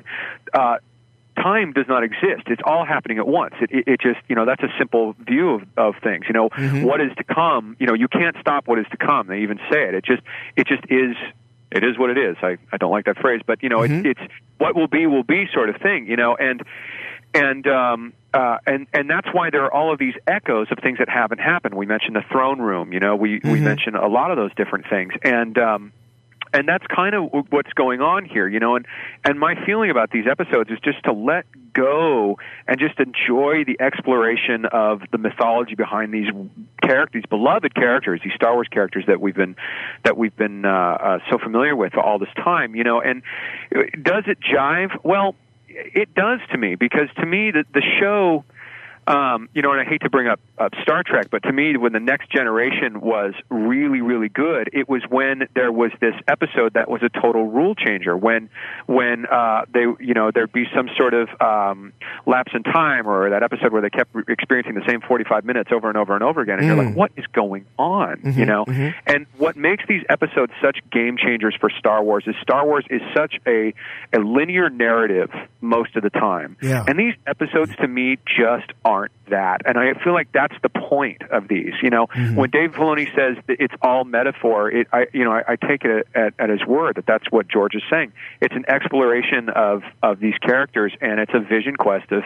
uh, 0.52 0.76
time 1.36 1.72
does 1.72 1.86
not 1.88 2.04
exist. 2.04 2.42
It's 2.48 2.60
all 2.64 2.84
happening 2.84 3.18
at 3.18 3.26
once. 3.26 3.54
It, 3.60 3.70
it, 3.70 3.88
it 3.88 4.00
just, 4.00 4.20
you 4.28 4.36
know, 4.36 4.44
that's 4.44 4.62
a 4.62 4.72
simple 4.78 5.14
view 5.18 5.50
of, 5.50 5.62
of 5.78 5.94
things. 6.02 6.24
You 6.26 6.34
know, 6.34 6.50
mm-hmm. 6.50 6.82
what 6.82 7.00
is 7.00 7.10
to 7.16 7.24
come, 7.24 7.76
you 7.80 7.86
know, 7.86 7.94
you 7.94 8.06
can't 8.08 8.36
stop 8.40 8.68
what 8.68 8.78
is 8.78 8.86
to 8.90 8.98
come. 8.98 9.28
They 9.28 9.40
even 9.40 9.58
say 9.70 9.88
it. 9.88 9.94
It 9.94 10.04
just, 10.04 10.22
it 10.56 10.66
just 10.66 10.84
is, 10.90 11.16
it 11.74 11.84
is 11.84 11.98
what 11.98 12.10
it 12.10 12.18
is. 12.18 12.36
I, 12.42 12.58
I 12.72 12.76
don't 12.76 12.90
like 12.90 13.06
that 13.06 13.18
phrase, 13.18 13.40
but 13.46 13.62
you 13.62 13.68
know, 13.68 13.80
mm-hmm. 13.80 14.06
it, 14.06 14.18
it's 14.18 14.32
what 14.58 14.76
will 14.76 14.88
be 14.88 15.06
will 15.06 15.24
be 15.24 15.48
sort 15.52 15.68
of 15.68 15.76
thing, 15.76 16.06
you 16.06 16.16
know, 16.16 16.36
and, 16.36 16.62
and, 17.34 17.66
um, 17.66 18.12
uh, 18.34 18.58
and 18.66 18.86
and 18.92 19.08
that's 19.10 19.28
why 19.32 19.50
there 19.50 19.64
are 19.64 19.72
all 19.72 19.92
of 19.92 19.98
these 19.98 20.14
echoes 20.26 20.68
of 20.70 20.78
things 20.78 20.98
that 20.98 21.08
haven't 21.08 21.38
happened. 21.38 21.74
We 21.74 21.86
mentioned 21.86 22.16
the 22.16 22.24
throne 22.30 22.60
room, 22.60 22.92
you 22.92 23.00
know. 23.00 23.16
We 23.16 23.40
mm-hmm. 23.40 23.50
we 23.50 23.60
mentioned 23.60 23.96
a 23.96 24.06
lot 24.06 24.30
of 24.30 24.36
those 24.36 24.54
different 24.54 24.88
things, 24.88 25.12
and 25.22 25.56
um, 25.58 25.92
and 26.52 26.68
that's 26.68 26.86
kind 26.86 27.14
of 27.14 27.30
what's 27.50 27.72
going 27.72 28.00
on 28.00 28.24
here, 28.24 28.48
you 28.48 28.60
know. 28.60 28.76
And 28.76 28.86
and 29.24 29.38
my 29.38 29.54
feeling 29.64 29.90
about 29.90 30.10
these 30.10 30.26
episodes 30.30 30.70
is 30.70 30.78
just 30.80 31.02
to 31.04 31.12
let 31.12 31.46
go 31.72 32.38
and 32.66 32.78
just 32.78 32.98
enjoy 33.00 33.64
the 33.64 33.80
exploration 33.80 34.66
of 34.66 35.02
the 35.10 35.18
mythology 35.18 35.74
behind 35.74 36.12
these 36.12 36.28
characters, 36.82 37.22
these 37.22 37.28
beloved 37.28 37.74
characters, 37.74 38.20
these 38.22 38.34
Star 38.34 38.54
Wars 38.54 38.68
characters 38.70 39.04
that 39.06 39.20
we've 39.20 39.34
been 39.34 39.56
that 40.04 40.16
we've 40.16 40.36
been 40.36 40.64
uh, 40.64 40.68
uh, 40.68 41.18
so 41.30 41.38
familiar 41.38 41.74
with 41.74 41.96
all 41.96 42.18
this 42.18 42.32
time, 42.36 42.74
you 42.74 42.84
know. 42.84 43.00
And 43.00 43.22
does 44.02 44.24
it 44.26 44.38
jive? 44.40 44.98
Well, 45.02 45.34
it 45.68 46.14
does 46.14 46.40
to 46.50 46.58
me 46.58 46.74
because 46.74 47.08
to 47.16 47.26
me 47.26 47.50
the 47.50 47.64
the 47.72 47.82
show 48.00 48.44
um, 49.06 49.48
you 49.54 49.62
know, 49.62 49.72
and 49.72 49.80
I 49.80 49.84
hate 49.84 50.02
to 50.02 50.10
bring 50.10 50.28
up, 50.28 50.40
up 50.58 50.72
Star 50.82 51.02
Trek, 51.02 51.28
but 51.30 51.42
to 51.44 51.52
me, 51.52 51.76
when 51.76 51.92
the 51.92 52.00
Next 52.00 52.30
Generation 52.30 53.00
was 53.00 53.34
really, 53.50 54.00
really 54.00 54.28
good, 54.28 54.70
it 54.72 54.88
was 54.88 55.02
when 55.08 55.48
there 55.54 55.72
was 55.72 55.90
this 56.00 56.14
episode 56.28 56.74
that 56.74 56.88
was 56.88 57.02
a 57.02 57.08
total 57.08 57.46
rule 57.46 57.74
changer. 57.74 58.16
When, 58.16 58.48
when 58.86 59.26
uh, 59.26 59.64
they, 59.72 59.86
you 60.00 60.14
know, 60.14 60.30
there'd 60.32 60.52
be 60.52 60.66
some 60.74 60.88
sort 60.96 61.14
of 61.14 61.28
um, 61.40 61.92
lapse 62.26 62.52
in 62.54 62.62
time, 62.62 63.08
or 63.08 63.30
that 63.30 63.42
episode 63.42 63.72
where 63.72 63.82
they 63.82 63.90
kept 63.90 64.14
experiencing 64.28 64.74
the 64.74 64.84
same 64.86 65.00
forty-five 65.00 65.44
minutes 65.44 65.70
over 65.72 65.88
and 65.88 65.96
over 65.98 66.14
and 66.14 66.22
over 66.22 66.40
again, 66.40 66.58
and 66.58 66.64
mm. 66.64 66.68
you're 66.68 66.76
like, 66.76 66.94
mm. 66.94 66.96
what 66.96 67.12
is 67.16 67.26
going 67.32 67.66
on? 67.78 68.18
Mm-hmm, 68.18 68.38
you 68.38 68.46
know, 68.46 68.64
mm-hmm. 68.64 68.96
and 69.06 69.26
what 69.38 69.56
makes 69.56 69.84
these 69.88 70.02
episodes 70.08 70.52
such 70.62 70.78
game 70.90 71.16
changers 71.16 71.56
for 71.60 71.70
Star 71.70 72.02
Wars 72.02 72.24
is 72.26 72.34
Star 72.42 72.66
Wars 72.66 72.84
is 72.90 73.02
such 73.14 73.34
a 73.46 73.74
a 74.12 74.18
linear 74.18 74.70
narrative 74.70 75.30
most 75.60 75.96
of 75.96 76.02
the 76.02 76.10
time, 76.10 76.56
yeah. 76.62 76.84
and 76.86 76.98
these 76.98 77.14
episodes 77.26 77.74
to 77.76 77.88
me 77.88 78.18
just 78.26 78.72
aren't 78.92 79.12
that. 79.30 79.62
And 79.64 79.78
I 79.78 79.94
feel 80.04 80.12
like 80.12 80.30
that's 80.32 80.54
the 80.62 80.68
point 80.68 81.22
of 81.30 81.48
these. 81.48 81.72
You 81.82 81.90
know, 81.90 82.06
mm-hmm. 82.08 82.36
when 82.36 82.50
Dave 82.50 82.72
Filoni 82.72 83.06
says 83.16 83.42
that 83.46 83.56
it's 83.58 83.74
all 83.80 84.04
metaphor, 84.04 84.70
it, 84.70 84.86
I, 84.92 85.06
you 85.12 85.24
know, 85.24 85.32
I, 85.32 85.52
I 85.52 85.56
take 85.56 85.84
it 85.84 86.06
at, 86.14 86.34
at 86.38 86.50
his 86.50 86.64
word 86.66 86.96
that 86.96 87.06
that's 87.06 87.30
what 87.30 87.48
George 87.48 87.74
is 87.74 87.82
saying. 87.90 88.12
It's 88.40 88.54
an 88.54 88.64
exploration 88.68 89.48
of 89.48 89.82
of 90.02 90.20
these 90.20 90.36
characters, 90.38 90.92
and 91.00 91.18
it's 91.20 91.32
a 91.34 91.40
vision 91.40 91.76
quest 91.76 92.12
of 92.12 92.24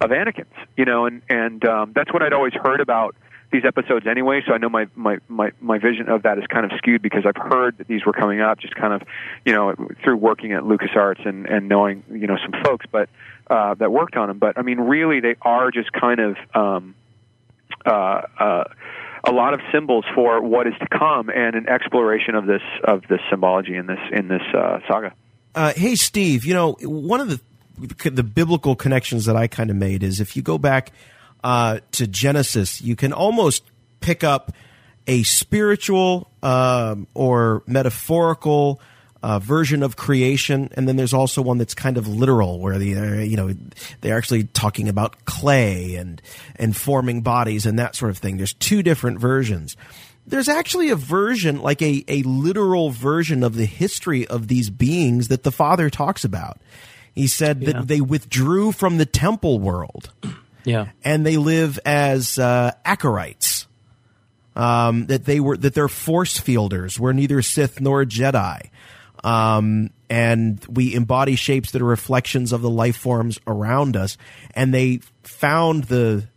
of 0.00 0.10
Anakin's. 0.10 0.56
You 0.76 0.86
know, 0.86 1.06
and 1.06 1.22
and 1.28 1.64
um, 1.66 1.92
that's 1.94 2.12
what 2.12 2.22
I'd 2.22 2.32
always 2.32 2.54
heard 2.54 2.80
about 2.80 3.14
these 3.52 3.64
episodes 3.64 4.06
anyway, 4.06 4.42
so 4.46 4.52
I 4.52 4.58
know 4.58 4.68
my, 4.68 4.86
my, 4.94 5.18
my, 5.28 5.52
my 5.60 5.78
vision 5.78 6.08
of 6.08 6.24
that 6.24 6.38
is 6.38 6.44
kind 6.48 6.64
of 6.64 6.72
skewed 6.78 7.00
because 7.00 7.24
I've 7.24 7.40
heard 7.40 7.78
that 7.78 7.86
these 7.86 8.04
were 8.04 8.12
coming 8.12 8.40
up 8.40 8.58
just 8.58 8.74
kind 8.74 8.92
of, 8.92 9.02
you 9.44 9.54
know, 9.54 9.74
through 10.02 10.16
working 10.16 10.52
at 10.52 10.62
LucasArts 10.62 11.26
and, 11.26 11.46
and 11.46 11.68
knowing, 11.68 12.02
you 12.10 12.26
know, 12.26 12.36
some 12.42 12.60
folks. 12.64 12.86
But 12.90 13.08
uh, 13.48 13.74
that 13.74 13.90
worked 13.92 14.16
on 14.16 14.28
them. 14.28 14.38
But 14.38 14.58
I 14.58 14.62
mean, 14.62 14.78
really, 14.80 15.20
they 15.20 15.36
are 15.42 15.70
just 15.70 15.92
kind 15.92 16.20
of 16.20 16.36
um, 16.54 16.94
uh, 17.84 17.90
uh, 18.38 18.64
a 19.24 19.32
lot 19.32 19.54
of 19.54 19.60
symbols 19.72 20.04
for 20.14 20.40
what 20.40 20.66
is 20.66 20.74
to 20.80 20.88
come 20.88 21.28
and 21.28 21.54
an 21.54 21.68
exploration 21.68 22.34
of 22.34 22.46
this 22.46 22.62
of 22.84 23.02
this 23.08 23.20
symbology 23.30 23.76
in 23.76 23.86
this 23.86 24.00
in 24.12 24.28
this 24.28 24.42
uh, 24.54 24.80
saga. 24.88 25.12
Uh, 25.54 25.72
hey, 25.74 25.94
Steve. 25.94 26.44
You 26.44 26.54
know, 26.54 26.76
one 26.82 27.20
of 27.20 27.28
the 27.28 27.40
the 28.10 28.22
biblical 28.22 28.76
connections 28.76 29.26
that 29.26 29.36
I 29.36 29.46
kind 29.46 29.70
of 29.70 29.76
made 29.76 30.02
is 30.02 30.20
if 30.20 30.36
you 30.36 30.42
go 30.42 30.58
back 30.58 30.92
uh, 31.44 31.80
to 31.92 32.06
Genesis, 32.06 32.80
you 32.80 32.96
can 32.96 33.12
almost 33.12 33.64
pick 34.00 34.24
up 34.24 34.52
a 35.06 35.22
spiritual 35.22 36.30
um, 36.42 37.06
or 37.14 37.62
metaphorical 37.66 38.80
uh, 39.26 39.40
version 39.40 39.82
of 39.82 39.96
creation, 39.96 40.70
and 40.76 40.86
then 40.86 40.94
there's 40.94 41.12
also 41.12 41.42
one 41.42 41.58
that's 41.58 41.74
kind 41.74 41.98
of 41.98 42.06
literal, 42.06 42.60
where 42.60 42.78
the 42.78 42.94
uh, 42.94 43.14
you 43.16 43.36
know 43.36 43.52
they're 44.00 44.16
actually 44.16 44.44
talking 44.44 44.88
about 44.88 45.24
clay 45.24 45.96
and 45.96 46.22
and 46.54 46.76
forming 46.76 47.22
bodies 47.22 47.66
and 47.66 47.76
that 47.80 47.96
sort 47.96 48.12
of 48.12 48.18
thing. 48.18 48.36
There's 48.36 48.54
two 48.54 48.84
different 48.84 49.18
versions. 49.18 49.76
There's 50.28 50.48
actually 50.48 50.90
a 50.90 50.96
version, 50.96 51.60
like 51.60 51.82
a 51.82 52.04
a 52.06 52.22
literal 52.22 52.90
version 52.90 53.42
of 53.42 53.56
the 53.56 53.64
history 53.64 54.28
of 54.28 54.46
these 54.46 54.70
beings 54.70 55.26
that 55.26 55.42
the 55.42 55.50
Father 55.50 55.90
talks 55.90 56.24
about. 56.24 56.60
He 57.12 57.26
said 57.26 57.62
yeah. 57.62 57.72
that 57.72 57.88
they 57.88 58.00
withdrew 58.00 58.70
from 58.70 58.98
the 58.98 59.06
temple 59.06 59.58
world 59.58 60.12
Yeah. 60.64 60.90
and 61.02 61.26
they 61.26 61.36
live 61.36 61.80
as 61.84 62.38
uh. 62.38 62.74
Um, 64.54 65.06
that 65.06 65.24
they 65.24 65.40
were 65.40 65.56
that 65.56 65.74
they're 65.74 65.88
force 65.88 66.38
fielders. 66.38 67.00
We're 67.00 67.12
neither 67.12 67.42
Sith 67.42 67.80
nor 67.80 68.04
Jedi, 68.04 68.70
um, 69.24 69.90
and 70.08 70.64
we 70.66 70.94
embody 70.94 71.36
shapes 71.36 71.72
that 71.72 71.82
are 71.82 71.86
reflections 71.86 72.52
of 72.52 72.62
the 72.62 72.70
life 72.70 72.96
forms 72.96 73.38
around 73.46 73.96
us. 73.96 74.16
And 74.54 74.72
they 74.72 75.00
found 75.22 75.84
the 75.84 76.28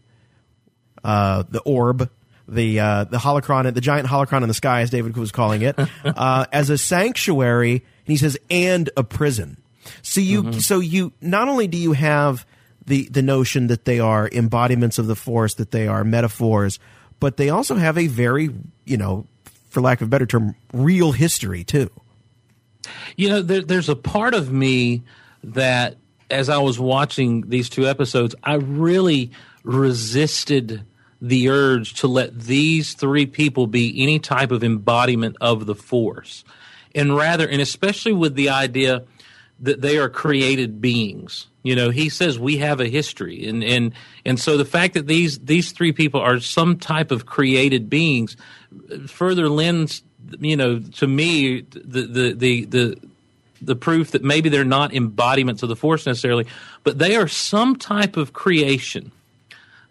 uh, 1.03 1.43
the 1.49 1.61
orb, 1.61 2.09
the 2.47 2.80
uh, 2.80 3.03
the 3.05 3.17
holocron, 3.17 3.73
the 3.73 3.82
giant 3.82 4.07
holocron 4.07 4.41
in 4.41 4.47
the 4.47 4.53
sky, 4.53 4.82
as 4.82 4.89
David 4.89 5.15
was 5.15 5.32
calling 5.32 5.61
it, 5.61 5.75
uh, 6.03 6.45
as 6.51 6.69
a 6.69 6.77
sanctuary. 6.77 7.73
And 7.73 8.07
he 8.07 8.17
says, 8.17 8.38
and 8.49 8.89
a 8.97 9.03
prison. 9.03 9.57
So 10.01 10.21
you, 10.21 10.53
so 10.53 10.80
you, 10.80 11.13
not 11.21 11.47
only 11.47 11.67
do 11.67 11.77
you 11.77 11.93
have 11.93 12.45
the 12.86 13.07
the 13.09 13.21
notion 13.21 13.67
that 13.67 13.86
they 13.86 13.99
are 13.99 14.27
embodiments 14.27 14.97
of 14.97 15.07
the 15.07 15.15
force, 15.15 15.55
that 15.55 15.71
they 15.71 15.88
are 15.88 16.03
metaphors, 16.03 16.80
but 17.19 17.38
they 17.38 17.49
also 17.49 17.75
have 17.75 17.97
a 17.97 18.07
very, 18.07 18.49
you 18.86 18.97
know, 18.97 19.25
for 19.69 19.82
lack 19.82 20.01
of 20.01 20.07
a 20.07 20.09
better 20.09 20.25
term, 20.25 20.55
real 20.73 21.11
history 21.11 21.63
too. 21.63 21.89
You 23.15 23.29
know, 23.29 23.41
there, 23.41 23.61
there's 23.61 23.89
a 23.89 23.95
part 23.95 24.33
of 24.33 24.51
me 24.51 25.03
that, 25.43 25.97
as 26.29 26.49
I 26.49 26.57
was 26.57 26.79
watching 26.79 27.49
these 27.49 27.69
two 27.69 27.87
episodes, 27.87 28.35
I 28.43 28.55
really 28.55 29.31
resisted 29.63 30.83
the 31.21 31.49
urge 31.49 31.95
to 31.95 32.07
let 32.07 32.39
these 32.39 32.93
three 32.93 33.25
people 33.25 33.67
be 33.67 34.01
any 34.01 34.19
type 34.19 34.51
of 34.51 34.63
embodiment 34.63 35.35
of 35.41 35.65
the 35.65 35.75
Force. 35.75 36.43
And 36.95 37.15
rather, 37.15 37.47
and 37.47 37.61
especially 37.61 38.13
with 38.13 38.35
the 38.35 38.49
idea 38.49 39.03
that 39.61 39.81
they 39.81 39.97
are 39.97 40.09
created 40.09 40.81
beings. 40.81 41.47
You 41.63 41.75
know, 41.75 41.89
he 41.89 42.09
says 42.09 42.39
we 42.39 42.57
have 42.57 42.79
a 42.79 42.87
history, 42.87 43.45
and 43.47 43.63
and 43.63 43.93
and 44.25 44.39
so 44.39 44.57
the 44.57 44.65
fact 44.65 44.93
that 44.93 45.07
these 45.07 45.39
these 45.39 45.73
three 45.73 45.91
people 45.91 46.21
are 46.21 46.39
some 46.39 46.77
type 46.77 47.11
of 47.11 47.25
created 47.25 47.89
beings 47.89 48.37
further 49.07 49.49
lends, 49.49 50.03
you 50.39 50.57
know, 50.57 50.80
to 50.80 51.07
me 51.07 51.61
the 51.61 52.01
the 52.01 52.34
the 52.34 52.65
the 52.65 52.97
the 53.61 53.76
proof 53.76 54.11
that 54.11 54.24
maybe 54.24 54.49
they're 54.49 54.63
not 54.63 54.93
embodiments 54.93 55.63
of 55.63 55.70
the 55.70 55.76
force 55.76 56.05
necessarily, 56.05 56.45
but 56.84 56.97
they 56.97 57.15
are 57.15 57.28
some 57.28 57.76
type 57.76 58.17
of 58.17 58.34
creation 58.34 59.11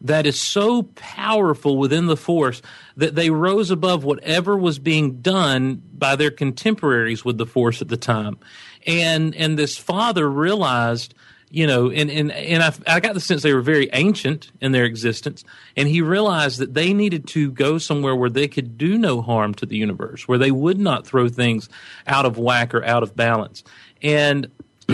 that 0.01 0.27
is 0.27 0.41
so 0.41 0.85
powerful 0.95 1.77
within 1.77 2.07
the 2.07 2.17
force 2.17 2.63
that 2.97 3.15
they 3.15 3.31
rose 3.31 3.71
above 3.71 4.05
whatever 4.05 4.57
was 4.57 4.79
being 4.79 5.21
done 5.21 5.83
by 5.93 6.15
their 6.17 6.31
contemporaries 6.31 7.25
with 7.25 7.37
the 7.37 7.47
force 7.47 7.83
at 7.83 7.89
the 7.89 7.97
time. 7.97 8.39
And 8.87 9.35
and 9.35 9.59
this 9.59 9.77
father 9.77 10.31
realized, 10.31 11.15
you 11.51 11.67
know, 11.67 11.91
and 11.91 12.11
and, 12.11 12.31
and 12.31 12.63
I, 12.63 12.73
I 12.87 13.01
got 13.01 13.15
the 13.15 13.21
sense 13.21 13.43
they 13.43 13.55
were 13.55 13.63
very 13.63 13.89
ancient 13.93 14.51
in 14.61 14.73
their 14.73 14.85
existence, 14.85 15.45
and 15.77 15.89
he 15.89 16.03
realized 16.03 16.59
that 16.59 16.75
they 16.75 16.93
needed 16.93 17.27
to 17.29 17.51
go 17.51 17.79
somewhere 17.79 18.15
where 18.15 18.31
they 18.31 18.49
could 18.49 18.77
do 18.77 18.99
no 18.99 19.23
harm 19.23 19.55
to 19.55 19.67
the 19.67 19.77
universe, 19.77 20.29
where 20.29 20.39
they 20.39 20.51
would 20.51 20.79
not 20.79 21.07
throw 21.07 21.29
things 21.29 21.69
out 22.07 22.27
of 22.27 22.39
whack 22.39 22.75
or 22.75 22.85
out 22.85 23.03
of 23.03 23.17
balance. 23.17 23.65
And 24.03 24.51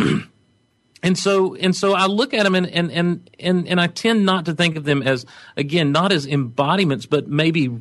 and 1.02 1.18
so 1.18 1.56
and 1.56 1.74
so 1.74 1.94
I 1.94 2.06
look 2.06 2.32
at 2.32 2.44
them 2.44 2.54
and 2.54 2.68
and 2.68 2.92
and 2.92 3.30
and, 3.40 3.68
and 3.68 3.80
I 3.80 3.88
tend 3.88 4.24
not 4.24 4.44
to 4.46 4.54
think 4.54 4.76
of 4.76 4.84
them 4.84 5.02
as 5.02 5.26
again 5.56 5.90
not 5.90 6.12
as 6.12 6.24
embodiments, 6.24 7.06
but 7.06 7.26
maybe 7.28 7.80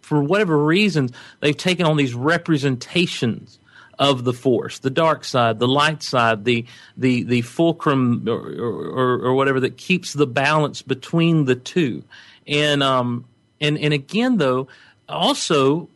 for 0.00 0.22
whatever 0.22 0.58
reasons 0.58 1.12
they've 1.40 1.56
taken 1.56 1.86
on 1.86 1.96
these 1.96 2.14
representations 2.14 3.58
of 4.02 4.24
the 4.24 4.32
force, 4.32 4.80
the 4.80 4.90
dark 4.90 5.24
side, 5.24 5.60
the 5.60 5.68
light 5.68 6.02
side, 6.02 6.44
the 6.44 6.66
the 6.96 7.22
the 7.22 7.40
fulcrum 7.42 8.28
or, 8.28 8.34
or, 8.34 9.26
or 9.26 9.34
whatever 9.34 9.60
that 9.60 9.76
keeps 9.76 10.12
the 10.12 10.26
balance 10.26 10.82
between 10.82 11.44
the 11.44 11.54
two, 11.54 12.02
and 12.44 12.82
um 12.82 13.24
and 13.60 13.78
and 13.78 13.94
again 13.94 14.38
though 14.38 14.66
also 15.08 15.88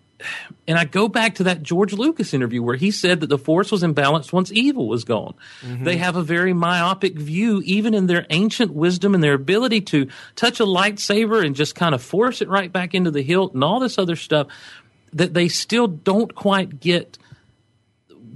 and 0.68 0.78
I 0.78 0.84
go 0.84 1.08
back 1.08 1.34
to 1.34 1.44
that 1.44 1.64
George 1.64 1.92
Lucas 1.92 2.32
interview 2.32 2.62
where 2.62 2.76
he 2.76 2.92
said 2.92 3.20
that 3.20 3.26
the 3.26 3.36
force 3.36 3.72
was 3.72 3.82
imbalanced 3.82 4.32
once 4.32 4.52
evil 4.52 4.86
was 4.88 5.04
gone. 5.04 5.34
They 5.84 5.96
have 5.98 6.16
a 6.16 6.22
very 6.22 6.54
myopic 6.54 7.18
view, 7.18 7.60
even 7.64 7.92
in 7.92 8.06
their 8.06 8.24
ancient 8.30 8.72
wisdom 8.72 9.14
and 9.14 9.22
their 9.22 9.34
ability 9.34 9.82
to 9.82 10.08
touch 10.36 10.60
a 10.60 10.64
lightsaber 10.64 11.44
and 11.44 11.54
just 11.54 11.74
kind 11.74 11.94
of 11.94 12.02
force 12.02 12.40
it 12.40 12.48
right 12.48 12.72
back 12.72 12.94
into 12.94 13.10
the 13.10 13.22
hilt 13.22 13.52
and 13.52 13.62
all 13.62 13.78
this 13.78 13.98
other 13.98 14.16
stuff, 14.16 14.46
that 15.12 15.34
they 15.34 15.48
still 15.48 15.86
don't 15.86 16.34
quite 16.34 16.80
get 16.80 17.18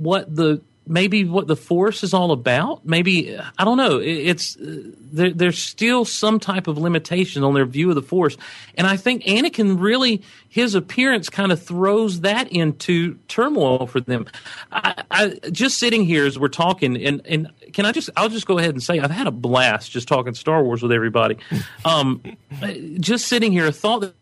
what 0.01 0.35
the 0.35 0.61
maybe 0.87 1.25
what 1.25 1.47
the 1.47 1.55
force 1.55 2.03
is 2.03 2.13
all 2.15 2.33
about? 2.33 2.85
Maybe 2.85 3.39
i 3.59 3.65
don't 3.65 3.77
know. 3.77 3.99
It- 3.99 4.27
it's 4.31 4.57
uh, 4.57 4.83
there, 5.13 5.31
there's 5.31 5.61
still 5.63 6.05
some 6.05 6.41
type 6.41 6.67
of 6.69 6.79
limitation 6.79 7.45
on 7.45 7.53
their 7.55 7.67
view 7.67 7.91
of 7.91 7.95
the 7.97 8.03
force. 8.03 8.37
And 8.77 8.87
i 8.87 8.97
think 8.97 9.23
anakin 9.25 9.81
really 9.81 10.23
his 10.49 10.75
appearance 10.75 11.29
kind 11.31 11.53
of 11.53 11.63
throws 11.63 12.21
that 12.23 12.51
into 12.51 13.17
turmoil 13.29 13.87
for 13.87 14.01
them. 14.01 14.27
I, 14.73 15.03
I 15.11 15.29
just 15.53 15.79
sitting 15.79 16.05
here 16.05 16.27
as 16.27 16.39
we're 16.39 16.49
talking 16.49 16.97
and 17.05 17.21
and 17.25 17.51
can 17.73 17.85
i 17.87 17.93
just 17.93 18.11
i'll 18.17 18.29
just 18.31 18.47
go 18.47 18.59
ahead 18.59 18.71
and 18.71 18.83
say 18.83 18.99
i've 18.99 19.11
had 19.13 19.27
a 19.29 19.31
blast 19.31 19.93
just 19.93 20.09
talking 20.09 20.35
star 20.35 20.65
wars 20.65 20.83
with 20.83 20.93
everybody. 20.93 21.37
Um 21.85 22.23
just 23.01 23.29
sitting 23.29 23.53
here 23.53 23.67
a 23.67 23.73
thought 23.73 24.01
that 24.01 24.15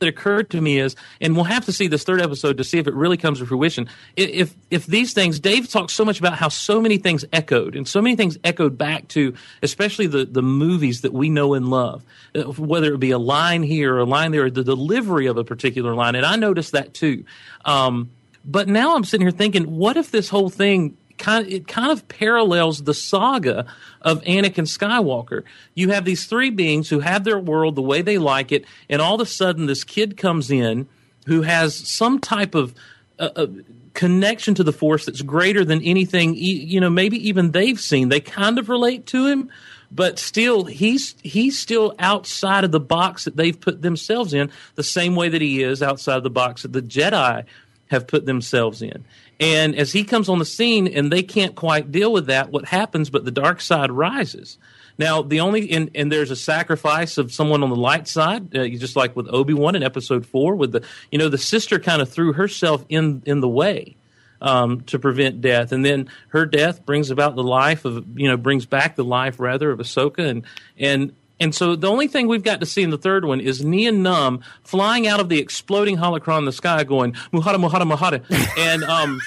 that 0.00 0.08
occurred 0.08 0.50
to 0.50 0.60
me 0.60 0.78
is, 0.78 0.96
and 1.20 1.36
we'll 1.36 1.44
have 1.44 1.66
to 1.66 1.72
see 1.72 1.86
this 1.86 2.02
third 2.02 2.20
episode 2.20 2.56
to 2.56 2.64
see 2.64 2.78
if 2.78 2.86
it 2.86 2.94
really 2.94 3.16
comes 3.16 3.38
to 3.38 3.46
fruition. 3.46 3.88
If 4.16 4.54
if 4.70 4.86
these 4.86 5.12
things, 5.12 5.38
Dave 5.38 5.68
talks 5.68 5.92
so 5.92 6.04
much 6.04 6.18
about 6.18 6.34
how 6.34 6.48
so 6.48 6.80
many 6.80 6.98
things 6.98 7.24
echoed, 7.32 7.76
and 7.76 7.86
so 7.86 8.02
many 8.02 8.16
things 8.16 8.36
echoed 8.42 8.76
back 8.76 9.08
to, 9.08 9.34
especially 9.62 10.08
the 10.08 10.24
the 10.24 10.42
movies 10.42 11.02
that 11.02 11.12
we 11.12 11.28
know 11.28 11.54
and 11.54 11.70
love, 11.70 12.02
Uh, 12.34 12.42
whether 12.42 12.94
it 12.94 12.98
be 12.98 13.12
a 13.12 13.18
line 13.18 13.62
here 13.62 13.94
or 13.94 14.00
a 14.00 14.04
line 14.04 14.32
there, 14.32 14.46
or 14.46 14.50
the 14.50 14.64
delivery 14.64 15.26
of 15.26 15.36
a 15.36 15.44
particular 15.44 15.94
line, 15.94 16.14
and 16.14 16.26
I 16.26 16.36
noticed 16.36 16.72
that 16.72 16.94
too. 16.94 17.24
Um, 17.64 18.10
but 18.44 18.68
now 18.68 18.96
I'm 18.96 19.04
sitting 19.04 19.26
here 19.26 19.36
thinking, 19.36 19.76
what 19.76 19.96
if 19.96 20.10
this 20.10 20.30
whole 20.30 20.48
thing 20.48 20.96
kind 21.20 21.46
of, 21.46 21.52
it 21.52 21.68
kind 21.68 21.92
of 21.92 22.08
parallels 22.08 22.82
the 22.82 22.94
saga 22.94 23.66
of 24.02 24.20
Anakin 24.22 24.66
Skywalker. 24.66 25.44
You 25.74 25.90
have 25.90 26.04
these 26.04 26.26
three 26.26 26.50
beings 26.50 26.88
who 26.88 26.98
have 26.98 27.22
their 27.22 27.38
world 27.38 27.76
the 27.76 27.82
way 27.82 28.02
they 28.02 28.18
like 28.18 28.50
it, 28.50 28.64
and 28.88 29.00
all 29.00 29.14
of 29.14 29.20
a 29.20 29.26
sudden 29.26 29.66
this 29.66 29.84
kid 29.84 30.16
comes 30.16 30.50
in 30.50 30.88
who 31.26 31.42
has 31.42 31.76
some 31.76 32.18
type 32.18 32.56
of 32.56 32.74
uh, 33.18 33.28
uh, 33.36 33.46
connection 33.94 34.54
to 34.54 34.64
the 34.64 34.72
Force 34.72 35.06
that's 35.06 35.22
greater 35.22 35.64
than 35.64 35.82
anything. 35.82 36.34
You 36.34 36.80
know, 36.80 36.90
maybe 36.90 37.28
even 37.28 37.52
they've 37.52 37.78
seen. 37.78 38.08
They 38.08 38.20
kind 38.20 38.58
of 38.58 38.68
relate 38.68 39.06
to 39.06 39.26
him. 39.26 39.50
But 39.92 40.20
still, 40.20 40.64
he's 40.64 41.16
he's 41.22 41.58
still 41.58 41.94
outside 41.98 42.62
of 42.62 42.70
the 42.70 42.80
box 42.80 43.24
that 43.24 43.36
they've 43.36 43.60
put 43.60 43.82
themselves 43.82 44.32
in, 44.32 44.50
the 44.76 44.84
same 44.84 45.16
way 45.16 45.28
that 45.28 45.40
he 45.40 45.62
is 45.62 45.82
outside 45.82 46.16
of 46.16 46.22
the 46.22 46.30
box 46.30 46.62
that 46.62 46.72
the 46.72 46.82
Jedi 46.82 47.44
have 47.88 48.06
put 48.06 48.24
themselves 48.24 48.82
in. 48.82 49.04
And 49.40 49.74
as 49.74 49.90
he 49.92 50.04
comes 50.04 50.28
on 50.28 50.38
the 50.38 50.44
scene 50.44 50.86
and 50.86 51.10
they 51.10 51.22
can't 51.22 51.54
quite 51.54 51.90
deal 51.90 52.12
with 52.12 52.26
that, 52.26 52.50
what 52.50 52.66
happens 52.66 53.08
but 53.08 53.24
the 53.24 53.30
dark 53.30 53.62
side 53.62 53.90
rises. 53.90 54.58
Now, 54.98 55.22
the 55.22 55.40
only, 55.40 55.70
and, 55.70 55.90
and 55.94 56.12
there's 56.12 56.30
a 56.30 56.36
sacrifice 56.36 57.16
of 57.16 57.32
someone 57.32 57.62
on 57.62 57.70
the 57.70 57.76
light 57.76 58.06
side, 58.06 58.54
uh, 58.54 58.68
just 58.68 58.96
like 58.96 59.16
with 59.16 59.28
Obi 59.32 59.54
Wan 59.54 59.74
in 59.74 59.82
episode 59.82 60.26
four, 60.26 60.54
with 60.54 60.72
the, 60.72 60.84
you 61.10 61.18
know, 61.18 61.30
the 61.30 61.38
sister 61.38 61.78
kind 61.78 62.02
of 62.02 62.10
threw 62.10 62.34
herself 62.34 62.84
in, 62.90 63.22
in 63.24 63.40
the 63.40 63.48
way 63.48 63.96
um, 64.42 64.82
to 64.82 64.98
prevent 64.98 65.40
death. 65.40 65.72
And 65.72 65.82
then 65.82 66.10
her 66.28 66.44
death 66.44 66.84
brings 66.84 67.10
about 67.10 67.34
the 67.34 67.42
life 67.42 67.86
of, 67.86 68.18
you 68.18 68.28
know, 68.28 68.36
brings 68.36 68.66
back 68.66 68.94
the 68.94 69.04
life 69.04 69.40
rather 69.40 69.70
of 69.70 69.78
Ahsoka. 69.78 70.28
And, 70.28 70.44
and, 70.78 71.14
and 71.40 71.54
so 71.54 71.74
the 71.74 71.88
only 71.88 72.06
thing 72.06 72.28
we've 72.28 72.42
got 72.42 72.60
to 72.60 72.66
see 72.66 72.82
in 72.82 72.90
the 72.90 72.98
third 72.98 73.24
one 73.24 73.40
is 73.40 73.64
Nien 73.64 74.02
Nunb 74.02 74.42
flying 74.62 75.06
out 75.06 75.20
of 75.20 75.30
the 75.30 75.38
exploding 75.38 75.96
holocron 75.96 76.40
in 76.40 76.44
the 76.44 76.52
sky 76.52 76.84
going, 76.84 77.12
Muhada, 77.32 77.56
Muhada, 77.56 77.90
Muhada. 77.90 78.22
And, 78.58 78.84
um, 78.84 79.20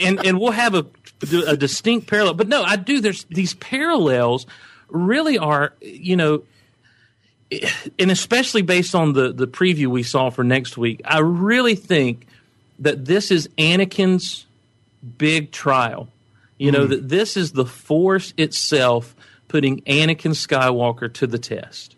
and, 0.00 0.24
and 0.26 0.40
we'll 0.40 0.50
have 0.50 0.74
a, 0.74 0.84
a 1.46 1.56
distinct 1.56 2.08
parallel. 2.08 2.34
But 2.34 2.48
no, 2.48 2.62
I 2.62 2.74
do. 2.76 3.00
There's 3.00 3.24
these 3.24 3.54
parallels 3.54 4.46
really 4.88 5.38
are, 5.38 5.74
you 5.80 6.16
know, 6.16 6.42
and 7.98 8.10
especially 8.10 8.62
based 8.62 8.94
on 8.94 9.12
the, 9.12 9.32
the 9.32 9.46
preview 9.46 9.86
we 9.86 10.02
saw 10.02 10.30
for 10.30 10.42
next 10.42 10.76
week, 10.76 11.02
I 11.04 11.20
really 11.20 11.76
think 11.76 12.26
that 12.80 13.04
this 13.04 13.30
is 13.30 13.48
Anakin's 13.58 14.46
big 15.18 15.52
trial. 15.52 16.08
You 16.58 16.72
know, 16.72 16.86
that 16.86 17.08
this 17.08 17.36
is 17.36 17.52
the 17.52 17.66
Force 17.66 18.32
itself 18.36 19.14
putting 19.48 19.80
Anakin 19.82 20.32
Skywalker 20.32 21.12
to 21.14 21.26
the 21.26 21.38
test 21.38 21.96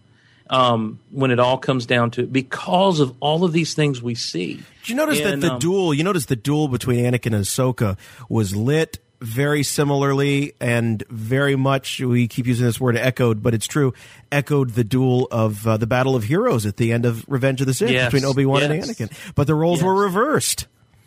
um, 0.49 0.99
when 1.11 1.31
it 1.31 1.39
all 1.39 1.59
comes 1.59 1.87
down 1.87 2.11
to 2.13 2.23
it 2.23 2.33
because 2.33 3.01
of 3.01 3.15
all 3.21 3.45
of 3.45 3.53
these 3.53 3.75
things 3.75 4.03
we 4.03 4.15
see. 4.15 4.55
Did 4.83 4.89
you 4.89 4.95
notice 4.95 5.21
And, 5.21 5.43
that 5.43 5.47
the 5.47 5.55
um, 5.55 5.59
duel? 5.59 5.95
You 5.95 6.05
notice 6.05 6.27
the 6.27 6.37
duel 6.37 6.69
between 6.69 7.05
Anakin 7.05 7.35
and 7.35 7.45
Ahsoka 7.45 7.99
was 8.29 8.55
lit 8.55 8.99
very 9.21 9.63
similarly 9.63 10.53
and 10.61 11.03
very 11.09 11.57
much. 11.57 12.01
We 12.01 12.29
keep 12.29 12.47
using 12.47 12.67
this 12.67 12.81
word 12.81 12.97
"echoed," 12.97 13.43
but 13.43 13.55
it's 13.55 13.67
true. 13.67 13.95
Echoed 14.31 14.71
the 14.71 14.85
duel 14.85 15.27
of 15.31 15.67
uh, 15.67 15.77
the 15.79 15.87
Battle 15.87 16.15
of 16.15 16.25
Heroes 16.25 16.67
at 16.67 16.77
the 16.77 16.93
end 16.93 17.07
of 17.07 17.25
Revenge 17.29 17.61
of 17.61 17.67
the 17.67 17.75
Sith 17.75 17.91
Yes, 17.91 18.13
between 18.13 18.29
Obi 18.29 18.45
Wan 18.47 18.63
and. 18.63 18.83
Anakin, 18.83 19.11
but 19.35 19.47
the 19.47 19.55
roles 19.55 19.83
were 19.83 19.95
reversed. 19.95 20.67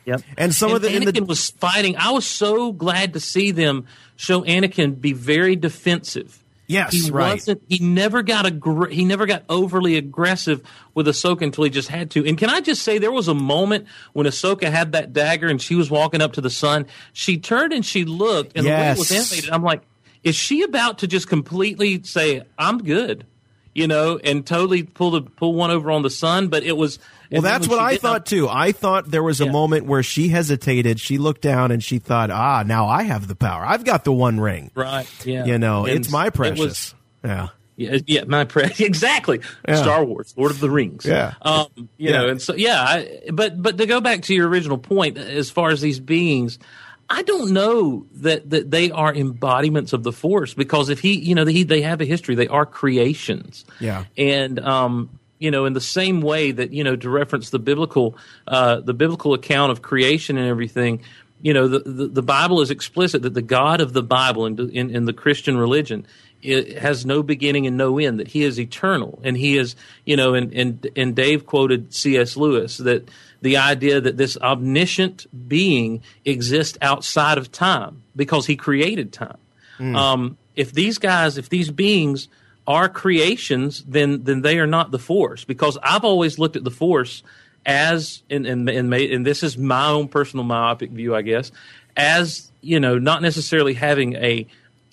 Yep. 0.09 0.21
And 0.37 0.53
some 0.53 0.73
of 0.73 0.81
the- 0.81 0.93
in 0.95 1.03
Anakin 1.03 1.13
the- 1.15 1.23
was 1.25 1.49
fighting. 1.51 1.95
I 1.97 2.11
was 2.11 2.25
so 2.25 2.71
glad 2.71 3.13
to 3.13 3.19
see 3.19 3.51
them 3.51 3.85
show 4.15 4.41
Anakin 4.43 4.99
be 4.99 5.13
very 5.13 5.55
defensive 5.55 6.43
Yes, 6.67 6.93
he 6.93 7.09
right. 7.09 7.33
wasn't. 7.33 7.63
He 7.67 7.79
never 7.79 8.21
got 8.21 8.45
aggr- 8.45 8.91
he 8.91 9.03
never 9.03 9.25
got 9.25 9.43
overly 9.49 9.97
aggressive 9.97 10.61
with 10.93 11.07
Ahsoka 11.07 11.41
until 11.41 11.63
he 11.63 11.71
just 11.71 11.87
had 11.87 12.11
to. 12.11 12.23
And 12.27 12.37
can 12.37 12.49
I 12.51 12.61
just 12.61 12.83
say 12.83 12.99
there 12.99 13.11
was 13.11 13.27
a 13.27 13.33
moment 13.33 13.87
when 14.13 14.27
Ahsoka 14.27 14.69
had 14.71 14.91
that 14.91 15.11
dagger 15.11 15.47
and 15.47 15.59
she 15.59 15.73
was 15.73 15.89
walking 15.89 16.21
up 16.21 16.33
to 16.33 16.41
the 16.41 16.49
sun. 16.51 16.85
She 17.11 17.37
turned 17.37 17.73
and 17.73 17.83
she 17.83 18.05
looked, 18.05 18.55
and 18.55 18.67
the 18.67 18.69
way 18.69 18.91
it 18.91 18.97
was 18.99 19.11
animated, 19.11 19.49
I'm 19.49 19.63
like, 19.63 19.81
is 20.23 20.35
she 20.35 20.61
about 20.61 20.99
to 20.99 21.07
just 21.07 21.27
completely 21.27 22.03
say, 22.03 22.43
"I'm 22.59 22.77
good"? 22.83 23.25
You 23.75 23.87
know, 23.87 24.17
and 24.23 24.45
totally 24.45 24.83
pull 24.83 25.11
the 25.11 25.21
pull 25.21 25.53
one 25.53 25.69
over 25.71 25.91
on 25.91 26.01
the 26.01 26.09
sun, 26.09 26.47
but 26.47 26.63
it 26.63 26.75
was 26.75 26.97
Well, 27.31 27.41
that's 27.43 27.67
what 27.67 27.79
I 27.79 27.97
thought 27.97 28.25
too. 28.25 28.49
I 28.49 28.71
thought 28.71 29.09
there 29.11 29.21
was 29.23 29.39
a 29.41 29.45
Yeah. 29.45 29.51
moment 29.51 29.85
where 29.85 30.01
she 30.03 30.29
hesitated. 30.29 30.99
She 30.99 31.17
looked 31.19 31.41
down 31.41 31.71
and 31.71 31.83
she 31.83 31.99
thought, 31.99 32.31
"Ah, 32.31 32.63
now 32.65 32.87
I 32.87 33.03
have 33.03 33.27
the 33.27 33.35
power. 33.35 33.63
I've 33.65 33.85
got 33.85 34.03
the 34.03 34.11
one 34.11 34.39
ring." 34.39 34.71
Right. 34.73 35.07
Yeah. 35.25 35.45
You 35.45 35.59
know, 35.59 35.85
And 35.85 35.97
it's 35.99 36.11
my 36.11 36.27
it 36.27 36.33
precious. 36.33 36.59
was- 36.59 36.95
yeah. 37.23 37.47
Yeah, 37.77 37.97
yeah, 38.07 38.23
my 38.27 38.43
pre- 38.43 38.65
exactly. 38.79 39.39
Yeah. 39.65 39.75
Star 39.75 40.03
Wars, 40.03 40.33
Lord 40.35 40.51
of 40.51 40.59
the 40.59 40.69
Rings. 40.69 41.05
Yeah. 41.05 41.35
um, 41.43 41.67
you 41.77 41.87
Yeah. 41.97 42.11
know, 42.11 42.27
and 42.29 42.41
so 42.41 42.53
yeah, 42.55 42.81
I, 42.83 43.21
but 43.31 43.61
but 43.61 43.77
to 43.77 43.85
go 43.85 44.01
back 44.01 44.23
to 44.23 44.33
your 44.35 44.49
original 44.49 44.77
point, 44.77 45.17
as 45.17 45.49
far 45.49 45.69
as 45.69 45.79
these 45.79 45.99
beings, 46.01 46.59
I 47.09 47.23
don't 47.23 47.51
know 47.51 48.05
that 48.15 48.49
that 48.51 48.69
they 48.69 48.91
are 48.91 49.13
embodiments 49.13 49.93
of 49.93 50.03
the 50.03 50.11
Force 50.11 50.53
because 50.53 50.89
if 50.89 50.99
he, 50.99 51.19
you 51.19 51.33
know, 51.33 51.45
he, 51.45 51.63
they 51.63 51.81
have 51.81 52.01
a 52.01 52.05
history, 52.05 52.35
they 52.35 52.47
are 52.47 52.65
creations. 52.65 53.65
Yeah. 53.79 54.05
and 54.17 54.59
um, 54.59 55.19
you 55.39 55.51
know, 55.51 55.65
in 55.65 55.73
the 55.73 55.81
same 55.81 56.21
way 56.21 56.51
that 56.51 56.71
you 56.71 56.83
know, 56.83 56.95
to 56.95 57.09
reference 57.09 57.49
the 57.49 57.59
biblical, 57.59 58.17
uh, 58.47 58.81
the 58.81 58.93
biblical 58.93 59.33
account 59.33 59.71
of 59.71 59.81
creation 59.81 60.37
and 60.37 60.47
everything. 60.47 61.01
You 61.41 61.53
know, 61.53 61.69
the, 61.69 61.79
the, 61.79 62.07
the 62.07 62.21
Bible 62.21 62.59
is 62.59 62.69
explicit 62.69 63.21
that 63.21 63.33
the 63.33 63.41
God 63.41 63.79
of 63.79 63.93
the 63.93 64.03
Bible 64.03 64.45
in, 64.45 64.59
in, 64.71 64.93
in 64.93 65.05
the 65.05 65.13
Christian 65.13 65.57
religion 65.57 66.05
it 66.41 66.77
has 66.77 67.05
no 67.05 67.21
beginning 67.21 67.67
and 67.67 67.77
no 67.77 67.99
end, 67.99 68.19
that 68.19 68.27
he 68.27 68.43
is 68.43 68.59
eternal. 68.59 69.19
And 69.23 69.35
he 69.35 69.57
is, 69.57 69.75
you 70.05 70.15
know, 70.15 70.33
and, 70.33 70.53
and, 70.53 70.87
and 70.95 71.15
Dave 71.15 71.45
quoted 71.45 71.93
C.S. 71.93 72.37
Lewis 72.37 72.77
that 72.77 73.09
the 73.41 73.57
idea 73.57 74.01
that 74.01 74.17
this 74.17 74.37
omniscient 74.37 75.25
being 75.47 76.01
exists 76.25 76.77
outside 76.81 77.37
of 77.37 77.51
time 77.51 78.03
because 78.15 78.45
he 78.47 78.55
created 78.55 79.13
time. 79.13 79.37
Um, 79.79 80.37
if 80.57 80.73
these 80.73 80.97
guys, 80.97 81.37
if 81.37 81.47
these 81.49 81.71
beings 81.71 82.27
are 82.67 82.89
creations, 82.89 83.81
then 83.87 84.23
then 84.25 84.41
they 84.41 84.59
are 84.59 84.67
not 84.67 84.91
the 84.91 84.99
force. 84.99 85.45
Because 85.45 85.77
I've 85.81 86.03
always 86.03 86.37
looked 86.37 86.57
at 86.57 86.63
the 86.65 86.71
force 86.71 87.23
as, 87.65 88.21
and 88.29 88.45
and 88.45 88.67
and, 88.69 88.89
ma- 88.89 88.97
and 88.97 89.25
this 89.25 89.41
is 89.41 89.57
my 89.57 89.87
own 89.87 90.09
personal 90.09 90.43
myopic 90.43 90.91
view, 90.91 91.15
I 91.15 91.21
guess, 91.21 91.51
as 91.95 92.51
you 92.61 92.79
know, 92.81 92.97
not 92.99 93.21
necessarily 93.21 93.73
having 93.73 94.15
a 94.15 94.45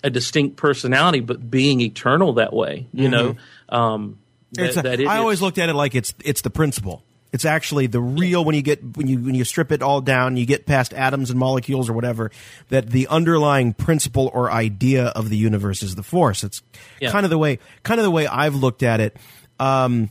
a 0.04 0.10
distinct 0.10 0.56
personality, 0.56 1.18
but 1.18 1.50
being 1.50 1.80
eternal 1.80 2.34
that 2.34 2.52
way. 2.52 2.86
You 2.92 3.08
know, 3.08 3.36
um, 3.68 4.18
that, 4.52 4.76
a- 4.76 4.82
that 4.82 5.00
it- 5.00 5.08
I 5.08 5.18
always 5.18 5.42
looked 5.42 5.58
at 5.58 5.68
it 5.68 5.74
like 5.74 5.96
it's 5.96 6.14
it's 6.24 6.42
the 6.42 6.50
principle. 6.50 7.02
It's 7.32 7.44
actually 7.44 7.86
the 7.86 8.00
real 8.00 8.44
when 8.44 8.54
you 8.54 8.62
get 8.62 8.96
when 8.96 9.08
you 9.08 9.18
when 9.18 9.34
you 9.34 9.44
strip 9.44 9.70
it 9.72 9.82
all 9.82 10.00
down, 10.00 10.36
you 10.36 10.46
get 10.46 10.64
past 10.64 10.94
atoms 10.94 11.28
and 11.30 11.38
molecules 11.38 11.90
or 11.90 11.92
whatever. 11.92 12.30
That 12.70 12.90
the 12.90 13.08
underlying 13.08 13.74
principle 13.74 14.30
or 14.32 14.50
idea 14.50 15.06
of 15.06 15.28
the 15.28 15.36
universe 15.36 15.82
is 15.82 15.96
the 15.96 16.02
force. 16.02 16.44
It's 16.44 16.62
Yeah. 17.00 17.10
kind 17.10 17.24
of 17.26 17.30
the 17.30 17.38
way 17.38 17.58
kind 17.82 18.00
of 18.00 18.04
the 18.04 18.10
way 18.10 18.26
I've 18.26 18.54
looked 18.54 18.82
at 18.82 19.00
it. 19.00 19.16
Um, 19.60 20.10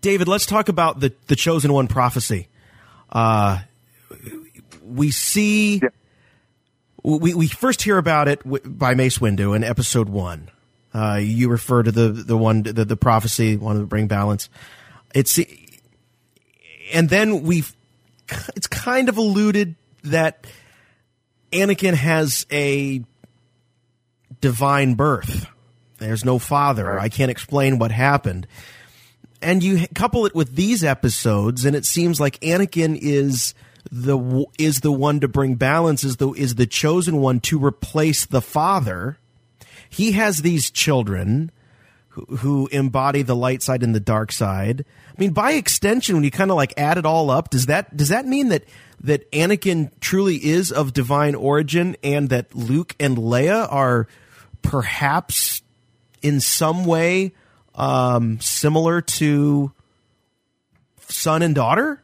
David, 0.00 0.28
let's 0.28 0.46
talk 0.46 0.68
about 0.68 1.00
the 1.00 1.12
the 1.26 1.36
chosen 1.36 1.72
one 1.72 1.88
prophecy. 1.88 2.48
Uh, 3.10 3.60
we 4.84 5.10
see. 5.10 5.80
We, 7.02 7.34
we 7.34 7.48
first 7.48 7.82
hear 7.82 7.98
about 7.98 8.28
it 8.28 8.40
by 8.44 8.94
Mace 8.94 9.18
Windu 9.18 9.56
in 9.56 9.64
episode 9.64 10.08
one. 10.08 10.48
Uh, 10.94 11.18
you 11.20 11.48
refer 11.48 11.82
to 11.82 11.90
the 11.90 12.10
the 12.10 12.36
one 12.36 12.62
the, 12.62 12.84
the 12.84 12.96
prophecy, 12.96 13.56
one 13.56 13.80
to 13.80 13.86
bring 13.86 14.06
balance. 14.06 14.48
It's 15.14 15.38
and 16.92 17.08
then 17.08 17.42
we've 17.42 17.74
it's 18.54 18.66
kind 18.66 19.08
of 19.08 19.16
alluded 19.16 19.74
that 20.04 20.46
Anakin 21.52 21.94
has 21.94 22.46
a 22.50 23.02
divine 24.40 24.94
birth. 24.94 25.46
There's 25.98 26.24
no 26.24 26.38
father. 26.38 26.98
I 26.98 27.08
can't 27.08 27.30
explain 27.30 27.78
what 27.78 27.92
happened. 27.92 28.46
And 29.40 29.62
you 29.62 29.86
couple 29.94 30.26
it 30.26 30.34
with 30.34 30.54
these 30.54 30.84
episodes, 30.84 31.64
and 31.64 31.74
it 31.74 31.84
seems 31.84 32.20
like 32.20 32.38
Anakin 32.40 32.98
is 33.00 33.54
the 33.90 34.44
is 34.58 34.80
the 34.80 34.92
one 34.92 35.20
to 35.20 35.28
bring 35.28 35.56
balance, 35.56 36.04
is 36.04 36.16
the 36.16 36.30
is 36.32 36.54
the 36.54 36.66
chosen 36.66 37.18
one 37.18 37.40
to 37.40 37.62
replace 37.62 38.24
the 38.24 38.40
father. 38.40 39.18
He 39.88 40.12
has 40.12 40.42
these 40.42 40.70
children 40.70 41.50
who, 42.12 42.68
embody 42.72 43.22
the 43.22 43.36
light 43.36 43.62
side 43.62 43.82
and 43.82 43.94
the 43.94 44.00
dark 44.00 44.32
side. 44.32 44.84
I 45.08 45.20
mean, 45.20 45.32
by 45.32 45.52
extension, 45.52 46.14
when 46.14 46.24
you 46.24 46.30
kind 46.30 46.50
of 46.50 46.56
like 46.56 46.74
add 46.76 46.98
it 46.98 47.06
all 47.06 47.30
up, 47.30 47.50
does 47.50 47.66
that 47.66 47.96
does 47.96 48.08
that 48.08 48.26
mean 48.26 48.48
that 48.48 48.64
that 49.00 49.30
Anakin 49.32 49.90
truly 50.00 50.36
is 50.36 50.70
of 50.70 50.92
divine 50.92 51.34
origin, 51.34 51.96
and 52.02 52.28
that 52.28 52.54
Luke 52.54 52.94
and 53.00 53.16
Leia 53.16 53.66
are 53.72 54.06
perhaps 54.60 55.62
in 56.20 56.40
some 56.40 56.84
way 56.84 57.32
um, 57.74 58.40
similar 58.40 59.00
to 59.00 59.72
son 61.08 61.42
and 61.42 61.54
daughter? 61.54 62.02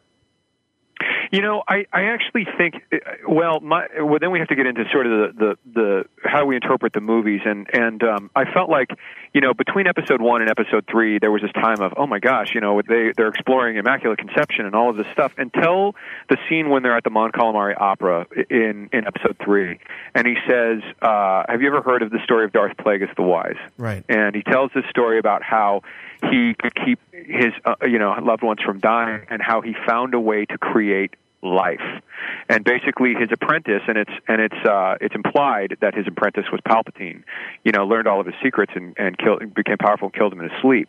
You 1.31 1.43
know, 1.43 1.63
I, 1.69 1.85
I 1.93 2.05
actually 2.05 2.47
think, 2.57 2.77
uh, 2.91 2.97
well, 3.29 3.61
my, 3.61 3.87
well, 4.01 4.19
then 4.19 4.31
we 4.31 4.39
have 4.39 4.49
to 4.49 4.57
get 4.57 4.65
into 4.65 4.85
sort 4.91 5.07
of 5.07 5.37
the, 5.37 5.39
the, 5.39 5.59
the 5.75 6.05
how 6.25 6.47
we 6.47 6.55
interpret 6.57 6.95
the 6.95 7.03
movies, 7.03 7.43
and 7.45 7.67
and 7.71 8.03
um, 8.03 8.31
I 8.35 8.51
felt 8.51 8.71
like, 8.71 8.89
you 9.35 9.41
know, 9.41 9.55
between 9.55 9.87
episode 9.87 10.21
one 10.21 10.41
and 10.41 10.51
episode 10.51 10.85
three, 10.91 11.19
there 11.19 11.31
was 11.31 11.43
this 11.43 11.53
time 11.53 11.81
of, 11.81 11.95
oh 11.97 12.07
my 12.07 12.19
gosh, 12.19 12.55
you 12.55 12.61
know, 12.61 12.81
they 12.83 13.13
they're 13.17 13.29
exploring 13.29 13.77
immaculate 13.77 14.19
conception 14.19 14.67
and 14.67 14.75
all 14.75 14.91
of 14.91 14.97
this 14.97 15.07
stuff 15.13 15.33
until 15.39 15.95
the 16.29 16.37
scene 16.49 16.71
when 16.71 16.83
they're 16.83 16.97
at 16.97 17.05
the 17.05 17.11
Mon 17.11 17.31
Calamari 17.33 17.75
Opera 17.79 18.27
in 18.51 18.89
in 18.93 19.07
episode 19.07 19.37
three, 19.45 19.79
and 20.15 20.27
he 20.27 20.37
says, 20.49 20.83
uh, 21.03 21.45
"Have 21.49 21.63
you 21.63 21.69
ever 21.69 21.83
heard 21.83 22.03
of 22.03 22.11
the 22.11 22.23
story 22.25 22.45
of 22.45 22.53
Darth 22.53 22.77
Plagueis 22.77 23.15
the 23.17 23.23
Wise?" 23.23 23.57
Right. 23.77 24.05
and 24.09 24.35
he 24.35 24.43
tells 24.43 24.71
this 24.75 24.85
story 24.91 25.19
about 25.19 25.43
how 25.43 25.83
he 26.31 26.55
could 26.55 26.75
keep 26.75 26.99
his 27.13 27.53
uh, 27.65 27.75
you 27.83 27.99
know 27.99 28.15
loved 28.23 28.43
ones 28.43 28.61
from 28.65 28.81
dying 28.81 29.23
and 29.31 29.43
how 29.43 29.61
he 29.61 29.75
found 29.87 30.15
a 30.15 30.21
way 30.21 30.45
to 30.47 30.59
create 30.59 31.15
life. 31.43 32.02
And 32.48 32.65
basically 32.65 33.15
his 33.15 33.31
apprentice 33.32 33.82
and 33.86 33.97
it's 33.97 34.10
and 34.27 34.40
it's 34.40 34.66
uh 34.66 34.97
it's 35.01 35.15
implied 35.15 35.77
that 35.81 35.94
his 35.94 36.06
apprentice 36.06 36.47
was 36.51 36.60
palpatine 36.62 37.23
you 37.65 37.73
know 37.73 37.86
learned 37.86 38.09
all 38.09 38.20
of 38.20 38.27
his 38.27 38.35
secrets 38.43 38.73
and 38.74 38.94
and 38.98 39.16
killed 39.19 39.55
became 39.55 39.78
powerful 39.78 40.09
and 40.09 40.15
killed 40.15 40.32
him 40.32 40.40
in 40.40 40.51
his 40.51 40.60
sleep. 40.60 40.89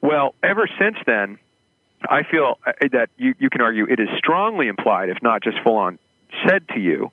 Well 0.00 0.34
ever 0.42 0.68
since 0.78 0.96
then 1.06 1.38
i 2.08 2.22
feel 2.22 2.58
uh, 2.66 2.72
that 2.92 3.08
you 3.16 3.34
you 3.38 3.48
can 3.48 3.62
argue 3.62 3.86
it 3.90 3.98
is 3.98 4.08
strongly 4.18 4.68
implied 4.68 5.08
if 5.08 5.22
not 5.22 5.42
just 5.42 5.56
full 5.62 5.76
on 5.76 5.98
said 6.46 6.66
to 6.68 6.80
you 6.80 7.10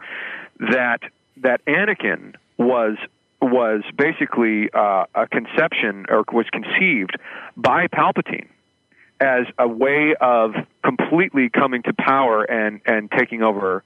that 0.60 1.00
that 1.38 1.64
anakin 1.66 2.36
was 2.58 2.98
was 3.42 3.82
basically 3.98 4.70
uh, 4.74 5.06
a 5.16 5.28
conception 5.28 6.06
or 6.10 6.24
was 6.32 6.46
conceived 6.52 7.18
by 7.58 7.88
Palpatine 7.88 8.48
as 9.22 9.46
a 9.60 9.68
way 9.68 10.16
of 10.20 10.56
completely 10.84 11.50
coming 11.50 11.84
to 11.84 11.94
power 11.94 12.44
and 12.44 12.82
and 12.86 13.10
taking 13.12 13.44
over 13.44 13.84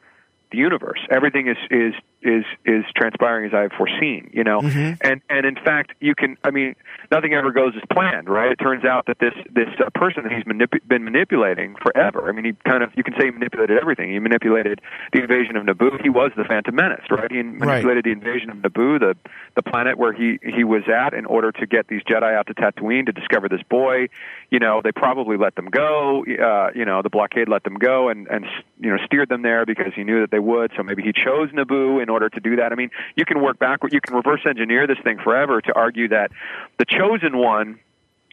the 0.52 0.58
universe. 0.58 1.00
Everything 1.12 1.48
is 1.48 1.58
is 1.70 1.94
is 2.26 2.44
is 2.66 2.84
transpiring 2.96 3.46
as 3.48 3.54
I 3.54 3.62
have 3.62 3.72
foreseen, 3.78 4.30
you 4.34 4.44
know. 4.44 4.60
And 5.02 5.22
and 5.30 5.46
in 5.46 5.56
fact, 5.56 5.94
you 6.00 6.16
can. 6.16 6.38
I 6.44 6.52
mean, 6.52 6.76
nothing 7.12 7.34
ever 7.34 7.52
goes 7.52 7.74
as 7.76 7.84
planned, 7.92 8.28
right? 8.28 8.52
It 8.52 8.58
turns 8.58 8.84
out 8.84 9.06
that 9.06 9.20
this 9.20 9.34
this 9.54 9.70
uh, 9.80 9.90
person 9.94 10.24
that 10.24 10.32
he's 10.32 10.44
manip- 10.44 10.88
been 10.88 11.04
manipulating 11.04 11.76
forever. 11.82 12.28
I 12.28 12.32
mean, 12.32 12.46
he 12.46 12.54
kind 12.68 12.84
of 12.84 12.92
you 12.96 13.04
can 13.04 13.14
say 13.20 13.26
he 13.26 13.32
manipulated 13.32 13.78
everything. 13.80 14.12
He 14.12 14.20
manipulated 14.20 14.82
the 15.14 15.22
invasion 15.22 15.56
of 15.56 15.66
Naboo. 15.66 16.02
He 16.02 16.10
was 16.10 16.32
the 16.36 16.44
Phantom 16.44 16.74
Menace, 16.76 17.06
right? 17.12 17.32
He 17.32 17.44
manipulated 17.44 18.06
the 18.06 18.12
invasion 18.12 18.50
of 18.50 18.58
Naboo, 18.58 19.00
the 19.00 19.16
the 19.56 19.64
planet 19.64 19.98
where 19.98 20.14
he 20.14 20.40
he 20.44 20.64
was 20.64 20.84
at, 20.90 21.14
in 21.14 21.26
order 21.26 21.52
to 21.52 21.66
get 21.68 21.88
these 21.88 22.02
Jedi 22.04 22.36
out 22.36 22.48
to 22.48 22.54
Tatooine 22.56 23.06
to 23.06 23.12
discover 23.12 23.48
this 23.48 23.62
boy. 23.70 24.08
You 24.50 24.60
know, 24.60 24.82
they 24.84 24.92
probably 24.92 25.38
let 25.38 25.56
them 25.56 25.68
go. 25.68 26.26
Uh, 26.26 26.72
you 26.74 26.86
know, 26.86 27.02
the 27.02 27.10
blockade 27.10 27.48
let 27.50 27.64
them 27.64 27.76
go 27.76 28.10
and 28.10 28.28
and 28.28 28.46
you 28.80 28.90
know 28.90 28.98
steered 29.06 29.30
them 29.30 29.44
there 29.44 29.66
because 29.66 29.94
he 29.96 30.04
knew 30.04 30.22
that 30.22 30.32
they 30.32 30.40
would. 30.40 30.72
So 30.76 30.84
maybe 30.84 31.04
he 31.04 31.14
chose 31.14 31.50
Naboo 31.52 32.02
in 32.02 32.10
order 32.10 32.15
to 32.20 32.40
do 32.40 32.56
that. 32.58 32.72
I 32.72 32.76
mean, 32.76 32.92
you 33.16 33.26
can 33.26 33.42
work 33.42 33.60
backward. 33.60 33.94
You 33.94 34.02
can 34.02 34.16
reverse 34.16 34.42
engineer 34.46 34.88
this 34.88 35.00
thing 35.04 35.20
forever 35.20 35.62
to 35.62 35.74
argue 35.74 36.08
that 36.10 36.32
the 36.78 36.86
chosen 36.86 37.38
one 37.38 37.80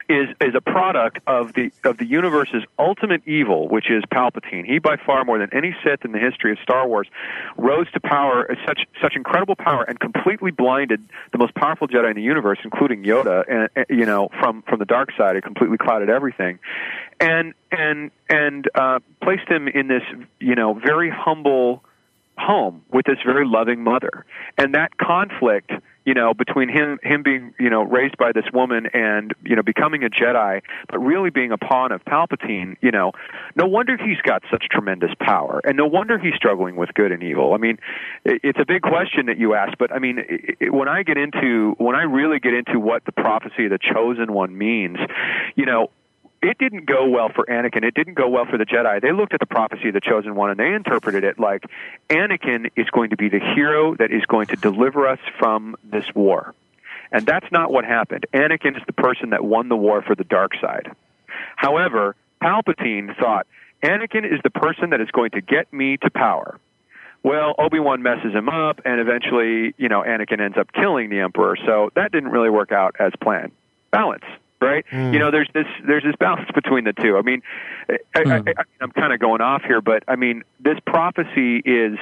is 0.09 0.29
is 0.41 0.55
a 0.55 0.61
product 0.61 1.19
of 1.27 1.53
the 1.55 1.73
of 1.85 1.99
the 1.99 2.05
universe's 2.05 2.65
ultimate 2.79 3.27
evil, 3.27 3.69
which 3.69 3.91
is 3.91 4.03
Palpatine. 4.13 4.65
He, 4.65 4.79
by 4.79 4.97
far 4.97 5.25
more 5.25 5.39
than 5.39 5.51
any 5.53 5.75
Sith 5.83 6.05
in 6.05 6.13
the 6.13 6.19
history 6.19 6.53
of 6.53 6.59
Star 6.63 6.87
Wars, 6.87 7.09
rose 7.57 7.91
to 7.93 8.01
power 8.01 8.55
such 8.67 8.81
such 9.01 9.15
incredible 9.17 9.57
power 9.57 9.85
and 9.85 9.99
completely 9.99 10.51
blinded 10.51 11.03
the 11.33 11.39
most 11.39 11.55
powerful 11.55 11.89
Jedi 11.89 12.11
in 12.11 12.17
the 12.17 12.23
universe, 12.23 12.59
including 12.65 13.03
Yoda. 13.03 13.45
And, 13.49 13.69
and 13.75 13.99
you 13.99 14.07
know, 14.07 14.29
from 14.41 14.63
from 14.63 14.79
the 14.79 14.85
dark 14.85 15.11
side, 15.17 15.37
it 15.37 15.43
completely 15.43 15.79
clouded 15.79 16.09
everything, 16.09 16.59
and 17.21 17.55
and 17.71 18.11
and 18.29 18.69
uh, 18.75 19.01
placed 19.23 19.49
him 19.49 19.69
in 19.69 19.89
this 19.89 20.03
you 20.41 20.55
know 20.55 20.75
very 20.75 21.11
humble 21.11 21.83
home 22.43 22.83
with 22.93 23.07
this 23.07 23.19
very 23.25 23.47
loving 23.47 23.83
mother. 23.83 24.25
And 24.59 24.75
that 24.75 24.97
conflict 24.99 25.73
you 26.05 26.15
know, 26.15 26.35
between 26.35 26.69
him 26.69 26.99
him 27.03 27.23
being 27.23 27.55
you 27.59 27.71
know 27.71 27.83
raised 27.83 28.17
by 28.17 28.33
this 28.33 28.45
woman 28.53 28.87
and 28.93 29.33
you 29.45 29.55
know 29.55 29.63
becoming 29.63 30.03
a 30.03 30.11
Jedi, 30.11 30.63
but 30.89 30.99
really 30.99 31.31
being 31.31 31.53
a 31.53 31.59
pawn 31.59 31.93
of 31.93 32.05
Palpatine, 32.05 32.77
you 32.81 32.91
know, 32.91 33.13
no 33.55 33.67
wonder 33.67 33.97
he's 33.97 34.21
got 34.23 34.43
such 34.51 34.65
tremendous 34.71 35.11
power, 35.21 35.61
and 35.65 35.77
no 35.77 35.87
wonder 35.87 36.19
he's 36.19 36.35
struggling 36.35 36.77
with 36.77 36.93
good 36.95 37.13
and 37.13 37.23
evil. 37.23 37.55
I 37.55 37.59
mean, 37.59 37.79
it, 38.25 38.41
it's 38.43 38.59
a 38.61 38.67
big 38.67 38.83
question 38.83 39.27
that 39.27 39.39
you 39.39 39.55
ask, 39.55 39.79
but 39.79 39.93
I 39.93 39.99
mean, 39.99 40.25
it, 40.29 40.73
when 40.73 40.89
I 40.89 41.03
get 41.05 41.17
into 41.17 41.75
when 41.79 41.95
I 41.95 42.03
really 42.03 42.41
get 42.41 42.55
into 42.55 42.81
what 42.81 43.05
the 43.05 43.13
prophecy 43.13 43.67
of 43.67 43.71
the 43.71 43.79
chosen 43.79 44.33
one 44.33 44.59
means, 44.59 44.99
you 45.55 45.67
know, 45.67 45.91
it 46.43 46.59
didn't 46.59 46.87
go 46.87 47.09
well 47.09 47.29
for 47.29 47.45
Anakin. 47.47 47.85
It 47.85 47.95
didn't 47.95 48.15
go 48.15 48.29
well 48.29 48.45
for 48.45 48.59
the 48.59 48.67
Jedi. 48.67 49.01
They 49.01 49.13
looked 49.13 49.33
at 49.33 49.41
the 49.41 49.47
prophecy 49.47 49.89
of 49.89 49.95
the 49.95 50.01
chosen 50.01 50.35
one 50.35 50.51
and 50.51 50.59
they 50.59 50.75
interpreted 50.75 51.23
it 51.23 51.39
like 51.39 51.65
Anakin 52.11 52.71
is 52.75 52.91
going 52.91 53.11
to 53.11 53.17
be 53.17 53.29
the 53.29 53.39
hero 53.39 53.95
that 53.95 54.11
is 54.11 54.25
going 54.27 54.49
to 54.49 54.57
deliver 54.57 55.07
us 55.07 55.21
from 55.39 55.77
this 55.85 56.05
war. 56.15 56.55
And 57.13 57.25
that's 57.25 57.51
not 57.53 57.73
what 57.73 57.85
happened. 57.85 58.27
Anakin 58.35 58.77
is 58.77 58.83
the 58.87 58.93
person 58.93 59.31
that 59.31 59.45
won 59.45 59.69
the 59.69 59.77
war 59.77 60.03
for 60.03 60.17
the 60.17 60.25
dark 60.25 60.53
side. 60.61 60.91
However, 61.55 62.17
Palpatine 62.43 63.17
thought 63.19 63.47
Anakin 63.83 64.25
is 64.25 64.41
the 64.43 64.51
person 64.51 64.91
that 64.91 65.01
is 65.01 65.11
going 65.13 65.31
to 65.31 65.41
get 65.41 65.73
me 65.73 65.97
to 65.99 66.11
power. 66.11 66.59
Well, 67.23 67.55
Obi-Wan 67.57 68.03
messes 68.03 68.35
him 68.35 68.49
up 68.49 68.81
and 68.85 69.01
eventually, 69.01 69.75
you 69.79 69.89
know, 69.89 70.03
Anakin 70.03 70.41
ends 70.41 70.59
up 70.59 70.73
killing 70.73 71.09
the 71.09 71.21
emperor. 71.21 71.57
So 71.65 71.91
that 71.95 72.11
didn't 72.11 72.31
really 72.31 72.51
work 72.51 72.73
out 72.73 72.97
as 72.99 73.13
planned. 73.21 73.53
Balance 73.93 74.25
right? 74.63 74.85
Mm. 74.91 75.13
You 75.13 75.19
know, 75.19 75.31
there's 75.31 75.51
this 75.53 75.67
there's 75.87 76.05
this 76.05 76.17
balance 76.19 76.51
between 76.55 76.85
the 76.85 76.93
two. 76.93 77.17
I 77.17 77.23
mean, 77.23 77.43
I, 77.89 78.19
mm. 78.19 78.49
I, 78.49 78.61
I, 78.61 78.65
I'm 78.81 78.93
kind 78.93 79.13
of 79.13 79.21
going 79.21 79.41
off 79.41 79.63
here, 79.63 79.81
but 79.81 80.05
I 80.09 80.17
mean, 80.17 80.45
this 80.61 80.79
prophecy 80.87 81.59
is 81.59 81.99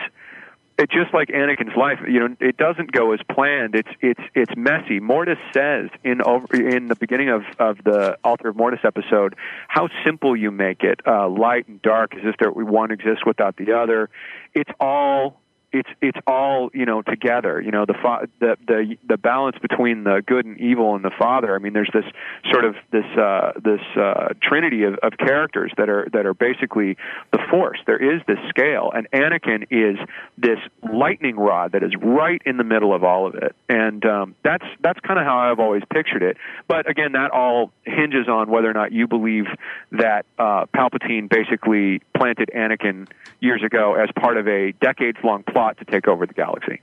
it's 0.81 0.93
just 0.93 1.13
like 1.13 1.29
Anakin's 1.29 1.77
life. 1.77 1.99
You 2.09 2.21
know, 2.21 2.37
it 2.41 2.57
doesn't 2.57 2.93
go 2.93 3.13
as 3.13 3.21
planned. 3.31 3.75
It's 3.75 3.89
it's 4.01 4.21
it's 4.35 4.57
messy. 4.57 4.99
Mortis 4.99 5.39
says 5.53 5.91
in 6.05 6.23
over 6.23 6.57
in 6.57 6.89
the 6.89 6.97
beginning 6.97 7.29
of 7.29 7.43
of 7.59 7.79
the 7.85 8.19
Altar 8.25 8.49
of 8.49 8.57
Mortis 8.57 8.81
episode 8.83 9.37
how 9.69 9.89
simple 10.05 10.35
you 10.35 10.51
make 10.51 10.83
it, 10.83 11.01
uh, 11.07 11.29
light 11.29 11.69
and 11.69 11.83
dark, 11.83 12.15
as 12.15 12.23
if 12.25 12.37
there 12.39 12.51
one 12.51 12.91
exists 12.91 13.27
without 13.27 13.57
the 13.57 13.73
other. 13.73 14.09
It's 14.55 14.71
all 14.81 15.41
it's 15.73 15.89
it's 16.01 16.19
all 16.27 16.71
you 16.73 16.85
know 16.85 17.03
together. 17.03 17.61
You 17.61 17.71
know 17.71 17.87
the 17.87 17.95
fa- 17.95 18.29
the 18.41 18.57
the 18.67 18.97
the 19.07 19.17
balance 19.17 19.57
between 19.61 20.05
the 20.05 20.23
good 20.27 20.45
and 20.45 20.59
evil 20.59 20.95
and 20.95 21.05
the 21.05 21.13
Father. 21.19 21.55
I 21.55 21.59
mean, 21.59 21.73
there's 21.73 21.91
this 21.93 22.05
sort 22.51 22.65
of 22.65 22.75
this 22.91 23.05
uh, 23.17 23.53
this 23.63 23.81
uh, 23.97 24.29
trinity 24.43 24.83
of, 24.85 24.95
of 25.03 25.17
characters 25.19 25.73
that 25.77 25.89
are 25.89 26.09
that 26.13 26.27
are 26.27 26.35
basically 26.35 26.97
the 27.33 27.39
Force. 27.51 27.79
There 27.87 27.99
is 27.99 28.21
this 28.27 28.39
scale, 28.49 28.93
and 28.95 29.09
Anakin 29.13 29.67
is 29.71 29.97
this 30.37 30.59
lightning 30.93 31.37
rod 31.37 31.73
that 31.73 31.83
is 31.83 31.93
right 32.01 32.41
in 32.45 32.57
the 32.57 32.65
middle 32.65 32.95
of 32.95 33.05
all 33.05 33.27
of 33.27 33.35
it. 33.35 33.55
And 33.69 34.05
um, 34.05 34.35
that's 34.43 34.65
that's 34.81 34.99
kind 35.01 35.19
of 35.19 35.25
how 35.25 35.39
I've 35.39 35.61
always 35.61 35.83
pictured 35.93 36.23
it. 36.23 36.37
But 36.67 36.89
again, 36.89 37.13
that 37.13 37.31
all 37.31 37.71
hinges 37.85 38.29
on 38.29 38.51
whether 38.51 38.69
or 38.69 38.75
not 38.75 38.93
you 38.93 39.07
believe 39.07 39.47
that 39.93 40.27
uh, 40.39 40.67
Palpatine 40.75 41.29
basically 41.29 42.01
planted 42.17 42.51
Anakin 42.55 43.09
years 43.41 43.63
ago 43.63 43.95
as 43.95 44.09
part 44.19 44.37
of 44.37 44.47
a 44.49 44.73
decades 44.81 45.19
long 45.23 45.43
plot 45.61 45.79
to 45.79 45.85
take 45.85 46.09
over 46.09 46.27
the 46.27 46.33
galaxy. 46.33 46.81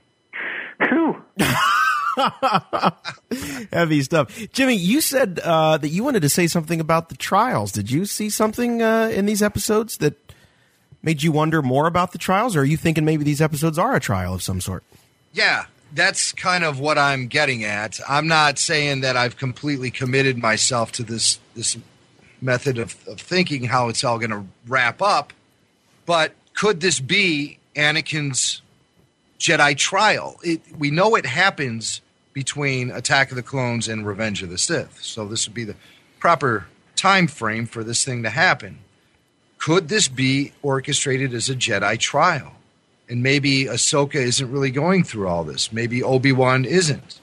Whew. 0.88 1.20
Heavy 3.72 4.02
stuff. 4.02 4.36
Jimmy, 4.52 4.74
you 4.74 5.00
said 5.00 5.40
uh, 5.42 5.78
that 5.78 5.88
you 5.88 6.04
wanted 6.04 6.22
to 6.22 6.28
say 6.28 6.46
something 6.46 6.80
about 6.80 7.08
the 7.08 7.16
trials. 7.16 7.72
Did 7.72 7.90
you 7.90 8.06
see 8.06 8.30
something 8.30 8.80
uh, 8.80 9.10
in 9.12 9.26
these 9.26 9.42
episodes 9.42 9.96
that 9.98 10.14
made 11.02 11.24
you 11.24 11.32
wonder 11.32 11.60
more 11.60 11.88
about 11.88 12.12
the 12.12 12.18
trials, 12.18 12.54
or 12.54 12.60
are 12.60 12.64
you 12.64 12.76
thinking 12.76 13.04
maybe 13.04 13.24
these 13.24 13.40
episodes 13.40 13.78
are 13.78 13.96
a 13.96 14.00
trial 14.00 14.34
of 14.34 14.42
some 14.42 14.60
sort? 14.60 14.84
Yeah, 15.32 15.64
that's 15.92 16.32
kind 16.32 16.64
of 16.64 16.78
what 16.78 16.98
I'm 16.98 17.26
getting 17.26 17.64
at. 17.64 17.98
I'm 18.08 18.28
not 18.28 18.58
saying 18.58 19.00
that 19.00 19.16
I've 19.16 19.36
completely 19.36 19.90
committed 19.90 20.38
myself 20.38 20.92
to 20.92 21.02
this 21.02 21.40
this 21.54 21.76
method 22.40 22.78
of, 22.78 22.96
of 23.08 23.20
thinking 23.20 23.64
how 23.64 23.88
it's 23.88 24.04
all 24.04 24.18
going 24.18 24.30
to 24.30 24.44
wrap 24.68 25.02
up, 25.02 25.32
but 26.06 26.32
could 26.54 26.80
this 26.80 27.00
be 27.00 27.58
Anakin's 27.78 28.60
Jedi 29.38 29.76
trial? 29.76 30.38
It, 30.42 30.60
we 30.76 30.90
know 30.90 31.14
it 31.14 31.26
happens 31.26 32.00
between 32.32 32.90
Attack 32.90 33.30
of 33.30 33.36
the 33.36 33.42
Clones 33.42 33.88
and 33.88 34.06
Revenge 34.06 34.42
of 34.42 34.50
the 34.50 34.58
Sith, 34.58 35.00
so 35.02 35.26
this 35.26 35.46
would 35.46 35.54
be 35.54 35.64
the 35.64 35.76
proper 36.18 36.66
time 36.96 37.26
frame 37.26 37.66
for 37.66 37.82
this 37.82 38.04
thing 38.04 38.22
to 38.22 38.30
happen. 38.30 38.78
Could 39.58 39.88
this 39.88 40.08
be 40.08 40.52
orchestrated 40.62 41.34
as 41.34 41.48
a 41.48 41.54
Jedi 41.54 41.98
trial? 41.98 42.52
And 43.08 43.22
maybe 43.22 43.64
Ahsoka 43.64 44.16
isn't 44.16 44.52
really 44.52 44.70
going 44.70 45.02
through 45.02 45.28
all 45.28 45.42
this. 45.42 45.72
Maybe 45.72 46.02
Obi 46.02 46.32
Wan 46.32 46.64
isn't. 46.64 47.20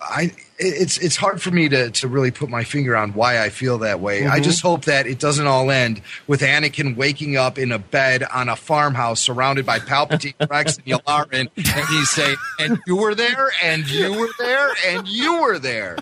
I 0.00 0.32
it's 0.58 0.98
it's 0.98 1.16
hard 1.16 1.42
for 1.42 1.50
me 1.50 1.68
to 1.68 1.90
to 1.90 2.08
really 2.08 2.30
put 2.30 2.48
my 2.48 2.62
finger 2.64 2.96
on 2.96 3.12
why 3.12 3.42
I 3.42 3.48
feel 3.48 3.78
that 3.78 4.00
way. 4.00 4.22
Mm-hmm. 4.22 4.32
I 4.32 4.40
just 4.40 4.62
hope 4.62 4.84
that 4.84 5.06
it 5.06 5.18
doesn't 5.18 5.46
all 5.46 5.70
end 5.70 6.00
with 6.26 6.42
Anakin 6.42 6.96
waking 6.96 7.36
up 7.36 7.58
in 7.58 7.72
a 7.72 7.78
bed 7.78 8.22
on 8.22 8.48
a 8.48 8.56
farmhouse 8.56 9.20
surrounded 9.20 9.66
by 9.66 9.80
Palpatine, 9.80 10.34
Rex, 10.50 10.76
and 10.76 10.86
Yularen, 10.86 11.50
and 11.56 11.88
he's 11.88 12.10
saying, 12.10 12.36
"And 12.60 12.78
you 12.86 12.96
were 12.96 13.14
there, 13.14 13.50
and 13.62 13.88
you 13.90 14.12
were 14.16 14.30
there, 14.38 14.70
and 14.86 15.08
you 15.08 15.40
were 15.42 15.58
there." 15.58 15.98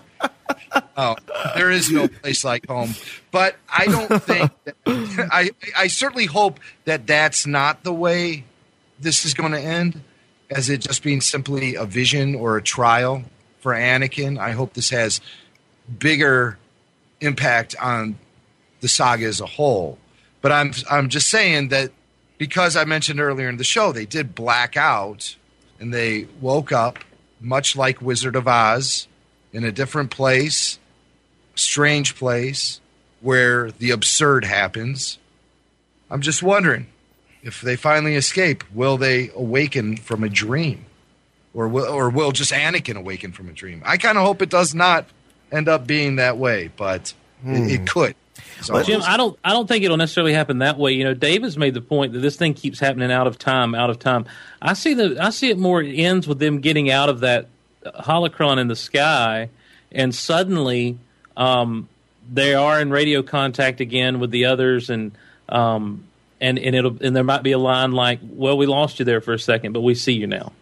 Oh, 0.95 1.15
there 1.55 1.71
is 1.71 1.89
no 1.89 2.07
place 2.07 2.43
like 2.43 2.67
home. 2.67 2.93
But 3.31 3.55
I 3.71 3.85
don't 3.85 4.21
think. 4.21 4.51
That, 4.65 4.75
I 5.31 5.49
I 5.75 5.87
certainly 5.87 6.25
hope 6.25 6.59
that 6.85 7.07
that's 7.07 7.47
not 7.47 7.83
the 7.83 7.93
way 7.93 8.43
this 8.99 9.25
is 9.25 9.33
going 9.33 9.53
to 9.53 9.59
end, 9.59 10.01
as 10.51 10.69
it 10.69 10.81
just 10.81 11.01
being 11.01 11.21
simply 11.21 11.73
a 11.73 11.85
vision 11.85 12.35
or 12.35 12.57
a 12.57 12.61
trial 12.61 13.23
for 13.63 13.73
Anakin. 13.73 14.37
I 14.37 14.51
hope 14.51 14.73
this 14.73 14.89
has 14.91 15.21
bigger 15.97 16.59
impact 17.21 17.75
on 17.81 18.19
the 18.81 18.89
saga 18.89 19.25
as 19.25 19.39
a 19.39 19.45
whole. 19.45 19.97
But 20.41 20.51
I'm 20.51 20.73
I'm 20.91 21.09
just 21.09 21.29
saying 21.29 21.69
that 21.69 21.91
because 22.37 22.75
I 22.75 22.83
mentioned 22.83 23.21
earlier 23.21 23.47
in 23.47 23.57
the 23.57 23.63
show 23.63 23.91
they 23.91 24.05
did 24.05 24.35
black 24.35 24.75
out 24.75 25.37
and 25.79 25.93
they 25.93 26.27
woke 26.41 26.71
up 26.71 26.99
much 27.39 27.75
like 27.75 28.01
Wizard 28.01 28.35
of 28.35 28.47
Oz 28.47 29.07
in 29.53 29.63
a 29.63 29.71
different 29.71 30.11
place, 30.11 30.77
strange 31.55 32.15
place 32.15 32.81
where 33.21 33.71
the 33.71 33.91
absurd 33.91 34.43
happens. 34.43 35.17
I'm 36.09 36.21
just 36.21 36.43
wondering 36.43 36.87
if 37.41 37.61
they 37.61 37.75
finally 37.77 38.15
escape, 38.15 38.63
will 38.73 38.97
they 38.97 39.29
awaken 39.35 39.97
from 39.97 40.23
a 40.23 40.29
dream? 40.29 40.85
Or 41.53 41.67
will, 41.67 41.85
or 41.85 42.09
will 42.09 42.31
just 42.31 42.51
Anakin 42.51 42.95
awaken 42.95 43.31
from 43.31 43.49
a 43.49 43.53
dream? 43.53 43.81
I 43.85 43.97
kind 43.97 44.17
of 44.17 44.25
hope 44.25 44.41
it 44.41 44.49
does 44.49 44.73
not 44.73 45.05
end 45.51 45.69
up 45.69 45.85
being 45.85 46.17
that 46.17 46.37
way, 46.37 46.71
but 46.75 47.13
hmm. 47.41 47.55
it, 47.55 47.71
it, 47.71 47.79
hmm. 47.79 47.85
could. 47.85 48.15
So 48.61 48.81
Jim, 48.81 49.01
I 49.03 49.17
don't, 49.17 49.37
I 49.43 49.51
don't 49.51 49.67
think 49.67 49.83
it'll 49.83 49.97
necessarily 49.97 50.33
happen 50.33 50.59
that 50.59 50.77
way. 50.77 50.93
You 50.93 51.03
know, 51.03 51.13
Davis 51.13 51.57
made 51.57 51.73
the 51.73 51.81
point 51.81 52.13
that 52.13 52.19
this 52.19 52.35
thing 52.35 52.53
keeps 52.53 52.79
happening 52.79 53.11
out 53.11 53.27
of 53.27 53.37
time, 53.37 53.75
out 53.75 53.89
of 53.89 53.99
time. 53.99 54.25
I 54.61 54.73
see 54.73 54.93
the, 54.93 55.17
I 55.19 55.31
see 55.31 55.49
it 55.49 55.57
more. 55.57 55.81
It 55.81 55.93
ends 55.95 56.27
with 56.27 56.39
them 56.39 56.61
getting 56.61 56.89
out 56.89 57.09
of 57.09 57.19
that 57.21 57.47
holocron 57.85 58.59
in 58.59 58.67
the 58.67 58.75
sky, 58.75 59.49
and 59.91 60.15
suddenly 60.15 60.97
um, 61.35 61.89
they 62.31 62.53
are 62.53 62.79
in 62.79 62.89
radio 62.89 63.21
contact 63.21 63.81
again 63.81 64.19
with 64.19 64.31
the 64.31 64.45
others, 64.45 64.89
and 64.89 65.11
um, 65.49 66.05
and 66.39 66.57
and 66.57 66.75
it'll 66.75 66.97
and 67.03 67.15
there 67.15 67.23
might 67.23 67.43
be 67.43 67.51
a 67.51 67.57
line 67.57 67.91
like, 67.91 68.19
"Well, 68.23 68.57
we 68.57 68.65
lost 68.65 68.99
you 68.99 69.05
there 69.05 69.21
for 69.21 69.33
a 69.33 69.39
second, 69.39 69.73
but 69.73 69.81
we 69.81 69.95
see 69.95 70.13
you 70.13 70.27
now." 70.27 70.53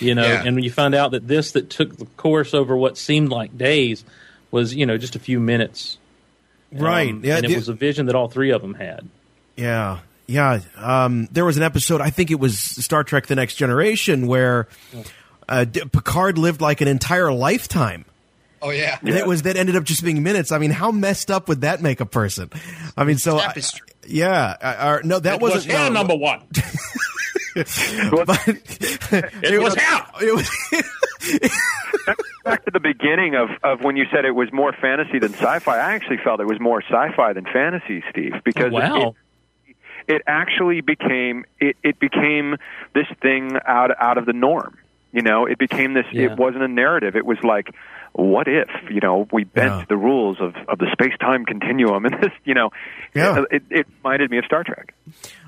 You 0.00 0.14
know 0.14 0.26
yeah. 0.26 0.42
and 0.44 0.54
when 0.54 0.64
you 0.64 0.70
find 0.70 0.94
out 0.94 1.12
that 1.12 1.26
this 1.26 1.52
that 1.52 1.70
took 1.70 1.96
the 1.96 2.06
course 2.16 2.54
over 2.54 2.76
what 2.76 2.98
seemed 2.98 3.28
like 3.28 3.56
days 3.56 4.04
was 4.50 4.74
you 4.74 4.86
know 4.86 4.98
just 4.98 5.16
a 5.16 5.18
few 5.18 5.40
minutes. 5.40 5.98
Right. 6.72 7.10
Um, 7.10 7.24
yeah 7.24 7.36
and 7.36 7.44
it 7.44 7.48
the, 7.48 7.54
was 7.56 7.68
a 7.68 7.74
vision 7.74 8.06
that 8.06 8.14
all 8.14 8.28
three 8.28 8.50
of 8.50 8.62
them 8.62 8.74
had. 8.74 9.08
Yeah. 9.56 10.00
Yeah. 10.26 10.60
Um, 10.76 11.28
there 11.30 11.44
was 11.44 11.56
an 11.56 11.62
episode 11.62 12.00
i 12.00 12.10
think 12.10 12.30
it 12.30 12.40
was 12.40 12.58
star 12.58 13.04
trek 13.04 13.26
the 13.26 13.36
next 13.36 13.54
generation 13.54 14.26
where 14.26 14.66
uh, 15.48 15.64
picard 15.92 16.38
lived 16.38 16.60
like 16.60 16.80
an 16.80 16.88
entire 16.88 17.32
lifetime. 17.32 18.04
Oh 18.62 18.70
yeah, 18.70 18.98
and 19.00 19.10
it 19.10 19.26
was 19.26 19.42
that 19.42 19.56
ended 19.56 19.76
up 19.76 19.84
just 19.84 20.02
being 20.02 20.22
minutes. 20.22 20.50
I 20.50 20.58
mean, 20.58 20.70
how 20.70 20.90
messed 20.90 21.30
up 21.30 21.48
would 21.48 21.60
that 21.60 21.82
make 21.82 22.00
a 22.00 22.06
person? 22.06 22.50
I 22.96 23.04
mean, 23.04 23.18
so 23.18 23.38
I, 23.38 23.54
yeah, 24.08 24.56
I, 24.60 25.00
no, 25.04 25.18
that 25.18 25.36
it 25.36 25.40
wasn't 25.40 25.66
was 25.66 25.74
no, 25.74 25.88
number 25.88 26.16
one. 26.16 26.42
but 27.54 27.64
it, 29.42 29.62
was 29.62 29.74
how 29.76 30.06
it 30.20 30.34
was. 30.34 31.50
back 32.44 32.64
to 32.64 32.70
the 32.70 32.80
beginning 32.80 33.34
of, 33.34 33.48
of 33.62 33.80
when 33.80 33.96
you 33.96 34.04
said 34.12 34.24
it 34.24 34.34
was 34.34 34.52
more 34.52 34.72
fantasy 34.72 35.18
than 35.18 35.32
sci-fi. 35.32 35.76
I 35.76 35.94
actually 35.94 36.18
felt 36.18 36.40
it 36.40 36.46
was 36.46 36.60
more 36.60 36.82
sci-fi 36.82 37.32
than 37.32 37.44
fantasy, 37.44 38.04
Steve, 38.10 38.34
because 38.44 38.72
wow. 38.72 39.14
it, 39.66 39.76
it 40.06 40.22
actually 40.26 40.80
became 40.80 41.44
it, 41.58 41.76
it 41.82 41.98
became 41.98 42.56
this 42.94 43.06
thing 43.20 43.58
out 43.66 43.90
out 43.98 44.18
of 44.18 44.26
the 44.26 44.32
norm. 44.32 44.78
You 45.12 45.22
know, 45.22 45.46
it 45.46 45.58
became 45.58 45.94
this. 45.94 46.06
Yeah. 46.12 46.32
It 46.32 46.38
wasn't 46.38 46.62
a 46.62 46.68
narrative. 46.68 47.16
It 47.16 47.24
was 47.24 47.38
like, 47.42 47.74
what 48.16 48.48
if 48.48 48.68
you 48.90 49.00
know 49.00 49.28
we 49.30 49.44
bent 49.44 49.66
yeah. 49.68 49.84
the 49.88 49.96
rules 49.96 50.38
of 50.40 50.54
of 50.68 50.78
the 50.78 50.86
space 50.92 51.16
time 51.20 51.44
continuum, 51.44 52.06
and 52.06 52.14
this, 52.22 52.32
you 52.44 52.54
know, 52.54 52.70
yeah. 53.14 53.44
it, 53.50 53.62
it 53.70 53.86
reminded 54.02 54.30
me 54.30 54.38
of 54.38 54.44
Star 54.46 54.64
Trek. 54.64 54.94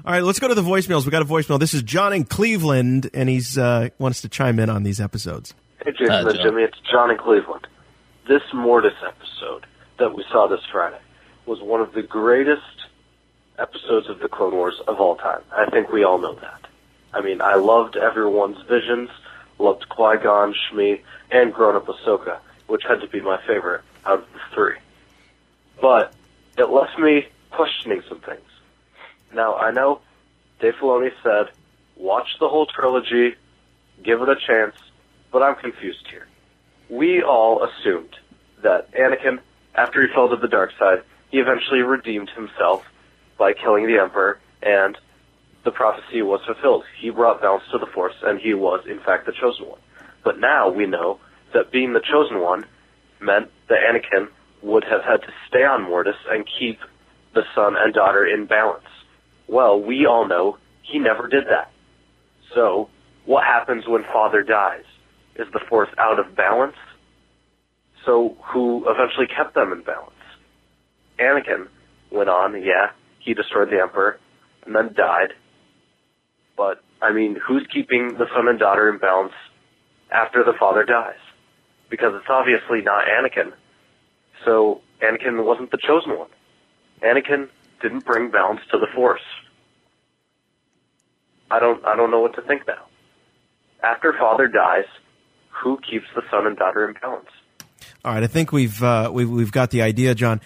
All 0.05 0.13
right, 0.13 0.23
let's 0.23 0.39
go 0.39 0.49
to 0.49 0.55
the 0.55 0.63
voicemails. 0.63 1.05
We 1.05 1.11
got 1.11 1.23
a 1.23 1.25
voicemail. 1.25 1.59
This 1.59 1.73
is 1.73 1.83
John 1.83 2.13
in 2.13 2.25
Cleveland, 2.25 3.11
and 3.15 3.29
he's 3.29 3.57
uh, 3.57 3.89
wants 3.99 4.21
to 4.21 4.29
chime 4.29 4.59
in 4.59 4.69
on 4.69 4.83
these 4.83 5.01
episodes. 5.01 5.55
Hey, 5.85 5.93
Jason 5.93 6.09
Hi, 6.09 6.21
and 6.21 6.39
Jimmy, 6.43 6.63
it's 6.63 6.79
John 6.91 7.11
in 7.11 7.17
Cleveland. 7.17 7.67
This 8.27 8.43
Mortis 8.53 8.93
episode 9.07 9.65
that 9.99 10.15
we 10.15 10.25
saw 10.31 10.47
this 10.47 10.61
Friday 10.71 11.01
was 11.47 11.63
one 11.63 11.81
of 11.81 11.95
the 11.95 12.03
greatest 12.03 12.63
episodes 13.59 14.09
of 14.09 14.19
the 14.19 14.29
Clone 14.29 14.55
Wars 14.55 14.79
of 14.87 15.01
all 15.01 15.17
time. 15.17 15.41
I 15.51 15.71
think 15.71 15.91
we 15.91 16.05
all 16.05 16.19
know 16.19 16.35
that. 16.35 16.67
I 17.15 17.23
mean, 17.23 17.41
I 17.41 17.55
loved 17.55 17.97
everyone's 17.97 18.59
visions, 18.69 19.09
loved 19.59 19.89
Qui-Gon, 19.89 20.55
Shmi, 20.55 21.01
and 21.31 21.55
grown-up 21.55 21.87
Ahsoka, 21.87 22.39
which 22.69 22.83
had 22.89 23.01
to 23.01 23.09
be 23.09 23.21
my 23.21 23.41
favorite 23.47 23.83
out 24.07 24.21
of 24.21 24.33
the 24.33 24.55
three. 24.55 24.77
But 25.81 26.15
it 26.57 26.71
left 26.71 26.99
me 26.99 27.27
questioning 27.51 28.03
some 28.09 28.21
things. 28.21 28.41
Now, 29.35 29.57
I 29.57 29.73
know 29.73 30.01
Dave 30.61 30.75
Filoni 30.81 31.11
said, 31.23 31.51
watch 31.97 32.29
the 32.39 32.49
whole 32.49 32.67
trilogy, 32.67 33.35
give 34.03 34.23
it 34.23 34.29
a 34.29 34.37
chance, 34.37 34.77
but 35.33 35.43
I'm 35.43 35.57
confused 35.57 36.07
here. 36.09 36.27
We 36.89 37.23
all 37.23 37.65
assumed 37.65 38.17
that 38.63 38.91
Anakin, 38.93 39.41
after 39.75 40.07
he 40.07 40.13
fell 40.13 40.29
to 40.29 40.37
the 40.37 40.49
dark 40.49 40.73
side, 40.79 41.03
he 41.31 41.39
eventually 41.39 41.81
redeemed 41.81 42.31
himself 42.31 42.85
by 43.37 43.53
killing 43.53 43.87
the 43.87 43.99
Emperor, 43.99 44.39
and 44.63 44.97
the 45.65 45.71
prophecy 45.71 46.23
was 46.23 46.41
fulfilled. 46.47 46.85
He 46.99 47.11
brought 47.11 47.41
balance 47.43 47.65
to 47.73 47.79
the 47.79 47.87
Force, 47.87 48.15
and 48.23 48.41
he 48.41 48.55
was, 48.55 48.85
in 48.87 48.99
fact, 49.01 49.27
the 49.27 49.33
chosen 49.33 49.67
one. 49.67 49.81
But 50.25 50.41
now 50.41 50.71
we 50.71 50.87
know 50.87 51.21
that 51.55 51.73
being 51.73 51.93
the 51.93 52.01
chosen 52.01 52.41
one 52.41 52.65
meant 53.21 53.51
that 53.69 53.79
Anakin 53.79 54.29
would 54.63 54.85
have 54.85 55.03
had 55.03 55.23
to 55.23 55.33
stay 55.49 55.65
on 55.65 55.83
Mortis 55.83 56.17
and 56.31 56.45
keep 56.59 56.79
the 57.35 57.43
son 57.55 57.75
and 57.79 57.95
daughter 57.95 58.27
in 58.27 58.47
balance. 58.47 58.85
Well, 59.49 59.81
we 59.81 60.07
all 60.07 60.27
know 60.27 60.59
he 60.83 60.99
never 60.99 61.29
did 61.29 61.45
that. 61.45 61.71
So, 62.55 62.89
what 63.27 63.45
happens 63.45 63.85
when 63.87 64.05
father 64.05 64.43
dies? 64.43 64.85
Is 65.37 65.47
the 65.53 65.61
force 65.69 65.89
out 65.99 66.19
of 66.19 66.35
balance? 66.35 66.77
So, 68.05 68.37
who 68.53 68.85
eventually 68.89 69.27
kept 69.27 69.55
them 69.55 69.73
in 69.73 69.83
balance? 69.83 70.13
Anakin 71.21 71.69
went 72.11 72.29
on, 72.29 72.55
yeah, 72.63 72.91
he 73.21 73.35
destroyed 73.35 73.69
the 73.71 73.81
Emperor, 73.81 74.19
and 74.65 74.75
then 74.75 74.95
died. 74.95 75.35
But, 76.57 76.83
I 77.03 77.13
mean, 77.13 77.37
who's 77.47 77.67
keeping 77.73 78.15
the 78.19 78.27
son 78.35 78.49
and 78.49 78.59
daughter 78.59 78.91
in 78.91 78.99
balance 78.99 79.33
after 80.11 80.43
the 80.43 80.55
father 80.59 80.85
dies? 80.85 81.19
Because 81.91 82.15
it's 82.15 82.29
obviously 82.29 82.83
not 82.83 83.07
Anakin. 83.07 83.53
So, 84.45 84.83
Anakin 85.03 85.45
wasn't 85.45 85.71
the 85.71 85.79
chosen 85.79 86.19
one. 86.19 86.29
Anakin 87.03 87.49
didn't 87.81 88.05
bring 88.05 88.31
balance 88.31 88.61
to 88.71 88.79
the 88.79 88.87
Force. 88.95 89.23
I 91.51 91.59
don't 91.61 91.85
I 91.85 91.97
don't 91.97 92.11
know 92.11 92.21
what 92.21 92.35
to 92.35 92.43
think 92.43 92.67
now. 92.67 92.85
After 93.83 94.13
father 94.13 94.49
dies, 94.49 94.85
who 95.49 95.79
keeps 95.79 96.07
the 96.15 96.23
son 96.31 96.47
and 96.47 96.57
daughter 96.57 96.87
in 96.87 96.95
balance? 97.01 97.29
All 98.05 98.13
right, 98.13 98.23
I 98.23 98.27
think 98.27 98.53
we've 98.53 98.83
uh, 98.83 99.11
we've 99.13 99.31
we've 99.31 99.53
got 99.53 99.71
the 99.71 99.83
idea, 99.83 100.15
John. 100.15 100.41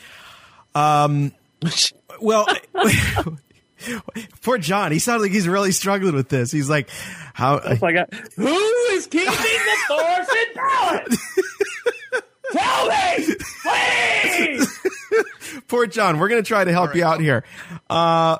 Um, 0.74 1.32
well, 2.20 2.46
poor 4.42 4.58
John. 4.58 4.92
He 4.92 4.98
sounded 4.98 5.22
like 5.22 5.32
he's 5.32 5.48
really 5.48 5.72
struggling 5.72 6.14
with 6.14 6.28
this. 6.28 6.50
He's 6.50 6.70
like, 6.70 6.88
how? 7.34 7.56
It's 7.56 7.82
like, 7.82 7.96
a, 7.96 8.06
who 8.36 8.56
is 8.92 9.06
keeping 9.06 9.26
the 9.26 9.76
force 9.88 10.28
in 10.32 10.54
balance? 10.54 11.42
Tell 12.52 12.88
me, 12.88 13.34
please. 13.62 14.78
poor 15.68 15.86
John. 15.86 16.18
We're 16.18 16.28
going 16.28 16.42
to 16.42 16.46
try 16.46 16.64
to 16.64 16.72
help 16.72 16.94
you 16.94 17.04
out 17.04 17.20
here. 17.20 17.44
Uh, 17.88 18.38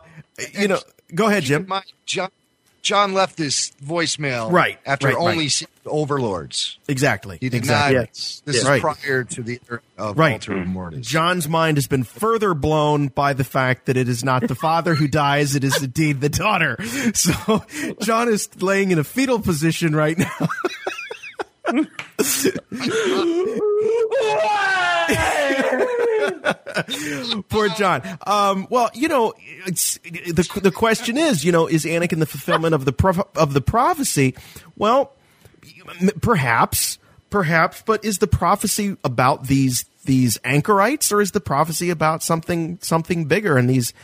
you 0.52 0.68
know, 0.68 0.80
go 1.14 1.28
ahead, 1.28 1.44
Jim. 1.44 1.66
My, 1.66 1.82
John, 2.04 2.30
John 2.82 3.14
left 3.14 3.36
this 3.36 3.70
voicemail 3.84 4.50
Right, 4.50 4.78
after 4.84 5.06
right, 5.06 5.16
only 5.16 5.44
right. 5.44 5.50
seeing 5.52 5.68
Overlords. 5.86 6.78
Exactly. 6.88 7.38
He 7.40 7.48
did 7.48 7.58
exactly. 7.58 7.96
not. 7.96 8.08
This 8.12 8.42
is 8.46 8.64
Right. 8.64 8.80
prior 8.80 9.24
to 9.24 9.42
the 9.42 9.60
era 9.70 9.80
of 9.96 10.18
Right. 10.18 10.32
Altar 10.34 10.64
Mortis. 10.64 11.06
John's 11.06 11.48
mind 11.48 11.76
has 11.76 11.86
been 11.86 12.02
further 12.04 12.54
blown 12.54 13.08
by 13.08 13.32
the 13.34 13.44
fact 13.44 13.86
that 13.86 13.96
it 13.96 14.08
is 14.08 14.24
not 14.24 14.46
the 14.48 14.54
father 14.56 14.94
who 14.96 15.06
dies, 15.08 15.54
it 15.54 15.62
is 15.64 15.80
indeed 15.82 16.20
the 16.20 16.28
daughter. 16.28 16.76
So 17.14 17.64
John 18.00 18.28
is 18.28 18.48
laying 18.60 18.90
in 18.90 18.98
a 18.98 19.04
fetal 19.04 19.38
position 19.38 19.94
right 19.94 20.18
now. 20.18 20.48
Poor 27.48 27.68
John. 27.70 28.02
Um, 28.26 28.66
well, 28.70 28.90
you 28.94 29.08
know, 29.08 29.34
the 29.66 30.60
the 30.62 30.72
question 30.72 31.16
is, 31.16 31.44
you 31.44 31.52
know, 31.52 31.66
is 31.66 31.84
Anakin 31.84 32.18
the 32.18 32.26
fulfillment 32.26 32.74
of 32.74 32.84
the 32.84 32.92
prof- 32.92 33.36
of 33.36 33.54
the 33.54 33.60
prophecy? 33.60 34.34
Well, 34.76 35.12
perhaps, 36.20 36.98
perhaps, 37.30 37.82
but 37.84 38.04
is 38.04 38.18
the 38.18 38.26
prophecy 38.26 38.96
about 39.04 39.46
these 39.46 39.84
these 40.04 40.38
anchorites, 40.44 41.12
or 41.12 41.20
is 41.20 41.30
the 41.32 41.40
prophecy 41.40 41.90
about 41.90 42.22
something 42.22 42.78
something 42.82 43.26
bigger? 43.26 43.56
And 43.56 43.70
these 43.70 43.94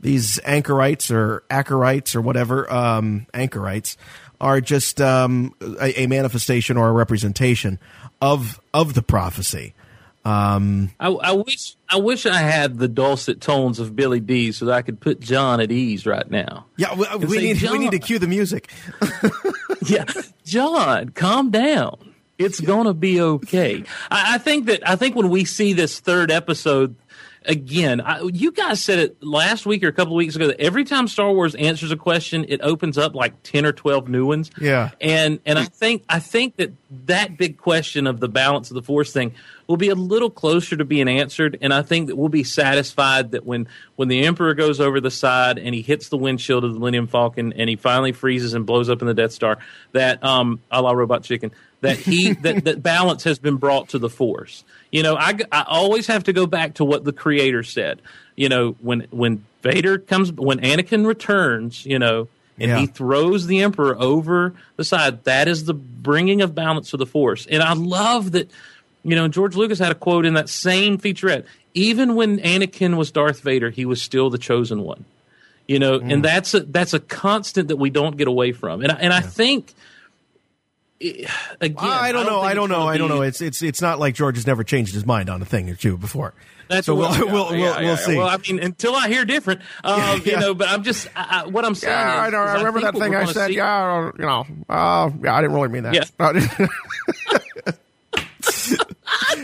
these 0.00 0.38
anchorites 0.44 1.10
or 1.10 1.42
acorites 1.50 2.14
or 2.14 2.20
whatever 2.20 2.70
um, 2.72 3.26
anchorites 3.32 3.96
are 4.40 4.60
just 4.60 5.00
um, 5.00 5.54
a, 5.80 6.02
a 6.02 6.06
manifestation 6.06 6.76
or 6.76 6.88
a 6.88 6.92
representation 6.92 7.78
of 8.20 8.60
of 8.74 8.94
the 8.94 9.02
prophecy. 9.02 9.74
Um, 10.26 10.90
I, 10.98 11.06
I 11.08 11.32
wish 11.32 11.76
I 11.88 11.98
wish 11.98 12.26
I 12.26 12.38
had 12.38 12.78
the 12.78 12.88
dulcet 12.88 13.40
tones 13.40 13.78
of 13.78 13.94
Billy 13.94 14.18
Dee 14.18 14.50
so 14.50 14.64
that 14.64 14.74
I 14.74 14.82
could 14.82 14.98
put 14.98 15.20
John 15.20 15.60
at 15.60 15.70
ease 15.70 16.04
right 16.04 16.28
now. 16.28 16.66
yeah, 16.76 16.96
we, 16.96 17.26
we 17.26 17.38
need 17.38 17.62
we 17.62 17.78
need 17.78 17.92
to 17.92 18.00
cue 18.00 18.18
the 18.18 18.26
music. 18.26 18.72
yeah, 19.86 20.04
John, 20.44 21.10
calm 21.10 21.52
down. 21.52 22.12
It's 22.38 22.58
gonna 22.58 22.92
be 22.92 23.20
okay. 23.20 23.84
I, 24.10 24.34
I 24.34 24.38
think 24.38 24.66
that 24.66 24.86
I 24.88 24.96
think 24.96 25.14
when 25.14 25.30
we 25.30 25.44
see 25.44 25.74
this 25.74 26.00
third 26.00 26.32
episode 26.32 26.96
again, 27.44 28.00
I, 28.00 28.22
you 28.22 28.50
guys 28.50 28.82
said 28.82 28.98
it 28.98 29.22
last 29.22 29.64
week 29.64 29.84
or 29.84 29.88
a 29.88 29.92
couple 29.92 30.14
of 30.14 30.16
weeks 30.16 30.34
ago 30.34 30.48
that 30.48 30.60
every 30.60 30.82
time 30.82 31.06
Star 31.06 31.32
Wars 31.32 31.54
answers 31.54 31.92
a 31.92 31.96
question, 31.96 32.44
it 32.48 32.60
opens 32.62 32.98
up 32.98 33.14
like 33.14 33.44
ten 33.44 33.64
or 33.64 33.72
twelve 33.72 34.08
new 34.08 34.26
ones. 34.26 34.50
Yeah. 34.60 34.90
and 35.00 35.38
and 35.46 35.56
I 35.56 35.66
think 35.66 36.04
I 36.08 36.18
think 36.18 36.56
that 36.56 36.72
that 37.06 37.38
big 37.38 37.58
question 37.58 38.08
of 38.08 38.18
the 38.18 38.28
balance 38.28 38.70
of 38.70 38.74
the 38.74 38.82
Force 38.82 39.12
thing 39.12 39.34
will 39.66 39.76
be 39.76 39.88
a 39.88 39.94
little 39.94 40.30
closer 40.30 40.76
to 40.76 40.84
being 40.84 41.08
answered, 41.08 41.58
and 41.60 41.72
I 41.74 41.82
think 41.82 42.06
that 42.08 42.16
we'll 42.16 42.28
be 42.28 42.44
satisfied 42.44 43.32
that 43.32 43.44
when 43.44 43.68
when 43.96 44.08
the 44.08 44.24
Emperor 44.24 44.54
goes 44.54 44.80
over 44.80 45.00
the 45.00 45.10
side 45.10 45.58
and 45.58 45.74
he 45.74 45.82
hits 45.82 46.08
the 46.08 46.16
windshield 46.16 46.64
of 46.64 46.72
the 46.72 46.78
Millennium 46.78 47.06
Falcon 47.06 47.52
and 47.54 47.68
he 47.68 47.76
finally 47.76 48.12
freezes 48.12 48.54
and 48.54 48.64
blows 48.66 48.88
up 48.88 49.00
in 49.00 49.08
the 49.08 49.14
Death 49.14 49.32
Star, 49.32 49.58
that 49.92 50.22
um, 50.24 50.60
a 50.70 50.80
la 50.82 50.92
Robot 50.92 51.22
Chicken, 51.24 51.50
that 51.80 51.96
he 51.98 52.32
that 52.42 52.64
that 52.64 52.82
balance 52.82 53.24
has 53.24 53.38
been 53.38 53.56
brought 53.56 53.88
to 53.90 53.98
the 53.98 54.10
Force. 54.10 54.64
You 54.92 55.02
know, 55.02 55.16
I 55.16 55.36
I 55.50 55.64
always 55.66 56.06
have 56.06 56.24
to 56.24 56.32
go 56.32 56.46
back 56.46 56.74
to 56.74 56.84
what 56.84 57.04
the 57.04 57.12
Creator 57.12 57.62
said. 57.64 58.00
You 58.36 58.48
know, 58.48 58.76
when 58.80 59.06
when 59.10 59.44
Vader 59.62 59.98
comes, 59.98 60.30
when 60.32 60.60
Anakin 60.60 61.06
returns, 61.06 61.84
you 61.84 61.98
know 61.98 62.28
and 62.58 62.70
Yeah. 62.70 62.78
he 62.78 62.86
throws 62.86 63.46
the 63.46 63.60
emperor 63.62 63.94
over 64.00 64.54
the 64.76 64.84
side. 64.84 65.24
That 65.24 65.46
is 65.46 65.64
the 65.66 65.74
bringing 65.74 66.40
of 66.40 66.54
balance 66.54 66.90
to 66.90 66.96
the 66.96 67.04
force. 67.04 67.46
And 67.50 67.62
I 67.62 67.74
love 67.74 68.32
that, 68.32 68.50
you 69.08 69.14
know, 69.16 69.28
George 69.28 69.54
Lucas 69.56 69.78
had 69.78 69.92
a 69.92 69.94
quote 69.94 70.26
in 70.26 70.34
that 70.34 70.48
same 70.48 70.98
featurette. 70.98 71.44
Even 71.74 72.14
when 72.14 72.38
Anakin 72.40 72.96
was 72.96 73.10
Darth 73.10 73.40
Vader, 73.40 73.70
he 73.70 73.84
was 73.84 74.02
still 74.02 74.30
the 74.30 74.38
chosen 74.38 74.82
one. 74.82 75.04
You 75.68 75.78
know, 75.78 75.98
Mm. 76.00 76.12
and 76.12 76.24
that's 76.24 76.54
a 76.54 76.60
that's 76.60 76.94
a 76.94 77.00
constant 77.00 77.68
that 77.68 77.76
we 77.76 77.90
don't 77.90 78.16
get 78.16 78.28
away 78.28 78.52
from. 78.52 78.82
And 78.82 78.92
I, 78.92 78.94
and 78.96 79.12
I 79.12 79.20
think 79.20 79.74
eh, 81.00 81.26
again, 81.60 81.76
I 81.78 82.12
don't 82.12 82.26
know. 82.26 82.40
I 82.40 82.54
don't 82.54 82.68
know. 82.68 82.76
gonna 82.76 82.86
I 82.90 82.98
don't 82.98 83.08
know. 83.08 83.22
It's 83.22 83.40
it's 83.40 83.62
it's 83.62 83.82
not 83.82 83.98
like 83.98 84.14
George 84.14 84.36
has 84.36 84.46
never 84.46 84.64
changed 84.64 84.94
his 84.94 85.04
mind 85.06 85.28
on 85.28 85.42
a 85.42 85.44
thing 85.44 85.68
or 85.70 85.74
two 85.74 85.96
before. 85.96 86.34
That's 86.68 86.86
so 86.86 86.94
we'll 86.96 87.08
what- 87.10 87.20
we'll 87.30 87.32
we'll, 87.50 87.54
yeah, 87.56 87.78
we'll 87.78 87.82
yeah. 87.90 87.96
see. 87.96 88.16
Well, 88.16 88.28
I 88.28 88.36
mean, 88.38 88.58
until 88.60 88.94
I 88.94 89.08
hear 89.08 89.24
different, 89.24 89.60
um, 89.84 90.00
Yeah, 90.24 90.32
you 90.34 90.36
know. 90.40 90.54
But 90.54 90.68
I'm 90.68 90.82
just 90.84 91.08
I, 91.16 91.42
I, 91.42 91.46
what 91.48 91.64
I'm 91.64 91.74
saying. 91.74 91.92
yeah, 91.92 92.22
is, 92.22 92.26
I 92.28 92.30
know. 92.30 92.38
I 92.42 92.54
remember 92.58 92.80
that 92.80 92.94
thing 92.94 93.14
I 93.14 93.24
said. 93.26 93.48
see- 93.48 93.56
Yeah, 93.56 94.10
you 94.18 94.24
know. 94.24 94.46
Uh, 94.68 95.10
yeah, 95.22 95.34
I 95.34 95.40
didn't 95.42 95.54
really 95.56 95.68
mean 95.68 95.82
that. 95.84 96.10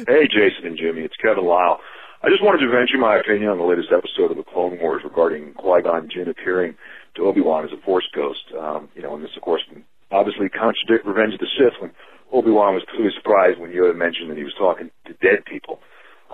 Hey, 0.06 0.26
Jason 0.26 0.66
and 0.66 0.76
Jimmy, 0.76 1.02
it's 1.02 1.14
Kevin 1.22 1.46
Lyle. 1.46 1.78
I 2.22 2.28
just 2.28 2.42
wanted 2.42 2.58
to 2.66 2.70
venture 2.74 2.98
my 2.98 3.22
opinion 3.22 3.50
on 3.50 3.58
the 3.58 3.64
latest 3.64 3.94
episode 3.94 4.34
of 4.34 4.36
the 4.36 4.42
Clone 4.42 4.78
Wars 4.80 5.02
regarding 5.04 5.54
Qui-Gon 5.54 6.10
Jinn 6.10 6.26
appearing 6.26 6.74
to 7.14 7.26
Obi-Wan 7.30 7.64
as 7.64 7.70
a 7.70 7.80
Force 7.86 8.06
ghost. 8.10 8.42
Um, 8.50 8.88
you 8.96 9.02
know, 9.02 9.14
and 9.14 9.22
this, 9.22 9.30
of 9.36 9.42
course, 9.42 9.62
can 9.70 9.84
obviously 10.10 10.48
contradict 10.48 11.06
Revenge 11.06 11.34
of 11.34 11.40
the 11.40 11.46
Sith 11.54 11.78
when 11.78 11.92
Obi-Wan 12.32 12.74
was 12.74 12.82
clearly 12.90 13.14
surprised 13.14 13.60
when 13.60 13.70
Yoda 13.70 13.94
mentioned 13.94 14.30
that 14.30 14.38
he 14.38 14.42
was 14.42 14.58
talking 14.58 14.90
to 15.06 15.14
dead 15.22 15.44
people. 15.46 15.78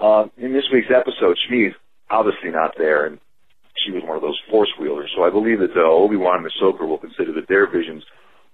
Um, 0.00 0.32
in 0.38 0.54
this 0.56 0.64
week's 0.72 0.88
episode, 0.88 1.36
Shmi's 1.44 1.76
obviously 2.08 2.48
not 2.48 2.72
there, 2.78 3.04
and 3.04 3.18
she 3.84 3.92
was 3.92 4.02
one 4.02 4.16
of 4.16 4.22
those 4.22 4.40
Force 4.48 4.72
wielders. 4.80 5.12
So 5.14 5.24
I 5.24 5.30
believe 5.30 5.60
that 5.60 5.76
uh, 5.76 5.84
Obi-Wan 5.84 6.40
and 6.40 6.48
Ahsoka 6.48 6.88
will 6.88 7.04
consider 7.04 7.36
that 7.36 7.48
their 7.48 7.68
visions 7.68 8.00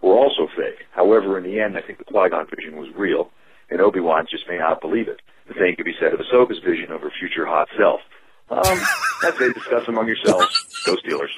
were 0.02 0.18
also 0.18 0.50
fake. 0.58 0.90
However, 0.90 1.38
in 1.38 1.44
the 1.44 1.60
end, 1.60 1.78
I 1.78 1.82
think 1.86 1.98
the 1.98 2.10
Qui-Gon 2.10 2.46
vision 2.50 2.74
was 2.74 2.90
real, 2.98 3.30
and 3.74 3.82
Obi-Wan 3.82 4.26
just 4.30 4.48
may 4.48 4.56
not 4.56 4.80
believe 4.80 5.08
it. 5.08 5.20
The 5.48 5.54
same 5.58 5.74
could 5.76 5.84
be 5.84 5.94
said 6.00 6.14
of 6.14 6.20
Ahsoka's 6.20 6.60
vision 6.64 6.90
of 6.92 7.02
her 7.02 7.10
future 7.20 7.44
hot 7.44 7.68
self. 7.76 8.00
Um, 8.48 8.78
that's 9.20 9.38
it. 9.40 9.52
Discuss 9.54 9.88
among 9.88 10.06
yourselves. 10.06 10.82
Go 10.86 10.96
Steelers. 10.96 11.28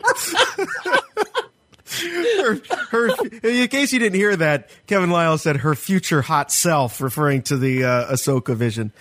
her, 2.40 2.60
her, 2.90 3.08
in 3.42 3.68
case 3.68 3.92
you 3.92 3.98
didn't 3.98 4.16
hear 4.16 4.36
that, 4.36 4.68
Kevin 4.86 5.10
Lyle 5.10 5.38
said 5.38 5.56
her 5.58 5.74
future 5.74 6.22
hot 6.22 6.52
self, 6.52 7.00
referring 7.00 7.42
to 7.42 7.56
the 7.56 7.84
uh, 7.84 8.12
Ahsoka 8.12 8.54
vision. 8.54 8.92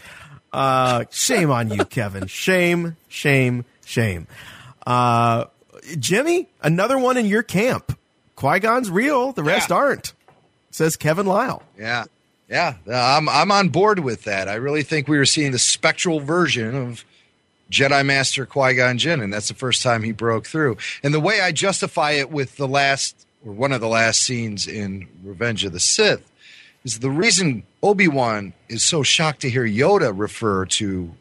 Uh, 0.53 1.03
shame 1.12 1.52
on 1.52 1.70
you, 1.70 1.84
Kevin. 1.86 2.28
Shame, 2.28 2.95
shame, 3.10 3.66
shame. 3.86 4.28
Uh, 4.88 5.45
Jimmy, 5.99 6.48
another 6.64 6.98
one 6.98 7.18
in 7.18 7.26
your 7.26 7.44
camp. 7.44 7.98
Qui 8.36 8.60
Gon's 8.60 8.90
real, 8.90 9.32
the 9.34 9.44
rest 9.44 9.70
Yeah. 9.70 9.76
aren't. 9.78 10.14
Says 10.72 10.95
Kevin 10.95 11.26
Lyle. 11.26 11.64
Yeah, 11.78 12.06
yeah, 12.50 12.76
I'm 12.92 13.28
I'm 13.28 13.52
on 13.52 13.70
board 13.70 14.00
with 14.00 14.24
that. 14.24 14.48
I 14.48 14.56
really 14.56 14.84
think 14.84 15.08
we 15.08 15.18
were 15.18 15.26
seeing 15.26 15.52
the 15.52 15.60
spectral 15.60 16.20
version 16.20 16.76
of 16.76 17.04
Jedi 17.72 18.06
Master 18.06 18.46
Qui 18.46 18.76
Gon 18.76 18.98
Jinn, 18.98 19.22
and 19.22 19.34
that's 19.34 19.48
the 19.48 19.56
first 19.56 19.82
time 19.82 20.04
he 20.04 20.12
broke 20.12 20.46
through. 20.46 20.78
And 21.04 21.14
the 21.14 21.20
way 21.20 21.42
I 21.42 21.52
justify 21.52 22.12
it 22.12 22.30
with 22.30 22.58
the 22.58 22.68
last 22.68 23.26
or 23.46 23.52
one 23.52 23.72
of 23.72 23.82
the 23.82 23.88
last 23.88 24.22
scenes 24.22 24.68
in 24.68 25.08
Revenge 25.24 25.66
of 25.66 25.72
the 25.72 25.80
Sith 25.80 26.32
is 26.84 27.00
the 27.00 27.10
reason 27.10 27.64
Obi 27.82 28.08
Wan 28.08 28.54
is 28.70 28.84
so 28.84 29.04
shocked 29.04 29.42
to 29.42 29.50
hear 29.50 29.66
Yoda 29.66 30.14
refer 30.16 30.66
to 30.66 31.12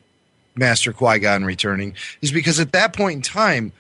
Master 0.55 0.93
Qui 0.93 1.19
Gon 1.19 1.45
returning 1.45 1.95
is 2.23 2.33
because 2.33 2.61
at 2.61 2.73
that 2.73 2.95
point 2.95 3.17
in 3.17 3.23
time 3.23 3.73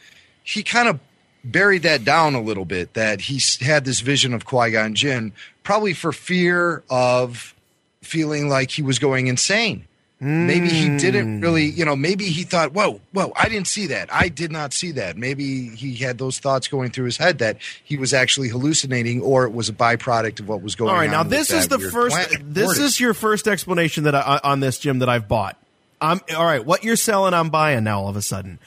he 0.43 0.63
kind 0.63 0.89
of 0.89 0.99
buried 1.45 1.83
that 1.83 2.05
down 2.05 2.35
a 2.35 2.41
little 2.41 2.65
bit 2.65 2.95
that 2.95 3.21
he 3.21 3.41
had 3.65 3.85
this 3.85 4.01
vision 4.01 4.33
of 4.35 4.45
Qui 4.45 4.71
Gon 4.71 4.95
Jinn, 4.95 5.33
probably 5.63 5.93
for 5.93 6.13
fear 6.13 6.83
of 6.91 7.55
feeling 8.03 8.49
like 8.49 8.71
he 8.71 8.83
was 8.83 8.99
going 8.99 9.27
insane. 9.27 9.87
Maybe 10.21 10.71
he 10.71 10.97
didn't 10.97 11.43
really, 11.43 11.71
hmm. 11.71 11.79
you 11.79 11.85
know, 11.85 11.97
maybe 11.97 12.25
he 12.25 12.45
thought, 12.45 12.73
whoa, 12.73 13.01
whoa, 13.13 13.33
I 13.37 13.51
didn't 13.51 13.67
see 13.67 13.89
that. 13.89 14.11
I 14.11 14.29
did 14.29 14.51
not 14.51 14.73
see 14.73 14.93
that. 14.93 15.19
Maybe 15.19 15.69
he 15.69 15.97
had 15.97 16.17
those 16.17 16.39
thoughts 16.39 16.67
going 16.67 16.93
through 16.93 17.05
his 17.07 17.19
head 17.19 17.39
that 17.41 17.59
he 17.83 17.99
was 17.99 18.15
actually 18.15 18.49
hallucinating 18.49 19.21
or 19.21 19.45
it 19.45 19.53
was 19.53 19.69
a 19.69 19.75
byproduct 19.75 20.41
of 20.41 20.49
what 20.49 20.63
was 20.63 20.77
going 20.77 20.89
on. 20.89 20.95
All 20.95 21.01
right, 21.01 21.11
now 21.11 21.25
this 21.25 21.51
is 21.51 21.69
the 21.69 21.79
first. 21.79 22.17
planet. 22.17 22.55
This 22.55 22.79
is 22.79 22.99
your 22.99 23.13
first 23.13 23.47
explanation 23.47 24.05
that 24.05 24.15
I, 24.15 24.41
on 24.43 24.61
this, 24.61 24.79
Jim, 24.79 25.01
that 25.01 25.11
I've 25.11 25.29
bought. 25.29 25.59
I'm 26.01 26.21
all 26.35 26.47
right. 26.47 26.65
What 26.65 26.85
you're 26.85 26.97
selling, 26.97 27.35
I'm 27.35 27.51
buying 27.51 27.85
now. 27.85 28.01
All 28.01 28.09
of 28.09 28.17
a 28.17 28.23
sudden, 28.23 28.59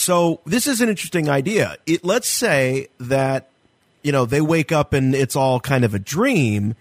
so 0.00 0.40
this 0.46 0.66
is 0.66 0.80
an 0.80 0.88
interesting 0.88 1.28
idea. 1.28 1.76
It 1.86 2.04
let's 2.04 2.28
say 2.28 2.88
that 2.98 3.50
you 4.02 4.12
know 4.12 4.24
they 4.24 4.40
wake 4.40 4.72
up 4.72 4.94
and 4.94 5.14
it's 5.14 5.36
all 5.36 5.60
kind 5.60 5.84
of 5.84 5.94
a 5.94 5.98
dream. 5.98 6.74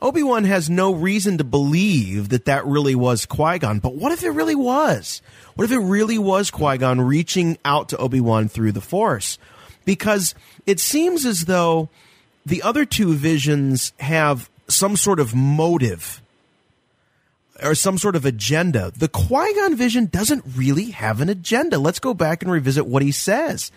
Obi 0.00 0.22
Wan 0.22 0.44
has 0.44 0.70
no 0.70 0.94
reason 0.94 1.38
to 1.38 1.44
believe 1.44 2.30
that 2.30 2.46
that 2.46 2.66
really 2.66 2.94
was 2.94 3.26
Qui 3.26 3.58
Gon. 3.58 3.78
But 3.78 3.94
what 3.94 4.10
if 4.10 4.24
it 4.24 4.30
really 4.30 4.54
was? 4.54 5.20
What 5.54 5.64
if 5.64 5.70
it 5.70 5.78
really 5.78 6.18
was 6.18 6.50
Qui 6.50 6.78
Gon 6.78 7.00
reaching 7.00 7.58
out 7.64 7.90
to 7.90 7.98
Obi 7.98 8.20
Wan 8.20 8.48
through 8.48 8.72
the 8.72 8.80
Force? 8.80 9.38
Because 9.84 10.34
it 10.64 10.80
seems 10.80 11.26
as 11.26 11.44
though 11.44 11.90
the 12.46 12.62
other 12.62 12.84
two 12.86 13.12
visions 13.12 13.92
have 14.00 14.48
some 14.66 14.96
sort 14.96 15.20
of 15.20 15.34
motive 15.34 16.21
or 17.62 17.74
some 17.74 17.98
sort 17.98 18.16
of 18.16 18.24
agenda. 18.24 18.92
The 18.96 19.08
Qui 19.08 19.54
Gon 19.54 19.74
vision 19.76 20.06
doesn't 20.06 20.44
really 20.56 20.90
have 20.90 21.20
an 21.20 21.28
agenda. 21.28 21.78
Let's 21.78 21.98
go 22.00 22.14
back 22.14 22.42
and 22.42 22.50
revisit 22.50 22.86
what 22.86 23.02
he 23.02 23.12
says. 23.12 23.70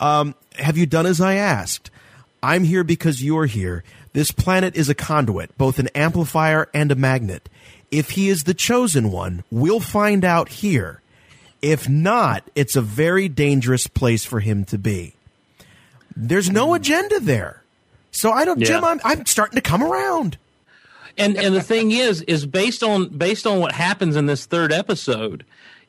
Um, 0.00 0.34
have 0.56 0.76
you 0.76 0.86
done 0.86 1.06
as 1.06 1.20
I 1.20 1.34
asked? 1.34 1.90
I'm 2.42 2.64
here 2.64 2.84
because 2.84 3.22
you're 3.22 3.46
here. 3.46 3.84
This 4.12 4.30
planet 4.30 4.76
is 4.76 4.88
a 4.88 4.94
conduit, 4.94 5.56
both 5.58 5.78
an 5.78 5.88
amplifier 5.94 6.68
and 6.72 6.90
a 6.90 6.94
magnet. 6.94 7.48
If 7.90 8.10
he 8.10 8.28
is 8.28 8.44
the 8.44 8.54
chosen 8.54 9.10
one, 9.10 9.44
we'll 9.50 9.80
find 9.80 10.24
out 10.24 10.48
here. 10.48 11.00
If 11.62 11.88
not, 11.88 12.44
it's 12.54 12.76
a 12.76 12.82
very 12.82 13.28
dangerous 13.28 13.86
place 13.86 14.24
for 14.24 14.40
him 14.40 14.64
to 14.66 14.78
be. 14.78 15.14
There's 16.16 16.50
no 16.50 16.74
agenda 16.74 17.20
there. 17.20 17.62
So 18.10 18.32
I 18.32 18.44
don't, 18.44 18.60
Jim, 18.60 18.84
I'm, 18.84 19.00
I'm 19.04 19.26
starting 19.26 19.56
to 19.56 19.60
come 19.62 19.82
around. 19.82 20.38
And 21.18 21.36
and 21.36 21.54
the 21.54 21.62
thing 21.62 21.90
is 21.90 22.22
is 22.22 22.46
based 22.46 22.82
on 22.82 23.08
based 23.08 23.46
on 23.46 23.60
what 23.60 23.72
happens 23.72 24.16
in 24.16 24.26
this 24.26 24.46
third 24.46 24.72
episode 24.72 25.44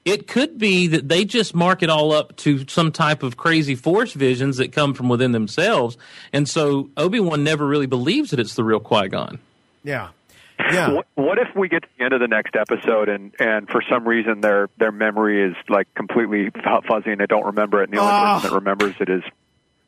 it 0.06 0.28
could 0.28 0.58
be 0.58 0.88
that 0.88 1.10
they 1.10 1.26
just 1.26 1.54
mark 1.54 1.84
it 1.84 1.90
all 1.90 2.12
up 2.14 2.36
to 2.38 2.66
some 2.68 2.92
type 2.92 3.22
of 3.22 3.36
crazy 3.38 3.76
force 3.76 4.14
visions 4.14 4.58
that 4.58 4.72
come 4.72 4.94
from 4.94 5.10
within 5.10 5.32
themselves 5.34 5.98
and 6.34 6.48
so 6.48 6.90
obi-wan 6.98 7.44
never 7.44 7.66
really 7.68 7.86
believes 7.88 8.32
that 8.32 8.40
it's 8.40 8.56
the 8.56 8.64
real 8.64 8.80
qui-gon 8.80 9.40
Yeah. 9.84 10.10
Yeah. 10.60 10.92
What, 10.92 11.08
what 11.16 11.38
if 11.38 11.56
we 11.56 11.70
get 11.70 11.84
to 11.84 11.90
the 11.98 12.04
end 12.04 12.14
of 12.14 12.20
the 12.20 12.28
next 12.28 12.54
episode 12.56 13.08
and 13.08 13.34
and 13.40 13.70
for 13.70 13.82
some 13.90 14.06
reason 14.06 14.42
their 14.42 14.68
their 14.78 14.92
memory 14.92 15.42
is 15.52 15.56
like 15.70 15.88
completely 15.96 16.50
fuzzy 16.86 17.12
and 17.12 17.20
they 17.22 17.28
don't 17.28 17.46
remember 17.46 17.82
it 17.82 17.86
and 17.90 17.94
the 17.94 18.02
only 18.02 18.12
Ah. 18.12 18.36
person 18.36 18.50
that 18.50 18.56
remembers 18.56 18.96
it 19.00 19.08
is 19.10 19.24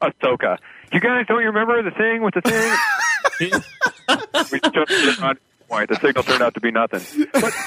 Ahsoka. 0.02 0.58
You 0.94 1.00
guys 1.02 1.26
don't 1.28 1.42
you 1.42 1.48
remember 1.48 1.84
the 1.84 1.92
thing 1.92 2.24
with 2.24 2.34
the 2.36 2.42
thing? 2.42 2.74
we 3.40 4.60
took 4.60 4.74
it 4.90 5.22
on 5.24 5.38
point. 5.68 5.90
The 5.90 5.96
signal 6.02 6.24
turned 6.24 6.42
out 6.42 6.54
to 6.56 6.60
be 6.62 6.72
nothing. 6.72 7.02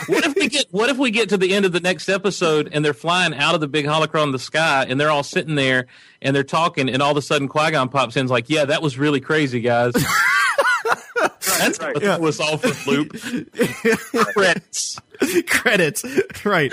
what 0.06 0.26
if 0.26 0.34
we 0.34 0.48
get 0.48 0.66
what 0.70 0.90
if 0.90 0.98
we 0.98 1.10
get 1.10 1.30
to 1.30 1.36
the 1.38 1.54
end 1.54 1.64
of 1.64 1.72
the 1.72 1.80
next 1.80 2.08
episode 2.08 2.68
and 2.72 2.84
they're 2.84 2.92
flying 2.94 3.34
out 3.34 3.54
of 3.54 3.60
the 3.60 3.68
big 3.68 3.86
holocron 3.86 4.24
in 4.24 4.30
the 4.32 4.38
sky 4.38 4.84
and 4.88 5.00
they're 5.00 5.10
all 5.10 5.22
sitting 5.22 5.54
there 5.54 5.86
and 6.20 6.36
they're 6.36 6.42
talking 6.44 6.88
and 6.90 7.02
all 7.02 7.10
of 7.12 7.16
a 7.16 7.22
sudden 7.22 7.48
qui-gon 7.48 7.88
pops 7.88 8.16
in 8.16 8.20
and 8.20 8.26
is 8.26 8.30
like 8.30 8.50
yeah 8.50 8.66
that 8.66 8.82
was 8.82 8.98
really 8.98 9.20
crazy 9.20 9.60
guys 9.60 9.94
that's 11.58 11.78
what 11.78 12.02
Yeah. 12.02 12.16
threw 12.16 12.28
us 12.28 12.40
all 12.40 12.58
for 12.58 12.68
a 12.68 12.90
loop 12.92 13.12
Credits. 14.34 14.98
credits 15.46 16.04
right 16.44 16.72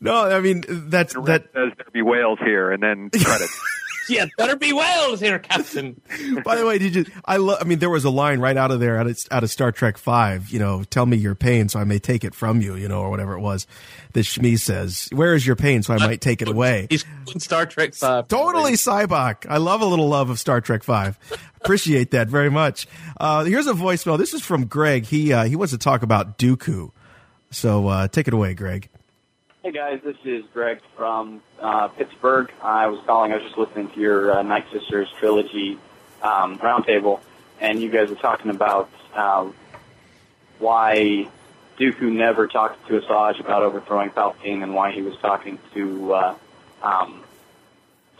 no 0.00 0.24
i 0.30 0.40
mean 0.40 0.64
that's 0.68 1.14
that 1.14 1.44
says 1.54 1.72
there 1.76 1.86
be 1.92 2.02
whales 2.02 2.38
here 2.40 2.72
and 2.72 2.82
then 2.82 3.08
credits. 3.10 3.60
yeah 4.08 4.26
better 4.36 4.56
be 4.56 4.72
whales 4.72 5.20
here 5.20 5.38
captain. 5.38 6.00
By 6.44 6.56
the 6.56 6.66
way 6.66 6.78
did 6.78 6.94
you 6.94 7.04
i 7.24 7.36
love 7.36 7.58
i 7.60 7.64
mean 7.64 7.78
there 7.78 7.90
was 7.90 8.04
a 8.04 8.10
line 8.10 8.40
right 8.40 8.56
out 8.56 8.70
of 8.70 8.80
there 8.80 8.98
out 8.98 9.06
of, 9.06 9.18
out 9.30 9.44
of 9.44 9.50
star 9.50 9.72
trek 9.72 9.98
5 9.98 10.50
you 10.50 10.58
know 10.58 10.84
tell 10.84 11.06
me 11.06 11.16
your 11.16 11.34
pain 11.34 11.68
so 11.68 11.78
i 11.78 11.84
may 11.84 11.98
take 11.98 12.24
it 12.24 12.34
from 12.34 12.60
you 12.60 12.74
you 12.74 12.88
know 12.88 13.00
or 13.00 13.10
whatever 13.10 13.34
it 13.34 13.40
was 13.40 13.66
that 14.12 14.20
shmi 14.20 14.58
says 14.58 15.08
where 15.12 15.34
is 15.34 15.46
your 15.46 15.56
pain 15.56 15.82
so 15.82 15.94
i 15.94 15.98
might 15.98 16.20
take 16.20 16.42
it 16.42 16.48
away? 16.48 16.86
He's 16.90 17.04
star 17.38 17.66
trek 17.66 17.94
5 17.94 18.28
totally 18.28 18.72
Sybok 18.72 19.46
i 19.48 19.58
love 19.58 19.80
a 19.80 19.86
little 19.86 20.08
love 20.08 20.30
of 20.30 20.38
star 20.38 20.60
trek 20.60 20.82
5 20.82 21.18
appreciate 21.62 22.10
that 22.10 22.28
very 22.28 22.50
much. 22.50 22.86
Uh, 23.20 23.44
here's 23.44 23.66
a 23.66 23.72
voicemail. 23.72 24.18
This 24.18 24.34
is 24.34 24.42
from 24.42 24.66
greg. 24.66 25.04
He 25.04 25.32
uh, 25.32 25.44
he 25.44 25.56
wants 25.56 25.72
to 25.72 25.78
talk 25.78 26.02
about 26.02 26.38
dooku. 26.38 26.90
So 27.50 27.86
uh, 27.86 28.08
take 28.08 28.28
it 28.28 28.34
away 28.34 28.54
greg 28.54 28.88
Hey 29.64 29.70
guys, 29.70 30.00
this 30.02 30.16
is 30.24 30.42
Greg 30.52 30.80
from 30.96 31.40
uh, 31.60 31.86
Pittsburgh. 31.86 32.50
I 32.60 32.88
was 32.88 32.98
calling. 33.06 33.30
I 33.30 33.36
was 33.36 33.44
just 33.44 33.56
listening 33.56 33.90
to 33.90 34.00
your 34.00 34.36
uh, 34.36 34.42
Night 34.42 34.66
Sisters 34.72 35.06
trilogy 35.20 35.78
um, 36.20 36.58
roundtable, 36.58 37.20
and 37.60 37.80
you 37.80 37.88
guys 37.88 38.08
were 38.08 38.16
talking 38.16 38.50
about 38.50 38.90
uh, 39.14 39.48
why 40.58 41.28
Dooku 41.78 42.10
never 42.10 42.48
talked 42.48 42.88
to 42.88 43.00
Asajj 43.00 43.38
about 43.38 43.62
overthrowing 43.62 44.10
Palpatine, 44.10 44.64
and 44.64 44.74
why 44.74 44.90
he 44.90 45.00
was 45.00 45.16
talking 45.18 45.60
to 45.74 46.12
uh, 46.12 46.34
um, 46.82 47.22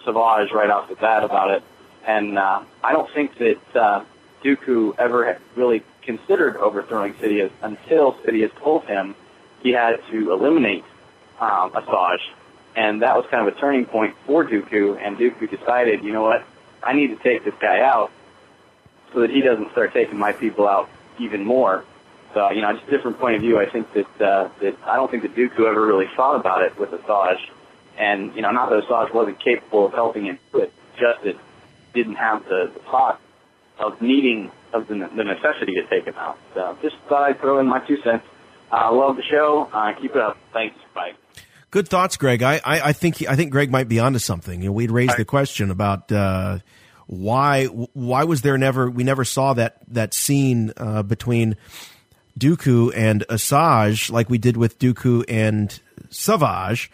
Savage 0.04 0.52
right 0.52 0.70
off 0.70 0.88
the 0.88 0.94
bat 0.94 1.24
about 1.24 1.50
it. 1.50 1.64
And 2.06 2.38
uh, 2.38 2.62
I 2.84 2.92
don't 2.92 3.12
think 3.12 3.36
that 3.38 3.76
uh, 3.76 4.04
Dooku 4.44 4.94
ever 4.96 5.40
really 5.56 5.82
considered 6.02 6.56
overthrowing 6.58 7.14
Sidious 7.14 7.50
until 7.62 8.12
Sidious 8.12 8.56
told 8.60 8.84
him 8.84 9.16
he 9.60 9.70
had 9.70 9.98
to 10.12 10.30
eliminate 10.30 10.84
um, 11.40 11.72
Asajj, 11.72 12.18
and 12.76 13.02
that 13.02 13.16
was 13.16 13.26
kind 13.30 13.46
of 13.46 13.54
a 13.54 13.58
turning 13.58 13.86
point 13.86 14.14
for 14.26 14.44
Dooku. 14.44 14.98
And 15.00 15.16
Dooku 15.16 15.50
decided, 15.50 16.02
you 16.02 16.12
know 16.12 16.22
what, 16.22 16.44
I 16.82 16.92
need 16.94 17.08
to 17.08 17.16
take 17.16 17.44
this 17.44 17.54
guy 17.60 17.80
out 17.80 18.10
so 19.12 19.20
that 19.20 19.30
he 19.30 19.40
doesn't 19.40 19.70
start 19.72 19.92
taking 19.92 20.18
my 20.18 20.32
people 20.32 20.66
out 20.66 20.88
even 21.18 21.44
more. 21.44 21.84
So, 22.34 22.50
you 22.50 22.62
know, 22.62 22.72
just 22.72 22.88
a 22.88 22.90
different 22.90 23.18
point 23.18 23.36
of 23.36 23.42
view. 23.42 23.58
I 23.58 23.68
think 23.70 23.92
that 23.92 24.20
uh, 24.20 24.48
that 24.60 24.76
I 24.86 24.96
don't 24.96 25.10
think 25.10 25.22
that 25.22 25.34
Dooku 25.34 25.66
ever 25.68 25.86
really 25.86 26.06
thought 26.16 26.36
about 26.36 26.62
it 26.62 26.78
with 26.78 26.90
Asajj, 26.90 27.36
and 27.98 28.34
you 28.34 28.42
know, 28.42 28.50
not 28.50 28.70
that 28.70 28.84
Asajj 28.84 29.12
wasn't 29.12 29.38
capable 29.38 29.86
of 29.86 29.92
helping 29.92 30.26
him 30.26 30.38
do 30.50 30.60
it, 30.60 30.72
just 30.98 31.22
that 31.24 31.36
didn't 31.92 32.14
have 32.14 32.44
the, 32.44 32.70
the 32.72 32.80
thought 32.90 33.20
of 33.78 34.00
needing 34.00 34.50
of 34.72 34.88
the, 34.88 34.94
the 34.94 35.24
necessity 35.24 35.74
to 35.74 35.86
take 35.88 36.06
him 36.06 36.14
out. 36.16 36.38
So, 36.54 36.78
just 36.80 36.96
thought 37.08 37.28
I'd 37.28 37.38
throw 37.38 37.58
in 37.58 37.66
my 37.66 37.80
two 37.86 37.98
cents. 38.02 38.24
Uh, 38.72 38.90
love 38.90 39.16
the 39.16 39.22
show. 39.22 39.68
Uh, 39.70 39.92
keep 40.00 40.12
it 40.12 40.22
up. 40.22 40.38
Thanks. 40.54 40.76
Bye. 40.94 41.12
Good 41.72 41.88
thoughts, 41.88 42.18
Greg. 42.18 42.42
I, 42.42 42.60
I, 42.62 42.80
I 42.88 42.92
think 42.92 43.26
I 43.26 43.34
think 43.34 43.50
Greg 43.50 43.70
might 43.70 43.88
be 43.88 43.98
onto 43.98 44.18
something. 44.18 44.60
You 44.60 44.68
know, 44.68 44.72
we'd 44.72 44.90
raised 44.90 45.16
the 45.16 45.24
question 45.24 45.70
about 45.70 46.12
uh, 46.12 46.58
why 47.06 47.64
why 47.64 48.24
was 48.24 48.42
there 48.42 48.58
never 48.58 48.90
we 48.90 49.04
never 49.04 49.24
saw 49.24 49.54
that 49.54 49.78
that 49.88 50.12
scene 50.12 50.74
uh, 50.76 51.02
between 51.02 51.56
Dooku 52.38 52.92
and 52.94 53.26
Asajj 53.26 54.10
like 54.10 54.28
we 54.28 54.36
did 54.36 54.58
with 54.58 54.78
Dooku 54.78 55.24
and 55.28 55.80
Savage 56.10 56.90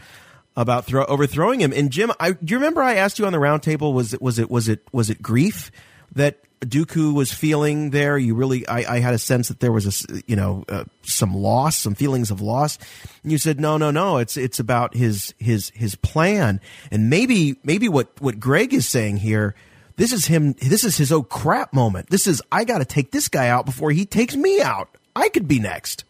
about 0.56 0.84
throw, 0.84 1.04
overthrowing 1.06 1.60
him. 1.60 1.72
And 1.72 1.90
Jim, 1.90 2.12
I, 2.20 2.32
do 2.32 2.52
you 2.52 2.58
remember 2.58 2.80
I 2.80 2.94
asked 2.94 3.18
you 3.18 3.26
on 3.26 3.32
the 3.32 3.38
roundtable 3.38 3.92
was 3.92 4.14
it 4.14 4.22
was 4.22 4.38
it 4.38 4.48
was 4.48 4.68
it 4.68 4.86
was 4.92 5.10
it 5.10 5.20
grief 5.20 5.72
that 6.14 6.38
Dooku 6.60 7.14
was 7.14 7.32
feeling 7.32 7.90
there? 7.90 8.18
You 8.18 8.34
really, 8.34 8.66
I, 8.66 8.96
I 8.96 8.98
had 9.00 9.14
a 9.14 9.18
sense 9.18 9.48
that 9.48 9.60
there 9.60 9.72
was 9.72 9.86
a, 9.86 10.22
you 10.26 10.36
know, 10.36 10.64
uh, 10.68 10.84
some 11.02 11.34
loss, 11.34 11.76
some 11.76 11.94
feelings 11.94 12.30
of 12.30 12.40
loss. 12.40 12.78
And 13.22 13.32
you 13.32 13.38
said, 13.38 13.60
no, 13.60 13.76
no, 13.76 13.90
no, 13.90 14.18
it's, 14.18 14.36
it's 14.36 14.58
about 14.58 14.94
his, 14.94 15.34
his, 15.38 15.70
his 15.70 15.94
plan. 15.94 16.60
And 16.90 17.08
maybe, 17.10 17.56
maybe 17.62 17.88
what, 17.88 18.08
what 18.20 18.40
Greg 18.40 18.74
is 18.74 18.86
saying 18.88 19.18
here, 19.18 19.54
this 19.98 20.12
is 20.12 20.26
him. 20.26 20.52
This 20.52 20.84
is 20.84 20.96
his 20.96 21.10
oh 21.10 21.24
crap 21.24 21.72
moment. 21.72 22.08
This 22.08 22.28
is 22.28 22.40
I 22.52 22.62
got 22.62 22.78
to 22.78 22.84
take 22.84 23.10
this 23.10 23.28
guy 23.28 23.48
out 23.48 23.66
before 23.66 23.90
he 23.90 24.06
takes 24.06 24.36
me 24.36 24.62
out. 24.62 24.88
I 25.14 25.28
could 25.28 25.48
be 25.48 25.58
next. 25.58 26.04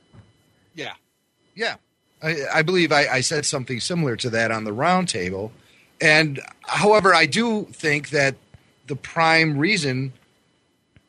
Yeah, 0.74 0.92
yeah. 1.54 1.76
I, 2.22 2.36
I 2.52 2.62
believe 2.62 2.92
I, 2.92 3.06
I 3.08 3.20
said 3.22 3.46
something 3.46 3.80
similar 3.80 4.14
to 4.16 4.30
that 4.30 4.50
on 4.50 4.64
the 4.64 4.72
roundtable. 4.72 5.52
And 6.02 6.38
however, 6.66 7.14
I 7.14 7.24
do 7.24 7.64
think 7.72 8.10
that 8.10 8.34
the 8.88 8.96
prime 8.96 9.56
reason 9.56 10.12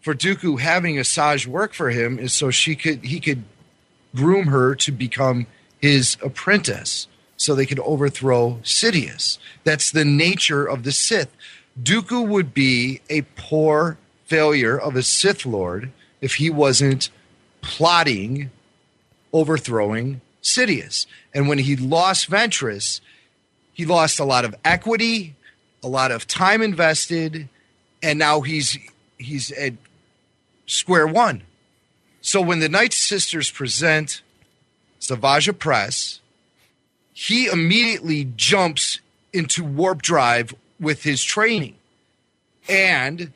for 0.01 0.13
Dooku 0.13 0.59
having 0.59 0.95
Asajj 0.95 1.47
work 1.47 1.73
for 1.73 1.89
him 1.89 2.19
is 2.19 2.33
so 2.33 2.51
she 2.51 2.75
could 2.75 3.03
he 3.03 3.19
could 3.19 3.43
groom 4.15 4.47
her 4.47 4.75
to 4.75 4.91
become 4.91 5.45
his 5.79 6.17
apprentice 6.23 7.07
so 7.37 7.55
they 7.55 7.65
could 7.65 7.79
overthrow 7.79 8.59
Sidious. 8.63 9.37
That's 9.63 9.91
the 9.91 10.05
nature 10.05 10.65
of 10.65 10.83
the 10.83 10.91
Sith. 10.91 11.29
Dooku 11.81 12.27
would 12.27 12.53
be 12.53 13.01
a 13.09 13.21
poor 13.35 13.97
failure 14.25 14.77
of 14.77 14.95
a 14.95 15.03
Sith 15.03 15.45
Lord 15.45 15.91
if 16.21 16.35
he 16.35 16.49
wasn't 16.49 17.09
plotting 17.61 18.51
overthrowing 19.31 20.21
Sidious. 20.41 21.05
And 21.33 21.47
when 21.47 21.59
he 21.59 21.75
lost 21.75 22.29
Ventress, 22.29 22.99
he 23.73 23.85
lost 23.85 24.19
a 24.19 24.25
lot 24.25 24.43
of 24.43 24.55
equity, 24.65 25.35
a 25.83 25.87
lot 25.87 26.11
of 26.11 26.27
time 26.27 26.61
invested, 26.61 27.47
and 28.03 28.19
now 28.19 28.41
he's 28.41 28.77
he's 29.17 29.51
at 29.51 29.73
square 30.69 31.07
one. 31.07 31.41
So 32.21 32.41
when 32.41 32.59
the 32.59 32.69
Night 32.69 32.93
Sisters 32.93 33.49
present 33.49 34.21
Savage 34.99 35.47
Opress, 35.47 36.19
he 37.13 37.47
immediately 37.47 38.31
jumps 38.35 38.99
into 39.33 39.63
warp 39.63 40.01
drive 40.01 40.53
with 40.79 41.03
his 41.03 41.23
training 41.23 41.75
and 42.69 43.31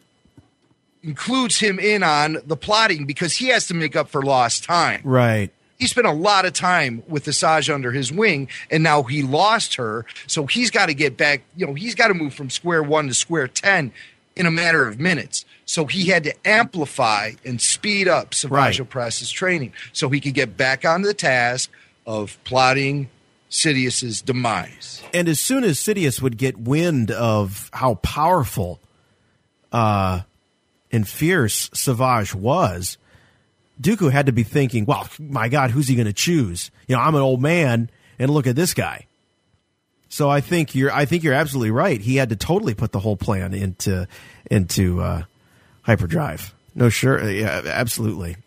includes 1.02 1.60
him 1.60 1.80
in 1.80 2.04
on 2.04 2.38
the 2.46 2.56
plotting 2.56 3.06
because 3.06 3.34
he 3.34 3.48
has 3.48 3.68
to 3.68 3.74
make 3.74 3.96
up 3.96 4.10
for 4.10 4.22
lost 4.22 4.64
time. 4.64 5.02
Right. 5.04 5.52
He 5.80 5.88
spent 5.88 6.08
a 6.08 6.14
lot 6.14 6.46
of 6.46 6.54
time 6.54 7.04
with 7.08 7.26
Asajj 7.26 7.74
under 7.74 7.92
his 7.92 8.12
wing, 8.12 8.48
and 8.70 8.84
now 8.84 9.04
he 9.04 9.22
lost 9.22 9.76
her. 9.76 10.06
So 10.28 10.46
he's 10.46 10.72
got 10.72 10.86
to 10.86 10.94
get 10.94 11.18
back. 11.18 11.42
You 11.58 11.66
know, 11.66 11.74
he's 11.74 11.96
got 11.96 12.08
to 12.08 12.14
move 12.14 12.34
from 12.34 12.50
square 12.50 12.84
one 12.84 13.08
to 13.08 13.14
square 13.14 13.48
ten 13.48 13.92
in 14.36 14.46
a 14.46 14.52
matter 14.52 14.88
of 14.88 15.00
minutes. 15.00 15.46
So 15.66 15.86
he 15.86 16.06
had 16.06 16.24
to 16.26 16.34
amplify 16.48 17.32
and 17.46 17.62
speed 17.62 18.08
up 18.08 18.34
Savage 18.34 18.52
Right. 18.52 18.76
Opress's 18.76 19.32
training 19.32 19.74
so 19.92 20.10
he 20.10 20.20
could 20.20 20.34
get 20.34 20.58
back 20.58 20.86
on 20.86 21.02
the 21.04 21.14
task 21.14 21.70
of 22.06 22.38
plotting 22.44 23.10
Sidious's 23.50 24.22
demise. 24.22 25.04
And 25.14 25.30
as 25.30 25.40
soon 25.40 25.64
as 25.64 25.78
Sidious 25.78 26.22
would 26.22 26.38
get 26.38 26.58
wind 26.58 27.12
of 27.12 27.70
how 27.74 27.96
powerful 27.96 28.80
uh, 29.72 30.22
and 30.92 31.08
fierce 31.08 31.70
Savage 31.74 32.34
was, 32.34 32.98
Dooku 33.82 34.12
had 34.12 34.26
to 34.26 34.32
be 34.32 34.44
thinking, 34.44 34.86
"Well, 34.86 35.08
my 35.20 35.50
God, 35.50 35.72
who's 35.72 35.88
he 35.88 35.96
going 35.96 36.08
to 36.08 36.14
choose? 36.14 36.72
You 36.88 36.96
know, 36.96 37.02
I'm 37.02 37.16
an 37.16 37.22
old 37.22 37.42
man, 37.42 37.90
and 38.20 38.30
look 38.32 38.48
at 38.48 38.56
this 38.56 38.74
guy." 38.74 39.08
So 40.14 40.30
I 40.30 40.42
think 40.42 40.76
you're, 40.76 40.92
I 40.92 41.06
think 41.06 41.24
you're 41.24 41.34
absolutely 41.34 41.72
right. 41.72 42.00
He 42.00 42.18
had 42.18 42.30
to 42.30 42.36
totally 42.36 42.76
put 42.76 42.92
the 42.92 43.00
whole 43.00 43.18
plan 43.18 43.52
into 43.56 44.08
into 44.52 45.02
uh, 45.02 45.24
hyperdrive. 45.82 46.54
No, 46.76 46.90
sure, 46.90 47.28
yeah, 47.32 47.64
absolutely. 47.66 48.38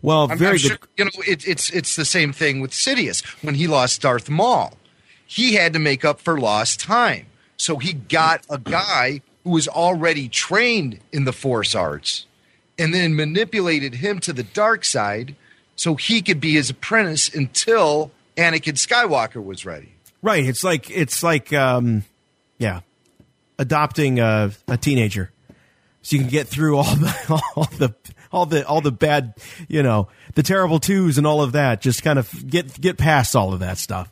Well, 0.00 0.28
I'm- 0.30 0.38
very 0.38 0.52
I'm 0.52 0.56
good. 0.56 0.60
sure, 0.62 0.78
you 0.96 1.04
know, 1.04 1.10
it, 1.28 1.46
it's 1.46 1.68
it's 1.68 1.94
the 1.94 2.06
same 2.06 2.32
thing 2.32 2.62
with 2.62 2.70
Sidious 2.70 3.22
when 3.42 3.54
he 3.56 3.66
lost 3.66 4.00
Darth 4.00 4.30
Maul. 4.30 4.78
He 5.26 5.56
had 5.56 5.74
to 5.74 5.78
make 5.78 6.06
up 6.06 6.22
for 6.22 6.40
lost 6.40 6.80
time, 6.80 7.26
so 7.58 7.76
he 7.76 7.92
got 7.92 8.46
a 8.48 8.56
guy 8.56 9.20
who 9.44 9.50
was 9.50 9.68
already 9.68 10.26
trained 10.26 11.00
in 11.12 11.26
the 11.26 11.34
Force 11.34 11.74
arts, 11.74 12.24
and 12.78 12.94
then 12.94 13.14
manipulated 13.14 13.96
him 13.96 14.20
to 14.20 14.32
the 14.32 14.42
dark 14.42 14.86
side, 14.86 15.36
so 15.76 15.96
he 15.96 16.22
could 16.22 16.40
be 16.40 16.52
his 16.52 16.70
apprentice 16.70 17.28
until 17.28 18.10
Anakin 18.38 18.78
Skywalker 18.78 19.44
was 19.44 19.66
ready. 19.66 19.92
Right. 20.22 20.44
It's 20.44 20.62
like 20.62 20.90
it's 20.90 21.22
like 21.22 21.52
um, 21.52 22.04
yeah, 22.58 22.80
adopting 23.58 24.20
a, 24.20 24.50
a 24.68 24.76
teenager, 24.76 25.30
so 26.02 26.16
you 26.16 26.22
can 26.22 26.30
get 26.30 26.46
through 26.46 26.76
all 26.76 26.94
the 26.94 27.42
all 27.56 27.68
the 27.78 27.94
all 28.32 28.46
the 28.46 28.66
all 28.66 28.80
the 28.80 28.92
bad, 28.92 29.34
you 29.68 29.82
know, 29.82 30.08
the 30.34 30.42
terrible 30.42 30.78
twos 30.78 31.18
and 31.18 31.26
all 31.26 31.42
of 31.42 31.52
that. 31.52 31.80
Just 31.80 32.02
kind 32.02 32.18
of 32.18 32.30
get 32.46 32.80
get 32.80 32.98
past 32.98 33.34
all 33.34 33.52
of 33.52 33.60
that 33.60 33.78
stuff. 33.78 34.10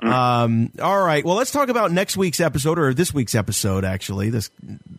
Um, 0.00 0.70
all 0.80 1.02
right. 1.02 1.24
Well, 1.24 1.36
let's 1.36 1.50
talk 1.50 1.68
about 1.68 1.90
next 1.90 2.16
week's 2.16 2.40
episode 2.40 2.78
or 2.78 2.92
this 2.92 3.14
week's 3.14 3.34
episode. 3.34 3.84
Actually, 3.84 4.30
this 4.30 4.50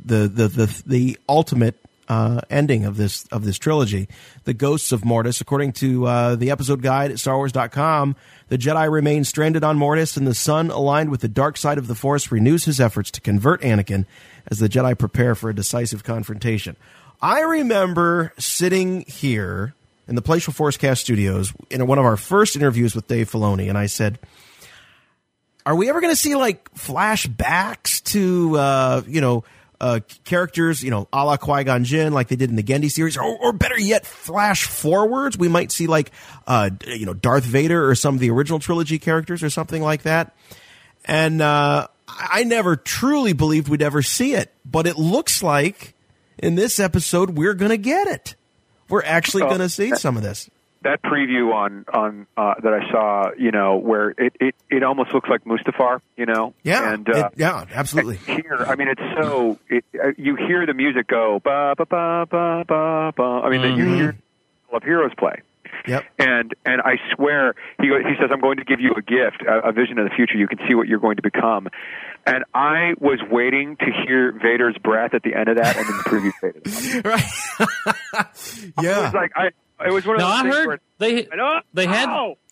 the 0.06 0.28
the 0.28 0.48
the 0.48 0.84
the 0.86 1.18
ultimate 1.30 1.76
uh, 2.08 2.42
ending 2.50 2.86
of 2.86 2.98
this 2.98 3.26
of 3.28 3.44
this 3.46 3.58
trilogy, 3.58 4.08
the 4.46 4.54
Ghosts 4.54 4.92
of 4.92 5.04
Mortis. 5.04 5.42
According 5.42 5.74
to 5.74 6.06
uh, 6.06 6.36
the 6.36 6.52
episode 6.52 6.82
guide 6.82 7.12
at 7.12 7.18
StarWars.com, 7.18 8.16
the 8.50 8.58
Jedi 8.58 8.92
remain 8.92 9.24
stranded 9.24 9.64
on 9.64 9.78
Mortis, 9.78 10.18
and 10.18 10.26
the 10.26 10.36
Son, 10.36 10.70
aligned 10.70 11.10
with 11.10 11.22
the 11.22 11.28
dark 11.28 11.58
side 11.58 11.78
of 11.78 11.88
the 11.88 11.96
Force, 11.96 12.32
renews 12.32 12.66
his 12.66 12.80
efforts 12.80 13.12
to 13.12 13.22
convert 13.22 13.62
Anakin 13.62 14.06
as 14.48 14.60
the 14.60 14.70
Jedi 14.70 14.98
prepare 14.98 15.36
for 15.36 15.50
a 15.50 15.56
decisive 15.56 16.04
confrontation. 16.04 16.76
I 17.22 17.42
remember 17.42 18.34
sitting 18.38 19.02
here 19.02 19.74
in 20.08 20.16
the 20.16 20.22
Palatial 20.22 20.54
Forcecast 20.54 21.00
studios 21.00 21.54
in 21.70 21.86
one 21.88 21.98
of 21.98 22.06
our 22.06 22.18
first 22.18 22.56
interviews 22.56 22.96
with 22.96 23.08
Dave 23.08 23.30
Filoni, 23.30 23.70
and 23.70 23.78
I 23.78 23.88
said 23.88 24.20
are 25.68 25.76
we 25.76 25.90
ever 25.90 26.00
going 26.00 26.14
to 26.14 26.20
see 26.20 26.34
like 26.36 26.74
flashbacks 26.76 28.02
to 28.06 28.58
uh, 28.58 29.02
you 29.06 29.20
know 29.20 29.44
uh, 29.80 30.00
characters 30.24 30.84
you 30.84 30.92
know 30.92 31.08
a 31.14 31.26
la 31.26 31.38
Qui 31.38 31.64
Gon 31.64 31.84
Jinn 31.84 32.14
like 32.14 32.28
they 32.28 32.36
did 32.36 32.50
in 32.50 32.56
the 32.56 32.64
Genndy 32.64 32.90
series, 32.90 33.18
or, 33.18 33.24
or 33.24 33.54
better 33.54 33.80
yet, 33.80 34.06
flash 34.06 34.66
forwards? 34.66 35.38
We 35.38 35.48
might 35.48 35.72
see 35.72 35.88
like 35.88 36.12
uh, 36.46 36.70
you 36.86 37.06
know 37.06 37.14
Darth 37.14 37.44
Vader 37.44 37.90
or 37.90 37.96
some 37.96 38.16
of 38.16 38.20
the 38.20 38.30
original 38.32 38.60
trilogy 38.60 39.00
characters 39.00 39.44
or 39.44 39.50
something 39.50 39.82
like 39.82 40.04
that. 40.04 40.36
And 41.06 41.42
uh, 41.42 41.88
I 42.08 42.28
I 42.40 42.44
never 42.44 42.76
truly 42.76 43.34
believed 43.34 43.68
we'd 43.68 43.82
ever 43.82 44.02
see 44.02 44.34
it, 44.34 44.54
but 44.66 44.88
it 44.88 44.98
looks 44.98 45.44
like 45.44 45.94
in 46.38 46.56
this 46.56 46.80
episode 46.80 47.32
we're 47.32 47.54
going 47.54 47.72
to 47.72 47.78
get 47.78 48.08
it. 48.08 48.36
We're 48.90 49.04
actually 49.04 49.44
going 49.44 49.60
to 49.60 49.70
see 49.70 49.94
some 49.96 50.16
of 50.16 50.24
this. 50.24 50.50
That 50.84 51.02
preview 51.04 51.54
on 51.54 51.86
on 51.94 52.28
uh, 52.38 52.54
that 52.64 52.74
I 52.74 52.92
saw, 52.92 53.32
you 53.38 53.52
know, 53.52 53.78
where 53.78 54.10
it, 54.12 54.34
it, 54.40 54.56
it 54.70 54.84
almost 54.84 55.14
looks 55.14 55.30
like 55.30 55.44
Mustafar, 55.46 56.02
you 56.16 56.26
know. 56.26 56.54
Yeah, 56.64 56.94
and 56.94 57.08
uh, 57.10 57.18
it- 57.28 57.34
yeah, 57.38 57.66
absolutely. 57.74 58.18
Here, 58.18 58.66
I 58.68 58.76
mean, 58.76 58.88
it's 58.88 59.02
so 59.22 59.60
it, 59.70 59.84
uh, 60.02 60.10
you 60.18 60.36
hear 60.36 60.66
the 60.66 60.74
music 60.74 61.08
go 61.08 61.40
ba 61.44 61.74
ba 61.78 61.86
ba 61.86 62.26
ba 62.30 62.64
ba 62.68 63.14
ba. 63.16 63.24
I 63.44 63.50
mean, 63.50 63.78
you 63.78 63.86
hear 63.96 64.18
of 64.72 64.84
Heroes 64.84 65.12
play. 65.18 65.42
Yep. 65.88 66.04
And 66.20 66.54
and 66.66 66.82
I 66.82 66.96
swear 67.16 67.56
he 67.80 67.88
he 67.88 68.16
says 68.20 68.30
I'm 68.32 68.42
going 68.42 68.58
to 68.58 68.66
give 68.66 68.80
you 68.82 68.92
a 68.98 69.02
gift, 69.02 69.42
a, 69.48 69.70
a 69.70 69.72
vision 69.72 69.98
of 70.00 70.10
the 70.10 70.16
future. 70.16 70.36
You 70.38 70.48
can 70.48 70.60
see 70.68 70.76
what 70.76 70.88
you're 70.88 71.00
going 71.00 71.16
to 71.18 71.22
become. 71.22 71.68
And 72.26 72.44
I 72.54 72.94
was 73.00 73.20
waiting 73.32 73.78
to 73.78 73.86
hear 74.06 74.34
Vader's 74.34 74.78
breath 74.84 75.14
at 75.14 75.24
the 75.24 75.34
end 75.34 75.48
of 75.48 75.56
that, 75.58 75.78
and 75.78 75.86
then 75.88 75.98
the 75.98 76.04
preview 76.10 76.34
faded. 76.42 76.66
Yeah. 78.82 78.90
I 79.00 79.02
was 79.04 79.14
like, 79.14 79.32
I 79.36 79.50
it 79.86 79.92
was 79.92 80.06
one 80.06 80.16
of 80.16 80.22
No, 80.22 80.28
those 80.28 80.36
I 80.36 80.48
heard 80.48 80.68
where 80.68 80.80
they 80.98 81.28
they 81.74 81.86
had 81.86 82.36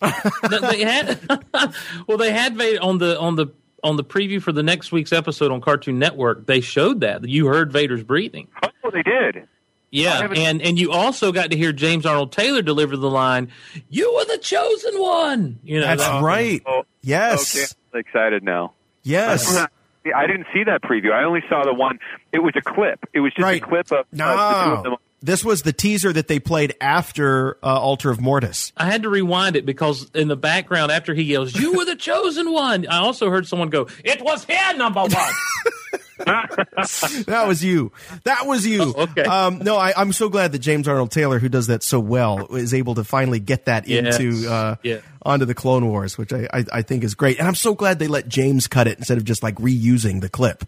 they 0.60 0.82
had 0.84 1.20
well 2.06 2.18
they 2.18 2.32
had 2.32 2.56
Vader 2.56 2.82
on 2.82 2.98
the 2.98 3.18
on 3.18 3.36
the 3.36 3.48
on 3.82 3.96
the 3.96 4.04
preview 4.04 4.40
for 4.42 4.52
the 4.52 4.62
next 4.62 4.90
week's 4.92 5.12
episode 5.12 5.50
on 5.52 5.60
Cartoon 5.60 5.98
Network. 5.98 6.46
They 6.46 6.60
showed 6.60 7.00
that 7.00 7.26
you 7.28 7.46
heard 7.46 7.72
Vader's 7.72 8.02
breathing. 8.02 8.48
Oh, 8.62 8.90
they 8.90 9.02
did. 9.02 9.46
Yeah, 9.90 10.28
and 10.34 10.60
and 10.60 10.78
you 10.78 10.90
also 10.92 11.30
got 11.32 11.52
to 11.52 11.56
hear 11.56 11.72
James 11.72 12.04
Arnold 12.04 12.32
Taylor 12.32 12.60
deliver 12.60 12.96
the 12.96 13.08
line, 13.08 13.50
"You 13.88 14.12
were 14.14 14.24
the 14.24 14.38
chosen 14.38 15.00
one." 15.00 15.58
You 15.62 15.80
know 15.80 15.86
That's 15.86 16.02
that- 16.04 16.22
right. 16.22 16.60
Oh, 16.66 16.84
Yes. 17.02 17.74
Okay, 17.94 18.00
excited 18.00 18.42
now. 18.42 18.72
Yes. 19.04 19.56
I 20.14 20.26
didn't 20.26 20.46
see 20.52 20.64
that 20.64 20.82
preview. 20.82 21.12
I 21.12 21.24
only 21.24 21.42
saw 21.48 21.64
the 21.64 21.72
one. 21.74 21.98
It 22.32 22.40
was 22.40 22.52
a 22.56 22.60
clip. 22.62 23.04
It 23.12 23.20
was 23.20 23.32
just 23.34 23.46
a 23.48 23.60
clip 23.60 23.90
of, 23.90 23.98
of 23.98 24.06
the 24.10 24.16
two 24.16 24.22
of 24.22 24.82
them. 24.84 24.94
No. 25.22 25.26
This 25.32 25.44
was 25.44 25.62
the 25.62 25.72
teaser 25.72 26.12
that 26.12 26.28
they 26.28 26.38
played 26.38 26.74
after 26.80 27.56
uh, 27.62 27.80
Altar 27.80 28.10
of 28.10 28.20
Mortis. 28.20 28.72
I 28.76 28.84
had 28.86 29.02
to 29.02 29.08
rewind 29.08 29.56
it 29.56 29.64
because 29.66 30.10
in 30.14 30.28
the 30.28 30.36
background, 30.36 30.92
after 30.92 31.14
he 31.14 31.22
yells, 31.22 31.54
"You 31.54 31.74
were 31.76 31.84
the 31.84 31.96
chosen 31.96 32.52
one," 32.52 32.86
I 32.86 32.98
also 32.98 33.30
heard 33.30 33.46
someone 33.46 33.70
go, 33.70 33.88
"It 34.04 34.20
was 34.22 34.44
here, 34.44 34.74
number 34.76 35.00
one." 35.00 35.10
that 36.26 37.44
was 37.46 37.62
you. 37.64 37.92
That 38.24 38.46
was 38.46 38.66
you. 38.66 38.94
okay. 38.96 39.22
Um, 39.24 39.58
no, 39.58 39.76
I, 39.76 39.92
I'm 39.96 40.12
so 40.12 40.28
glad 40.28 40.52
that 40.52 40.58
James 40.60 40.88
Arnold 40.88 41.10
Taylor, 41.10 41.38
who 41.38 41.48
does 41.48 41.66
that 41.68 41.82
so 41.82 42.00
well, 42.00 42.46
is 42.54 42.72
able 42.74 42.94
to 42.96 43.04
finally 43.04 43.40
get 43.40 43.66
that 43.66 43.86
Yes. 43.88 44.18
into 44.18 44.50
uh, 44.50 44.76
Yeah. 44.82 44.98
onto 45.22 45.44
the 45.44 45.54
Clone 45.54 45.86
Wars, 45.88 46.16
which 46.18 46.32
I, 46.32 46.48
I, 46.52 46.64
I 46.72 46.82
think 46.82 47.04
is 47.04 47.14
great. 47.14 47.38
And 47.38 47.46
I'm 47.46 47.54
so 47.54 47.74
glad 47.74 47.98
they 47.98 48.08
let 48.08 48.28
James 48.28 48.66
cut 48.66 48.86
it 48.86 48.98
instead 48.98 49.18
of 49.18 49.24
just 49.24 49.42
like 49.42 49.56
reusing 49.56 50.20
the 50.20 50.28
clip. 50.28 50.64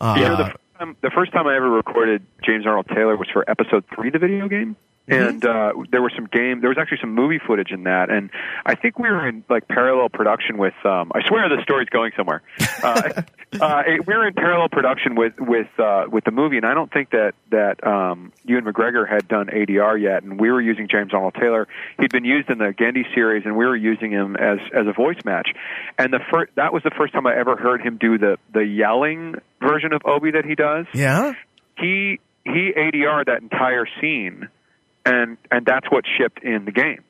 Uh, 0.00 0.14
You 0.18 0.24
know, 0.24 0.36
the, 0.36 0.44
first 0.44 0.56
time, 0.80 0.96
the 1.02 1.10
first 1.14 1.32
time 1.32 1.46
I 1.46 1.56
ever 1.56 1.70
recorded 1.70 2.26
James 2.44 2.66
Arnold 2.66 2.86
Taylor 2.88 3.16
was 3.16 3.28
for 3.32 3.48
episode 3.48 3.84
three 3.94 4.08
of 4.08 4.14
the 4.14 4.18
video 4.18 4.48
game. 4.48 4.76
And 5.08 5.44
uh, 5.44 5.72
there 5.90 6.00
were 6.00 6.12
some 6.14 6.26
game. 6.26 6.60
There 6.60 6.68
was 6.68 6.78
actually 6.78 6.98
some 7.00 7.14
movie 7.14 7.40
footage 7.44 7.72
in 7.72 7.82
that, 7.82 8.10
and 8.10 8.30
I 8.64 8.76
think 8.76 8.96
we 9.00 9.08
were 9.10 9.26
in 9.26 9.42
like 9.48 9.66
parallel 9.66 10.08
production 10.08 10.56
with. 10.56 10.74
Um, 10.84 11.10
I 11.12 11.26
swear 11.26 11.48
the 11.48 11.60
story's 11.62 11.88
going 11.88 12.12
somewhere. 12.16 12.42
Uh, 12.82 13.22
uh, 13.60 13.82
it- 13.86 14.06
we 14.06 14.14
were 14.14 14.26
in 14.26 14.32
parallel 14.32 14.68
production 14.70 15.14
with 15.14 15.34
with 15.38 15.66
uh, 15.78 16.04
with 16.10 16.24
the 16.24 16.30
movie, 16.30 16.56
and 16.56 16.64
I 16.64 16.72
don't 16.72 16.90
think 16.90 17.10
that 17.10 17.34
that 17.50 17.84
um, 17.86 18.32
Ewan 18.46 18.64
McGregor 18.64 19.06
had 19.06 19.28
done 19.28 19.48
ADR 19.48 20.00
yet, 20.00 20.22
and 20.22 20.40
we 20.40 20.50
were 20.50 20.62
using 20.62 20.88
James 20.88 21.12
Arnold 21.12 21.34
Taylor. 21.34 21.68
He'd 21.98 22.10
been 22.10 22.24
used 22.24 22.48
in 22.48 22.56
the 22.58 22.72
Genndy 22.72 23.12
series, 23.14 23.44
and 23.44 23.56
we 23.56 23.66
were 23.66 23.76
using 23.76 24.12
him 24.12 24.34
as 24.36 24.60
as 24.72 24.86
a 24.86 24.92
voice 24.94 25.18
match. 25.26 25.48
And 25.98 26.10
the 26.12 26.20
first 26.30 26.52
that 26.54 26.72
was 26.72 26.82
the 26.84 26.90
first 26.96 27.12
time 27.12 27.26
I 27.26 27.36
ever 27.36 27.56
heard 27.56 27.82
him 27.82 27.98
do 27.98 28.16
the 28.16 28.38
the 28.54 28.64
yelling 28.64 29.34
version 29.60 29.92
of 29.92 30.00
Obi 30.06 30.30
that 30.30 30.46
he 30.46 30.54
does 30.54 30.86
Yeah. 30.94 31.32
he 31.76 32.18
he 32.44 32.72
ADR 32.74 33.26
that 33.26 33.42
entire 33.42 33.84
scene, 34.00 34.48
and 35.04 35.36
and 35.50 35.66
that's 35.66 35.90
what 35.90 36.04
shipped 36.18 36.42
in 36.42 36.64
the 36.64 36.72
game. 36.72 37.02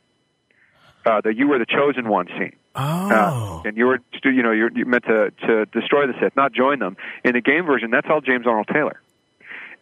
Uh, 1.04 1.20
the 1.22 1.34
you 1.34 1.48
were 1.48 1.58
the 1.58 1.66
chosen 1.66 2.08
one 2.08 2.26
scene. 2.26 2.56
Oh. 2.74 3.60
Uh, 3.60 3.68
and 3.68 3.76
you 3.76 3.86
were, 3.86 4.00
you 4.22 4.42
know, 4.42 4.52
you're, 4.52 4.70
you're 4.72 4.86
meant 4.86 5.04
to 5.04 5.32
to 5.46 5.66
destroy 5.66 6.06
the 6.06 6.14
Sith, 6.20 6.36
not 6.36 6.52
join 6.52 6.78
them. 6.78 6.96
In 7.24 7.32
the 7.32 7.40
game 7.40 7.66
version, 7.66 7.90
that's 7.90 8.06
all 8.08 8.20
James 8.20 8.46
Arnold 8.46 8.68
Taylor. 8.72 9.00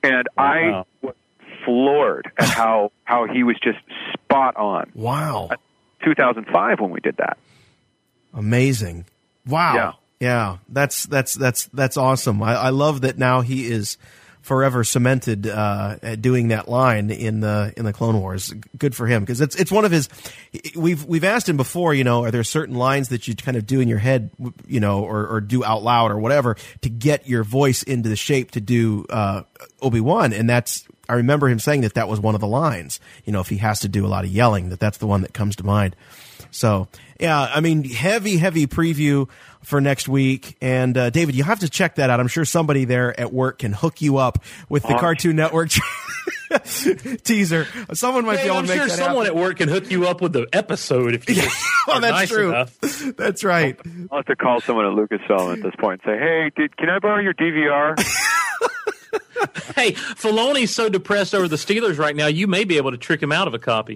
And 0.02 0.26
I 0.36 0.84
was 1.02 1.14
floored 1.64 2.30
at 2.38 2.48
how 2.48 2.92
how 3.04 3.26
he 3.26 3.42
was 3.42 3.56
just 3.62 3.78
spot 4.14 4.56
on. 4.56 4.90
Wow. 4.94 5.50
2005 6.04 6.80
when 6.80 6.90
we 6.90 7.00
did 7.00 7.16
that. 7.18 7.36
Amazing. 8.32 9.04
Wow. 9.46 9.74
Yeah. 9.74 9.92
Yeah. 10.20 10.56
That's 10.68 11.04
that's 11.04 11.34
that's 11.34 11.66
that's 11.66 11.96
awesome. 11.96 12.42
I, 12.42 12.54
I 12.54 12.70
love 12.70 13.02
that 13.02 13.18
now 13.18 13.40
he 13.40 13.66
is 13.66 13.98
forever 14.48 14.82
cemented 14.82 15.46
uh, 15.46 15.96
at 16.02 16.22
doing 16.22 16.48
that 16.48 16.68
line 16.68 17.10
in 17.10 17.40
the 17.40 17.72
in 17.76 17.84
the 17.84 17.92
Clone 17.92 18.18
Wars. 18.18 18.54
Good 18.78 18.96
for 18.96 19.06
him 19.06 19.22
because 19.22 19.42
it's 19.42 19.54
it's 19.54 19.70
one 19.70 19.84
of 19.84 19.92
his. 19.92 20.08
We've 20.74 21.04
we've 21.04 21.22
asked 21.22 21.48
him 21.48 21.58
before. 21.58 21.92
You 21.92 22.02
know, 22.02 22.24
are 22.24 22.30
there 22.30 22.42
certain 22.42 22.74
lines 22.74 23.10
that 23.10 23.28
you 23.28 23.36
kind 23.36 23.58
of 23.58 23.66
do 23.66 23.80
in 23.80 23.88
your 23.88 23.98
head, 23.98 24.30
you 24.66 24.80
know, 24.80 25.04
or, 25.04 25.26
or 25.28 25.40
do 25.42 25.62
out 25.62 25.82
loud 25.82 26.10
or 26.10 26.18
whatever 26.18 26.56
to 26.80 26.88
get 26.88 27.28
your 27.28 27.44
voice 27.44 27.82
into 27.82 28.08
the 28.08 28.16
shape 28.16 28.52
to 28.52 28.60
do 28.60 29.04
uh, 29.10 29.42
Obi 29.82 30.00
Wan? 30.00 30.32
And 30.32 30.48
that's 30.48 30.88
I 31.10 31.14
remember 31.14 31.48
him 31.48 31.58
saying 31.58 31.82
that 31.82 31.94
that 31.94 32.08
was 32.08 32.18
one 32.18 32.34
of 32.34 32.40
the 32.40 32.48
lines. 32.48 33.00
You 33.26 33.34
know, 33.34 33.40
if 33.40 33.50
he 33.50 33.58
has 33.58 33.80
to 33.80 33.88
do 33.88 34.06
a 34.06 34.08
lot 34.08 34.24
of 34.24 34.30
yelling, 34.30 34.70
that 34.70 34.80
that's 34.80 34.98
the 34.98 35.06
one 35.06 35.20
that 35.20 35.34
comes 35.34 35.56
to 35.56 35.64
mind. 35.64 35.94
So 36.50 36.88
yeah, 37.20 37.40
I 37.40 37.60
mean, 37.60 37.84
heavy, 37.84 38.36
heavy 38.36 38.66
preview 38.66 39.28
for 39.62 39.80
next 39.80 40.08
week. 40.08 40.56
And 40.60 40.96
uh, 40.96 41.10
David, 41.10 41.34
you 41.34 41.44
have 41.44 41.60
to 41.60 41.68
check 41.68 41.96
that 41.96 42.10
out. 42.10 42.20
I'm 42.20 42.28
sure 42.28 42.44
somebody 42.44 42.84
there 42.84 43.18
at 43.18 43.32
work 43.32 43.58
can 43.58 43.72
hook 43.72 44.00
you 44.00 44.16
up 44.18 44.42
with 44.68 44.82
the 44.84 44.94
Oh. 44.96 44.98
Cartoon 44.98 45.36
Network 45.36 45.70
teaser. 47.24 47.66
Someone 47.92 48.24
might 48.24 48.38
Hey, 48.38 48.44
be 48.44 48.48
able 48.48 48.58
I'm 48.58 48.64
to 48.66 48.68
make 48.70 48.78
sure 48.78 48.86
that 48.88 48.96
someone 48.96 49.26
happen. 49.26 49.38
at 49.38 49.44
work 49.44 49.56
can 49.58 49.68
hook 49.68 49.90
you 49.90 50.06
up 50.06 50.20
with 50.22 50.32
the 50.32 50.46
episode 50.52 51.14
if 51.14 51.28
you 51.28 51.34
just 51.42 51.66
Oh, 51.88 51.94
are 51.94 52.00
that's 52.00 52.12
nice 52.12 52.28
true. 52.28 52.48
enough. 52.50 52.78
That's 53.16 53.44
right. 53.44 53.78
I'll 54.10 54.18
have 54.18 54.26
to 54.26 54.36
call 54.36 54.60
someone 54.60 54.86
at 54.86 54.92
Lucasfilm 54.92 55.56
at 55.56 55.62
this 55.62 55.74
point 55.78 56.00
and 56.04 56.14
say, 56.14 56.18
"Hey, 56.18 56.50
did, 56.56 56.76
can 56.76 56.88
I 56.88 56.98
borrow 57.00 57.20
your 57.20 57.34
DVR?" 57.34 57.96
Hey, 59.76 59.92
Filoni's 59.92 60.74
so 60.74 60.88
depressed 60.88 61.32
over 61.32 61.46
the 61.46 61.54
Steelers 61.56 61.96
right 61.98 62.16
now, 62.16 62.26
you 62.26 62.48
may 62.48 62.64
be 62.64 62.76
able 62.76 62.90
to 62.90 62.96
trick 62.98 63.22
him 63.22 63.30
out 63.30 63.46
of 63.46 63.54
a 63.54 63.58
copy. 63.60 63.94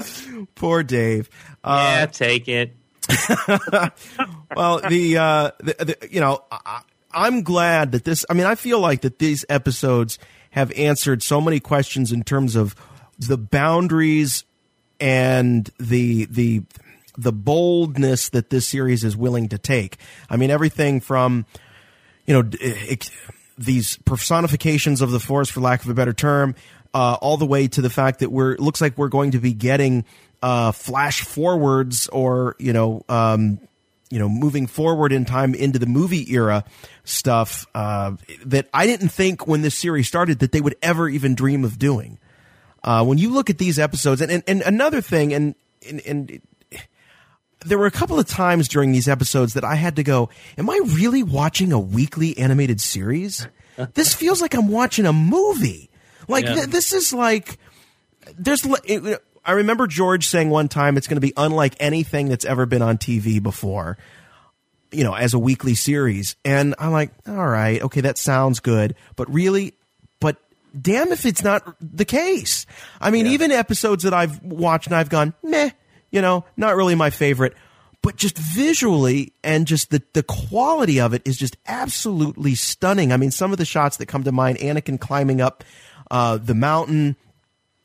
Poor 0.54 0.82
Dave. 0.82 1.28
yeah, 1.64 2.06
take 2.06 2.48
it. 2.48 2.74
well, 4.56 4.80
the, 4.88 5.16
uh, 5.18 5.50
the, 5.58 5.96
the 6.00 6.08
you 6.10 6.20
know, 6.20 6.44
I, 6.50 6.82
I'm 7.12 7.42
glad 7.42 7.92
that 7.92 8.04
this. 8.04 8.24
I 8.30 8.34
mean, 8.34 8.46
I 8.46 8.54
feel 8.54 8.78
like 8.78 9.00
that 9.02 9.18
these 9.18 9.44
episodes 9.48 10.18
have 10.50 10.70
answered 10.72 11.22
so 11.22 11.40
many 11.40 11.60
questions 11.60 12.12
in 12.12 12.22
terms 12.22 12.56
of 12.56 12.74
the 13.18 13.38
boundaries 13.38 14.44
and 14.98 15.70
the 15.78 16.26
the 16.26 16.62
the 17.16 17.32
boldness 17.32 18.28
that 18.30 18.50
this 18.50 18.66
series 18.68 19.04
is 19.04 19.16
willing 19.16 19.48
to 19.48 19.58
take. 19.58 19.96
I 20.28 20.36
mean, 20.36 20.50
everything 20.50 21.00
from 21.00 21.46
you 22.26 22.34
know, 22.34 22.42
d- 22.42 22.58
ex- 22.88 23.10
these 23.58 23.98
personifications 24.04 25.00
of 25.00 25.10
the 25.10 25.18
force, 25.18 25.50
for 25.50 25.60
lack 25.60 25.82
of 25.82 25.90
a 25.90 25.94
better 25.94 26.12
term, 26.12 26.54
uh, 26.94 27.16
all 27.20 27.36
the 27.36 27.46
way 27.46 27.68
to 27.68 27.80
the 27.80 27.90
fact 27.90 28.20
that 28.20 28.30
we're 28.30 28.52
it 28.52 28.60
looks 28.60 28.80
like 28.80 28.98
we're 28.98 29.08
going 29.08 29.32
to 29.32 29.38
be 29.38 29.52
getting 29.52 30.04
uh, 30.42 30.72
flash 30.72 31.22
forwards 31.22 32.08
or 32.08 32.56
you 32.58 32.72
know, 32.72 33.04
um, 33.08 33.60
you 34.10 34.18
know, 34.18 34.28
moving 34.28 34.66
forward 34.66 35.12
in 35.12 35.24
time 35.24 35.54
into 35.54 35.78
the 35.78 35.86
movie 35.86 36.32
era 36.32 36.64
stuff 37.04 37.66
uh, 37.74 38.12
that 38.44 38.68
I 38.74 38.86
didn't 38.86 39.10
think 39.10 39.46
when 39.46 39.62
this 39.62 39.76
series 39.76 40.08
started 40.08 40.40
that 40.40 40.52
they 40.52 40.60
would 40.60 40.76
ever 40.82 41.08
even 41.08 41.34
dream 41.34 41.64
of 41.64 41.78
doing. 41.78 42.18
Uh, 42.82 43.04
when 43.04 43.18
you 43.18 43.30
look 43.30 43.50
at 43.50 43.58
these 43.58 43.78
episodes, 43.78 44.20
and, 44.22 44.32
and, 44.32 44.42
and 44.46 44.62
another 44.62 45.02
thing, 45.02 45.34
and, 45.34 45.54
and, 45.86 46.00
and 46.06 46.40
there 47.64 47.76
were 47.76 47.86
a 47.86 47.90
couple 47.90 48.18
of 48.18 48.26
times 48.26 48.68
during 48.68 48.90
these 48.90 49.06
episodes 49.06 49.52
that 49.54 49.64
I 49.64 49.74
had 49.74 49.96
to 49.96 50.02
go, 50.02 50.30
Am 50.56 50.68
I 50.70 50.80
really 50.84 51.22
watching 51.22 51.72
a 51.72 51.78
weekly 51.78 52.36
animated 52.38 52.80
series? 52.80 53.46
this 53.94 54.14
feels 54.14 54.40
like 54.40 54.54
I'm 54.54 54.68
watching 54.68 55.06
a 55.06 55.12
movie. 55.12 55.89
Like, 56.30 56.44
Yeah. 56.46 56.54
th- 56.54 56.66
this 56.68 56.92
is 56.92 57.12
like, 57.12 57.58
there's, 58.38 58.64
it- 58.84 59.22
I 59.44 59.52
remember 59.52 59.86
George 59.86 60.26
saying 60.26 60.50
one 60.50 60.68
time 60.68 60.96
it's 60.96 61.06
going 61.06 61.16
to 61.16 61.20
be 61.20 61.32
unlike 61.36 61.74
anything 61.80 62.28
that's 62.28 62.44
ever 62.44 62.66
been 62.66 62.82
on 62.82 62.98
TV 62.98 63.42
before, 63.42 63.96
you 64.92 65.02
know, 65.04 65.14
as 65.14 65.32
a 65.34 65.38
weekly 65.38 65.74
series. 65.74 66.36
And 66.44 66.74
I'm 66.78 66.92
like, 66.92 67.10
all 67.26 67.48
right, 67.48 67.80
okay, 67.82 68.02
that 68.02 68.18
sounds 68.18 68.60
good. 68.60 68.94
But 69.16 69.32
really, 69.32 69.72
but 70.20 70.36
damn 70.80 71.10
if 71.10 71.24
it's 71.24 71.42
not 71.42 71.74
the 71.80 72.04
case. 72.04 72.66
I 73.00 73.10
mean, 73.10 73.26
even 73.28 73.50
episodes 73.50 74.04
that 74.04 74.12
I've 74.14 74.42
watched 74.42 74.88
and 74.88 74.96
I've 74.96 75.08
gone, 75.08 75.32
meh, 75.42 75.70
you 76.10 76.20
know, 76.20 76.44
not 76.56 76.76
really 76.76 76.94
my 76.94 77.10
favorite. 77.10 77.54
But 78.02 78.16
just 78.16 78.36
visually 78.38 79.32
and 79.44 79.66
just 79.66 79.90
the, 79.90 80.02
the 80.14 80.22
quality 80.22 81.00
of 81.00 81.12
it 81.12 81.20
is 81.26 81.36
just 81.36 81.56
absolutely 81.66 82.54
stunning. 82.54 83.12
I 83.12 83.16
mean, 83.18 83.30
some 83.30 83.52
of 83.52 83.58
the 83.58 83.64
shots 83.66 83.98
that 83.98 84.06
come 84.06 84.24
to 84.24 84.32
mind, 84.32 84.58
Anakin 84.58 84.98
climbing 84.98 85.40
up 85.42 85.64
uh, 86.10 86.38
the 86.38 86.54
mountain 86.54 87.16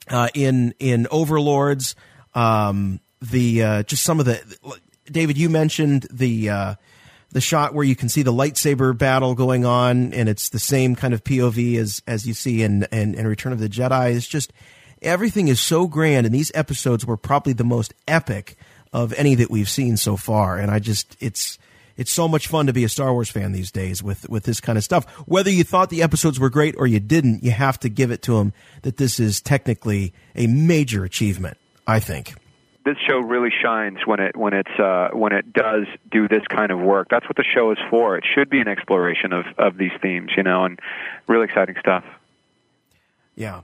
uh, 0.10 0.30
in 0.34 0.74
in 0.80 1.08
Overlords, 1.12 1.96
um, 2.34 3.00
the 3.22 3.64
uh, 3.64 3.84
just 3.84 4.04
some 4.04 4.20
of 4.20 4.26
the 4.26 4.42
David, 5.12 5.38
you 5.38 5.50
mentioned 5.50 6.08
the 6.12 6.50
uh, 6.50 6.76
the 7.32 7.42
shot 7.42 7.74
where 7.74 7.84
you 7.84 7.96
can 7.96 8.10
see 8.10 8.24
the 8.24 8.34
lightsaber 8.34 8.98
battle 8.98 9.36
going 9.36 9.66
on, 9.66 10.14
and 10.14 10.30
it's 10.30 10.50
the 10.50 10.60
same 10.60 10.96
kind 10.96 11.14
of 11.14 11.24
POV 11.24 11.78
as 11.78 12.02
as 12.08 12.28
you 12.28 12.34
see 12.34 12.64
in 12.64 12.84
in, 12.92 13.16
in 13.16 13.28
Return 13.28 13.54
of 13.54 13.60
the 13.60 13.70
Jedi. 13.70 14.16
It's 14.16 14.28
just 14.28 14.54
everything 15.02 15.48
is 15.48 15.60
so 15.60 15.88
grand, 15.88 16.26
and 16.26 16.34
these 16.34 16.52
episodes 16.56 17.06
were 17.06 17.18
probably 17.18 17.54
the 17.54 17.64
most 17.64 17.94
epic 18.08 18.58
of 18.94 19.14
any 19.14 19.36
that 19.36 19.52
we've 19.52 19.70
seen 19.70 19.98
so 19.98 20.16
far. 20.16 20.58
And 20.58 20.72
I 20.72 20.80
just 20.80 21.16
it's 21.20 21.60
it's 21.98 22.12
so 22.12 22.28
much 22.28 22.48
fun 22.48 22.68
to 22.68 22.74
be 22.74 22.84
a 22.84 22.90
Star 22.90 23.14
Wars 23.14 23.30
fan 23.30 23.52
these 23.52 23.72
days 23.72 24.04
with 24.04 24.28
with 24.30 24.44
this 24.44 24.60
kind 24.60 24.78
of 24.78 24.84
stuff. 24.84 25.06
Whether 25.28 25.50
you 25.50 25.64
thought 25.64 25.90
the 25.90 26.02
episodes 26.04 26.40
were 26.40 26.50
great 26.50 26.76
or 26.78 26.88
you 26.88 27.00
didn't, 27.00 27.44
you 27.44 27.52
have 27.52 27.80
to 27.80 27.90
give 27.90 28.12
it 28.12 28.22
to 28.24 28.38
them 28.38 28.54
that 28.82 28.98
this 28.98 29.20
is 29.20 29.42
technically 29.42 30.14
a 30.36 30.48
major 30.48 31.04
achievement. 31.04 31.58
I 31.88 32.00
think. 32.00 32.34
this 32.86 32.98
show 33.08 33.20
really 33.20 33.52
shines 33.64 34.00
when 34.06 34.20
it 34.20 34.36
when 34.38 34.54
it's 34.54 34.80
uh, 34.80 35.10
when 35.14 35.34
it 35.34 35.52
does 35.54 35.86
do 36.12 36.28
this 36.28 36.44
kind 36.50 36.72
of 36.72 36.80
work. 36.80 37.08
That's 37.10 37.26
what 37.26 37.36
the 37.36 37.44
show 37.44 37.72
is 37.72 37.78
for. 37.90 38.18
It 38.18 38.24
should 38.34 38.50
be 38.50 38.60
an 38.60 38.68
exploration 38.68 39.34
of 39.34 39.46
of 39.58 39.78
these 39.78 39.92
themes, 40.02 40.32
you 40.38 40.44
know, 40.44 40.66
and 40.66 40.80
really 41.28 41.46
exciting 41.46 41.76
stuff. 41.80 42.04
Yeah. 43.36 43.62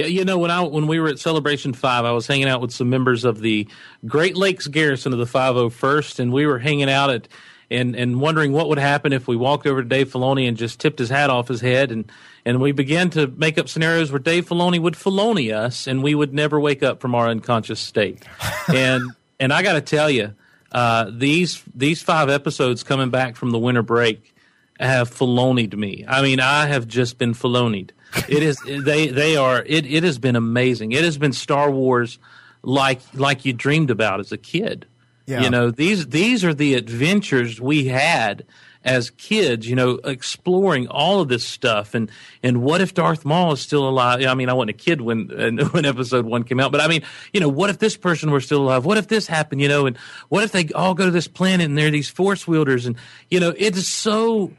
Yeah, 0.00 0.06
you 0.06 0.24
know 0.24 0.38
when 0.38 0.50
I 0.50 0.62
when 0.62 0.86
we 0.86 0.98
were 0.98 1.08
at 1.08 1.18
Celebration 1.18 1.74
Five, 1.74 2.06
I 2.06 2.12
was 2.12 2.26
hanging 2.26 2.48
out 2.48 2.62
with 2.62 2.72
some 2.72 2.88
members 2.88 3.26
of 3.26 3.40
the 3.40 3.68
Great 4.06 4.34
Lakes 4.34 4.66
Garrison 4.66 5.12
of 5.12 5.18
the 5.18 5.26
501st, 5.26 6.20
and 6.20 6.32
we 6.32 6.46
were 6.46 6.58
hanging 6.58 6.88
out 6.88 7.10
at 7.10 7.28
and 7.70 7.94
and 7.94 8.18
wondering 8.18 8.52
what 8.52 8.70
would 8.70 8.78
happen 8.78 9.12
if 9.12 9.28
we 9.28 9.36
walked 9.36 9.66
over 9.66 9.82
to 9.82 9.88
Dave 9.88 10.10
Filoni 10.10 10.48
and 10.48 10.56
just 10.56 10.80
tipped 10.80 10.98
his 10.98 11.10
hat 11.10 11.28
off 11.28 11.48
his 11.48 11.60
head, 11.60 11.92
and 11.92 12.10
and 12.46 12.62
we 12.62 12.72
began 12.72 13.10
to 13.10 13.26
make 13.26 13.58
up 13.58 13.68
scenarios 13.68 14.10
where 14.10 14.18
Dave 14.18 14.48
Filoni 14.48 14.80
would 14.80 14.94
Filoni 14.94 15.54
us, 15.54 15.86
and 15.86 16.02
we 16.02 16.14
would 16.14 16.32
never 16.32 16.58
wake 16.58 16.82
up 16.82 17.02
from 17.02 17.14
our 17.14 17.28
unconscious 17.28 17.78
state. 17.78 18.24
and 18.68 19.02
and 19.38 19.52
I 19.52 19.62
got 19.62 19.74
to 19.74 19.82
tell 19.82 20.08
you, 20.08 20.34
uh, 20.72 21.10
these 21.12 21.62
these 21.74 22.00
five 22.00 22.30
episodes 22.30 22.82
coming 22.82 23.10
back 23.10 23.36
from 23.36 23.50
the 23.50 23.58
winter 23.58 23.82
break 23.82 24.34
have 24.80 25.10
Filonied 25.10 25.76
me. 25.76 26.06
I 26.08 26.22
mean, 26.22 26.40
I 26.40 26.64
have 26.66 26.88
just 26.88 27.18
been 27.18 27.34
Filonied. 27.34 27.90
It 28.28 28.42
is 28.42 28.58
they 28.66 29.08
they 29.08 29.36
are 29.36 29.62
it 29.64 29.86
it 29.86 30.02
has 30.04 30.18
been 30.18 30.36
amazing. 30.36 30.92
It 30.92 31.04
has 31.04 31.18
been 31.18 31.32
Star 31.32 31.70
Wars 31.70 32.18
like 32.62 33.00
like 33.14 33.44
you 33.44 33.52
dreamed 33.52 33.90
about 33.90 34.20
as 34.20 34.32
a 34.32 34.38
kid. 34.38 34.86
Yeah. 35.26 35.42
You 35.42 35.50
know, 35.50 35.70
these 35.70 36.08
these 36.08 36.44
are 36.44 36.54
the 36.54 36.74
adventures 36.74 37.60
we 37.60 37.86
had 37.86 38.44
as 38.82 39.10
kids, 39.10 39.68
you 39.68 39.76
know, 39.76 40.00
exploring 40.04 40.88
all 40.88 41.20
of 41.20 41.28
this 41.28 41.44
stuff 41.44 41.94
and 41.94 42.10
and 42.42 42.62
what 42.62 42.80
if 42.80 42.94
Darth 42.94 43.24
Maul 43.24 43.52
is 43.52 43.60
still 43.60 43.88
alive? 43.88 44.24
I 44.24 44.34
mean, 44.34 44.48
I 44.48 44.54
wasn't 44.54 44.70
a 44.70 44.84
kid 44.84 45.00
when 45.00 45.28
when 45.72 45.84
episode 45.84 46.24
1 46.24 46.44
came 46.44 46.60
out, 46.60 46.72
but 46.72 46.80
I 46.80 46.88
mean, 46.88 47.02
you 47.32 47.40
know, 47.40 47.48
what 47.48 47.70
if 47.70 47.78
this 47.78 47.96
person 47.96 48.30
were 48.30 48.40
still 48.40 48.62
alive? 48.62 48.84
What 48.84 48.98
if 48.98 49.08
this 49.08 49.26
happened, 49.26 49.60
you 49.60 49.68
know, 49.68 49.86
and 49.86 49.96
what 50.28 50.44
if 50.44 50.52
they 50.52 50.68
all 50.74 50.94
go 50.94 51.04
to 51.04 51.10
this 51.10 51.28
planet 51.28 51.66
and 51.66 51.76
they're 51.76 51.90
these 51.90 52.10
force 52.10 52.48
wielders 52.48 52.86
and 52.86 52.96
you 53.28 53.38
know, 53.38 53.54
it 53.56 53.76
is 53.76 53.88
so 53.88 54.50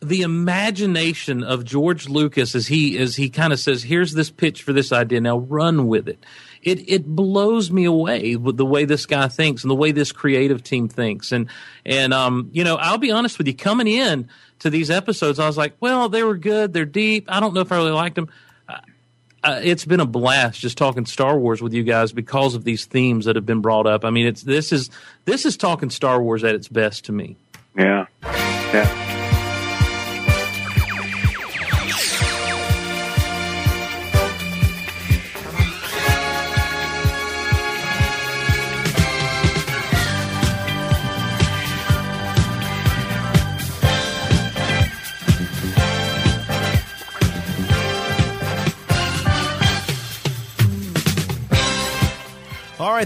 the 0.00 0.22
imagination 0.22 1.42
of 1.42 1.64
George 1.64 2.08
Lucas 2.08 2.54
as 2.54 2.68
he 2.68 2.98
as 2.98 3.16
he 3.16 3.30
kind 3.30 3.52
of 3.52 3.58
says, 3.58 3.82
"Here's 3.82 4.12
this 4.12 4.30
pitch 4.30 4.62
for 4.62 4.72
this 4.72 4.92
idea. 4.92 5.20
Now 5.20 5.38
run 5.38 5.86
with 5.86 6.08
it." 6.08 6.24
It 6.62 6.88
it 6.88 7.06
blows 7.06 7.70
me 7.70 7.84
away 7.84 8.36
with 8.36 8.56
the 8.56 8.66
way 8.66 8.84
this 8.84 9.06
guy 9.06 9.28
thinks 9.28 9.62
and 9.62 9.70
the 9.70 9.76
way 9.76 9.92
this 9.92 10.12
creative 10.12 10.62
team 10.62 10.88
thinks. 10.88 11.32
And 11.32 11.48
and 11.84 12.14
um, 12.14 12.50
you 12.52 12.64
know, 12.64 12.76
I'll 12.76 12.98
be 12.98 13.10
honest 13.10 13.38
with 13.38 13.46
you, 13.46 13.54
coming 13.54 13.86
in 13.86 14.28
to 14.60 14.70
these 14.70 14.90
episodes, 14.90 15.38
I 15.38 15.46
was 15.46 15.56
like, 15.56 15.74
"Well, 15.80 16.08
they 16.08 16.22
were 16.22 16.36
good. 16.36 16.72
They're 16.72 16.84
deep. 16.84 17.26
I 17.28 17.40
don't 17.40 17.54
know 17.54 17.60
if 17.60 17.72
I 17.72 17.76
really 17.76 17.90
liked 17.90 18.16
them." 18.16 18.28
Uh, 19.44 19.60
it's 19.62 19.84
been 19.84 20.00
a 20.00 20.06
blast 20.06 20.60
just 20.60 20.76
talking 20.76 21.06
Star 21.06 21.38
Wars 21.38 21.62
with 21.62 21.72
you 21.72 21.84
guys 21.84 22.12
because 22.12 22.56
of 22.56 22.64
these 22.64 22.86
themes 22.86 23.24
that 23.26 23.36
have 23.36 23.46
been 23.46 23.60
brought 23.60 23.86
up. 23.86 24.04
I 24.04 24.10
mean, 24.10 24.26
it's 24.26 24.42
this 24.42 24.72
is 24.72 24.90
this 25.26 25.46
is 25.46 25.56
talking 25.56 25.90
Star 25.90 26.20
Wars 26.20 26.42
at 26.42 26.54
its 26.54 26.68
best 26.68 27.04
to 27.04 27.12
me. 27.12 27.36
Yeah, 27.76 28.06
yeah. 28.24 29.07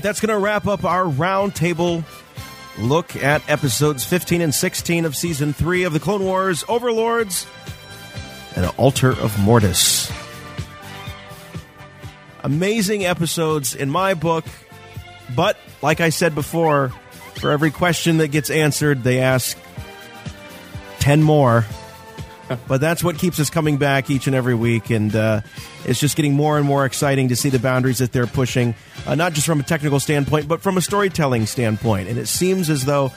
Right, 0.02 0.08
that's 0.08 0.20
going 0.20 0.36
to 0.36 0.44
wrap 0.44 0.66
up 0.66 0.84
our 0.84 1.04
roundtable 1.04 2.04
look 2.78 3.14
at 3.16 3.48
episodes 3.48 4.04
15 4.04 4.40
and 4.40 4.54
16 4.54 5.04
of 5.04 5.14
season 5.14 5.52
3 5.52 5.84
of 5.84 5.92
the 5.92 6.00
Clone 6.00 6.24
Wars 6.24 6.64
Overlords 6.68 7.46
and 8.56 8.66
Altar 8.76 9.10
of 9.10 9.38
Mortis. 9.38 10.10
Amazing 12.42 13.04
episodes 13.04 13.74
in 13.74 13.90
my 13.90 14.14
book, 14.14 14.44
but 15.36 15.56
like 15.80 16.00
I 16.00 16.08
said 16.08 16.34
before, 16.34 16.88
for 17.36 17.50
every 17.50 17.70
question 17.70 18.18
that 18.18 18.28
gets 18.28 18.50
answered, 18.50 19.04
they 19.04 19.20
ask 19.20 19.56
10 20.98 21.22
more. 21.22 21.64
But 22.68 22.80
that's 22.80 23.02
what 23.02 23.18
keeps 23.18 23.38
us 23.40 23.50
coming 23.50 23.76
back 23.76 24.10
each 24.10 24.26
and 24.26 24.36
every 24.36 24.54
week, 24.54 24.90
and 24.90 25.14
uh, 25.14 25.40
it's 25.84 26.00
just 26.00 26.16
getting 26.16 26.34
more 26.34 26.58
and 26.58 26.66
more 26.66 26.84
exciting 26.84 27.28
to 27.28 27.36
see 27.36 27.48
the 27.48 27.58
boundaries 27.58 27.98
that 27.98 28.12
they're 28.12 28.26
pushing, 28.26 28.74
uh, 29.06 29.14
not 29.14 29.32
just 29.32 29.46
from 29.46 29.60
a 29.60 29.62
technical 29.62 30.00
standpoint, 30.00 30.48
but 30.48 30.60
from 30.60 30.76
a 30.76 30.80
storytelling 30.80 31.46
standpoint. 31.46 32.08
And 32.08 32.18
it 32.18 32.26
seems 32.26 32.70
as 32.70 32.84
though 32.84 33.12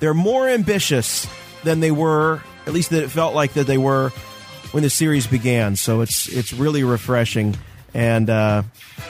they're 0.00 0.14
more 0.14 0.48
ambitious 0.48 1.26
than 1.64 1.80
they 1.80 1.90
were, 1.90 2.42
at 2.66 2.72
least 2.72 2.90
that 2.90 3.02
it 3.02 3.10
felt 3.10 3.34
like 3.34 3.54
that 3.54 3.66
they 3.66 3.78
were 3.78 4.10
when 4.72 4.82
the 4.82 4.90
series 4.90 5.26
began. 5.26 5.76
So 5.76 6.00
it's 6.00 6.28
it's 6.28 6.52
really 6.52 6.84
refreshing, 6.84 7.56
and 7.94 8.28
uh, 8.28 8.62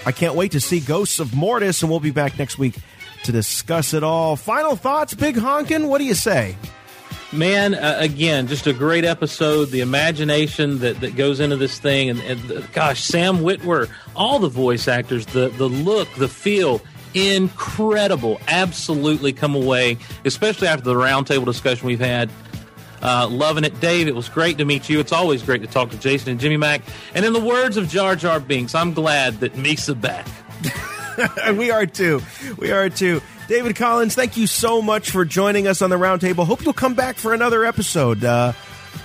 I 0.04 0.12
can't 0.12 0.34
wait 0.34 0.52
to 0.52 0.60
see 0.60 0.80
Ghosts 0.80 1.20
of 1.20 1.34
Mortis, 1.34 1.82
and 1.82 1.90
we'll 1.90 2.00
be 2.00 2.10
back 2.10 2.38
next 2.38 2.58
week 2.58 2.76
to 3.24 3.32
discuss 3.32 3.94
it 3.94 4.02
all. 4.02 4.36
Final 4.36 4.76
thoughts, 4.76 5.14
Big 5.14 5.36
Honkin. 5.36 5.88
What 5.88 5.98
do 5.98 6.04
you 6.04 6.14
say? 6.14 6.56
Man, 7.32 7.74
uh, 7.74 7.96
again, 7.98 8.46
just 8.46 8.66
a 8.66 8.74
great 8.74 9.06
episode. 9.06 9.70
The 9.70 9.80
imagination 9.80 10.80
that, 10.80 11.00
that 11.00 11.16
goes 11.16 11.40
into 11.40 11.56
this 11.56 11.78
thing, 11.78 12.10
and, 12.10 12.20
and 12.20 12.40
the, 12.42 12.60
gosh, 12.74 13.02
Sam 13.02 13.38
Witwer, 13.38 13.88
all 14.14 14.38
the 14.38 14.50
voice 14.50 14.86
actors, 14.86 15.24
the 15.26 15.48
the 15.48 15.66
look, 15.66 16.12
the 16.16 16.28
feel, 16.28 16.82
incredible. 17.14 18.38
Absolutely, 18.48 19.32
come 19.32 19.54
away, 19.54 19.96
especially 20.26 20.68
after 20.68 20.84
the 20.84 20.94
roundtable 20.94 21.46
discussion 21.46 21.86
we've 21.86 22.00
had. 22.00 22.30
Uh, 23.00 23.26
loving 23.28 23.64
it, 23.64 23.80
Dave. 23.80 24.08
It 24.08 24.14
was 24.14 24.28
great 24.28 24.58
to 24.58 24.64
meet 24.64 24.88
you. 24.88 25.00
It's 25.00 25.10
always 25.10 25.42
great 25.42 25.62
to 25.62 25.66
talk 25.66 25.90
to 25.90 25.98
Jason 25.98 26.30
and 26.30 26.38
Jimmy 26.38 26.56
Mack. 26.58 26.82
And 27.14 27.24
in 27.24 27.32
the 27.32 27.40
words 27.40 27.76
of 27.76 27.88
Jar 27.88 28.14
Jar 28.14 28.40
Binks, 28.40 28.74
I'm 28.74 28.92
glad 28.92 29.40
that 29.40 29.54
Misa 29.54 29.98
back. 29.98 30.26
we 31.56 31.70
are 31.70 31.86
too. 31.86 32.22
We 32.58 32.70
are 32.70 32.88
too. 32.88 33.20
David 33.48 33.76
Collins, 33.76 34.14
thank 34.14 34.36
you 34.36 34.46
so 34.46 34.80
much 34.80 35.10
for 35.10 35.24
joining 35.24 35.66
us 35.66 35.82
on 35.82 35.90
the 35.90 35.96
roundtable. 35.96 36.46
Hope 36.46 36.64
you'll 36.64 36.72
come 36.72 36.94
back 36.94 37.16
for 37.16 37.34
another 37.34 37.64
episode. 37.64 38.24
Uh, 38.24 38.52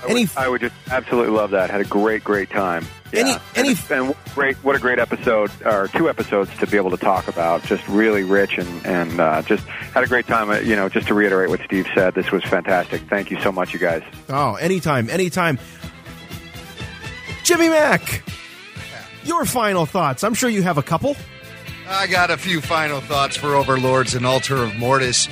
I 0.04 0.14
would, 0.14 0.30
I 0.38 0.48
would 0.48 0.62
just 0.62 0.76
absolutely 0.90 1.36
love 1.36 1.52
that. 1.52 1.70
Had 1.70 1.82
a 1.82 1.86
great, 1.86 2.24
great 2.24 2.50
time. 2.50 2.86
Yeah. 3.12 3.40
Any, 3.56 3.70
any, 3.70 3.70
and, 3.70 4.08
and 4.08 4.16
great, 4.36 4.56
what 4.58 4.76
a 4.76 4.80
great 4.80 5.00
episode, 5.00 5.50
or 5.66 5.88
two 5.88 6.10
episodes 6.10 6.56
to 6.58 6.68
be 6.68 6.78
able 6.78 6.92
to 6.92 6.98
talk 6.98 7.28
about. 7.28 7.64
Just 7.64 7.88
really 7.88 8.24
rich 8.24 8.58
and 8.58 8.86
and 8.86 9.20
uh, 9.20 9.42
just 9.44 9.66
had 9.66 10.04
a 10.04 10.08
great 10.08 10.28
time. 10.28 10.50
Uh, 10.50 10.60
you 10.60 10.76
know, 10.76 10.90
just 10.90 11.08
to 11.08 11.14
reiterate 11.14 11.50
what 11.50 11.62
Steve 11.66 11.88
said, 11.96 12.16
this 12.16 12.32
was 12.32 12.44
fantastic. 12.44 13.02
Thank 13.04 13.32
you 13.32 13.42
so 13.42 13.52
much, 13.52 13.74
you 13.74 13.80
guys. 13.80 14.04
Oh, 14.30 14.56
anytime, 14.56 15.10
anytime. 15.10 15.58
Jimmy 17.44 17.70
Mack, 17.70 18.24
your 19.24 19.46
final 19.46 19.86
thoughts. 19.86 20.24
I'm 20.24 20.34
sure 20.34 20.50
you 20.50 20.64
have 20.64 20.78
a 20.78 20.84
couple. 20.84 21.16
I 21.90 22.06
got 22.08 22.30
a 22.30 22.38
few 22.38 22.60
final 22.60 23.00
thoughts 23.00 23.38
for 23.38 23.56
Overlords 23.56 24.14
and 24.14 24.26
Altar 24.26 24.58
of 24.58 24.76
Mortis. 24.76 25.30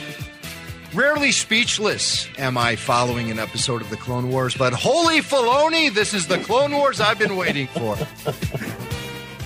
Rarely 0.94 1.34
speechless 1.34 2.30
am 2.38 2.58
I 2.58 2.78
following 2.78 3.30
an 3.30 3.40
episode 3.40 3.82
of 3.82 3.90
the 3.90 3.98
Clone 3.98 4.30
Wars, 4.30 4.56
but 4.56 4.72
holy 4.72 5.20
Filoni, 5.20 5.94
this 5.94 6.14
is 6.14 6.28
the 6.28 6.38
Clone 6.38 6.72
Wars 6.72 7.02
I've 7.02 7.20
been 7.20 7.36
waiting 7.36 7.68
for. 7.68 7.98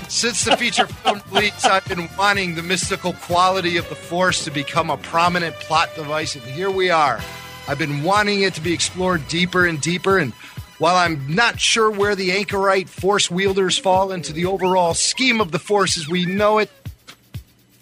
Since 0.08 0.46
the 0.46 0.56
feature 0.56 0.86
film 0.86 1.22
release, 1.32 1.66
I've 1.66 1.86
been 1.86 2.08
wanting 2.16 2.54
the 2.54 2.64
mystical 2.64 3.14
quality 3.14 3.78
of 3.78 3.90
the 3.90 3.96
Force 3.96 4.44
to 4.46 4.52
become 4.52 4.92
a 4.92 4.98
prominent 4.98 5.56
plot 5.56 5.90
device, 5.96 6.36
and 6.36 6.44
here 6.44 6.70
we 6.70 6.92
are. 6.92 7.20
I've 7.68 7.80
been 7.80 8.04
wanting 8.04 8.44
it 8.44 8.54
to 8.54 8.62
be 8.62 8.74
explored 8.74 9.28
deeper 9.28 9.66
and 9.66 9.82
deeper, 9.82 10.20
and 10.20 10.32
while 10.78 10.96
I'm 10.96 11.24
not 11.28 11.60
sure 11.60 11.90
where 11.92 12.16
the 12.16 12.32
anchorite 12.32 12.88
Force 12.88 13.30
wielders 13.32 13.78
fall 13.78 14.12
into 14.12 14.32
the 14.32 14.46
overall 14.46 14.94
scheme 14.94 15.42
of 15.42 15.52
the 15.52 15.60
Force 15.60 15.98
as 15.98 16.08
we 16.08 16.26
know 16.26 16.60
it, 16.60 16.70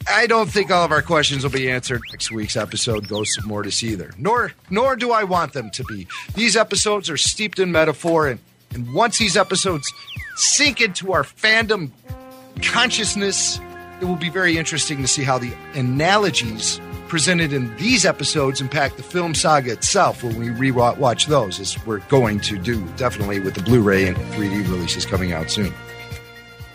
I 0.10 0.26
don't 0.26 0.50
think 0.50 0.72
all 0.72 0.86
of 0.86 0.92
our 0.92 1.02
questions 1.02 1.44
will 1.44 1.52
be 1.52 1.70
answered 1.70 2.02
next 2.12 2.32
week's 2.32 2.56
episode, 2.56 3.08
Ghosts 3.08 3.38
of 3.38 3.46
Mortis, 3.46 3.84
either. 3.84 4.12
Nor, 4.18 4.54
nor 4.70 4.96
do 4.96 5.12
I 5.12 5.24
want 5.24 5.54
them 5.54 5.70
to 5.72 5.84
be. 5.84 6.08
These 6.34 6.56
episodes 6.56 7.10
are 7.10 7.18
steeped 7.18 7.60
in 7.60 7.72
metaphor, 7.72 8.28
and, 8.28 8.40
and 8.74 8.94
once 8.94 9.18
these 9.18 9.36
episodes 9.36 9.92
sink 10.36 10.80
into 10.80 11.12
our 11.12 11.24
fandom 11.24 11.92
consciousness, 12.62 13.60
it 14.00 14.06
will 14.06 14.16
be 14.16 14.30
very 14.30 14.58
interesting 14.58 15.02
to 15.02 15.08
see 15.08 15.24
how 15.24 15.38
the 15.38 15.54
analogies 15.74 16.80
presented 17.08 17.54
in 17.54 17.76
these 17.78 18.06
episodes 18.06 18.62
impact 18.62 18.98
the 18.98 19.04
film 19.04 19.34
saga 19.34 19.72
itself 19.72 20.24
when 20.24 20.38
we 20.40 20.48
rewatch 20.48 21.28
those, 21.28 21.60
as 21.60 21.86
we're 21.86 22.00
going 22.08 22.40
to 22.42 22.58
do 22.58 22.86
definitely 22.98 23.40
with 23.40 23.56
the 23.56 23.62
Blu-ray 23.62 24.08
and 24.08 24.18
3D 24.18 24.70
releases 24.70 25.06
coming 25.06 25.34
out 25.34 25.50
soon. 25.50 25.74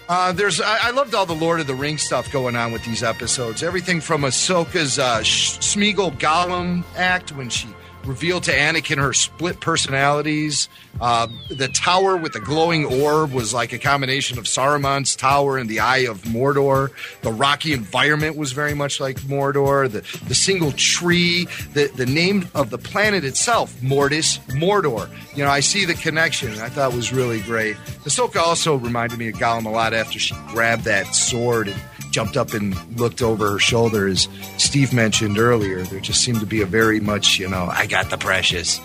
Uh, 0.09 0.33
there's, 0.33 0.61
I, 0.61 0.89
I, 0.89 0.91
loved 0.91 1.15
all 1.15 1.27
the 1.27 1.35
Lord 1.35 1.61
of 1.61 1.67
the 1.67 1.75
Rings 1.75 2.03
stuff 2.03 2.31
going 2.33 2.57
on 2.57 2.73
with 2.73 2.85
these 2.85 3.03
episodes. 3.03 3.63
Everything 3.63 4.01
from 4.01 4.23
Ahsoka's 4.23 4.99
uh, 4.99 5.21
Smeagol 5.21 6.19
Gollum 6.19 6.85
act 6.97 7.33
when 7.33 7.49
she 7.49 7.69
revealed 8.05 8.45
to 8.45 8.53
Anakin 8.53 8.99
her 8.99 9.13
split 9.13 9.61
personalities. 9.61 10.69
Uh, 11.01 11.27
the 11.49 11.69
tower 11.69 12.17
with 12.17 12.33
the 12.33 12.41
glowing 12.41 12.85
orb 12.85 13.33
was 13.33 13.55
like 13.55 13.73
a 13.73 13.79
combination 13.79 14.39
of 14.39 14.45
Saruman's 14.45 15.17
tower 15.17 15.59
and 15.59 15.69
the 15.69 15.81
Eye 15.81 16.05
of 16.09 16.23
Mordor. 16.23 16.91
The 17.23 17.33
rocky 17.33 17.73
environment 17.73 18.37
was 18.37 18.53
very 18.53 18.75
much 18.75 19.01
like 19.01 19.19
Mordor. 19.21 19.91
The, 19.91 20.01
the 20.27 20.35
single 20.35 20.73
tree, 20.73 21.47
the, 21.73 21.91
the 21.95 22.07
name 22.07 22.49
of 22.55 22.71
the 22.71 22.79
planet 22.79 23.25
itself, 23.25 23.81
Mortis, 23.83 24.39
Mordor. 24.49 25.09
You 25.37 25.45
know, 25.45 25.51
I 25.51 25.61
see 25.61 25.85
the 25.85 25.95
connection. 25.95 26.53
I 26.61 26.69
thought 26.69 26.93
was 26.93 27.13
really 27.13 27.41
great. 27.43 27.77
Ahsoka 28.05 28.37
also 28.37 28.77
reminded 28.77 29.19
me 29.19 29.29
of 29.29 29.37
Gollum 29.37 29.67
a 29.67 29.71
lot 29.71 29.95
after 29.95 30.19
she 30.19 30.35
grabbed 30.49 30.85
that 30.85 31.15
sword 31.15 31.69
and 31.69 31.81
jumped 32.13 32.37
up 32.37 32.53
and 32.53 32.77
looked 32.99 33.23
over 33.23 33.51
her 33.53 33.59
shoulder, 33.59 34.07
as 34.07 34.29
Steve 34.59 34.93
mentioned 34.93 35.39
earlier. 35.39 35.83
There 35.83 36.01
just 36.01 36.21
seemed 36.21 36.41
to 36.41 36.47
be 36.47 36.61
a 36.61 36.67
very 36.67 37.01
much, 37.01 37.39
you 37.39 37.49
know, 37.49 37.69
I 37.73 37.87
got 37.87 38.11
the 38.11 38.19
precious. 38.19 38.81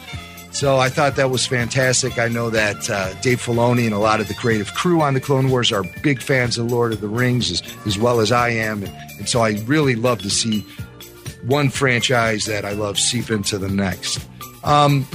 So 0.51 0.77
I 0.77 0.89
thought 0.89 1.17
that 1.17 1.29
was 1.29 1.45
fantastic. 1.45 2.17
I 2.17 2.29
know 2.29 2.49
that 2.49 2.89
uh, 2.89 3.13
Dave 3.21 3.39
Filoni 3.39 3.85
and 3.85 3.93
a 3.93 3.99
lot 3.99 4.21
of 4.21 4.27
the 4.27 4.33
creative 4.33 4.73
crew 4.73 5.01
on 5.01 5.13
the 5.13 5.21
Clone 5.21 5.49
Wars 5.49 5.71
are 5.71 5.83
big 6.01 6.21
fans 6.21 6.57
of 6.57 6.71
Lord 6.71 6.93
of 6.93 7.01
the 7.01 7.07
Rings, 7.07 7.51
as, 7.51 7.61
as 7.85 7.99
well 7.99 8.21
as 8.21 8.31
I 8.31 8.49
am. 8.49 8.81
And, 8.81 8.91
and 9.19 9.29
so 9.29 9.41
I 9.41 9.51
really 9.65 9.95
love 9.95 10.19
to 10.23 10.31
see 10.31 10.61
one 11.45 11.69
franchise 11.69 12.45
that 12.45 12.65
I 12.65 12.71
love 12.71 12.97
seep 12.97 13.29
into 13.29 13.57
the 13.57 13.69
next. 13.69 14.25
Um, 14.63 15.05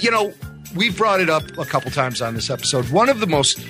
you 0.00 0.10
know, 0.10 0.32
we 0.74 0.90
brought 0.90 1.20
it 1.20 1.28
up 1.28 1.42
a 1.58 1.64
couple 1.64 1.90
times 1.90 2.22
on 2.22 2.34
this 2.34 2.48
episode. 2.48 2.88
One 2.90 3.08
of 3.08 3.20
the 3.20 3.26
most 3.26 3.60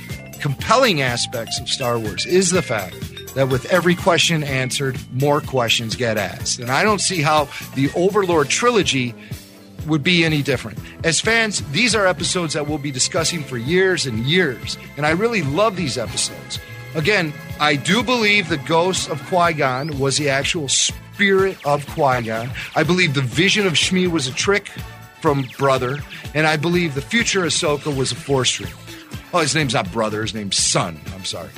compelling 0.41 1.03
aspects 1.03 1.59
of 1.59 1.69
Star 1.69 1.99
Wars 1.99 2.27
is 2.27 2.51
the 2.51 2.63
fact 2.63 2.95
that 3.35 3.49
with 3.49 3.67
every 3.67 3.95
question 3.95 4.43
answered, 4.43 4.99
more 5.13 5.41
questions 5.41 5.97
get 5.97 6.19
asked. 6.19 6.59
And 6.59 6.71
I 6.71 6.83
don't 6.83 7.01
see 7.01 7.23
how 7.23 7.49
the 7.75 7.91
Overlord 7.95 8.49
trilogy 8.49 9.15
would 9.87 10.03
be 10.03 10.25
any 10.25 10.43
different. 10.43 10.79
As 11.05 11.21
fans, 11.21 11.63
these 11.73 11.95
are 11.95 12.07
episodes 12.07 12.55
that 12.55 12.67
we'll 12.67 12.79
be 12.79 12.91
discussing 12.91 13.43
for 13.43 13.57
years 13.57 14.07
and 14.07 14.21
years. 14.21 14.77
And 14.97 15.07
I 15.07 15.11
really 15.11 15.43
love 15.43 15.77
these 15.77 15.97
episodes. 15.97 16.59
Again, 16.95 17.33
I 17.61 17.77
do 17.77 18.03
believe 18.03 18.49
the 18.49 18.59
ghost 18.59 19.09
of 19.11 19.23
Qui 19.27 19.55
Gon 19.55 19.99
was 19.99 20.17
the 20.17 20.29
actual 20.29 20.69
spirit 20.69 21.57
of 21.65 21.87
Qui 21.89 22.23
Gon. 22.23 22.51
I 22.75 22.83
believe 22.83 23.15
the 23.15 23.23
vision 23.23 23.67
of 23.67 23.75
Shmi 23.75 24.09
was 24.09 24.27
a 24.27 24.33
trick 24.33 24.69
from 25.21 25.47
Brother, 25.59 25.99
and 26.35 26.47
I 26.47 26.57
believe 26.57 26.95
the 26.95 27.03
future 27.03 27.43
Ahsoka 27.43 27.95
was 27.95 28.13
a 28.13 28.17
Force 28.17 28.53
dream. 28.53 28.75
Oh, 29.33 29.39
his 29.39 29.55
name's 29.55 29.75
not 29.75 29.91
Brother, 29.93 30.23
his 30.23 30.35
name's 30.35 30.57
Son. 30.57 31.01
I'm 31.15 31.25
sorry. 31.25 31.51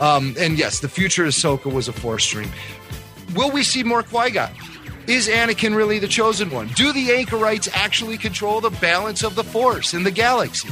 Um, 0.00 0.34
and 0.38 0.58
yes, 0.58 0.80
the 0.80 0.88
future 0.88 1.24
Ahsoka 1.24 1.72
was 1.72 1.88
a 1.88 1.92
Force 1.92 2.28
dream. 2.28 2.50
Will 3.34 3.50
we 3.50 3.62
see 3.62 3.82
more 3.82 4.02
Qui 4.02 4.30
Gon? 4.30 4.50
Is 5.06 5.28
Anakin 5.28 5.76
really 5.76 5.98
the 5.98 6.08
chosen 6.08 6.50
one? 6.50 6.68
Do 6.68 6.92
the 6.92 7.12
anchorites 7.12 7.68
actually 7.72 8.18
control 8.18 8.60
the 8.60 8.70
balance 8.70 9.22
of 9.22 9.34
the 9.34 9.44
Force 9.44 9.94
in 9.94 10.02
the 10.02 10.10
galaxy? 10.10 10.68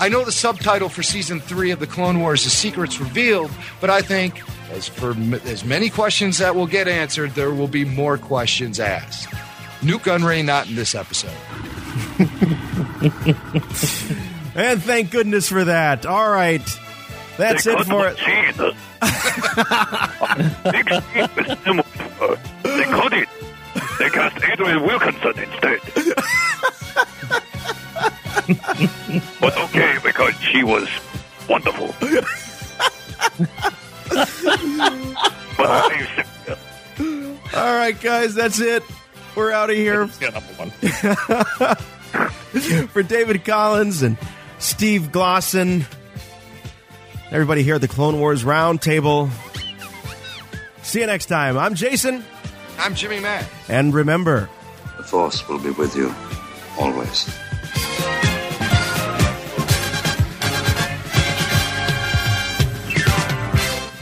I 0.00 0.08
know 0.08 0.24
the 0.24 0.32
subtitle 0.32 0.88
for 0.88 1.02
season 1.02 1.38
three 1.38 1.70
of 1.70 1.78
the 1.78 1.86
Clone 1.86 2.20
Wars 2.20 2.44
is 2.46 2.52
Secrets 2.52 2.98
Revealed, 2.98 3.50
but 3.80 3.90
I 3.90 4.00
think 4.00 4.42
as 4.72 4.88
for 4.88 5.14
as 5.44 5.64
many 5.64 5.90
questions 5.90 6.38
that 6.38 6.56
will 6.56 6.66
get 6.66 6.88
answered, 6.88 7.32
there 7.32 7.52
will 7.52 7.68
be 7.68 7.84
more 7.84 8.16
questions 8.18 8.80
asked. 8.80 9.32
Nute 9.82 10.02
Gunray 10.02 10.44
not 10.44 10.68
in 10.68 10.74
this 10.74 10.94
episode. 10.94 11.30
And 14.54 14.82
thank 14.82 15.10
goodness 15.10 15.48
for 15.48 15.64
that. 15.64 16.04
All 16.04 16.30
right. 16.30 16.62
That's 17.38 17.64
They 17.64 17.72
it 17.72 17.84
for 17.86 18.06
it. 18.08 18.16
couldn't 18.18 18.52
see 18.52 18.52
the 18.58 18.74
big 20.72 20.86
screen 21.02 21.28
with 21.36 21.64
them, 21.64 21.80
uh, 22.20 22.36
They 22.62 22.84
couldn't. 22.84 23.28
They 23.98 24.10
cast 24.10 24.44
Adrian 24.44 24.82
Wilkinson 24.82 25.38
instead. 25.38 25.80
but 29.40 29.56
okay, 29.58 29.96
because 30.02 30.34
she 30.40 30.62
was 30.64 30.88
wonderful. 31.48 31.94
All 37.54 37.74
right, 37.76 37.98
guys, 38.00 38.34
that's 38.34 38.58
it. 38.60 38.82
We're 39.34 39.52
out 39.52 39.70
of 39.70 39.76
here. 39.76 40.06
For 42.88 43.02
David 43.02 43.44
Collins 43.44 44.02
and 44.02 44.16
Steve 44.58 45.08
Glosson, 45.12 45.84
everybody 47.32 47.62
here 47.62 47.76
at 47.76 47.80
the 47.80 47.88
Clone 47.88 48.18
Wars 48.18 48.44
Roundtable. 48.44 49.30
See 50.82 51.00
you 51.00 51.06
next 51.06 51.26
time. 51.26 51.56
I'm 51.56 51.74
Jason, 51.74 52.24
I'm 52.78 52.94
Jimmy 52.94 53.20
Mack. 53.20 53.46
and 53.68 53.94
remember, 53.94 54.48
The 54.96 55.02
Force 55.04 55.48
will 55.48 55.58
be 55.58 55.70
with 55.70 55.96
you 55.96 56.14
always. 56.78 57.28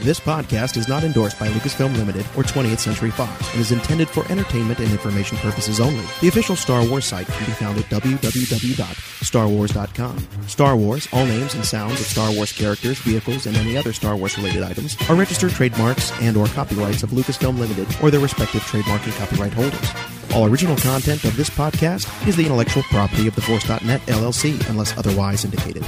This 0.00 0.18
podcast 0.18 0.78
is 0.78 0.88
not 0.88 1.04
endorsed 1.04 1.38
by 1.38 1.48
Lucasfilm 1.48 1.94
Limited 1.94 2.22
or 2.34 2.42
20th 2.42 2.78
Century 2.78 3.10
Fox 3.10 3.52
and 3.52 3.60
is 3.60 3.70
intended 3.70 4.08
for 4.08 4.24
entertainment 4.32 4.78
and 4.78 4.90
information 4.90 5.36
purposes 5.36 5.78
only. 5.78 6.06
The 6.22 6.28
official 6.28 6.56
Star 6.56 6.88
Wars 6.88 7.04
site 7.04 7.26
can 7.26 7.44
be 7.44 7.52
found 7.52 7.76
at 7.76 7.84
www.starwars.com. 7.84 10.48
Star 10.48 10.74
Wars, 10.74 11.06
all 11.12 11.26
names 11.26 11.54
and 11.54 11.66
sounds 11.66 12.00
of 12.00 12.06
Star 12.06 12.32
Wars 12.32 12.50
characters, 12.50 12.98
vehicles, 13.00 13.44
and 13.44 13.54
any 13.58 13.76
other 13.76 13.92
Star 13.92 14.16
Wars 14.16 14.38
related 14.38 14.62
items 14.62 14.96
are 15.10 15.16
registered 15.16 15.50
trademarks 15.50 16.18
and 16.22 16.34
or 16.34 16.46
copyrights 16.46 17.02
of 17.02 17.10
Lucasfilm 17.10 17.58
Limited 17.58 17.86
or 18.02 18.10
their 18.10 18.20
respective 18.20 18.62
trademark 18.62 19.04
and 19.04 19.12
copyright 19.12 19.52
holders. 19.52 19.90
All 20.34 20.46
original 20.46 20.78
content 20.78 21.24
of 21.24 21.36
this 21.36 21.50
podcast 21.50 22.26
is 22.26 22.36
the 22.36 22.44
intellectual 22.44 22.84
property 22.84 23.28
of 23.28 23.34
the 23.34 23.42
Force.net 23.42 24.00
LLC 24.06 24.66
unless 24.70 24.96
otherwise 24.96 25.44
indicated. 25.44 25.84